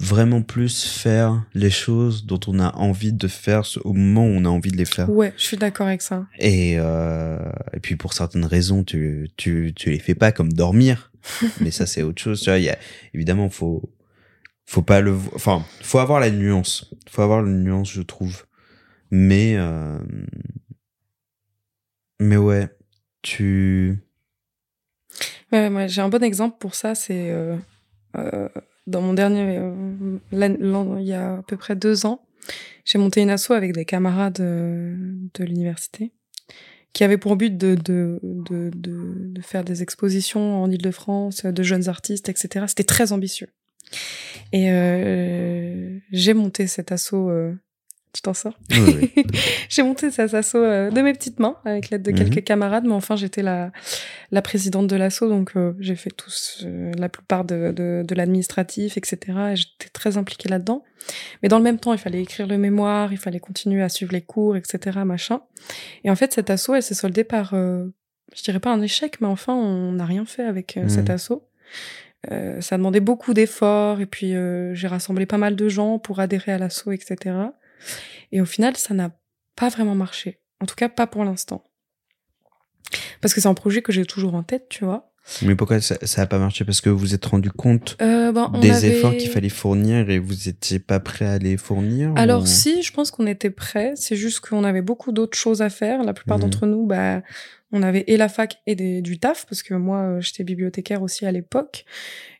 vraiment 0.00 0.42
plus 0.42 0.84
faire 0.84 1.44
les 1.54 1.70
choses 1.70 2.24
dont 2.26 2.40
on 2.46 2.58
a 2.58 2.74
envie 2.74 3.12
de 3.12 3.28
faire 3.28 3.62
au 3.84 3.92
moment 3.92 4.24
où 4.24 4.30
on 4.30 4.44
a 4.44 4.48
envie 4.48 4.70
de 4.70 4.76
les 4.76 4.84
faire. 4.84 5.10
Ouais, 5.10 5.32
je 5.36 5.44
suis 5.44 5.56
d'accord 5.56 5.86
avec 5.86 6.02
ça. 6.02 6.26
Et, 6.38 6.76
euh, 6.78 7.38
et 7.72 7.80
puis 7.80 7.96
pour 7.96 8.14
certaines 8.14 8.46
raisons, 8.46 8.82
tu, 8.82 9.30
tu, 9.36 9.72
tu 9.76 9.90
les 9.90 9.98
fais 9.98 10.14
pas 10.14 10.32
comme 10.32 10.52
dormir. 10.52 11.12
mais 11.60 11.70
ça, 11.70 11.86
c'est 11.86 12.02
autre 12.02 12.20
chose. 12.20 12.40
Tu 12.40 12.50
vois, 12.50 12.58
il 12.58 12.64
y 12.64 12.70
a, 12.70 12.78
évidemment, 13.12 13.50
faut, 13.50 13.82
faut 14.64 14.82
pas 14.82 15.00
le, 15.00 15.14
enfin, 15.34 15.64
faut 15.82 15.98
avoir 15.98 16.18
la 16.18 16.30
nuance. 16.30 16.92
Faut 17.08 17.22
avoir 17.22 17.42
la 17.42 17.50
nuance, 17.50 17.92
je 17.92 18.02
trouve. 18.02 18.46
Mais, 19.10 19.54
euh, 19.56 19.98
mais 22.20 22.36
ouais, 22.38 22.68
tu, 23.22 23.98
Ouais, 25.52 25.68
ouais, 25.68 25.88
j'ai 25.88 26.00
un 26.00 26.08
bon 26.08 26.22
exemple 26.22 26.56
pour 26.58 26.74
ça. 26.74 26.94
C'est 26.94 27.30
euh, 27.30 27.56
euh, 28.16 28.48
dans 28.86 29.00
mon 29.00 29.14
dernier. 29.14 29.58
euh, 29.58 30.18
il 30.32 31.06
y 31.06 31.12
a 31.12 31.34
à 31.38 31.42
peu 31.42 31.56
près 31.56 31.76
deux 31.76 32.06
ans, 32.06 32.22
j'ai 32.84 32.98
monté 32.98 33.20
une 33.20 33.30
asso 33.30 33.50
avec 33.50 33.72
des 33.72 33.84
camarades 33.84 34.40
euh, 34.40 34.96
de 35.34 35.44
l'université 35.44 36.12
qui 36.92 37.04
avait 37.04 37.18
pour 37.18 37.36
but 37.36 37.56
de, 37.56 37.76
de, 37.76 38.18
de, 38.22 38.70
de, 38.74 39.40
faire 39.42 39.62
des 39.62 39.80
expositions 39.80 40.60
en 40.60 40.68
Ile-de-France 40.68 41.44
de 41.44 41.62
jeunes 41.62 41.88
artistes, 41.88 42.28
etc. 42.28 42.64
C'était 42.66 42.82
très 42.82 43.12
ambitieux. 43.12 43.46
Et 44.52 44.72
euh, 44.72 45.98
j'ai 46.10 46.34
monté 46.34 46.66
cet 46.66 46.90
asso. 46.90 47.14
Tu 48.12 48.22
t'en 48.22 48.34
sors 48.34 48.58
oui, 48.70 49.10
oui. 49.16 49.24
J'ai 49.68 49.82
monté 49.82 50.10
cet 50.10 50.34
asso 50.34 50.56
euh, 50.56 50.90
de 50.90 51.00
mes 51.00 51.12
petites 51.12 51.38
mains 51.38 51.56
avec 51.64 51.90
l'aide 51.90 52.02
de 52.02 52.10
Mhm. 52.10 52.18
quelques 52.18 52.44
camarades, 52.44 52.84
mais 52.84 52.92
enfin 52.92 53.14
j'étais 53.16 53.42
la, 53.42 53.70
la 54.32 54.42
présidente 54.42 54.86
de 54.88 54.96
l'asso, 54.96 55.20
donc 55.28 55.52
euh, 55.56 55.74
j'ai 55.78 55.94
fait 55.96 56.10
tous 56.10 56.62
euh, 56.64 56.92
la 56.98 57.08
plupart 57.08 57.44
de, 57.44 57.72
de, 57.72 58.02
de 58.06 58.14
l'administratif, 58.14 58.96
etc. 58.96 59.18
Et 59.52 59.56
j'étais 59.56 59.88
très 59.92 60.16
impliquée 60.16 60.48
là-dedans. 60.48 60.82
Mais 61.42 61.48
dans 61.48 61.58
le 61.58 61.64
même 61.64 61.78
temps, 61.78 61.92
il 61.92 61.98
fallait 61.98 62.20
écrire 62.22 62.46
le 62.46 62.58
mémoire, 62.58 63.12
il 63.12 63.18
fallait 63.18 63.40
continuer 63.40 63.82
à 63.82 63.88
suivre 63.88 64.12
les 64.12 64.20
cours, 64.22 64.56
etc. 64.56 64.98
Machin. 65.04 65.40
Et 66.04 66.10
en 66.10 66.16
fait, 66.16 66.32
cet 66.32 66.50
asso, 66.50 66.70
elle 66.74 66.82
s'est 66.82 66.94
soldée 66.94 67.24
par, 67.24 67.54
euh, 67.54 67.86
je 68.36 68.42
dirais 68.42 68.60
pas 68.60 68.72
un 68.72 68.82
échec, 68.82 69.20
mais 69.20 69.28
enfin 69.28 69.54
on 69.54 69.92
n'a 69.92 70.04
rien 70.04 70.24
fait 70.26 70.44
avec 70.44 70.76
euh, 70.76 70.82
Mhm. 70.82 70.88
cet 70.90 71.10
asso. 71.10 71.32
Euh, 72.30 72.60
ça 72.60 72.76
demandait 72.76 73.00
beaucoup 73.00 73.32
d'efforts 73.32 74.02
et 74.02 74.06
puis 74.06 74.36
euh, 74.36 74.74
j'ai 74.74 74.88
rassemblé 74.88 75.24
pas 75.24 75.38
mal 75.38 75.56
de 75.56 75.68
gens 75.70 75.98
pour 75.98 76.20
adhérer 76.20 76.52
à 76.52 76.58
l'asso, 76.58 76.88
etc. 76.92 77.34
Et 78.32 78.40
au 78.40 78.44
final, 78.46 78.76
ça 78.76 78.94
n'a 78.94 79.10
pas 79.56 79.68
vraiment 79.68 79.94
marché. 79.94 80.40
En 80.60 80.66
tout 80.66 80.74
cas, 80.74 80.88
pas 80.88 81.06
pour 81.06 81.24
l'instant. 81.24 81.64
Parce 83.20 83.34
que 83.34 83.40
c'est 83.40 83.48
un 83.48 83.54
projet 83.54 83.82
que 83.82 83.92
j'ai 83.92 84.04
toujours 84.04 84.34
en 84.34 84.42
tête, 84.42 84.66
tu 84.68 84.84
vois. 84.84 85.12
Mais 85.42 85.54
pourquoi 85.54 85.80
ça, 85.80 85.96
ça 86.02 86.22
a 86.22 86.26
pas 86.26 86.38
marché? 86.38 86.64
Parce 86.64 86.80
que 86.80 86.88
vous 86.90 86.98
vous 86.98 87.14
êtes 87.14 87.26
rendu 87.26 87.50
compte 87.50 87.96
Euh, 88.00 88.32
ben, 88.32 88.50
des 88.60 88.70
avait- 88.70 88.88
efforts 88.88 89.14
qu'il 89.16 89.28
fallait 89.30 89.48
fournir 89.50 90.08
et 90.10 90.18
vous 90.18 90.48
étiez 90.48 90.78
pas 90.78 90.98
prêt 90.98 91.26
à 91.26 91.38
les 91.38 91.56
fournir 91.56 92.12
Alors 92.16 92.42
ou- 92.42 92.46
si, 92.46 92.82
je 92.82 92.92
pense 92.92 93.10
qu'on 93.10 93.26
était 93.26 93.50
prêts. 93.50 93.92
C'est 93.96 94.16
juste 94.16 94.40
qu'on 94.40 94.64
avait 94.64 94.80
beaucoup 94.82 95.12
d'autres 95.12 95.36
choses 95.38 95.60
à 95.62 95.68
faire. 95.70 96.02
La 96.02 96.14
plupart 96.14 96.38
Mhm. 96.38 96.44
d'entre 96.44 96.66
nous, 96.66 96.86
bah, 96.86 97.22
on 97.72 97.82
avait 97.82 98.04
et 98.06 98.16
la 98.16 98.28
fac 98.28 98.58
et 98.66 98.74
des- 98.74 99.02
du 99.02 99.18
taf, 99.18 99.46
parce 99.46 99.62
que 99.62 99.74
moi, 99.74 99.98
euh, 100.00 100.20
j'étais 100.20 100.44
bibliothécaire 100.44 101.02
aussi 101.02 101.26
à 101.26 101.32
l'époque. 101.32 101.84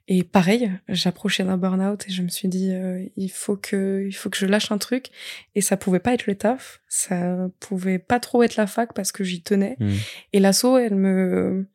Et 0.09 0.25
pareil, 0.25 0.73
j'approchais 0.89 1.45
d'un 1.45 1.57
burn-out 1.57 2.05
et 2.09 2.11
je 2.11 2.23
me 2.23 2.29
suis 2.29 2.49
dit, 2.49 2.73
euh, 2.73 3.05
il 3.17 3.31
faut 3.31 3.57
que, 3.57 4.05
il 4.05 4.13
faut 4.13 4.29
que 4.29 4.37
je 4.37 4.47
lâche 4.47 4.73
un 4.73 4.79
truc. 4.79 5.07
Et 5.55 5.61
ça 5.61 5.77
pouvait 5.77 6.01
pas 6.01 6.15
être 6.15 6.27
le 6.27 6.35
taf, 6.35 6.81
ça 6.89 7.49
pouvait 7.61 8.01
pas 8.01 8.19
trop 8.19 8.43
être 8.43 8.57
la 8.57 8.67
fac 8.67 8.93
parce 8.93 9.13
que 9.13 9.23
j'y 9.23 9.41
tenais. 9.43 9.77
Hmm. 9.79 9.93
Et 10.33 10.41
l'asso, 10.41 10.79
elle 10.79 10.97
me, 10.97 11.69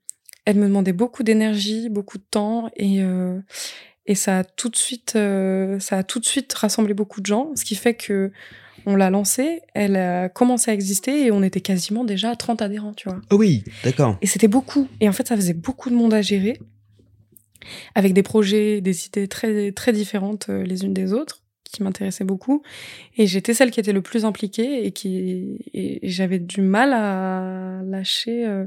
elle 0.43 0.57
me 0.57 0.67
demandait 0.67 0.91
beaucoup 0.91 1.23
d'énergie, 1.23 1.87
beaucoup 1.89 2.17
de 2.17 2.25
temps, 2.29 2.69
et 2.75 3.01
euh, 3.01 3.39
et 4.05 4.15
ça 4.15 4.39
a 4.39 4.43
tout 4.43 4.69
de 4.69 4.75
suite, 4.75 5.13
euh, 5.15 5.79
ça 5.79 5.97
a 5.97 6.03
tout 6.03 6.19
de 6.19 6.25
suite 6.25 6.53
rassemblé 6.53 6.93
beaucoup 6.93 7.21
de 7.21 7.25
gens, 7.25 7.51
ce 7.55 7.65
qui 7.65 7.75
fait 7.75 7.95
que 7.95 8.31
on 8.85 8.95
l'a 8.95 9.09
lancée, 9.09 9.61
elle 9.73 9.95
a 9.95 10.29
commencé 10.29 10.71
à 10.71 10.73
exister 10.73 11.25
et 11.25 11.31
on 11.31 11.43
était 11.43 11.61
quasiment 11.61 12.03
déjà 12.03 12.31
à 12.31 12.35
30 12.35 12.61
adhérents, 12.61 12.93
tu 12.93 13.09
vois. 13.09 13.19
Ah 13.29 13.35
oui, 13.35 13.63
d'accord. 13.83 14.17
Et 14.21 14.27
c'était 14.27 14.47
beaucoup. 14.47 14.87
Et 14.99 15.09
en 15.09 15.11
fait, 15.11 15.27
ça 15.27 15.35
faisait 15.35 15.53
beaucoup 15.53 15.89
de 15.89 15.95
monde 15.95 16.13
à 16.13 16.21
gérer, 16.21 16.59
avec 17.95 18.13
des 18.13 18.23
projets, 18.23 18.81
des 18.81 19.07
idées 19.07 19.27
très 19.27 19.71
très 19.71 19.91
différentes 19.91 20.49
euh, 20.49 20.63
les 20.63 20.83
unes 20.83 20.93
des 20.93 21.13
autres, 21.13 21.41
qui 21.63 21.83
m'intéressait 21.83 22.23
beaucoup. 22.23 22.61
Et 23.17 23.27
j'étais 23.27 23.53
celle 23.53 23.71
qui 23.71 23.79
était 23.79 23.93
le 23.93 24.01
plus 24.01 24.25
impliquée 24.25 24.85
et 24.85 24.91
qui 24.91 25.57
et 25.73 25.99
j'avais 26.03 26.39
du 26.39 26.61
mal 26.61 26.93
à 26.93 27.81
lâcher 27.83 28.45
euh, 28.45 28.65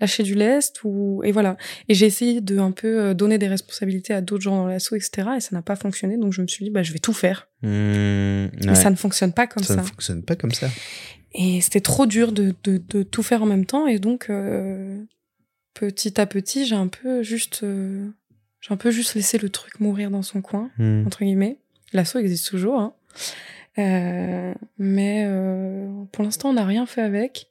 lâcher 0.00 0.22
du 0.22 0.34
lest 0.34 0.82
ou 0.84 1.22
et 1.24 1.32
voilà. 1.32 1.56
Et 1.88 1.94
j'ai 1.94 2.06
essayé 2.06 2.40
de 2.40 2.58
un 2.58 2.70
peu 2.70 3.00
euh, 3.00 3.14
donner 3.14 3.38
des 3.38 3.48
responsabilités 3.48 4.14
à 4.14 4.20
d'autres 4.20 4.42
gens 4.42 4.56
dans 4.56 4.66
l'assaut, 4.66 4.96
etc. 4.96 5.28
Et 5.36 5.40
ça 5.40 5.50
n'a 5.52 5.62
pas 5.62 5.76
fonctionné. 5.76 6.16
Donc 6.16 6.32
je 6.32 6.42
me 6.42 6.46
suis 6.46 6.64
dit 6.64 6.70
bah 6.70 6.82
je 6.82 6.92
vais 6.92 6.98
tout 6.98 7.12
faire. 7.12 7.48
Mmh, 7.62 7.68
Mais 8.66 8.74
ça 8.74 8.90
ne 8.90 8.96
fonctionne 8.96 9.32
pas 9.32 9.46
comme 9.46 9.62
ça. 9.62 9.74
Ça 9.74 9.82
ne 9.82 9.86
fonctionne 9.86 10.22
pas 10.22 10.36
comme 10.36 10.52
ça. 10.52 10.68
Et 11.34 11.60
c'était 11.60 11.80
trop 11.80 12.06
dur 12.06 12.32
de, 12.32 12.54
de, 12.64 12.80
de, 12.88 13.02
tout 13.02 13.22
faire 13.22 13.42
en 13.42 13.46
même 13.46 13.66
temps. 13.66 13.86
Et 13.86 13.98
donc, 13.98 14.30
euh, 14.30 14.98
petit 15.74 16.20
à 16.20 16.26
petit, 16.26 16.66
j'ai 16.66 16.74
un 16.74 16.88
peu 16.88 17.22
juste, 17.22 17.60
euh, 17.64 18.08
j'ai 18.60 18.72
un 18.72 18.76
peu 18.76 18.90
juste 18.90 19.14
laissé 19.14 19.38
le 19.38 19.50
truc 19.50 19.78
mourir 19.80 20.10
dans 20.10 20.22
son 20.22 20.40
coin, 20.40 20.70
Mmh. 20.78 21.06
entre 21.06 21.24
guillemets. 21.24 21.58
L'assaut 21.92 22.18
existe 22.18 22.48
toujours, 22.48 22.78
hein. 22.78 22.94
Euh, 23.78 24.54
mais 24.78 25.24
euh, 25.26 25.86
pour 26.12 26.24
l'instant, 26.24 26.50
on 26.50 26.54
n'a 26.54 26.64
rien 26.64 26.86
fait 26.86 27.02
avec. 27.02 27.50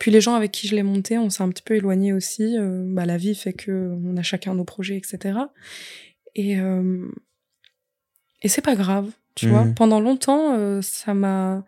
Puis 0.00 0.10
les 0.10 0.20
gens 0.20 0.34
avec 0.34 0.50
qui 0.50 0.66
je 0.66 0.74
l'ai 0.74 0.82
monté, 0.82 1.18
on 1.18 1.30
s'est 1.30 1.42
un 1.42 1.48
petit 1.50 1.62
peu 1.62 1.76
éloigné 1.76 2.12
aussi. 2.12 2.58
Euh, 2.58 2.82
bah, 2.86 3.06
la 3.06 3.18
vie 3.18 3.36
fait 3.36 3.52
que 3.52 3.94
on 4.04 4.16
a 4.16 4.22
chacun 4.22 4.54
nos 4.54 4.64
projets, 4.64 4.96
etc. 4.96 5.38
Et 6.34 6.58
euh, 6.58 7.06
et 8.42 8.48
c'est 8.48 8.62
pas 8.62 8.74
grave, 8.74 9.12
tu 9.34 9.48
vois. 9.48 9.66
Pendant 9.76 10.00
longtemps, 10.00 10.54
euh, 10.56 10.80
ça 10.80 11.12
m'a, 11.12 11.64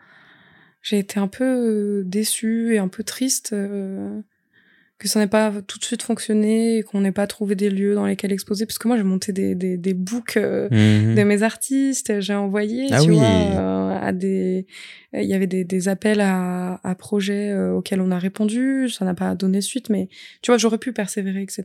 j'ai 0.81 0.99
été 0.99 1.21
un 1.21 1.29
peu 1.29 2.03
déçue 2.07 2.75
et 2.75 2.79
un 2.79 2.89
peu 2.89 3.05
triste 3.05 3.53
euh, 3.53 4.23
que 5.03 5.09
ça 5.09 5.21
n'ait 5.21 5.27
pas 5.27 5.53
tout 5.67 5.79
de 5.79 5.85
suite 5.85 6.03
fonctionné 6.03 6.79
et 6.79 6.83
qu'on 6.83 7.01
n'ait 7.01 7.13
pas 7.13 7.27
trouvé 7.27 7.55
des 7.55 7.69
lieux 7.71 7.95
dans 7.95 8.07
lesquels 8.07 8.33
exposer. 8.33 8.65
Parce 8.67 8.79
que 8.79 8.89
moi, 8.89 8.97
j'ai 8.97 9.03
monté 9.03 9.33
des 9.33 9.55
des, 9.55 9.77
des 9.77 9.95
books 9.95 10.37
euh, 10.37 10.69
Mhm. 10.71 11.15
de 11.17 11.23
mes 11.25 11.43
artistes, 11.43 12.21
j'ai 12.21 12.35
envoyé, 12.35 12.87
Ah 12.91 13.01
tu 13.03 13.11
oui. 13.11 13.17
vois, 13.17 13.27
euh, 13.27 13.99
à 14.01 14.13
des, 14.13 14.67
il 15.13 15.25
y 15.25 15.35
avait 15.35 15.47
des, 15.47 15.65
des 15.65 15.89
appels 15.89 16.21
à, 16.21 16.81
à 16.83 16.95
projets 16.95 17.51
euh, 17.51 17.75
auxquels 17.75 18.01
on 18.01 18.11
a 18.11 18.19
répondu, 18.19 18.89
ça 18.89 19.05
n'a 19.05 19.15
pas 19.15 19.35
donné 19.35 19.61
suite, 19.61 19.91
mais 19.91 20.09
tu 20.41 20.51
vois, 20.51 20.59
j'aurais 20.59 20.79
pu 20.79 20.93
persévérer, 20.93 21.43
etc. 21.43 21.65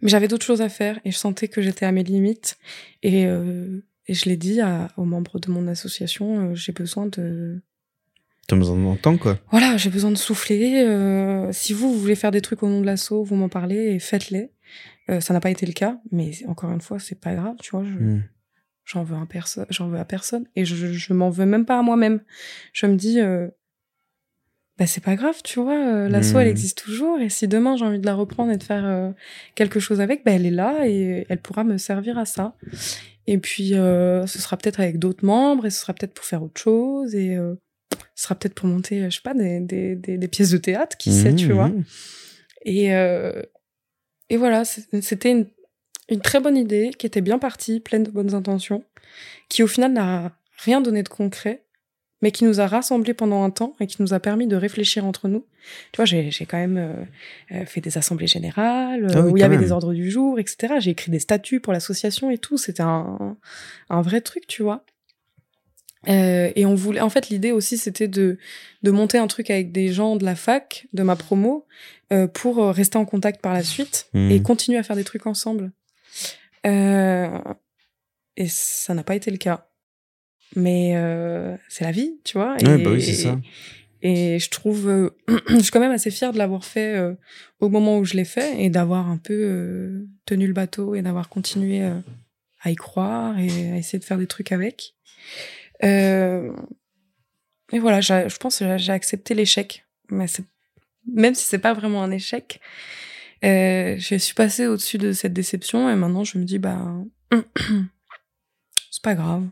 Mais 0.00 0.08
j'avais 0.08 0.28
d'autres 0.28 0.44
choses 0.46 0.62
à 0.62 0.68
faire 0.68 0.98
et 1.04 1.10
je 1.12 1.16
sentais 1.16 1.48
que 1.48 1.62
j'étais 1.62 1.86
à 1.86 1.92
mes 1.92 2.02
limites 2.02 2.56
et, 3.02 3.26
euh, 3.26 3.84
et 4.08 4.14
je 4.14 4.24
l'ai 4.28 4.36
dit 4.36 4.60
à, 4.60 4.88
aux 4.96 5.04
membres 5.04 5.38
de 5.38 5.50
mon 5.50 5.68
association, 5.68 6.54
j'ai 6.54 6.72
besoin 6.72 7.06
de, 7.06 7.60
T'as 8.48 8.56
besoin 8.56 8.76
de 8.94 8.98
temps, 8.98 9.16
quoi. 9.16 9.38
voilà, 9.50 9.76
j'ai 9.76 9.88
besoin 9.90 10.10
de 10.10 10.16
souffler. 10.16 10.82
euh, 10.84 11.50
si 11.52 11.72
vous, 11.72 11.92
vous 11.92 11.98
voulez 11.98 12.16
faire 12.16 12.30
des 12.32 12.40
trucs 12.40 12.62
au 12.62 12.68
nom 12.68 12.80
de 12.80 12.86
l'assaut, 12.86 13.22
vous 13.22 13.36
m'en 13.36 13.48
parlez 13.48 13.94
et 13.94 13.98
faites-les. 13.98 14.50
Euh, 15.10 15.20
ça 15.20 15.32
n'a 15.32 15.40
pas 15.40 15.50
été 15.50 15.64
le 15.66 15.72
cas, 15.72 15.98
mais 16.10 16.32
encore 16.48 16.70
une 16.72 16.80
fois, 16.80 16.98
c'est 16.98 17.20
pas 17.20 17.34
grave, 17.34 17.56
tu 17.62 17.70
vois. 17.70 17.84
Je, 17.84 17.90
Mhm. 17.90 18.22
j'en 18.84 19.04
veux, 19.04 19.16
un 19.16 19.26
perso- 19.26 19.64
j'en 19.70 19.88
veux 19.88 19.98
à 19.98 20.04
personne 20.04 20.44
et 20.56 20.64
je, 20.64 20.74
je 20.92 21.12
m'en 21.12 21.30
veux 21.30 21.46
même 21.46 21.64
pas 21.64 21.78
à 21.78 21.82
moi-même. 21.82 22.20
Je 22.72 22.86
me 22.86 22.96
dis, 22.96 23.20
euh, 23.20 23.48
bah 24.78 24.86
c'est 24.86 25.02
pas 25.04 25.14
grave, 25.16 25.40
tu 25.44 25.60
vois, 25.60 25.76
euh, 25.78 26.08
l'assaut 26.08 26.38
elle 26.40 26.48
existe 26.48 26.78
toujours 26.82 27.20
et 27.20 27.28
si 27.28 27.46
demain 27.46 27.76
j'ai 27.76 27.84
envie 27.84 27.98
de 28.00 28.06
la 28.06 28.14
reprendre 28.14 28.50
et 28.50 28.56
de 28.56 28.62
faire 28.62 29.12
quelque 29.54 29.78
chose 29.80 30.00
avec, 30.00 30.24
bah 30.24 30.32
elle 30.32 30.46
est 30.46 30.50
là 30.50 30.86
et 30.88 31.26
elle 31.28 31.40
pourra 31.40 31.62
me 31.62 31.76
servir 31.78 32.16
à 32.18 32.24
ça. 32.24 32.56
Et 33.26 33.38
puis 33.38 33.68
ce 33.70 34.24
sera 34.26 34.56
peut-être 34.56 34.80
avec 34.80 34.98
d'autres 34.98 35.24
membres 35.24 35.66
et 35.66 35.70
ce 35.70 35.80
sera 35.80 35.92
peut-être 35.92 36.14
pour 36.14 36.24
faire 36.24 36.42
autre 36.42 36.60
chose 36.60 37.14
et 37.14 37.36
ce 38.14 38.24
sera 38.24 38.34
peut-être 38.34 38.54
pour 38.54 38.66
monter, 38.68 39.10
je 39.10 39.14
sais 39.16 39.22
pas, 39.22 39.34
des, 39.34 39.60
des, 39.60 39.96
des, 39.96 40.18
des 40.18 40.28
pièces 40.28 40.50
de 40.50 40.58
théâtre, 40.58 40.96
qui 40.96 41.12
sait, 41.12 41.34
tu 41.34 41.48
Mhm. 41.48 41.52
vois. 41.54 41.70
Et, 42.64 42.94
euh, 42.94 43.42
et 44.28 44.36
voilà, 44.36 44.64
c'était 44.64 45.30
une, 45.32 45.46
une 46.08 46.20
très 46.20 46.40
bonne 46.40 46.56
idée 46.56 46.90
qui 46.96 47.06
était 47.06 47.20
bien 47.20 47.38
partie, 47.38 47.80
pleine 47.80 48.02
de 48.04 48.10
bonnes 48.10 48.34
intentions, 48.34 48.84
qui 49.48 49.62
au 49.62 49.66
final 49.66 49.92
n'a 49.92 50.36
rien 50.58 50.80
donné 50.80 51.02
de 51.02 51.08
concret, 51.08 51.64
mais 52.22 52.30
qui 52.30 52.44
nous 52.44 52.60
a 52.60 52.68
rassemblés 52.68 53.14
pendant 53.14 53.42
un 53.42 53.50
temps 53.50 53.74
et 53.80 53.86
qui 53.88 54.00
nous 54.00 54.14
a 54.14 54.20
permis 54.20 54.46
de 54.46 54.54
réfléchir 54.54 55.04
entre 55.04 55.26
nous. 55.26 55.44
Tu 55.90 55.96
vois, 55.96 56.04
j'ai 56.04 56.30
quand 56.46 56.56
même 56.56 56.76
euh, 56.78 57.04
euh, 57.56 57.66
fait 57.66 57.80
des 57.80 57.98
assemblées 57.98 58.28
générales 58.28 59.08
Ah 59.10 59.18
euh, 59.18 59.22
oui, 59.24 59.32
où 59.32 59.36
il 59.36 59.40
y 59.40 59.42
avait 59.42 59.56
même. 59.56 59.64
des 59.64 59.72
ordres 59.72 59.92
du 59.92 60.08
jour, 60.08 60.38
etc. 60.38 60.74
J'ai 60.78 60.90
écrit 60.92 61.10
des 61.10 61.18
statuts 61.18 61.58
pour 61.60 61.72
l'association 61.72 62.30
et 62.30 62.38
tout. 62.38 62.56
C'était 62.58 62.82
un, 62.84 63.36
un 63.90 64.02
vrai 64.02 64.20
truc, 64.20 64.46
tu 64.46 64.62
vois. 64.62 64.84
Euh, 66.08 66.50
et 66.56 66.66
on 66.66 66.74
voulait, 66.74 67.00
en 67.00 67.10
fait, 67.10 67.28
l'idée 67.28 67.52
aussi, 67.52 67.78
c'était 67.78 68.08
de, 68.08 68.38
de 68.82 68.90
monter 68.90 69.18
un 69.18 69.26
truc 69.28 69.50
avec 69.50 69.70
des 69.72 69.92
gens 69.92 70.16
de 70.16 70.24
la 70.24 70.34
fac, 70.34 70.86
de 70.92 71.02
ma 71.02 71.14
promo, 71.16 71.66
euh, 72.12 72.26
pour 72.26 72.58
euh, 72.58 72.70
rester 72.72 72.98
en 72.98 73.04
contact 73.04 73.40
par 73.40 73.52
la 73.52 73.62
suite 73.62 74.08
Mhm. 74.12 74.30
et 74.32 74.42
continuer 74.42 74.78
à 74.78 74.82
faire 74.82 74.96
des 74.96 75.04
trucs 75.04 75.26
ensemble. 75.26 75.70
Euh, 76.66 77.28
et 78.36 78.48
ça 78.48 78.94
n'a 78.94 79.02
pas 79.04 79.14
été 79.14 79.30
le 79.30 79.36
cas. 79.36 79.68
Mais 80.56 80.92
euh, 80.96 81.56
c'est 81.68 81.84
la 81.84 81.92
vie, 81.92 82.18
tu 82.24 82.36
vois. 82.36 82.56
Et, 82.60 82.66
Ouais, 82.66 82.78
bah 82.78 82.90
oui, 82.92 83.02
c'est 83.02 83.14
ça. 83.14 83.38
Et 84.02 84.38
je 84.40 84.50
trouve, 84.50 84.88
euh, 84.88 85.10
je 85.48 85.58
suis 85.60 85.70
quand 85.70 85.80
même 85.80 85.92
assez 85.92 86.10
fière 86.10 86.32
de 86.32 86.38
l'avoir 86.38 86.64
fait 86.64 87.00
au 87.60 87.68
moment 87.68 87.98
où 87.98 88.04
je 88.04 88.14
l'ai 88.14 88.24
fait 88.24 88.60
et 88.60 88.68
d'avoir 88.68 89.08
un 89.08 89.16
peu 89.16 90.04
tenu 90.26 90.46
le 90.48 90.52
bateau 90.52 90.94
et 90.96 91.02
d'avoir 91.02 91.28
continué 91.28 91.82
à 92.60 92.70
y 92.70 92.74
croire 92.74 93.38
et 93.38 93.70
à 93.72 93.76
essayer 93.76 93.98
de 94.00 94.04
faire 94.04 94.18
des 94.18 94.26
trucs 94.26 94.50
avec. 94.52 94.94
Euh, 95.84 96.52
et 97.72 97.78
voilà, 97.78 98.00
je 98.00 98.36
pense 98.36 98.58
que 98.58 98.78
j'ai- 98.78 98.92
accepté 98.92 99.34
l'échec. 99.34 99.86
Mais 100.10 100.26
même 101.10 101.34
si 101.34 101.44
c'est 101.46 101.58
pas 101.58 101.72
vraiment 101.72 102.02
un 102.02 102.10
échec, 102.10 102.60
euh, 103.44 103.96
je 103.98 104.16
suis 104.16 104.34
passée 104.34 104.66
au-dessus 104.66 104.98
de 104.98 105.12
cette 105.12 105.32
déception 105.32 105.90
et 105.90 105.96
maintenant 105.96 106.22
je 106.24 106.38
me 106.38 106.44
dis, 106.44 106.58
bah, 106.58 106.80
c'est 108.90 109.02
pas 109.02 109.14
grave. 109.14 109.48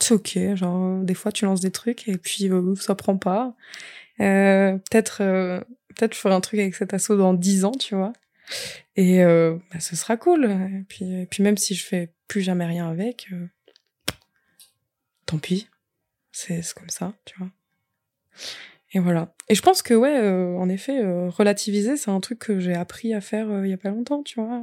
C'est 0.00 0.14
ok, 0.14 0.56
genre, 0.56 1.00
des 1.02 1.14
fois 1.14 1.30
tu 1.30 1.44
lances 1.44 1.60
des 1.60 1.70
trucs 1.70 2.08
et 2.08 2.18
puis 2.18 2.50
euh, 2.50 2.74
ça 2.74 2.94
prend 2.96 3.16
pas. 3.16 3.54
Euh, 4.20 4.72
peut-être, 4.90 5.22
euh, 5.22 5.60
peut-être 5.94 6.14
je 6.14 6.18
ferai 6.18 6.34
un 6.34 6.40
truc 6.40 6.58
avec 6.60 6.74
cet 6.74 6.92
assaut 6.92 7.16
dans 7.16 7.34
10 7.34 7.64
ans, 7.64 7.72
tu 7.72 7.94
vois. 7.94 8.12
Et 8.96 9.24
bah, 9.24 9.80
ce 9.80 9.96
sera 9.96 10.16
cool. 10.18 10.44
Et 10.50 10.84
puis, 10.88 11.26
puis 11.30 11.42
même 11.42 11.56
si 11.56 11.74
je 11.74 11.84
fais 11.84 12.12
plus 12.28 12.42
jamais 12.42 12.66
rien 12.66 12.90
avec, 12.90 13.28
tant 15.32 15.38
pis. 15.38 15.68
C'est 16.30 16.62
comme 16.74 16.88
ça, 16.88 17.14
tu 17.24 17.38
vois. 17.38 17.48
Et 18.94 18.98
voilà. 18.98 19.34
Et 19.48 19.54
je 19.54 19.62
pense 19.62 19.82
que, 19.82 19.94
ouais, 19.94 20.18
euh, 20.18 20.54
en 20.56 20.68
effet, 20.68 21.02
euh, 21.02 21.30
relativiser, 21.30 21.96
c'est 21.96 22.10
un 22.10 22.20
truc 22.20 22.38
que 22.38 22.60
j'ai 22.60 22.74
appris 22.74 23.14
à 23.14 23.20
faire 23.20 23.50
euh, 23.50 23.66
il 23.66 23.70
y 23.70 23.74
a 23.74 23.78
pas 23.78 23.90
longtemps, 23.90 24.22
tu 24.22 24.40
vois. 24.40 24.62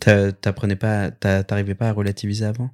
T'a- 0.00 0.32
T'apprenais 0.32 0.76
pas, 0.76 1.10
t'a- 1.10 1.42
t'arrivais 1.44 1.74
pas 1.74 1.88
à 1.88 1.92
relativiser 1.92 2.44
avant? 2.44 2.70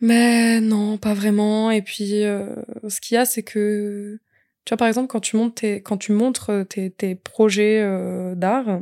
Mais 0.00 0.60
non, 0.60 0.98
pas 0.98 1.14
vraiment. 1.14 1.70
Et 1.70 1.82
puis, 1.82 2.08
ce 2.08 3.00
qu'il 3.00 3.14
y 3.14 3.18
a, 3.18 3.24
c'est 3.24 3.44
que, 3.44 4.18
tu 4.64 4.70
vois, 4.70 4.76
par 4.76 4.88
exemple, 4.88 5.06
quand 5.06 5.20
tu, 5.20 5.36
montes 5.36 5.56
tes, 5.56 5.80
quand 5.80 5.96
tu 5.96 6.10
montres 6.12 6.50
tes, 6.68 6.90
tes 6.90 7.14
projets 7.14 8.34
d'art 8.34 8.80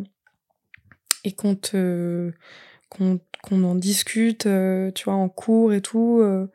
et 1.24 1.32
qu'on 1.32 1.56
te, 1.56 2.32
qu'on, 2.88 3.20
qu'on 3.42 3.64
en 3.64 3.74
discute, 3.74 4.46
euh, 4.46 4.90
tu 4.92 5.04
vois, 5.04 5.14
en 5.14 5.28
cours 5.28 5.72
et 5.72 5.80
tout, 5.80 6.20
euh, 6.20 6.46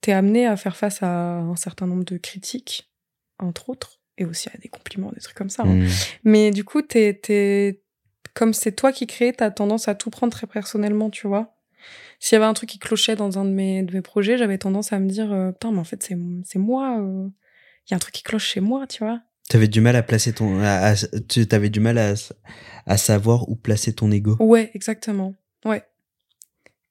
t'es 0.00 0.12
amené 0.12 0.46
à 0.46 0.56
faire 0.56 0.76
face 0.76 1.02
à 1.02 1.38
un 1.38 1.56
certain 1.56 1.86
nombre 1.86 2.04
de 2.04 2.16
critiques, 2.18 2.90
entre 3.38 3.68
autres, 3.70 4.00
et 4.18 4.24
aussi 4.24 4.48
à 4.54 4.58
des 4.58 4.68
compliments, 4.68 5.10
des 5.12 5.20
trucs 5.20 5.36
comme 5.36 5.50
ça. 5.50 5.62
hein. 5.64 5.74
Mhm. 5.74 5.88
Mais 6.24 6.50
du 6.50 6.64
coup, 6.64 6.82
t'es, 6.82 7.14
t'es, 7.14 7.82
comme 8.34 8.52
c'est 8.54 8.72
toi 8.72 8.92
qui 8.92 9.06
crée, 9.06 9.32
t'as 9.32 9.50
tendance 9.50 9.88
à 9.88 9.94
tout 9.94 10.10
prendre 10.10 10.32
très 10.32 10.46
personnellement, 10.46 11.10
tu 11.10 11.26
vois. 11.26 11.54
S'il 12.18 12.34
y 12.34 12.36
avait 12.36 12.46
un 12.46 12.54
truc 12.54 12.68
qui 12.70 12.78
clochait 12.78 13.14
dans 13.16 13.38
un 13.38 13.44
de 13.44 13.50
mes, 13.50 13.82
de 13.82 13.92
mes 13.92 14.02
projets, 14.02 14.38
j'avais 14.38 14.58
tendance 14.58 14.92
à 14.92 14.98
me 14.98 15.08
dire, 15.08 15.32
euh, 15.32 15.52
putain, 15.52 15.70
mais 15.72 15.78
en 15.78 15.84
fait, 15.84 16.02
c'est, 16.02 16.16
c'est 16.44 16.58
moi. 16.58 16.98
Il 16.98 17.90
y 17.90 17.94
a 17.94 17.96
un 17.96 18.00
truc 18.00 18.14
qui 18.14 18.22
cloche 18.22 18.46
chez 18.46 18.60
moi, 18.60 18.86
tu 18.86 19.04
vois. 19.04 19.20
T'avais 19.48 19.68
du 19.68 19.80
mal 19.80 19.94
à 19.94 20.02
placer 20.02 20.32
ton, 20.32 20.58
à- 20.60 20.90
à- 20.92 20.94
tu 21.28 21.46
t'avais 21.46 21.70
du 21.70 21.78
mal 21.78 21.98
à, 21.98 22.14
à 22.86 22.96
savoir 22.96 23.48
où 23.48 23.54
placer 23.54 23.92
ton 23.92 24.10
ego. 24.10 24.36
Ouais, 24.40 24.70
exactement. 24.74 25.34
Ouais. 25.64 25.84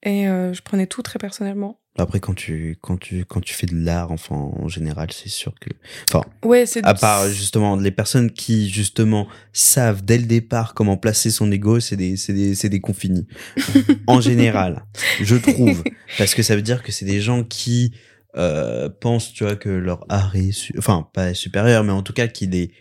Et 0.06 0.28
euh, 0.28 0.54
je 0.54 0.62
prenais 0.62 0.86
tout 0.88 1.02
très 1.02 1.20
personnellement. 1.20 1.80
Après, 1.98 2.20
quand 2.20 2.34
tu, 2.34 2.78
quand 2.82 2.98
tu, 2.98 3.24
quand 3.26 3.40
tu 3.40 3.54
fais 3.54 3.68
de 3.68 3.76
l'art, 3.76 4.12
enfin, 4.12 4.36
en 4.36 4.68
général, 4.68 5.12
c'est 5.14 5.30
sûr 5.30 5.54
que, 5.60 5.70
enfin, 6.10 6.24
Ouais, 6.44 6.66
c'est 6.66 6.84
à 6.86 6.94
part 6.94 7.30
justement 7.30 7.78
les 7.78 7.92
personnes 7.92 8.32
qui 8.32 8.70
justement 8.70 9.28
savent 9.54 10.04
dès 10.04 10.18
le 10.18 10.26
départ 10.26 10.74
comment 10.74 10.98
placer 10.98 11.32
son 11.32 11.50
ego, 11.52 11.80
c'est 11.80 11.96
des, 11.96 12.18
c'est 12.18 12.34
des, 12.34 12.54
c'est 12.54 12.68
des 12.68 12.82
confinis. 12.82 13.28
en 14.08 14.20
général, 14.20 14.86
je 15.22 15.38
trouve, 15.38 15.84
parce 16.18 16.36
que 16.36 16.44
ça 16.44 16.58
veut 16.58 16.62
dire 16.62 16.84
que 16.84 16.92
c'est 16.92 17.06
des 17.06 17.22
gens 17.22 17.44
qui 17.44 17.94
euh, 18.36 18.90
pensent, 18.90 19.32
tu 19.32 19.46
vois, 19.46 19.56
que 19.56 19.70
leur 19.70 20.06
art 20.10 20.36
est, 20.36 20.52
enfin, 20.78 21.08
pas 21.14 21.34
supérieur, 21.34 21.86
mais 21.86 21.94
en 21.94 22.04
tout 22.04 22.14
cas 22.14 22.28
qu'il 22.28 22.56
est, 22.56 22.72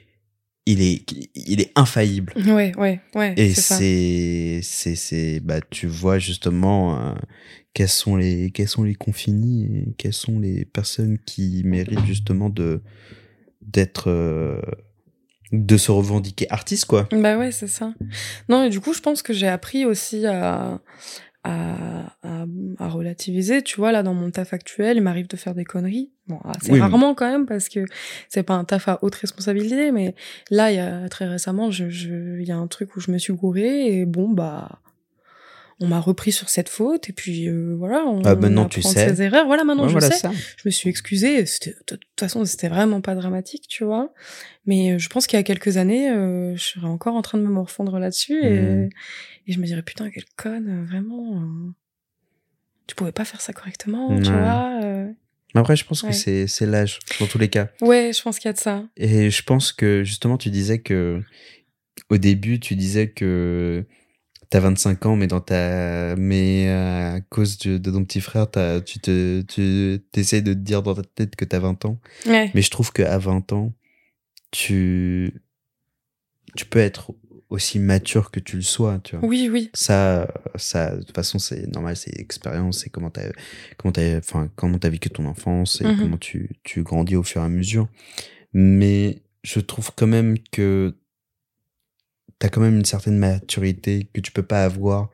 il 0.66 0.82
est, 0.82 1.04
il 1.34 1.60
est 1.60 1.72
infaillible. 1.74 2.32
Ouais, 2.36 2.72
ouais, 2.76 3.00
ouais. 3.14 3.34
Et 3.36 3.54
c'est 3.54 4.60
c'est, 4.62 4.94
c'est, 4.96 5.40
bah, 5.40 5.60
tu 5.70 5.86
vois 5.86 6.18
justement 6.18 6.98
euh, 6.98 7.14
quels 7.74 7.88
sont 7.88 8.16
les, 8.16 8.50
quels 8.50 8.68
sont 8.68 8.82
les 8.82 8.94
confinis 8.94 9.64
et 9.64 9.94
quelles 9.98 10.14
sont 10.14 10.38
les 10.38 10.64
personnes 10.64 11.18
qui 11.26 11.62
méritent 11.64 12.06
justement 12.06 12.48
de, 12.48 12.82
d'être, 13.60 14.08
euh, 14.08 14.60
de 15.52 15.76
se 15.76 15.90
revendiquer 15.90 16.46
artiste, 16.50 16.86
quoi. 16.86 17.08
Bah 17.12 17.36
ouais, 17.36 17.52
c'est 17.52 17.68
ça. 17.68 17.92
Non, 18.48 18.64
et 18.64 18.70
du 18.70 18.80
coup, 18.80 18.94
je 18.94 19.00
pense 19.00 19.22
que 19.22 19.32
j'ai 19.32 19.48
appris 19.48 19.84
aussi 19.84 20.24
à, 20.26 20.80
à, 21.44 22.06
à, 22.22 22.44
à, 22.78 22.88
relativiser. 22.88 23.62
Tu 23.62 23.76
vois, 23.76 23.92
là, 23.92 24.02
dans 24.02 24.14
mon 24.14 24.30
taf 24.30 24.52
actuel, 24.54 24.96
il 24.96 25.02
m'arrive 25.02 25.28
de 25.28 25.36
faire 25.36 25.54
des 25.54 25.64
conneries. 25.64 26.10
Bon, 26.26 26.38
assez 26.44 26.72
Oui, 26.72 26.78
mais- 26.78 26.80
rarement 26.80 27.14
quand 27.14 27.30
même, 27.30 27.46
parce 27.46 27.68
que 27.68 27.84
c'est 28.28 28.42
pas 28.42 28.54
un 28.54 28.64
taf 28.64 28.88
à 28.88 28.98
haute 29.02 29.14
responsabilité, 29.14 29.92
mais 29.92 30.14
là, 30.50 30.72
il 30.72 30.76
y 30.76 30.80
a 30.80 31.08
très 31.08 31.26
récemment, 31.26 31.70
je, 31.70 31.90
je, 31.90 32.40
il 32.40 32.48
y 32.48 32.52
a 32.52 32.56
un 32.56 32.66
truc 32.66 32.96
où 32.96 33.00
je 33.00 33.10
me 33.10 33.18
suis 33.18 33.34
gourée 33.34 33.98
et 33.98 34.06
bon, 34.06 34.30
bah, 34.30 34.80
on 35.80 35.88
m'a 35.88 36.00
repris 36.00 36.30
sur 36.32 36.48
cette 36.48 36.68
faute 36.68 37.08
et 37.10 37.12
puis 37.12 37.48
euh, 37.48 37.74
voilà, 37.76 38.04
on, 38.06 38.22
Ah, 38.24 38.34
maintenant, 38.36 38.64
on 38.64 38.68
tu 38.68 38.80
sais. 38.82 39.08
ses 39.14 39.22
erreurs. 39.22 39.46
Voilà, 39.46 39.64
maintenant 39.64 39.82
Ouais, 39.84 39.88
je 39.88 39.94
voilà 39.94 40.10
sais. 40.10 40.18
ça. 40.18 40.30
Je 40.32 40.62
me 40.66 40.70
suis 40.70 40.88
excusée. 40.88 41.42
De 41.42 41.72
toute 41.86 42.00
façon, 42.18 42.44
c'était 42.44 42.68
vraiment 42.68 43.00
pas 43.00 43.14
dramatique, 43.14 43.66
tu 43.68 43.84
vois. 43.84 44.12
Mais 44.66 44.92
euh, 44.92 44.98
je 44.98 45.08
pense 45.08 45.26
qu'il 45.26 45.36
y 45.38 45.40
a 45.40 45.42
quelques 45.42 45.76
années, 45.76 46.10
euh, 46.10 46.54
je 46.56 46.62
serais 46.62 46.86
encore 46.86 47.14
en 47.16 47.22
train 47.22 47.38
de 47.38 47.42
me 47.42 47.50
morfondre 47.50 47.98
là-dessus 47.98 48.42
et, 48.44 48.88
et 49.46 49.52
je 49.52 49.58
me 49.60 49.66
dirais 49.66 49.82
putain 49.82 50.10
quelle 50.10 50.24
conne, 50.36 50.84
vraiment. 50.86 51.40
euh, 51.42 51.70
tu 52.86 52.94
pouvais 52.94 53.12
pas 53.12 53.24
faire 53.24 53.40
ça 53.40 53.52
correctement, 53.52 54.16
tu 54.20 54.30
vois. 54.30 54.80
Après, 55.56 55.76
je 55.76 55.84
pense 55.84 56.02
Ouais. 56.02 56.10
que 56.10 56.16
c'est 56.16 56.46
c'est 56.48 56.66
l'âge, 56.66 56.98
dans 57.20 57.26
tous 57.26 57.38
les 57.38 57.48
cas. 57.48 57.68
Ouais, 57.80 58.10
je 58.12 58.20
pense 58.22 58.38
qu'il 58.40 58.48
y 58.48 58.50
a 58.50 58.52
de 58.54 58.58
ça. 58.58 58.84
Et 58.96 59.30
je 59.30 59.42
pense 59.44 59.72
que 59.72 60.02
justement, 60.02 60.36
tu 60.36 60.50
disais 60.50 60.80
que 60.80 61.20
au 62.10 62.18
début, 62.18 62.58
tu 62.58 62.74
disais 62.74 63.08
que 63.10 63.84
t'as 64.54 64.60
25 64.60 65.04
ans, 65.06 65.16
mais 65.16 65.26
dans 65.26 65.40
ta, 65.40 66.14
mais 66.14 66.68
euh, 66.68 67.16
à 67.16 67.20
cause 67.22 67.58
de, 67.58 67.76
de 67.76 67.90
ton 67.90 68.04
petit 68.04 68.20
frère, 68.20 68.48
t'as- 68.48 68.80
tu 68.80 69.00
te, 69.00 69.40
tu 69.42 70.00
essayes 70.14 70.42
de 70.44 70.52
te 70.54 70.58
dire 70.58 70.80
dans 70.84 70.94
ta 70.94 71.02
tête 71.02 71.34
que 71.34 71.44
t'as 71.44 71.58
20 71.58 71.84
ans. 71.86 71.98
Ouais. 72.26 72.52
Mais 72.54 72.62
je 72.62 72.70
trouve 72.70 72.92
qu'à 72.92 73.18
20 73.18 73.52
ans, 73.52 73.72
tu, 74.52 75.34
tu 76.54 76.66
peux 76.66 76.78
être 76.78 77.12
aussi 77.50 77.80
mature 77.80 78.30
que 78.30 78.38
tu 78.38 78.54
le 78.54 78.62
sois, 78.62 79.00
tu 79.02 79.16
vois. 79.16 79.28
Oui, 79.28 79.48
oui. 79.52 79.70
Ça, 79.74 80.28
ça, 80.54 80.94
de 80.96 81.02
toute 81.02 81.16
façon, 81.16 81.40
c'est 81.40 81.66
normal, 81.66 81.96
c'est 81.96 82.16
expérience, 82.18 82.78
c'est 82.80 82.90
comment 82.90 83.10
t'as, 83.10 83.30
comment 83.76 83.90
t'as, 83.90 84.18
enfin, 84.18 84.48
comment 84.54 84.78
t'as 84.78 84.88
vécu 84.88 85.10
ton 85.10 85.24
enfance 85.26 85.80
et 85.80 85.84
Mhm. 85.84 85.96
comment 86.00 86.16
tu, 86.18 86.50
tu 86.62 86.84
grandis 86.84 87.16
au 87.16 87.24
fur 87.24 87.42
et 87.42 87.44
à 87.44 87.48
mesure. 87.48 87.88
Mais 88.52 89.22
je 89.42 89.58
trouve 89.58 89.90
quand 89.96 90.06
même 90.06 90.38
que 90.52 90.94
t'as 92.44 92.50
quand 92.50 92.60
même 92.60 92.76
une 92.76 92.84
certaine 92.84 93.16
maturité 93.16 94.06
que 94.12 94.20
tu 94.20 94.30
peux 94.30 94.42
pas 94.42 94.64
avoir 94.66 95.08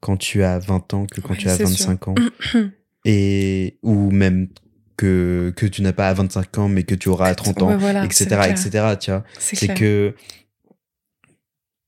quand 0.00 0.16
tu 0.16 0.42
as 0.42 0.58
20 0.58 0.94
ans 0.94 1.04
que 1.04 1.20
quand 1.20 1.32
Ouais, 1.34 1.36
tu 1.36 1.50
as 1.50 1.56
c'est 1.58 1.66
sûr. 1.66 1.86
25 1.88 2.08
ans. 2.08 2.14
et, 3.04 3.78
ou 3.82 4.10
même 4.10 4.48
que, 4.96 5.52
que 5.54 5.66
tu 5.66 5.82
n'as 5.82 5.92
pas 5.92 6.08
à 6.08 6.14
25 6.14 6.56
ans, 6.56 6.68
mais 6.70 6.84
que 6.84 6.94
tu 6.94 7.10
auras 7.10 7.28
à 7.28 7.34
30 7.34 7.60
ans, 7.60 7.68
Ouais, 7.68 7.76
voilà, 7.76 8.02
etc., 8.02 8.24
etc., 8.48 8.96
tu 8.98 9.10
vois 9.10 9.24
C'est 9.38 9.74
que 9.74 10.14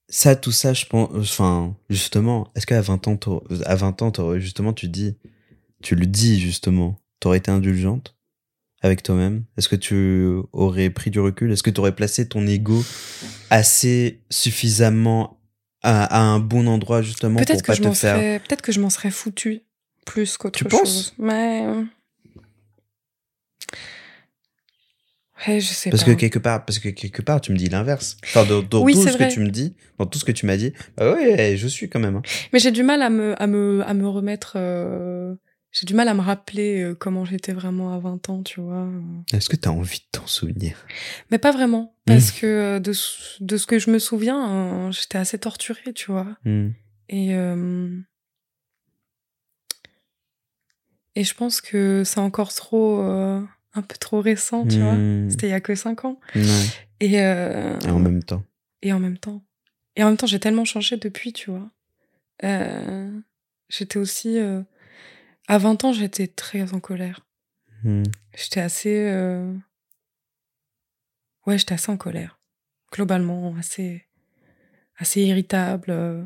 ça 0.08 0.36
tout 0.36 0.52
ça 0.52 0.74
je 0.74 0.84
pense 0.84 1.08
enfin 1.14 1.74
justement 1.88 2.52
est-ce 2.54 2.66
qu'à 2.66 2.82
20 2.82 3.08
ans 3.08 3.18
à 3.64 3.76
20 3.76 4.02
ans 4.02 4.38
justement 4.38 4.74
tu 4.74 4.88
dis 4.88 5.16
tu 5.82 5.94
le 5.94 6.04
dis 6.04 6.38
justement 6.38 7.00
t'aurais 7.18 7.38
été 7.38 7.50
indulgente? 7.50 8.11
Avec 8.82 9.02
toi-même? 9.02 9.44
Est-ce 9.56 9.68
que 9.68 9.76
tu 9.76 10.34
aurais 10.52 10.90
pris 10.90 11.10
du 11.10 11.20
recul? 11.20 11.50
Est-ce 11.52 11.62
que 11.62 11.70
tu 11.70 11.80
aurais 11.80 11.94
placé 11.94 12.28
ton 12.28 12.46
ego 12.46 12.84
assez 13.50 14.20
suffisamment 14.30 15.38
à, 15.82 16.04
à 16.04 16.20
un 16.20 16.38
bon 16.40 16.66
endroit 16.68 17.00
justement 17.02 17.36
pour 17.36 17.46
Peut-être 17.46 17.62
que 17.62 17.66
pas 17.68 17.74
je 17.74 17.82
te 17.82 17.90
faire 17.94 18.16
serais, 18.16 18.38
peut-être 18.40 18.62
que 18.62 18.72
je 18.72 18.80
m'en 18.80 18.90
serais 18.90 19.10
foutu 19.10 19.62
plus 20.04 20.36
qu'autre 20.36 20.58
Tu 20.58 20.64
chose. 20.64 20.80
penses? 20.80 21.14
Mais 21.18 21.64
ouais, 25.46 25.60
je 25.60 25.66
sais 25.66 25.90
parce 25.90 26.04
pas. 26.04 26.10
que 26.14 26.16
quelque 26.18 26.38
part 26.38 26.64
parce 26.64 26.78
que 26.78 26.88
quelque 26.88 27.22
part 27.22 27.40
tu 27.40 27.52
me 27.52 27.56
dis 27.56 27.68
l'inverse 27.68 28.16
enfin 28.24 28.44
dans, 28.44 28.62
dans 28.62 28.82
Oui, 28.82 28.94
tout 28.94 29.02
ce 29.02 29.10
vrai. 29.16 29.28
que 29.28 29.32
tu 29.32 29.40
me 29.40 29.50
dis 29.50 29.74
dans 29.98 30.06
tout 30.06 30.18
ce 30.18 30.24
que 30.24 30.32
tu 30.32 30.46
m'as 30.46 30.56
dit 30.56 30.72
bah 30.96 31.12
ouais 31.12 31.56
je 31.56 31.66
suis 31.68 31.88
quand 31.88 32.00
même 32.00 32.16
hein. 32.16 32.22
Mais 32.52 32.58
j'ai 32.58 32.70
du 32.70 32.82
mal 32.82 33.02
à 33.02 33.10
me, 33.10 33.40
à 33.42 33.46
me, 33.46 33.82
à 33.86 33.94
me 33.94 34.08
remettre. 34.08 34.54
euh, 34.56 35.34
J'ai 35.72 35.86
du 35.86 35.94
mal 35.94 36.06
à 36.08 36.12
me 36.14 36.20
rappeler 36.20 36.82
euh, 36.82 36.94
comment 36.94 37.24
j'étais 37.24 37.52
vraiment 37.54 37.94
à 37.94 37.98
20 37.98 38.28
ans, 38.28 38.42
tu 38.42 38.60
vois. 38.60 38.86
est-ce 39.32 39.48
que 39.48 39.56
t'as 39.56 39.70
envie 39.70 40.00
de 40.00 40.04
t'en 40.12 40.26
souvenir? 40.26 40.76
Mais 41.30 41.38
pas 41.38 41.50
vraiment, 41.50 41.94
parce 42.04 42.30
que 42.30 42.46
euh, 42.46 42.78
de, 42.78 42.92
ce- 42.92 43.42
de 43.42 43.56
ce 43.56 43.66
que 43.66 43.78
je 43.78 43.90
me 43.90 43.98
souviens, 43.98 44.50
euh, 44.88 44.92
j'étais 44.92 45.16
assez 45.16 45.38
torturée, 45.38 45.94
tu 45.94 46.12
vois. 46.12 46.26
Hmm. 46.44 46.70
Et, 47.08 47.34
euh, 47.34 47.98
et 51.14 51.24
je 51.24 51.34
pense 51.34 51.60
que 51.60 52.02
c'est 52.04 52.20
encore 52.20 52.52
trop, 52.52 53.00
euh, 53.02 53.40
un 53.74 53.82
peu 53.82 53.96
trop 53.98 54.20
récent, 54.20 54.66
tu 54.66 54.78
vois. 54.80 54.94
Hmm. 54.94 55.30
C'était 55.30 55.46
il 55.48 55.50
y 55.50 55.54
a 55.54 55.60
que 55.60 55.74
5 55.74 56.04
ans. 56.04 56.20
Et, 57.00 57.20
euh, 57.22 57.78
Et 57.80 57.90
en 57.90 57.98
même 57.98 58.22
temps. 58.22 58.44
et 58.82 58.92
en 58.92 59.00
même 59.00 59.16
temps. 59.18 59.42
Et 59.96 60.02
en 60.04 60.08
même 60.08 60.16
temps, 60.18 60.26
j'ai 60.26 60.40
tellement 60.40 60.64
changé 60.66 60.96
depuis, 60.98 61.32
tu 61.32 61.50
vois. 61.50 61.70
Euh, 62.44 63.10
j'étais 63.70 63.98
aussi. 63.98 64.38
euh, 64.38 64.62
à 65.48 65.58
20 65.58 65.84
ans, 65.84 65.92
j'étais 65.92 66.26
très 66.26 66.72
en 66.72 66.80
colère. 66.80 67.20
Hmm. 67.84 68.04
J'étais 68.36 68.60
assez. 68.60 68.96
euh, 69.08 69.52
Ouais, 71.46 71.58
j'étais 71.58 71.74
assez 71.74 71.90
en 71.90 71.96
colère. 71.96 72.38
Globalement, 72.92 73.54
assez. 73.58 74.04
assez 74.96 75.22
irritable. 75.22 75.90
euh. 75.90 76.24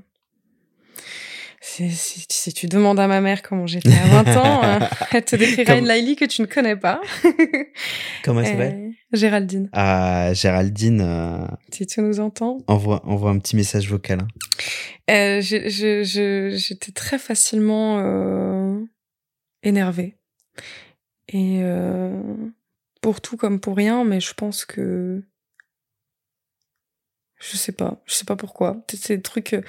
Si, 1.62 1.90
si- 1.90 2.26
si 2.28 2.52
tu 2.52 2.66
demandes 2.68 3.00
à 3.00 3.08
ma 3.08 3.20
mère 3.20 3.42
comment 3.42 3.66
j'étais 3.66 3.92
à 3.92 4.22
20 4.22 4.36
ans, 4.36 4.62
euh, 4.82 4.86
elle 5.12 5.24
te 5.24 5.34
décrira 5.36 5.64
Comme- 5.72 5.78
une 5.84 5.88
Laili 5.88 6.14
que 6.14 6.24
tu 6.26 6.42
ne 6.42 6.46
connais 6.46 6.76
pas. 6.76 7.00
Comment 8.24 8.40
elle 8.40 8.46
s'appelle? 8.46 8.92
Géraldine, 9.12 9.68
Ah, 9.72 10.32
Géraldine, 10.34 11.48
si 11.72 11.86
tu 11.86 12.00
nous 12.02 12.20
entends. 12.20 12.58
envoie, 12.66 13.04
envoie 13.06 13.30
un 13.30 13.38
petit 13.38 13.56
message 13.56 13.88
vocal. 13.88 14.20
hein. 15.08 15.40
J'étais 15.40 16.92
très 16.94 17.18
facilement 17.18 17.98
énervée. 19.66 20.16
Et 21.28 21.60
euh, 21.62 22.20
pour 23.02 23.20
tout 23.20 23.36
comme 23.36 23.60
pour 23.60 23.76
rien, 23.76 24.04
mais 24.04 24.20
je 24.20 24.32
pense 24.34 24.64
que. 24.64 25.22
Je 27.38 27.56
sais 27.56 27.72
pas, 27.72 28.00
je 28.06 28.14
sais 28.14 28.24
pas 28.24 28.36
pourquoi. 28.36 28.74
Peut-être 28.86 29.02
c'est 29.02 29.16
des 29.16 29.22
trucs. 29.22 29.52
euh, 29.54 29.62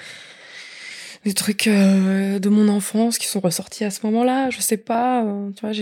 Des 1.24 1.34
trucs 1.34 1.66
euh, 1.66 2.38
de 2.38 2.48
mon 2.48 2.68
enfance 2.68 3.18
qui 3.18 3.26
sont 3.26 3.40
ressortis 3.40 3.84
à 3.84 3.90
ce 3.90 4.06
moment-là, 4.06 4.50
je 4.50 4.60
sais 4.60 4.76
pas. 4.78 5.24
euh, 5.24 5.50
tu 5.52 5.60
vois, 5.66 5.72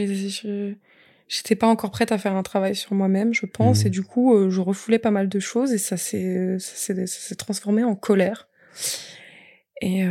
J'étais 1.28 1.56
pas 1.56 1.66
encore 1.66 1.90
prête 1.90 2.12
à 2.12 2.18
faire 2.18 2.34
un 2.34 2.42
travail 2.42 2.74
sur 2.76 2.94
moi-même, 2.94 3.34
je 3.34 3.46
pense, 3.46 3.80
Mhm. 3.80 3.86
et 3.88 3.90
du 3.90 4.02
coup, 4.02 4.34
euh, 4.34 4.48
je 4.48 4.60
refoulais 4.60 4.98
pas 5.00 5.10
mal 5.10 5.28
de 5.28 5.40
choses 5.40 5.72
et 5.72 5.78
ça 5.78 5.96
s'est 5.96 6.58
ça 6.60 6.94
s'est- 7.06 7.34
transformé 7.34 7.82
en 7.84 7.94
colère. 7.96 8.48
Et 9.82 10.04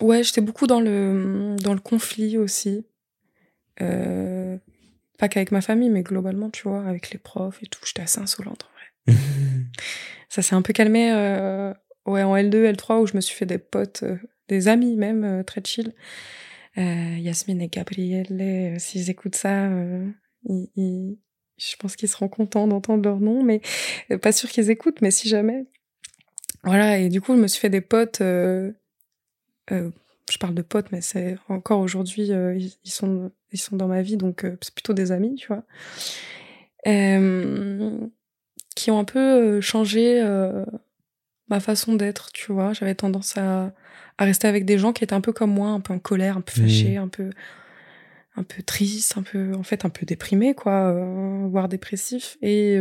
ouais, 0.00 0.22
j'étais 0.22 0.40
beaucoup 0.40 0.66
dans 0.66 0.80
le 0.80 1.56
dans 1.62 1.74
le 1.74 1.80
conflit 1.80 2.36
aussi. 2.38 2.86
Euh, 3.80 4.56
pas 5.18 5.28
qu'avec 5.28 5.50
ma 5.52 5.60
famille, 5.60 5.90
mais 5.90 6.02
globalement, 6.02 6.50
tu 6.50 6.62
vois, 6.68 6.84
avec 6.86 7.10
les 7.10 7.18
profs 7.18 7.62
et 7.62 7.66
tout. 7.66 7.80
J'étais 7.84 8.02
assez 8.02 8.20
insolente 8.20 8.64
en 8.64 9.12
vrai. 9.12 9.18
Ça 10.28 10.42
s'est 10.42 10.54
un 10.54 10.62
peu 10.62 10.72
calmé 10.72 11.12
euh, 11.12 11.72
ouais, 12.06 12.22
en 12.22 12.36
L2, 12.36 12.72
L3, 12.72 13.00
où 13.00 13.06
je 13.06 13.14
me 13.14 13.20
suis 13.20 13.34
fait 13.36 13.46
des 13.46 13.58
potes, 13.58 14.02
euh, 14.02 14.16
des 14.48 14.68
amis 14.68 14.96
même, 14.96 15.44
très 15.44 15.62
chill. 15.64 15.92
Yasmine 16.76 17.60
et 17.62 17.68
Gabrielle, 17.68 18.74
s'ils 18.80 19.08
écoutent 19.08 19.36
ça, 19.36 19.68
ils- 20.48 20.68
ils- 20.74 21.18
je 21.56 21.76
pense 21.76 21.94
qu'ils 21.94 22.08
seront 22.08 22.26
contents 22.28 22.66
d'entendre 22.66 23.04
leur 23.04 23.20
nom, 23.20 23.44
mais 23.44 23.60
pas 24.20 24.32
sûr 24.32 24.48
qu'ils 24.48 24.70
écoutent, 24.70 25.00
mais 25.00 25.12
si 25.12 25.28
jamais. 25.28 25.66
Voilà, 26.64 26.98
et 26.98 27.08
du 27.10 27.20
coup, 27.20 27.36
je 27.36 27.40
me 27.40 27.46
suis 27.46 27.60
fait 27.60 27.70
des 27.70 27.80
potes. 27.80 28.22
Euh, 29.72 29.90
je 30.30 30.38
parle 30.38 30.54
de 30.54 30.62
potes, 30.62 30.90
mais 30.92 31.00
c'est 31.00 31.36
encore 31.48 31.80
aujourd'hui, 31.80 32.32
euh, 32.32 32.54
ils, 32.56 32.72
ils 32.84 32.90
sont, 32.90 33.30
ils 33.52 33.60
sont 33.60 33.76
dans 33.76 33.88
ma 33.88 34.02
vie, 34.02 34.16
donc 34.16 34.44
euh, 34.44 34.56
c'est 34.60 34.74
plutôt 34.74 34.94
des 34.94 35.12
amis, 35.12 35.34
tu 35.36 35.48
vois. 35.48 35.64
Qui 38.76 38.90
ont 38.90 38.98
un 38.98 39.04
peu 39.04 39.60
changé 39.60 40.20
ma 41.48 41.60
façon 41.60 41.94
d'être, 41.94 42.32
tu 42.32 42.52
vois. 42.52 42.72
J'avais 42.72 42.94
tendance 42.94 43.38
à, 43.38 43.72
à 44.18 44.24
rester 44.24 44.48
avec 44.48 44.64
des 44.64 44.78
gens 44.78 44.92
qui 44.92 45.04
étaient 45.04 45.14
un 45.14 45.20
peu 45.20 45.32
comme 45.32 45.52
moi, 45.52 45.68
un 45.68 45.80
peu 45.80 45.94
en 45.94 45.98
colère, 45.98 46.36
un 46.36 46.40
peu 46.40 46.52
fâchés, 46.52 46.96
un 46.96 47.08
peu 47.08 47.30
un 48.36 48.42
peu 48.42 48.62
triste, 48.62 49.16
un 49.16 49.22
peu 49.22 49.54
en 49.54 49.62
fait 49.62 49.84
un 49.84 49.90
peu 49.90 50.04
déprimé 50.04 50.54
quoi, 50.54 50.92
voire 51.46 51.68
dépressif 51.68 52.36
et 52.42 52.76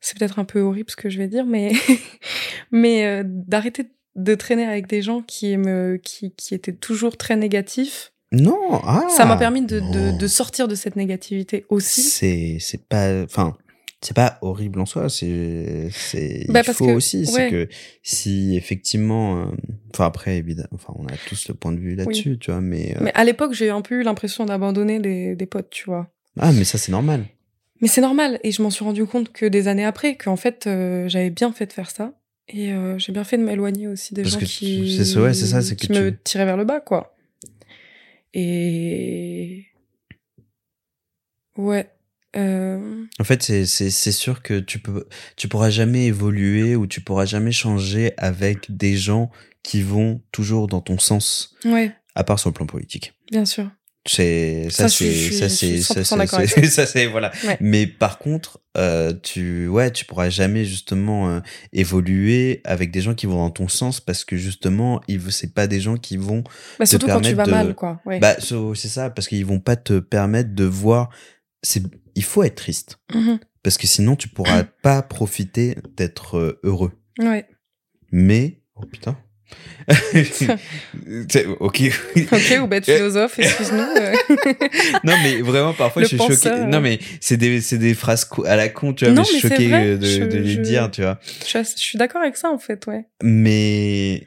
c'est 0.00 0.18
peut-être 0.18 0.38
un 0.38 0.44
peu 0.44 0.60
horrible 0.60 0.90
ce 0.90 0.96
que 0.96 1.10
je 1.10 1.18
vais 1.18 1.28
dire 1.28 1.44
mais 1.44 1.72
mais 2.70 3.06
euh, 3.06 3.22
d'arrêter 3.26 3.86
de 4.18 4.34
traîner 4.34 4.64
avec 4.64 4.86
des 4.86 5.00
gens 5.02 5.22
qui 5.22 5.56
me 5.56 5.96
qui 6.02 6.32
qui 6.32 6.54
étaient 6.54 6.72
toujours 6.74 7.16
très 7.16 7.36
négatifs, 7.36 8.12
Non, 8.32 8.58
ah, 8.84 9.06
ça 9.08 9.24
m'a 9.24 9.36
permis 9.36 9.62
de, 9.62 9.80
de 9.80 10.18
de 10.18 10.26
sortir 10.26 10.68
de 10.68 10.74
cette 10.74 10.96
négativité 10.96 11.64
aussi. 11.70 12.02
C'est, 12.02 12.58
c'est 12.60 12.86
pas, 12.86 13.22
enfin, 13.22 13.56
c'est 14.02 14.14
pas 14.14 14.38
horrible 14.42 14.80
en 14.80 14.86
soi. 14.86 15.08
C'est, 15.08 15.88
c'est, 15.92 16.44
Bah, 16.48 16.60
il 16.60 16.66
parce 16.66 16.76
faut 16.78 16.86
que- 16.86 16.92
aussi, 16.92 17.24
c'est 17.26 17.48
que 17.50 17.68
si 18.02 18.54
effectivement, 18.56 19.40
euh, 19.42 19.44
enfin 19.94 20.06
après 20.06 20.36
évidemment, 20.36 20.68
enfin 20.74 20.92
on 20.96 21.06
a 21.06 21.16
tous 21.28 21.48
le 21.48 21.54
point 21.54 21.72
de 21.72 21.78
vue 21.80 21.94
là-dessus, 21.94 22.38
tu 22.38 22.50
vois, 22.50 22.60
mais, 22.60 22.94
euh, 22.96 23.00
Mais 23.02 23.12
à 23.14 23.24
l'époque, 23.24 23.54
j'ai 23.54 23.70
un 23.70 23.80
peu 23.80 24.00
eu 24.00 24.02
l'impression 24.02 24.44
d'abandonner 24.44 25.00
des, 25.00 25.34
des 25.34 25.46
potes, 25.46 25.70
tu 25.70 25.84
vois. 25.86 26.08
ah 26.38 26.52
mais 26.52 26.64
ça 26.64 26.76
c'est 26.78 26.92
normal. 26.92 27.24
Mais 27.80 27.86
c'est 27.88 28.00
normal, 28.00 28.40
et 28.42 28.50
je 28.50 28.60
m'en 28.62 28.70
suis 28.70 28.84
rendu 28.84 29.06
compte 29.06 29.32
que 29.32 29.46
des 29.46 29.68
années 29.68 29.84
après, 29.84 30.16
qu'en 30.16 30.34
fait, 30.36 30.66
euh, 30.66 31.08
j'avais 31.08 31.30
bien 31.30 31.52
fait 31.52 31.66
de 31.66 31.72
faire 31.72 31.90
ça, 31.92 32.12
Et 32.50 32.72
euh, 32.72 32.98
j'ai 32.98 33.12
bien 33.12 33.24
fait 33.24 33.36
de 33.36 33.42
m'éloigner 33.44 33.88
aussi 33.88 34.14
des 34.14 34.22
Parce 34.22 34.34
gens 34.34 34.40
que 34.40 34.44
qui, 34.46 34.56
tu- 34.86 34.88
c'est 34.96 35.04
ça, 35.04 35.20
ouais, 35.22 35.34
c'est 35.34 35.46
ça, 35.46 35.60
c'est 35.62 35.76
que 35.76 35.86
qui 35.86 35.92
me 35.92 36.10
tu- 36.12 36.18
tiraient 36.24 36.44
vers 36.46 36.56
le 36.56 36.64
bas, 36.64 36.80
quoi. 36.80 37.14
Et 38.34 39.66
ouais. 41.56 41.90
Euh... 42.36 43.04
En 43.18 43.24
fait, 43.24 43.42
c'est 43.42 43.90
sûr 44.12 44.42
que 44.42 44.60
tu 44.60 44.78
peux 44.78 45.06
tu 45.36 45.48
pourras 45.48 45.70
jamais 45.70 46.06
évoluer 46.06 46.76
ou 46.76 46.86
tu 46.86 47.00
pourras 47.00 47.24
jamais 47.24 47.52
changer 47.52 48.12
avec 48.18 48.74
des 48.76 48.96
gens 48.96 49.30
qui 49.62 49.82
vont 49.82 50.22
toujours 50.30 50.66
dans 50.68 50.80
ton 50.80 50.98
sens, 50.98 51.54
Ouais, 51.64 51.92
à 52.14 52.24
part 52.24 52.38
sur 52.38 52.50
le 52.50 52.54
plan 52.54 52.66
politique. 52.66 53.14
bien 53.30 53.44
sûr. 53.44 53.70
C'est 54.08 54.68
ça, 54.70 54.88
c'est 54.88 55.30
ça 55.32 55.48
c'est 55.48 55.80
ça 55.82 56.00
100% 56.02 56.86
c'est 56.86 57.06
voilà. 57.06 57.30
Ouais. 57.46 57.56
Mais 57.60 57.86
par 57.86 58.18
contre, 58.18 58.60
euh, 58.76 59.12
tu 59.22 59.68
ouais, 59.68 59.90
tu 59.90 60.04
pourras 60.04 60.30
jamais 60.30 60.64
justement 60.64 61.28
euh, 61.30 61.40
évoluer 61.72 62.60
avec 62.64 62.90
des 62.90 63.00
gens 63.00 63.14
qui 63.14 63.26
vont 63.26 63.36
dans 63.36 63.50
ton 63.50 63.68
sens 63.68 64.00
parce 64.00 64.24
que 64.24 64.36
justement, 64.36 65.00
ils 65.08 65.20
c'est 65.30 65.52
pas 65.52 65.66
des 65.66 65.80
gens 65.80 65.96
qui 65.96 66.16
vont 66.16 66.42
Bah, 66.78 66.86
surtout 66.86 67.06
quand 67.06 67.20
tu 67.20 67.34
vas 67.34 67.44
de- 67.44 67.50
mal, 67.50 67.74
quoi. 67.74 68.00
Ouais. 68.06 68.18
bah 68.18 68.36
c'est 68.40 68.88
ça 68.88 69.10
parce 69.10 69.28
qu'ils 69.28 69.44
vont 69.46 69.60
pas 69.60 69.76
te 69.76 69.98
permettre 69.98 70.54
de 70.54 70.64
voir 70.64 71.10
c'est 71.62 71.82
il 72.14 72.24
faut 72.24 72.42
être 72.42 72.56
triste 72.56 72.98
Mhm. 73.14 73.38
parce 73.62 73.76
que 73.78 73.86
sinon 73.86 74.16
tu 74.16 74.28
pourras 74.28 74.62
pas 74.82 75.02
profiter 75.02 75.76
d'être 75.96 76.38
euh, 76.38 76.60
heureux. 76.62 76.92
Ouais. 77.18 77.46
Mais 78.10 78.62
oh 78.76 78.86
putain. 78.86 79.16
Ok. 81.60 81.82
Ok, 82.32 82.58
ou 82.62 82.66
bête 82.66 82.84
philosophe, 82.84 83.38
excuse-nous. 83.38 83.78
euh. 83.78 84.12
non 85.04 85.14
mais 85.22 85.40
vraiment 85.40 85.72
parfois 85.72 86.02
Le 86.02 86.08
je 86.08 86.16
suis 86.16 86.18
choqué. 86.18 86.50
penseur. 86.50 86.66
Non 86.68 86.80
mais 86.80 86.98
c'est 87.20 87.36
des 87.36 87.60
c'est 87.60 87.78
des 87.78 87.94
phrases 87.94 88.28
à 88.46 88.56
la 88.56 88.68
con 88.68 88.92
tu 88.92 89.04
vois 89.04 89.14
Non, 89.14 89.22
mais 89.22 89.26
je 89.26 89.38
suis 89.38 89.48
choqué 89.48 89.68
vrai, 89.68 89.86
euh, 89.86 89.96
de, 89.96 90.06
je- 90.06 90.24
de 90.24 90.38
les 90.38 90.54
je- 90.54 90.60
dire 90.60 90.90
tu 90.90 91.02
vois. 91.02 91.18
je, 91.40 91.46
suis, 91.46 91.74
je 91.76 91.82
suis 91.82 91.98
d'accord 91.98 92.20
avec 92.22 92.36
ça, 92.36 92.50
en 92.50 92.58
fait, 92.58 92.86
ouais. 92.86 93.06
Mais 93.22 94.26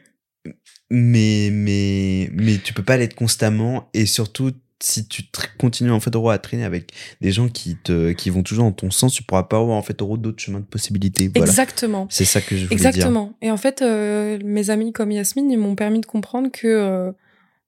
mais 0.89 1.49
mais 1.51 2.29
mais 2.33 2.57
tu 2.57 2.73
peux 2.73 2.83
pas 2.83 2.97
l'être 2.97 3.15
constamment 3.15 3.89
et 3.93 4.05
surtout 4.05 4.51
si 4.83 5.07
tu 5.07 5.23
continues 5.57 5.91
en 5.91 5.99
fait 5.99 6.15
à 6.15 6.37
traîner 6.37 6.63
avec 6.63 6.91
des 7.21 7.31
gens 7.31 7.49
qui 7.49 7.75
te 7.75 8.11
qui 8.11 8.29
vont 8.29 8.43
toujours 8.43 8.65
dans 8.65 8.71
ton 8.71 8.91
sens 8.91 9.13
tu 9.13 9.23
pourras 9.23 9.43
pas 9.43 9.57
avoir 9.57 9.77
en 9.77 9.81
fait 9.81 9.97
d'autres 9.97 10.41
chemins 10.41 10.59
de 10.59 10.65
possibilités 10.65 11.29
voilà 11.29 11.49
Exactement. 11.49 12.07
c'est 12.09 12.25
ça 12.25 12.41
que 12.41 12.55
je 12.55 12.65
voulais 12.65 12.75
dire 12.75 12.87
Exactement. 12.87 13.33
Et 13.41 13.51
en 13.51 13.57
fait, 13.57 13.81
euh, 13.81 14.39
mes 14.43 14.69
amis 14.69 14.91
comme 14.91 15.11
Yasmine, 15.11 15.51
ils 15.51 15.57
m'ont 15.57 15.75
permis 15.75 16.01
de 16.01 16.05
comprendre 16.05 16.49
que 16.51 16.67
euh, 16.67 17.11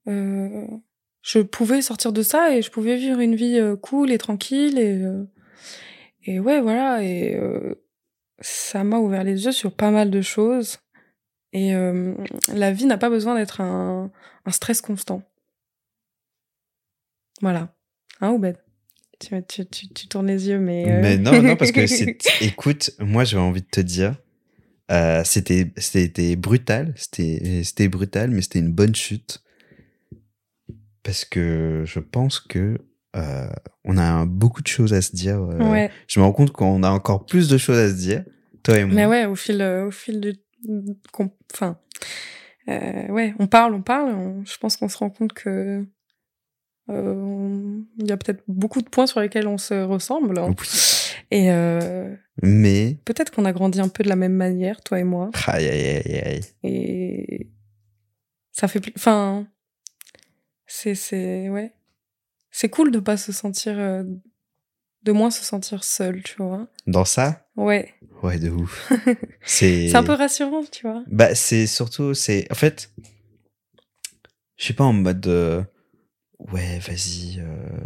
euh, 0.07 0.65
je 1.21 1.39
pouvais 1.39 1.81
sortir 1.81 2.11
de 2.11 2.21
ça 2.21 2.55
et 2.55 2.61
je 2.61 2.71
pouvais 2.71 2.97
vivre 2.97 3.19
une 3.19 3.35
vie 3.35 3.59
cool 3.81 4.11
et 4.11 4.17
tranquille 4.17 4.77
et 4.77 5.01
et 6.25 6.39
ouais 6.39 6.61
voilà 6.61 7.03
et 7.03 7.39
ça 8.39 8.83
m'a 8.83 8.97
ouvert 8.97 9.23
les 9.23 9.45
yeux 9.45 9.51
sur 9.51 9.71
pas 9.71 9.91
mal 9.91 10.09
de 10.09 10.21
choses 10.21 10.79
et 11.53 11.73
la 12.53 12.71
vie 12.71 12.85
n'a 12.85 12.97
pas 12.97 13.09
besoin 13.09 13.35
d'être 13.35 13.61
un, 13.61 14.11
un 14.45 14.51
stress 14.51 14.81
constant. 14.81 15.23
Voilà. 17.41 17.75
Hein 18.21 18.31
Oubed? 18.31 18.57
Tu, 19.19 19.29
tu, 19.47 19.65
tu, 19.65 19.87
tu 19.89 20.07
tournes 20.07 20.27
les 20.27 20.47
yeux 20.49 20.59
mais 20.59 20.85
euh, 20.85 21.01
Mais 21.01 21.17
non, 21.17 21.41
non, 21.41 21.55
parce 21.55 21.71
que 21.71 21.87
c'est. 21.87 22.17
Écoute, 22.41 22.91
moi, 22.99 23.23
j'avais 23.23 23.41
envie 23.43 23.61
de 23.61 23.67
te 23.67 23.79
dire, 23.79 24.15
euh, 24.91 25.23
c'était, 25.23 25.71
c'était 25.77 26.35
brutal, 26.35 26.93
c'était, 26.97 27.61
c'était 27.63 27.87
brutal, 27.87 28.31
mais 28.31 28.41
c'était 28.41 28.59
une 28.59 28.71
bonne 28.71 28.95
chute. 28.95 29.41
Parce 31.03 31.25
que 31.25 31.83
je 31.85 31.99
pense 31.99 32.39
que 32.39 32.77
euh, 33.15 33.49
on 33.83 33.97
a 33.97 34.25
beaucoup 34.25 34.61
de 34.61 34.67
choses 34.67 34.93
à 34.93 35.01
se 35.01 35.15
dire. 35.15 35.41
ouais. 35.41 35.89
Je 36.07 36.19
me 36.19 36.25
rends 36.25 36.31
compte 36.31 36.51
qu'on 36.51 36.83
a 36.83 36.89
encore 36.89 37.25
plus 37.25 37.47
de 37.49 37.57
choses 37.57 37.77
à 37.77 37.89
se 37.89 37.95
dire, 37.95 38.23
toi 38.63 38.77
et 38.79 38.85
moi. 38.85 38.93
Mais 38.95 39.05
ouais, 39.05 39.25
au 39.25 39.35
fil, 39.35 39.61
au 39.61 39.91
fil 39.91 40.19
du, 40.21 40.33
enfin, 41.53 41.77
euh, 42.69 43.07
ouais, 43.09 43.33
on 43.39 43.47
parle, 43.47 43.73
on 43.73 43.81
parle. 43.81 44.09
on- 44.13 44.45
je 44.45 44.57
pense 44.57 44.77
qu'on 44.77 44.87
se 44.89 44.97
rend 44.97 45.09
compte 45.09 45.33
que 45.33 45.85
il 46.89 48.07
y 48.07 48.11
a 48.11 48.17
peut-être 48.17 48.43
beaucoup 48.47 48.81
de 48.81 48.89
points 48.89 49.07
sur 49.07 49.19
lesquels 49.21 49.47
on 49.47 49.57
se 49.57 49.73
ressemble. 49.83 50.37
hein. 50.39 50.53
Oui. 50.59 50.67
Et 51.31 51.51
euh, 51.51 52.13
Mais. 52.41 52.97
peut-être 53.05 53.31
qu'on 53.31 53.45
a 53.45 53.53
grandi 53.53 53.79
un 53.79 53.87
peu 53.87 54.03
de 54.03 54.09
la 54.09 54.15
même 54.15 54.33
manière, 54.33 54.81
toi 54.81 54.99
et 54.99 55.03
moi. 55.03 55.31
Aïe, 55.47 55.67
aïe, 55.67 56.01
aïe, 56.05 56.19
aïe. 56.25 56.41
Et 56.63 57.49
ça 58.51 58.67
fait, 58.67 58.79
pl- 58.79 58.93
enfin, 58.97 59.47
c'est, 60.67 60.95
c'est, 60.95 61.49
ouais, 61.49 61.73
c'est 62.51 62.69
cool 62.69 62.91
de 62.91 62.99
pas 62.99 63.17
se 63.17 63.31
sentir, 63.31 63.79
euh, 63.79 64.03
de 65.03 65.11
moins 65.11 65.31
se 65.31 65.43
sentir 65.43 65.83
seul, 65.83 66.21
tu 66.23 66.35
vois. 66.37 66.67
Dans 66.87 67.05
ça? 67.05 67.47
Ouais, 67.55 67.93
Ouais, 68.21 68.39
de 68.39 68.49
ouf. 68.49 68.91
c'est. 69.43 69.89
c'est 69.89 69.95
un 69.97 70.03
peu 70.03 70.13
rassurant, 70.13 70.63
tu 70.71 70.87
vois. 70.87 71.03
Bah, 71.07 71.33
c'est 71.35 71.67
surtout, 71.67 72.13
c'est, 72.13 72.49
en 72.51 72.55
fait, 72.55 72.91
je 74.57 74.63
suis 74.65 74.73
pas 74.73 74.83
en 74.85 74.93
mode, 74.93 75.25
euh, 75.27 75.63
ouais, 76.51 76.79
vas-y, 76.79 77.39
euh, 77.39 77.77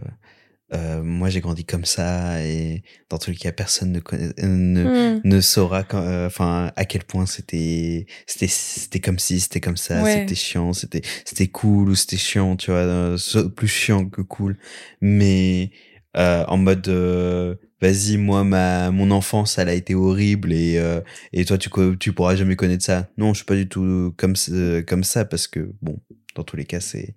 euh, 0.73 1.01
moi 1.03 1.29
j'ai 1.29 1.39
grandi 1.39 1.63
comme 1.63 1.85
ça 1.85 2.41
et 2.43 2.83
dans 3.09 3.17
tous 3.17 3.29
les 3.31 3.37
cas 3.37 3.51
personne 3.53 3.91
ne 3.91 3.99
connaît, 3.99 4.33
ne, 4.43 5.15
Hmm. 5.17 5.21
ne 5.23 5.41
saura 5.41 5.83
quand, 5.83 6.01
euh, 6.01 6.27
enfin, 6.27 6.71
à 6.75 6.85
quel 6.85 7.03
point 7.03 7.25
c'était, 7.25 8.05
c'était, 8.25 8.47
c'était 8.47 8.99
comme 8.99 9.19
si, 9.19 9.39
c'était 9.39 9.61
comme 9.61 9.77
ça, 9.77 10.03
Ouais. 10.03 10.11
c'était 10.11 10.35
chiant, 10.35 10.73
c'était, 10.73 11.01
c'était 11.25 11.47
cool 11.47 11.89
ou 11.89 11.95
c'était 11.95 12.17
chiant, 12.17 12.55
tu 12.57 12.71
vois, 12.71 12.79
euh, 12.81 13.17
plus 13.55 13.67
chiant 13.69 14.07
que 14.09 14.21
cool, 14.21 14.57
mais 15.01 15.71
euh, 16.17 16.43
en 16.47 16.57
mode, 16.57 16.87
vas-y, 17.81 18.17
moi 18.17 18.43
ma, 18.43 18.91
mon 18.91 19.11
enfance, 19.11 19.57
elle 19.59 19.69
a 19.69 19.73
été 19.73 19.93
horrible 19.95 20.51
et 20.51 20.77
euh, 20.79 20.99
et 21.31 21.45
toi 21.45 21.57
tu 21.57 21.69
tu 21.99 22.11
pourras 22.13 22.35
jamais 22.35 22.55
connaître 22.55 22.83
ça. 22.83 23.07
Non, 23.17 23.33
je 23.33 23.37
suis 23.39 23.45
pas 23.45 23.55
du 23.55 23.69
tout 23.69 24.13
comme 24.17 24.33
comme 24.87 25.03
ça 25.03 25.25
parce 25.25 25.47
que 25.47 25.71
bon, 25.81 25.99
dans 26.37 26.43
tous 26.43 26.55
les 26.55 26.65
cas, 26.65 26.79
c'est 26.79 27.15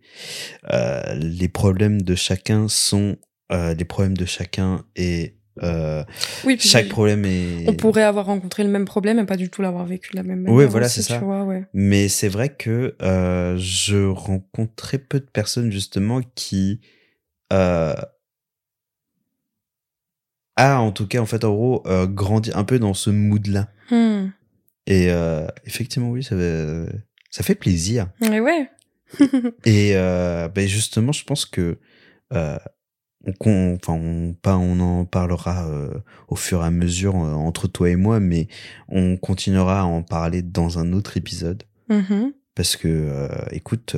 euh, 0.73 1.15
les 1.15 1.49
problèmes 1.49 2.03
de 2.03 2.15
chacun 2.15 2.69
sont 2.69 3.17
euh, 3.53 3.75
les 3.75 3.85
problèmes 3.85 4.17
de 4.17 4.25
chacun 4.25 4.85
et 4.97 5.37
euh, 5.63 6.03
Oui, 6.45 6.57
puis 6.57 6.69
chaque 6.69 6.89
problème 6.89 7.25
est. 7.25 7.69
on 7.69 7.75
pourrait 7.75 8.03
avoir 8.05 8.27
rencontré 8.27 8.65
le 8.65 8.71
même 8.71 8.87
problème 8.87 9.19
et 9.19 9.27
pas 9.27 9.37
du 9.37 9.51
tout 9.51 9.61
l'avoir 9.61 9.85
vécu 9.85 10.13
de 10.13 10.17
la 10.17 10.23
même 10.23 10.41
manière. 10.41 10.57
Ouais, 10.57 10.67
voilà, 10.67 10.89
c'est 10.89 11.03
ça. 11.03 11.19
Tu 11.19 11.25
vois, 11.25 11.45
ouais. 11.45 11.65
Mais 11.75 12.09
c'est 12.09 12.29
vrai 12.29 12.49
que 12.49 12.97
euh, 13.03 13.57
je 13.59 14.07
rencontre 14.07 14.75
très 14.75 14.99
peu 14.99 15.21
de 15.21 15.27
personnes 15.27 15.71
justement 15.71 16.21
qui 16.35 16.81
euh, 17.53 17.95
a 20.57 20.79
en 20.81 20.93
tout 20.93 21.07
cas 21.07 21.19
en 21.21 21.27
fait 21.27 21.45
en 21.45 21.53
gros 21.53 21.83
euh, 21.87 22.07
grandi 22.07 22.53
un 22.55 22.65
peu 22.65 22.79
dans 22.79 22.95
ce 22.95 23.11
mood 23.11 23.47
là. 23.47 23.69
Hmm. 23.91 24.31
Et 24.87 25.09
effectivement 25.67 26.11
oui 26.11 26.25
ça 26.25 26.37
fait, 26.37 26.87
ça 27.31 27.45
fait 27.45 27.55
plaisir. 27.55 28.09
Et 28.23 28.41
ouais. 28.41 28.69
Et 29.65 29.93
euh, 29.97 30.49
ben 30.49 30.67
justement 30.69 31.13
je 31.13 31.25
pense 31.25 31.45
que 31.47 31.79
euh, 32.33 32.59
on, 33.27 33.33
qu'on- 33.33 33.75
enfin 33.77 33.93
on, 33.95 34.35
pas, 34.35 34.57
on 34.57 34.79
en 34.81 35.05
parlera 35.05 35.67
euh, 35.69 35.95
au 36.29 36.37
fur 36.37 36.63
et 36.63 36.67
à 36.67 36.71
mesure 36.71 37.15
entre 37.17 37.67
toi 37.69 37.91
et 37.91 37.97
moi, 37.97 38.21
mais 38.21 38.49
on 38.89 39.17
continuera 39.17 39.81
à 39.81 39.85
en 39.85 40.03
parler 40.03 40.43
dans 40.43 40.79
un 40.79 40.93
autre 40.93 41.17
épisode. 41.17 41.65
Mhm. 41.89 42.33
Parce 42.55 42.77
que, 42.77 43.29
écoute, 43.53 43.97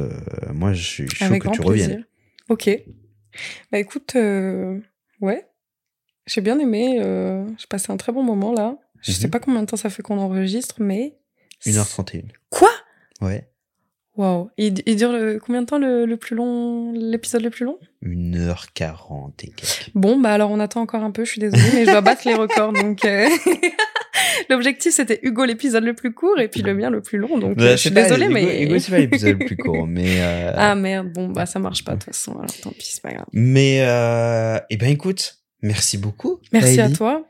moi, 0.53 0.73
je 0.73 0.83
suis 0.83 1.09
chaud 1.09 1.25
Avec 1.25 1.43
que 1.43 1.49
tu 1.49 1.61
plaisir. 1.61 1.67
reviennes. 1.89 2.07
Ok. 2.49 2.71
Bah 3.73 3.79
écoute, 3.79 4.15
ouais. 5.21 5.47
J'ai 6.27 6.41
bien 6.43 6.59
aimé. 6.61 6.99
J'ai 7.59 7.67
passé 7.69 7.91
un 7.93 7.97
très 7.97 8.13
bon 8.13 8.23
moment 8.23 8.53
là. 8.53 8.77
Je 9.01 9.11
sais 9.11 9.25
Mhm. 9.27 9.31
pas 9.31 9.41
combien 9.41 9.61
de 9.63 9.67
temps 9.67 9.77
ça 9.77 9.91
fait 9.91 10.03
qu'on 10.03 10.19
enregistre, 10.19 10.77
mais. 10.81 11.17
1h31. 11.67 12.25
Quoi? 12.51 12.71
Ouais. 13.21 13.49
Waouh. 14.17 14.51
Il, 14.59 14.83
il 14.87 14.97
dure 14.97 15.11
le- 15.13 15.39
combien 15.39 15.63
de 15.63 15.67
temps 15.67 15.79
le, 15.79 16.05
le 16.05 16.17
plus 16.19 16.37
long, 16.37 16.93
l'épisode 16.93 17.43
le 17.43 17.51
plus 17.51 17.65
long? 17.65 17.79
1h40 18.05 19.31
et 19.43 19.47
quelques. 19.51 19.91
Bon, 19.95 20.19
bah 20.21 20.33
alors 20.33 20.51
on 20.51 20.61
attend 20.61 20.81
encore 20.83 21.03
un 21.03 21.11
peu, 21.11 21.25
je 21.25 21.31
suis 21.31 21.41
désolée, 21.41 21.63
mais 21.75 21.85
je 21.87 21.91
dois 21.91 22.01
battre 22.03 22.23
les 22.27 22.35
records. 22.35 22.73
Donc, 22.75 23.05
euh, 23.05 23.27
l'objectif 24.51 24.93
c'était 24.93 25.21
Hugo 25.23 25.45
l'épisode 25.45 25.85
le 25.85 25.95
plus 25.95 26.13
court 26.13 26.39
et 26.41 26.49
puis 26.49 26.63
le 26.63 26.75
mien 26.75 26.91
le 26.91 27.01
plus 27.01 27.19
long. 27.19 27.39
Donc, 27.39 27.57
Bah, 27.57 27.65
euh, 27.65 27.71
je 27.73 27.77
suis 27.77 27.91
désolée, 27.91 28.27
Hugo- 28.27 28.35
mais. 28.35 28.63
Hugo, 28.65 28.79
c'est 28.79 28.91
pas 28.93 28.99
l'épisode 29.01 29.39
le 29.39 29.47
plus 29.47 29.57
court, 29.57 29.87
mais. 29.87 30.17
euh, 30.21 30.53
Ah 30.57 30.75
merde, 30.75 31.13
bon, 31.13 31.29
bah 31.29 31.47
ça 31.47 31.59
marche 31.59 31.85
pas 31.85 31.93
de 31.93 31.99
toute 32.05 32.13
façon, 32.15 32.33
alors 32.33 32.53
tant 32.63 32.71
pis, 32.71 32.93
c'est 32.93 33.03
pas 33.03 33.13
grave. 33.13 33.27
Mais, 33.33 33.79
euh, 33.83 34.59
eh 34.71 34.77
ben, 34.77 34.89
écoute, 34.91 35.39
merci 35.63 35.99
beaucoup. 35.99 36.41
Merci 36.53 36.81
à 36.81 36.91
toi. 36.91 37.25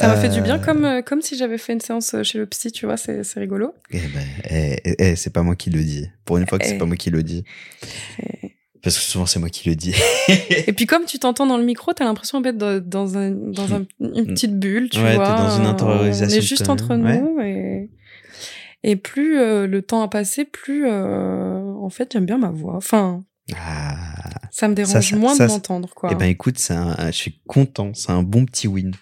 Ça 0.00 0.08
m'a 0.08 0.16
fait 0.16 0.28
du 0.28 0.40
bien 0.40 0.56
Euh, 0.56 0.64
comme, 0.64 0.84
euh, 0.84 1.02
comme 1.02 1.22
si 1.22 1.36
j'avais 1.36 1.58
fait 1.58 1.72
une 1.72 1.80
séance 1.80 2.14
euh, 2.14 2.22
chez 2.22 2.38
le 2.38 2.46
psy, 2.46 2.72
tu 2.72 2.86
vois, 2.86 2.96
c'est 2.96 3.22
rigolo. 3.36 3.74
Eh 3.90 3.98
ben, 3.98 4.06
eh, 4.50 4.76
eh, 4.84 4.94
eh, 4.98 5.16
c'est 5.16 5.30
pas 5.32 5.42
moi 5.42 5.56
qui 5.56 5.70
le 5.70 5.82
dis. 5.82 6.08
Pour 6.24 6.38
une 6.38 6.46
fois 6.46 6.58
que 6.58 6.66
c'est 6.66 6.78
pas 6.78 6.86
moi 6.86 6.96
qui 6.96 7.10
le 7.10 7.22
dis. 7.22 7.44
Parce 8.82 8.96
que 8.96 9.02
souvent, 9.04 9.26
c'est 9.26 9.38
moi 9.38 9.50
qui 9.50 9.68
le 9.68 9.76
dis. 9.76 9.94
Et 10.66 10.72
puis 10.72 10.86
comme 10.86 11.04
tu 11.04 11.18
t'entends 11.18 11.46
dans 11.46 11.58
le 11.58 11.64
micro, 11.64 11.92
t'as 11.92 12.04
l'impression 12.04 12.40
d'être 12.40 12.56
dans, 12.56 12.80
dans, 12.80 13.18
un, 13.18 13.30
dans 13.30 13.74
un- 13.74 13.84
une 14.00 14.26
petite 14.28 14.58
bulle, 14.58 14.88
tu 14.88 14.98
Ouais, 14.98 15.10
t'es 15.10 15.16
vois. 15.16 15.34
dans 15.36 15.58
une 15.58 15.66
intériorisation 15.66 16.34
On 16.34 16.38
est 16.38 16.40
juste 16.42 16.70
entre 16.70 16.96
nous 16.96 17.40
et, 17.42 17.90
et 18.82 18.96
plus 18.96 19.38
euh, 19.38 19.66
le 19.66 19.82
temps 19.82 20.00
a 20.02 20.08
passé, 20.08 20.46
plus 20.46 20.86
euh, 20.86 21.60
en 21.74 21.90
fait 21.90 22.10
j'aime 22.14 22.24
bien 22.24 22.38
ma 22.38 22.48
voix. 22.50 22.74
Enfin, 22.76 23.22
ah. 23.54 24.30
ça 24.50 24.66
me 24.66 24.74
dérange 24.74 24.92
Ça, 24.94 25.02
ça- 25.02 25.16
moins 25.16 25.34
ça, 25.34 25.46
de 25.46 25.52
m'entendre, 25.52 25.90
quoi. 25.94 26.08
Eh 26.10 26.14
ben, 26.14 26.30
écoute, 26.30 26.56
un- 26.70 26.96
je 27.08 27.16
suis 27.16 27.38
content. 27.46 27.92
C'est 27.92 28.12
un 28.12 28.22
bon 28.22 28.46
petit 28.46 28.66
win. 28.66 28.92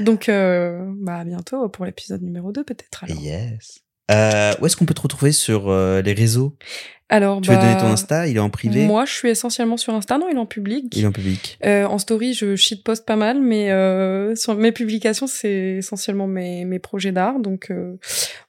Donc, 0.00 0.28
euh, 0.28 0.80
bah 1.00 1.18
à 1.18 1.24
bientôt 1.24 1.68
pour 1.68 1.84
l'épisode 1.84 2.22
numéro 2.22 2.52
2 2.52 2.64
peut-être. 2.64 3.04
alors. 3.04 3.20
Yes. 3.20 3.80
Euh, 4.10 4.52
où 4.60 4.66
est-ce 4.66 4.76
qu'on 4.76 4.86
peut 4.86 4.94
te 4.94 5.02
retrouver 5.02 5.32
sur 5.32 5.68
euh, 5.68 6.00
les 6.00 6.14
réseaux? 6.14 6.56
Alors, 7.10 7.40
Tu 7.40 7.48
veux 7.50 7.56
bah, 7.56 7.62
donner 7.62 7.76
ton 7.78 7.86
Insta? 7.88 8.26
Il 8.26 8.36
est 8.36 8.40
en 8.40 8.50
privé? 8.50 8.84
Moi, 8.86 9.04
je 9.06 9.12
suis 9.12 9.28
essentiellement 9.30 9.76
sur 9.78 9.94
Insta. 9.94 10.18
Non, 10.18 10.28
il 10.30 10.36
est 10.36 10.40
en 10.40 10.46
public. 10.46 10.94
Il 10.96 11.04
est 11.04 11.06
en 11.06 11.12
public. 11.12 11.58
Euh, 11.64 11.84
en 11.84 11.98
story, 11.98 12.34
je 12.34 12.54
shitpost 12.56 13.06
pas 13.06 13.16
mal, 13.16 13.40
mais 13.40 13.70
euh, 13.70 14.34
sur 14.34 14.54
mes 14.54 14.72
publications, 14.72 15.26
c'est 15.26 15.76
essentiellement 15.78 16.26
mes, 16.26 16.64
mes 16.66 16.78
projets 16.78 17.12
d'art. 17.12 17.38
Donc, 17.38 17.70
euh, 17.70 17.96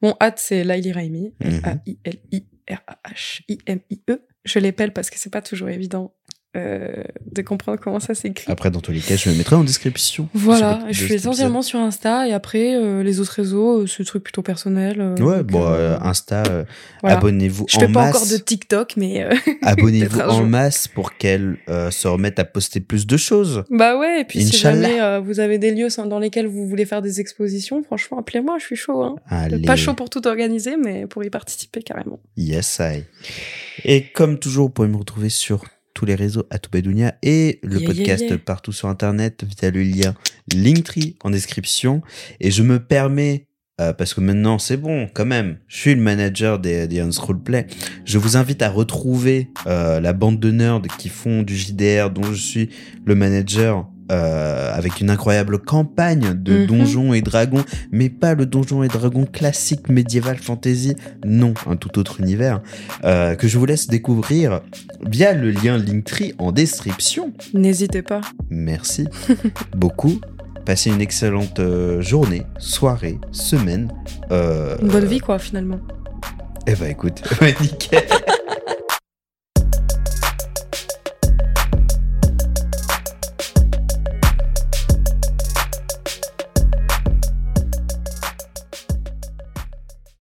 mon 0.01 0.15
hâte, 0.22 0.39
c'est 0.39 0.64
Laili 0.64 0.91
Raimi. 0.91 1.34
Mhm. 1.43 1.61
A-I-L-I-R-A-H-I-M-I-E. 1.64 4.22
Je 4.45 4.60
l'épelle 4.60 4.93
parce 4.93 5.10
que 5.10 5.18
c'est 5.19 5.31
pas 5.31 5.41
toujours 5.41 5.69
évident 5.69 6.14
euh, 6.57 7.03
de 7.31 7.41
comprendre 7.43 7.80
comment 7.80 7.99
ça 7.99 8.15
s'écrit. 8.15 8.51
Après, 8.51 8.71
dans 8.71 8.80
tous 8.81 8.91
les 8.91 9.01
cas, 9.01 9.15
je 9.15 9.30
le 9.30 9.35
mettrai 9.35 9.55
en 9.55 9.63
description. 9.63 10.27
Voilà, 10.34 10.80
je 10.89 11.05
suis 11.05 11.13
essentiellement 11.13 11.61
sur 11.61 11.80
Insta 11.80 12.27
et 12.27 12.34
après 12.34 12.76
euh, 12.76 13.03
les 13.03 13.19
autres 13.19 13.34
réseaux, 13.34 13.81
euh, 13.81 13.88
c'est 13.88 13.99
des 14.03 14.05
trucs 14.07 14.23
plutôt 14.23 14.41
euh, 14.47 14.51
épisode. 14.51 15.21
Ouais, 15.21 15.43
bon, 15.43 15.65
Insta, 16.01 16.43
euh, 16.49 16.63
voilà. 17.01 17.17
abonnez-vous 17.17 17.65
Je 17.69 17.77
en 17.77 17.80
fais 17.81 17.85
pas 17.88 18.05
masse. 18.05 18.15
encore 18.15 18.27
de 18.27 18.38
TikTok, 18.38 18.93
mais 18.97 19.30
Abonnez-vous 19.61 20.19
en 20.21 20.38
jour. 20.38 20.47
masse 20.47 20.88
pour 20.88 21.17
qu'elle 21.17 21.57
se 21.67 22.07
remette 22.07 22.39
à 22.39 22.45
poster 22.45 22.80
plus 22.80 23.05
de 23.05 23.17
choses. 23.17 23.63
bah 23.69 23.97
ouais. 23.97 24.21
Et 24.21 24.26
puis 24.26 24.43
si 24.43 24.57
jamais 24.57 25.19
vous 25.19 25.39
avez 25.39 25.59
des 25.59 25.71
lieux 25.71 25.89
dans 26.07 26.19
lesquels 26.19 26.47
vous 26.47 26.67
voulez 26.67 26.85
faire 26.85 27.01
des 27.01 27.19
expositions, 27.19 27.84
franchement, 27.84 28.19
appelez-moi, 28.19 28.57
je 28.59 28.65
suis 28.65 28.76
chaud. 28.76 29.03
Hein. 29.03 29.15
Allez. 29.27 29.61
Pas 29.61 29.76
chaud 29.76 29.93
pour 29.93 30.09
tout 30.09 30.26
organiser, 30.27 30.77
mais 30.77 31.05
pour 31.05 31.23
y 31.23 31.30
participer 31.30 31.81
carrément. 31.81 32.19
Yes, 32.38 32.80
I. 32.81 33.03
Et 33.85 34.03
comme 34.03 34.39
toujours, 34.39 34.67
vous 34.67 34.73
pouvez 34.73 34.88
me 34.88 34.97
retrouver 34.97 35.30
sur 35.30 35.65
tous 35.99 36.05
les 36.05 36.15
réseaux 36.15 36.45
à 36.49 36.59
Toubadounia 36.59 37.15
et 37.23 37.59
le 37.61 37.77
Yeah, 37.77 37.88
podcast 37.88 38.21
yeah, 38.21 38.30
yeah. 38.30 38.38
partout 38.38 38.71
sur 38.71 38.88
internet 38.88 39.43
via 39.43 39.69
le 39.69 39.84
lien 39.84 40.15
Linktree 40.55 41.17
en 41.26 41.30
description. 41.30 42.01
Et 42.39 42.51
je 42.51 42.63
me 42.63 42.80
permets, 42.80 43.47
euh, 43.81 43.91
parce 43.91 44.13
que 44.13 44.21
maintenant 44.21 44.59
c'est 44.59 44.77
bon 44.77 45.09
quand 45.13 45.26
même, 45.26 45.57
je 45.67 45.77
suis 45.77 45.95
le 45.95 45.99
manager 45.99 46.57
des, 46.57 46.88
des 46.88 47.01
Roleplay, 47.01 47.67
je 48.05 48.17
vous 48.17 48.38
invite 48.38 48.61
à 48.61 48.69
retrouver 48.69 49.49
euh, 49.67 49.99
la 49.99 50.13
bande 50.13 50.39
de 50.39 50.51
nerds 50.51 50.84
qui 50.97 51.09
font 51.09 51.43
du 51.43 51.57
JDR 51.57 52.09
dont 52.11 52.31
je 52.31 52.41
suis 52.41 52.69
le 53.03 53.15
manager. 53.15 53.85
Euh, 54.11 54.73
avec 54.76 54.99
une 55.02 55.10
incroyable 55.10 55.60
campagne 55.60 56.34
de 56.34 56.60
Mhm. 56.60 56.65
donjons 56.68 57.14
et 57.14 57.22
dragons, 57.22 57.64
mais 57.91 58.10
pas 58.10 58.34
le 58.34 58.45
donjon 58.45 58.84
et 58.84 58.88
dragon 58.88 59.26
classique 59.26 59.90
médiéval 59.90 60.38
fantasy, 60.38 60.95
non, 61.26 61.53
un 61.68 61.76
tout 61.76 61.99
autre 61.99 62.19
univers, 62.19 62.61
euh, 63.03 63.36
que 63.36 63.48
je 63.48 63.57
vous 63.57 63.65
laisse 63.65 63.88
découvrir 63.88 64.61
via 65.10 65.34
le 65.34 65.52
lien 65.52 65.77
Linktree 65.77 66.34
en 66.38 66.52
description. 66.52 67.34
N'hésitez 67.53 68.02
pas. 68.02 68.22
Merci 68.49 69.07
beaucoup. 69.76 70.19
Passez 70.65 70.90
une 70.91 71.02
excellente 71.02 71.60
euh, 71.60 72.02
journée, 72.02 72.44
soirée, 72.60 73.18
semaine. 73.31 73.91
Euh, 74.31 74.76
Une 74.81 74.90
bonne 74.90 75.06
vie, 75.06 75.19
quoi, 75.19 75.40
finalement. 75.40 75.80
Eh 76.68 76.76
ben 76.76 76.91
écoute, 76.91 77.23
nickel. 77.61 78.03